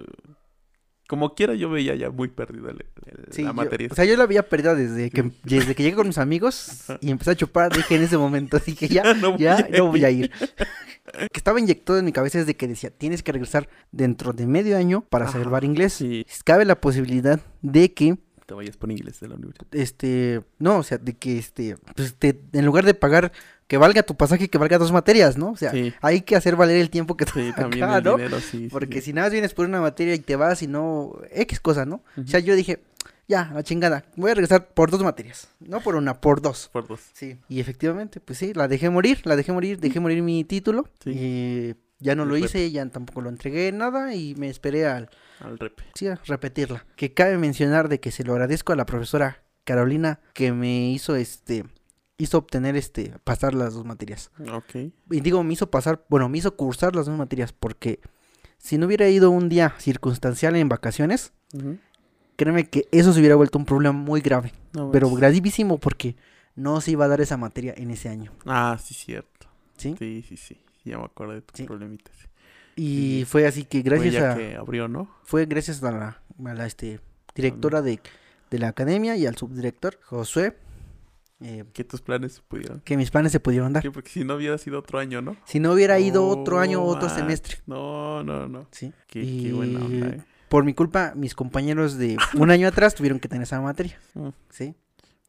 Como 1.07 1.35
quiera 1.35 1.55
yo 1.55 1.69
veía 1.69 1.95
ya 1.95 2.11
muy 2.11 2.29
perdida 2.29 2.73
la 2.73 3.53
materia. 3.53 3.89
o 3.93 3.95
sea, 3.95 4.07
yo 4.07 4.17
la 4.17 4.25
había 4.25 4.49
perdido 4.49 4.75
desde 4.75 5.11
que, 5.11 5.31
desde 5.45 5.75
que 5.75 5.83
llegué 5.83 5.95
con 5.95 6.07
mis 6.07 6.17
amigos 6.17 6.87
y 7.03 7.11
empecé 7.11 7.33
a 7.33 7.37
chupar, 7.37 7.71
dije 7.71 7.97
en 7.97 8.03
ese 8.03 8.17
momento, 8.17 8.59
dije 8.59 8.89
ya, 8.89 9.13
no 9.13 9.37
ya, 9.39 9.69
no 9.77 9.89
voy 9.89 10.05
a 10.05 10.11
ir. 10.11 10.31
que 10.31 11.29
estaba 11.35 11.61
inyectado 11.61 11.99
en 11.99 12.07
mi 12.07 12.13
cabeza 12.13 12.39
desde 12.39 12.57
que 12.57 12.67
decía, 12.67 12.89
tienes 12.89 13.23
que 13.23 13.31
regresar 13.31 13.69
dentro 13.93 14.33
de 14.33 14.47
medio 14.47 14.75
año 14.79 15.03
para 15.03 15.29
salvar 15.29 15.65
inglés. 15.65 16.03
Cabe 16.45 16.65
la 16.65 16.81
posibilidad 16.81 17.41
de 17.61 17.93
que 17.93 18.17
te 18.47 18.55
vayas 18.55 18.77
por 18.77 18.90
inglés 18.90 19.20
de 19.20 19.28
la 19.28 19.35
universidad. 19.35 19.66
Este, 19.73 20.43
no, 20.59 20.78
o 20.78 20.82
sea, 20.82 20.98
de 20.98 21.14
que 21.14 21.39
este, 21.39 21.77
pues 21.94 22.14
te, 22.14 22.40
en 22.52 22.64
lugar 22.64 22.85
de 22.85 22.94
pagar 22.94 23.32
que 23.66 23.77
valga 23.77 24.05
tu 24.05 24.16
pasaje, 24.16 24.48
que 24.48 24.59
valga 24.59 24.78
dos 24.78 24.93
materias, 24.93 25.36
¿no? 25.36 25.51
O 25.51 25.56
sea, 25.56 25.73
hay 26.01 26.20
que 26.20 26.36
hacer 26.36 26.55
valer 26.55 26.77
el 26.77 26.89
tiempo 26.89 27.16
que 27.16 27.24
sí, 27.27 27.52
también 27.56 27.89
el 27.89 28.02
Dinero, 28.05 28.40
sí, 28.40 28.68
Porque 28.70 29.01
si 29.01 29.12
nada 29.12 29.27
más 29.27 29.32
vienes 29.32 29.55
por 29.55 29.66
una 29.66 29.81
materia 29.81 30.14
y 30.14 30.20
te 30.20 30.36
vas 30.36 30.62
y 30.62 30.68
no 30.68 31.12
X 31.32 31.60
cosa, 31.60 31.85
¿no? 31.85 32.02
O 32.16 32.27
sea, 32.27 32.40
yo 32.40 32.55
dije, 32.55 32.81
ya, 33.28 33.51
la 33.52 33.64
chingada, 33.64 34.05
voy 34.14 34.31
a 34.31 34.35
regresar 34.35 34.68
por 34.68 34.90
dos 34.90 35.02
materias, 35.02 35.48
no 35.59 35.81
por 35.81 35.97
una, 35.97 36.20
por 36.20 36.40
dos. 36.40 36.70
Por 36.73 36.86
dos. 36.86 37.01
Sí. 37.12 37.39
Y 37.48 37.59
efectivamente, 37.59 38.20
pues 38.20 38.39
sí, 38.39 38.52
la 38.55 38.68
dejé 38.68 38.89
morir, 38.89 39.20
la 39.24 39.35
dejé 39.35 39.52
morir, 39.52 39.81
dejé 39.81 39.98
morir 39.98 40.23
mi 40.23 40.44
título. 40.44 40.89
Y 41.05 41.74
ya 41.98 42.14
no 42.14 42.24
lo 42.24 42.36
hice, 42.36 42.70
ya 42.70 42.86
tampoco 42.89 43.20
lo 43.20 43.28
entregué, 43.28 43.73
nada, 43.73 44.14
y 44.14 44.35
me 44.35 44.48
esperé 44.48 44.86
al 44.86 45.10
al 45.40 45.59
rep. 45.59 45.81
Sí, 45.94 46.09
a 46.09 46.20
repetirla. 46.27 46.85
Que 46.97 47.12
cabe 47.12 47.36
mencionar 47.39 47.89
de 47.89 48.01
que 48.01 48.10
se 48.10 48.24
lo 48.24 48.32
agradezco 48.32 48.73
a 48.73 48.77
la 48.77 48.86
profesora 48.86 49.43
Carolina 49.64 50.20
que 50.32 50.52
me 50.52 50.90
hizo 50.90 51.16
este 51.16 51.64
hizo 52.18 52.39
obtener 52.39 52.77
este, 52.77 53.12
pasar 53.24 53.55
las 53.55 53.74
dos 53.74 53.85
materias. 53.85 54.31
Ok. 54.51 54.93
Y 55.10 55.20
digo, 55.20 55.43
me 55.44 55.52
hizo 55.52 55.70
pasar, 55.70 56.05
bueno, 56.09 56.28
me 56.28 56.39
hizo 56.39 56.56
cursar 56.56 56.97
las 56.97 57.06
dos 57.06 57.16
materias 57.16 57.52
porque 57.52 58.01
si 58.59 58.78
no 58.78 58.86
hubiera 58.86 59.09
ido 59.09 59.31
un 59.31 59.48
día 59.48 59.74
circunstancial 59.78 60.56
en 60.56 60.68
vacaciones, 60.68 61.32
créeme 62.36 62.68
que 62.70 62.89
eso 62.90 63.12
se 63.12 63.20
hubiera 63.20 63.36
vuelto 63.36 63.59
un 63.59 63.66
problema 63.66 63.98
muy 63.98 64.20
grave. 64.20 64.52
pero 64.93 65.10
gravísimo 65.10 65.78
porque 65.78 66.16
no 66.55 66.81
se 66.81 66.93
iba 66.93 67.05
a 67.05 67.09
dar 67.09 67.20
esa 67.20 67.36
materia 67.36 67.74
en 67.77 67.90
ese 67.90 68.09
año. 68.09 68.32
Ah, 68.47 68.78
sí, 68.82 68.94
cierto. 68.94 69.47
¿Sí? 69.77 69.94
Sí, 69.98 70.24
sí, 70.27 70.36
sí. 70.39 70.60
Ya 70.87 70.99
me 70.99 71.05
acuerdo 71.05 71.35
de 71.35 71.43
tus 71.43 71.67
problemitas. 71.67 72.15
Y 72.77 73.25
fue 73.27 73.47
así 73.47 73.65
que 73.65 73.83
gracias 73.83 74.15
fue 74.15 74.27
a... 74.27 74.35
que 74.37 74.57
abrió, 74.57 74.89
¿no? 74.89 75.11
Fue 75.25 75.47
gracias 75.47 75.83
a 75.83 75.91
la, 75.91 76.23
a 76.45 76.55
la 76.55 76.67
este, 76.67 77.01
directora 77.35 77.83
de, 77.83 78.01
de 78.51 78.59
la 78.59 78.69
academia 78.69 79.17
y 79.17 79.27
al 79.27 79.37
subdirector, 79.37 79.99
Josué, 80.03 80.57
eh, 81.41 81.65
que 81.73 81.85
tus 81.85 82.01
planes 82.01 82.35
se 82.35 82.43
pudieron. 82.43 82.81
Que 82.81 82.97
mis 82.97 83.11
planes 83.11 83.33
se 83.33 83.41
pudieron 83.41 83.73
dar. 83.73 83.91
porque 83.93 84.11
si 84.11 84.25
no 84.25 84.37
hubiera 84.37 84.57
sido 84.59 84.79
otro 84.79 84.99
año, 84.99 85.21
¿no? 85.21 85.37
Si 85.45 85.61
no 85.61 85.73
hubiera 85.73 85.99
ido 85.99 86.27
otro 86.27 86.61
año 86.61 86.83
o 86.83 86.87
otro 86.87 87.09
semestre. 87.11 87.59
No, 87.67 88.23
no, 88.23 88.49
no. 88.49 88.69
Sí. 88.71 88.93
Qué, 89.07 89.23
y... 89.23 89.53
qué 89.53 89.99
eh. 89.99 90.25
Por 90.49 90.65
mi 90.65 90.73
culpa, 90.75 91.13
mis 91.15 91.35
compañeros 91.35 91.99
de 91.99 92.17
un 92.39 92.51
año 92.51 92.69
atrás 92.69 92.95
tuvieron 92.95 93.21
que 93.21 93.29
tener 93.29 93.43
esa 93.43 93.61
materia. 93.61 93.99
Mm. 94.15 94.29
Sí. 94.51 94.75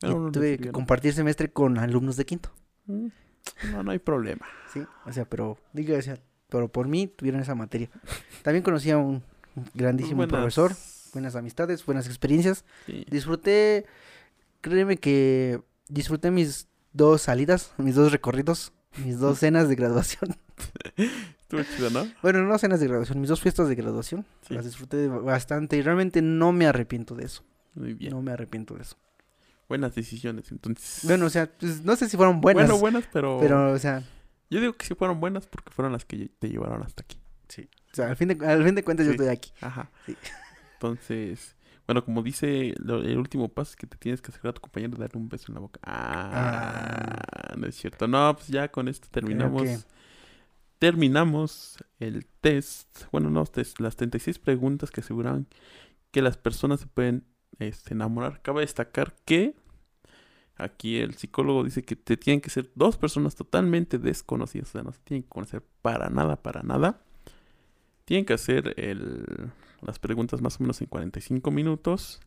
y 0.02 0.32
tuve 0.32 0.58
que 0.58 0.72
compartir 0.72 1.14
semestre 1.14 1.50
con 1.50 1.78
alumnos 1.78 2.16
de 2.16 2.26
quinto. 2.26 2.52
No, 3.72 3.84
no 3.84 3.92
hay 3.92 4.00
problema. 4.00 4.46
Sí, 4.72 4.84
o 5.06 5.12
sea, 5.12 5.26
pero, 5.26 5.58
diga, 5.74 5.98
o 5.98 6.02
sea, 6.02 6.18
pero 6.50 6.68
por 6.68 6.88
mí 6.88 7.08
tuvieron 7.08 7.42
esa 7.42 7.56
materia. 7.56 7.90
También 8.44 8.64
conocí 8.64 8.92
a 8.92 8.98
un 8.98 9.24
grandísimo 9.74 10.28
profesor, 10.28 10.74
buenas 11.14 11.36
amistades, 11.36 11.86
buenas 11.86 12.08
experiencias. 12.08 12.66
Disfruté, 13.10 13.86
créeme 14.62 14.98
que 14.98 15.62
disfruté 15.88 16.32
mis 16.32 16.68
dos 16.94 17.22
salidas, 17.24 17.74
mis 17.78 17.96
dos 17.96 18.12
recorridos, 18.12 18.74
mis 19.04 19.20
dos 19.20 19.40
cenas 19.40 19.70
de 19.70 19.76
graduación. 19.76 20.36
Estuvo 21.42 21.64
chido, 21.64 21.90
¿no? 21.90 22.12
Bueno, 22.22 22.44
no 22.44 22.58
cenas 22.58 22.80
de 22.80 22.88
graduación, 22.88 23.20
mis 23.22 23.30
dos 23.30 23.42
fiestas 23.42 23.70
de 23.70 23.76
graduación. 23.76 24.26
Las 24.50 24.66
disfruté 24.66 25.08
bastante 25.08 25.78
y 25.78 25.82
realmente 25.82 26.22
no 26.22 26.52
me 26.52 26.68
arrepiento 26.68 27.16
de 27.16 27.26
eso. 27.26 27.44
Muy 27.74 27.94
bien. 27.94 28.12
No 28.12 28.22
me 28.22 28.32
arrepiento 28.32 28.76
de 28.76 28.82
eso. 28.82 28.98
Buenas 29.68 29.96
decisiones, 29.96 30.52
entonces. 30.52 31.02
Bueno, 31.04 31.26
o 31.26 31.30
sea, 31.30 31.52
pues, 31.52 31.84
no 31.84 31.96
sé 31.96 32.08
si 32.08 32.16
fueron 32.16 32.40
buenas. 32.40 32.68
Bueno, 32.68 32.80
buenas, 32.80 33.04
pero. 33.12 33.38
Pero, 33.42 33.72
o 33.72 33.80
sea. 33.80 34.04
Yo 34.50 34.62
digo 34.62 34.74
que 34.74 34.86
sí 34.86 34.96
fueron 34.96 35.20
buenas 35.20 35.46
porque 35.46 35.72
fueron 35.72 35.92
las 35.92 36.06
que 36.06 36.30
te 36.40 36.50
llevaron 36.50 36.82
hasta 36.84 37.04
aquí. 37.04 37.20
Sí. 37.50 37.70
O 37.92 37.96
sea, 37.96 38.10
al 38.10 38.16
fin 38.16 38.30
de, 38.30 38.46
al 38.46 38.64
fin 38.64 38.76
de 38.76 38.84
cuentas 38.84 39.06
yo 39.06 39.12
estoy 39.12 39.28
aquí. 39.28 39.52
Ajá. 39.60 39.92
Sí. 40.06 40.16
Entonces, 40.74 41.58
bueno, 41.88 42.04
como 42.04 42.22
dice, 42.22 42.76
el 42.78 43.18
último 43.18 43.50
paso 43.50 43.72
es 43.72 43.76
que 43.78 43.88
te 43.88 43.98
tienes 43.98 44.22
que 44.22 44.30
acercar 44.30 44.50
a 44.50 44.54
tu 44.54 44.62
compañero 44.62 44.96
y 44.96 45.00
darle 45.00 45.20
un 45.20 45.30
beso 45.30 45.46
en 45.50 45.56
la 45.56 45.62
boca. 45.62 45.80
Ah, 45.84 47.16
ah. 47.16 47.56
no 47.58 47.66
es 47.66 47.76
cierto. 47.76 48.08
No, 48.08 48.36
pues 48.36 48.48
ya 48.48 48.70
con 48.70 48.88
esto 48.88 49.08
terminamos. 49.10 49.86
Terminamos 50.80 51.78
el 52.00 52.26
test. 52.42 53.06
Bueno, 53.12 53.30
no, 53.30 53.46
test, 53.46 53.80
las 53.80 53.96
36 53.96 54.38
preguntas 54.38 54.92
que 54.92 55.02
aseguran 55.02 55.48
que 56.12 56.22
las 56.22 56.38
personas 56.38 56.82
se 56.82 56.88
pueden 56.88 57.26
este, 57.60 57.94
enamorar. 57.94 58.42
Cabe 58.42 58.62
destacar 58.62 59.16
que 59.26 59.56
aquí 60.56 60.98
el 60.98 61.16
psicólogo 61.16 61.64
dice 61.64 61.84
que 61.84 61.96
te 61.96 62.18
tienen 62.18 62.42
que 62.42 62.50
ser 62.50 62.70
dos 62.76 62.98
personas 62.98 63.36
totalmente 63.36 63.98
desconocidas. 63.98 64.70
O 64.70 64.72
sea, 64.72 64.84
no 64.84 64.92
se 64.92 65.00
tienen 65.04 65.24
que 65.24 65.30
conocer 65.30 65.64
para 65.82 66.10
nada, 66.10 66.36
para 66.38 66.64
nada. 66.64 67.02
Tienen 68.06 68.26
que 68.26 68.34
hacer 68.34 68.74
el, 68.78 69.52
las 69.82 70.00
preguntas 70.00 70.42
más 70.42 70.60
o 70.60 70.64
menos 70.64 70.82
en 70.82 70.88
45 70.88 71.52
minutos. 71.52 72.20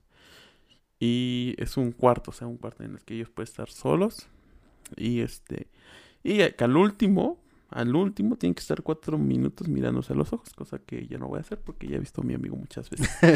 Y 0.99 1.55
es 1.59 1.77
un 1.77 1.93
cuarto, 1.93 2.31
o 2.31 2.35
sea, 2.35 2.47
un 2.47 2.59
cuarto 2.59 2.83
en 2.83 2.93
el 2.93 3.01
que 3.01 3.15
ellos 3.15 3.31
pueden 3.31 3.49
estar 3.49 3.71
solos. 3.71 4.29
Y 4.97 5.21
este. 5.21 5.69
Y 6.23 6.43
al 6.43 6.77
último, 6.77 7.39
al 7.71 7.95
último 7.95 8.37
tienen 8.37 8.55
que 8.55 8.61
estar 8.61 8.83
cuatro 8.83 9.17
minutos 9.17 9.69
mirándose 9.69 10.13
a 10.13 10.17
los 10.17 10.33
ojos, 10.33 10.51
cosa 10.55 10.79
que 10.79 11.07
ya 11.07 11.19
no 11.19 11.29
voy 11.29 11.39
a 11.39 11.41
hacer 11.43 11.59
porque 11.61 11.87
ya 11.87 11.97
he 11.97 12.01
visto 12.01 12.23
a 12.23 12.25
mi 12.25 12.35
amigo 12.35 12.57
muchas 12.57 12.91
veces. 12.91 13.09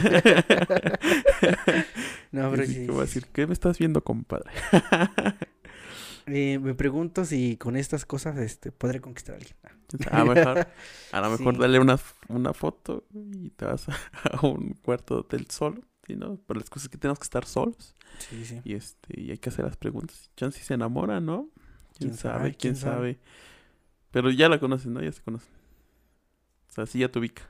no, 2.32 2.51
pero 2.51 2.66
sí. 2.66 2.86
voy 2.86 2.98
a 2.98 3.02
decir, 3.02 3.27
¿qué 3.32 3.47
me 3.47 3.52
estás 3.52 3.78
viendo, 3.78 4.02
compadre? 4.02 4.51
Eh, 6.27 6.59
me 6.59 6.73
pregunto 6.73 7.27
si 7.27 7.59
con 7.59 7.77
estas 7.77 8.06
cosas 8.06 8.39
este, 8.39 8.73
podré 8.73 8.98
conquistar 8.98 9.35
a 9.35 9.36
alguien. 9.36 9.56
A 10.11 10.24
lo 10.24 10.32
mejor, 10.32 10.66
a 11.12 11.20
lo 11.20 11.31
mejor 11.31 11.59
dale 11.59 11.78
una, 11.78 11.98
una 12.28 12.55
foto 12.55 13.05
y 13.12 13.51
te 13.51 13.66
vas 13.66 13.86
a, 13.90 14.47
un 14.47 14.73
cuarto 14.82 15.16
de 15.16 15.20
hotel 15.20 15.47
solo. 15.51 15.82
¿sí, 16.06 16.16
no? 16.16 16.36
Por 16.36 16.56
las 16.56 16.70
cosas 16.70 16.89
que 16.89 16.97
tenemos 16.97 17.19
que 17.19 17.24
estar 17.24 17.44
solos. 17.44 17.94
Sí, 18.19 18.43
sí. 18.47 18.61
Y, 18.65 18.73
este, 18.73 19.20
y 19.20 19.32
hay 19.32 19.36
que 19.36 19.51
hacer 19.51 19.66
las 19.66 19.77
preguntas. 19.77 20.31
Chance 20.35 20.61
si 20.61 20.65
se 20.65 20.73
enamora, 20.73 21.20
¿no? 21.20 21.51
¿Quién, 21.98 22.15
sabe? 22.16 22.55
¿Quién, 22.55 22.77
sabe? 22.77 23.19
Pero 24.15 24.31
ya 24.31 24.49
la 24.49 24.61
conocen, 24.61 24.95
¿no? 24.95 25.03
Ya 25.03 25.11
se 25.11 25.20
conocen. 25.23 25.53
O 26.70 26.73
sea, 26.73 26.86
sí 26.86 27.01
ya 27.01 27.11
te 27.11 27.19
ubica. 27.19 27.43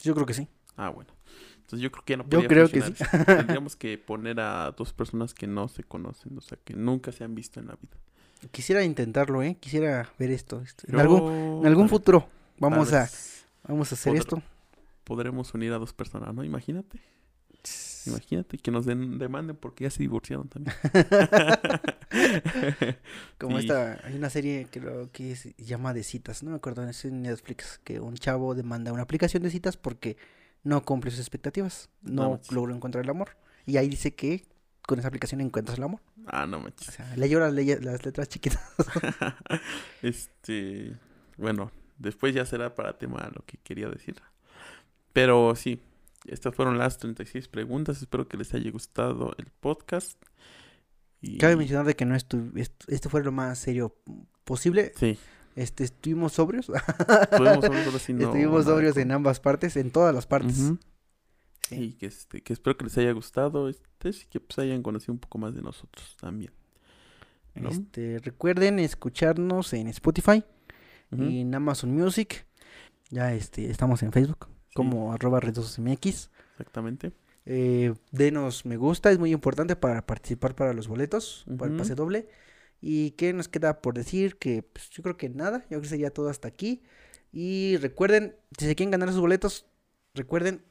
Yo 0.00 0.14
creo 0.14 0.26
que 0.26 0.32
sí. 0.32 0.46
Ah, 0.76 0.90
bueno. 0.90 1.10
Entonces 1.56 1.80
yo 1.80 1.90
creo 1.90 2.04
que 2.04 2.12
ya 2.12 2.16
no 2.18 2.28
Yo 2.28 2.46
creo 2.46 2.68
que 2.68 2.82
sí. 2.82 2.94
Tendríamos 3.26 3.74
que 3.74 3.98
poner 3.98 4.38
a 4.38 4.70
dos 4.70 4.92
personas 4.92 5.34
que 5.34 5.48
no 5.48 5.66
se 5.66 5.82
conocen, 5.82 6.38
o 6.38 6.40
sea, 6.40 6.56
que 6.64 6.74
nunca 6.74 7.10
se 7.10 7.24
han 7.24 7.34
visto 7.34 7.58
en 7.58 7.66
la 7.66 7.74
vida. 7.74 7.96
Quisiera 8.52 8.84
intentarlo, 8.84 9.42
¿eh? 9.42 9.56
Quisiera 9.58 10.08
ver 10.20 10.30
esto. 10.30 10.62
En, 10.86 11.00
algún, 11.00 11.62
en 11.62 11.66
algún 11.66 11.88
futuro 11.88 12.28
vamos 12.60 12.92
a, 12.92 13.10
vamos 13.66 13.90
a 13.90 13.96
hacer 13.96 14.14
esto. 14.14 14.40
Podremos 15.02 15.52
unir 15.52 15.72
a 15.72 15.78
dos 15.78 15.92
personas, 15.92 16.32
¿no? 16.32 16.44
Imagínate. 16.44 17.00
Imagínate 18.08 18.58
que 18.58 18.70
nos 18.70 18.86
den, 18.86 19.18
demanden 19.18 19.56
porque 19.56 19.84
ya 19.84 19.90
se 19.90 20.02
divorciaron 20.02 20.48
también. 20.48 20.74
Como 23.38 23.58
esta, 23.58 24.00
hay 24.04 24.16
una 24.16 24.30
serie 24.30 24.66
que, 24.70 25.08
que 25.12 25.36
se 25.36 25.54
llama 25.58 25.94
de 25.94 26.02
citas, 26.02 26.42
no 26.42 26.50
me 26.50 26.56
acuerdo, 26.56 26.88
es 26.88 27.04
en 27.04 27.22
Netflix, 27.22 27.80
que 27.84 28.00
un 28.00 28.14
chavo 28.14 28.54
demanda 28.54 28.92
una 28.92 29.02
aplicación 29.02 29.42
de 29.42 29.50
citas 29.50 29.76
porque 29.76 30.16
no 30.64 30.82
cumple 30.82 31.10
sus 31.10 31.20
expectativas, 31.20 31.90
no, 32.02 32.40
logró 32.50 32.74
encontrar 32.74 33.04
el 33.04 33.10
amor. 33.10 33.36
Y 33.66 33.76
ahí 33.76 33.88
dice 33.88 34.14
que 34.14 34.46
con 34.86 34.98
esa 34.98 35.08
aplicación 35.08 35.40
encuentras 35.40 35.78
el 35.78 35.84
amor. 35.84 36.00
Ah, 36.26 36.46
no 36.46 36.60
manches. 36.60 36.88
O 36.88 36.92
sea, 36.92 37.16
leyó 37.16 37.38
las, 37.38 37.52
las 37.52 38.04
letras 38.04 38.28
chiquitas. 38.28 38.60
este, 40.02 40.96
bueno, 41.36 41.70
después 41.98 42.34
ya 42.34 42.46
será 42.46 42.74
para 42.74 42.98
tema 42.98 43.30
lo 43.34 43.44
que 43.44 43.58
quería 43.58 43.88
decir. 43.88 44.16
Pero 45.12 45.54
sí, 45.56 45.80
estas 46.26 46.54
fueron 46.54 46.78
las 46.78 46.98
36 46.98 47.48
preguntas. 47.48 48.00
Espero 48.00 48.28
que 48.28 48.36
les 48.36 48.52
haya 48.54 48.70
gustado 48.70 49.34
el 49.38 49.46
podcast. 49.60 50.20
Y... 51.20 51.38
Cabe 51.38 51.56
mencionar 51.56 51.86
de 51.86 51.96
que 51.96 52.04
no 52.04 52.14
estuve, 52.14 52.62
este 52.86 53.08
fue 53.08 53.22
lo 53.22 53.32
más 53.32 53.58
serio 53.58 53.96
posible. 54.44 54.92
Sí. 54.96 55.18
Este, 55.56 55.84
estuvimos 55.84 56.34
sobrios. 56.34 56.70
Estuvimos 57.30 58.64
sobrios, 58.64 58.96
en 58.96 59.12
ambas 59.12 59.40
partes, 59.40 59.76
en 59.76 59.90
todas 59.90 60.14
las 60.14 60.26
partes. 60.26 60.56
sí. 60.56 60.78
Y 61.70 61.92
que, 61.94 62.06
este, 62.06 62.40
que 62.40 62.54
espero 62.54 62.78
que 62.78 62.84
les 62.84 62.96
haya 62.96 63.12
gustado 63.12 63.68
este 63.68 64.08
y 64.08 64.26
que 64.30 64.40
pues 64.40 64.58
hayan 64.58 64.82
conocido 64.82 65.12
un 65.12 65.18
poco 65.18 65.36
más 65.36 65.54
de 65.54 65.60
nosotros 65.60 66.16
también. 66.18 66.50
Este, 67.54 68.20
recuerden 68.20 68.78
escucharnos 68.78 69.74
en 69.74 69.88
Spotify, 69.88 70.42
y 71.10 71.40
en 71.40 71.54
Amazon 71.54 71.94
Music. 71.94 72.46
Ya 73.10 73.34
este, 73.34 73.70
estamos 73.70 74.02
en 74.02 74.12
Facebook 74.12 74.48
como 74.74 75.12
arroba 75.12 75.40
MX. 75.40 76.30
Exactamente. 76.58 77.12
Eh, 77.46 77.94
denos 78.10 78.66
me 78.66 78.76
gusta, 78.76 79.10
es 79.10 79.18
muy 79.18 79.32
importante 79.32 79.74
para 79.74 80.04
participar 80.04 80.54
para 80.54 80.74
los 80.74 80.86
boletos, 80.86 81.46
para 81.56 81.70
el 81.72 81.78
pase 81.78 81.94
doble. 81.94 82.28
¿Y 82.80 83.12
qué 83.12 83.32
nos 83.32 83.48
queda 83.48 83.80
por 83.80 83.94
decir? 83.94 84.36
Que 84.36 84.62
pues, 84.62 84.90
yo 84.90 85.02
creo 85.02 85.16
que 85.16 85.28
nada, 85.28 85.60
yo 85.62 85.68
creo 85.68 85.80
que 85.82 85.88
sería 85.88 86.10
todo 86.10 86.28
hasta 86.28 86.48
aquí. 86.48 86.82
Y 87.32 87.76
recuerden, 87.78 88.36
si 88.58 88.66
se 88.66 88.74
quieren 88.76 88.90
ganar 88.90 89.10
sus 89.10 89.20
boletos, 89.20 89.66
recuerden. 90.14 90.62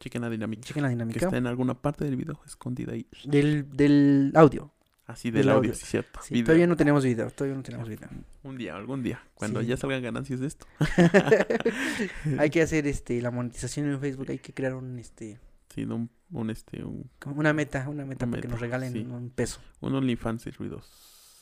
Chequen 0.00 0.22
la 0.22 0.30
dinámica. 0.30 0.62
Chequen 0.62 0.82
la 0.82 0.88
dinámica. 0.90 1.18
Que 1.18 1.24
está 1.24 1.36
en 1.36 1.46
alguna 1.46 1.80
parte 1.80 2.04
del 2.04 2.16
video, 2.16 2.40
escondida 2.44 2.92
ahí. 2.92 3.06
Del, 3.24 3.70
del 3.70 4.32
audio. 4.34 4.72
Así 5.06 5.30
del, 5.30 5.48
audio, 5.48 5.72
sí, 5.72 5.86
cierto. 5.86 6.18
todavía 6.44 6.66
no 6.66 6.76
tenemos 6.76 7.04
video, 7.04 7.30
todavía 7.30 7.56
no 7.56 7.62
tenemos 7.62 7.88
video. 7.88 8.08
Un 8.42 8.58
día, 8.58 8.74
algún 8.74 9.04
día, 9.04 9.22
cuando 9.34 9.62
ya 9.62 9.76
salgan 9.76 10.02
ganancias 10.02 10.40
de 10.40 10.48
esto. 10.48 10.66
hay 12.38 12.50
que 12.50 12.60
hacer 12.60 12.88
este 12.88 13.22
la 13.22 13.30
monetización 13.30 13.88
en 13.88 14.00
Facebook, 14.00 14.26
hay 14.30 14.38
que 14.38 14.52
crear 14.52 14.74
un 14.74 14.98
este 14.98 15.38
Sí, 15.72 15.84
un, 15.84 16.10
un 16.30 16.50
este 16.50 16.82
un 16.82 17.08
una 17.24 17.52
meta, 17.52 17.88
una 17.88 18.04
meta 18.04 18.26
para 18.26 18.42
que 18.42 18.48
nos 18.48 18.58
regalen 18.58 19.10
un 19.12 19.30
peso. 19.30 19.60
Un 19.80 19.94
OnlyFans 19.94 20.46
y 20.48 20.50
ruidos. 20.50 20.90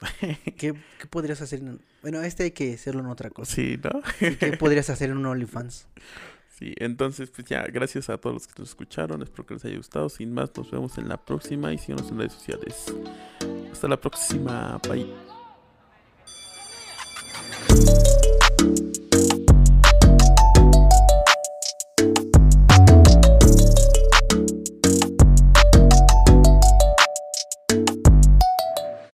¿Qué, 0.20 0.74
¿Qué, 0.98 1.06
podrías 1.08 1.40
hacer? 1.40 1.62
Bueno, 2.02 2.20
este 2.22 2.44
hay 2.44 2.50
que 2.50 2.74
hacerlo 2.74 3.00
en 3.00 3.06
otra 3.06 3.30
cosa. 3.30 3.54
Sí, 3.54 3.78
¿no? 3.82 4.02
¿Qué 4.18 4.56
podrías 4.58 4.90
hacer 4.90 5.10
en 5.10 5.18
un 5.18 5.26
OnlyFans? 5.26 5.86
Sí, 6.56 6.72
entonces, 6.76 7.30
pues 7.30 7.48
ya, 7.48 7.64
gracias 7.64 8.08
a 8.10 8.16
todos 8.18 8.34
los 8.34 8.46
que 8.46 8.54
nos 8.58 8.68
escucharon. 8.68 9.20
Espero 9.22 9.44
que 9.44 9.54
les 9.54 9.64
haya 9.64 9.76
gustado. 9.76 10.08
Sin 10.08 10.32
más, 10.32 10.52
nos 10.56 10.70
vemos 10.70 10.96
en 10.98 11.08
la 11.08 11.16
próxima 11.16 11.72
y 11.72 11.78
síganos 11.78 12.08
en 12.12 12.18
redes 12.18 12.34
sociales. 12.34 12.94
Hasta 13.72 13.88
la 13.88 14.00
próxima. 14.00 14.80
Bye. 14.88 15.12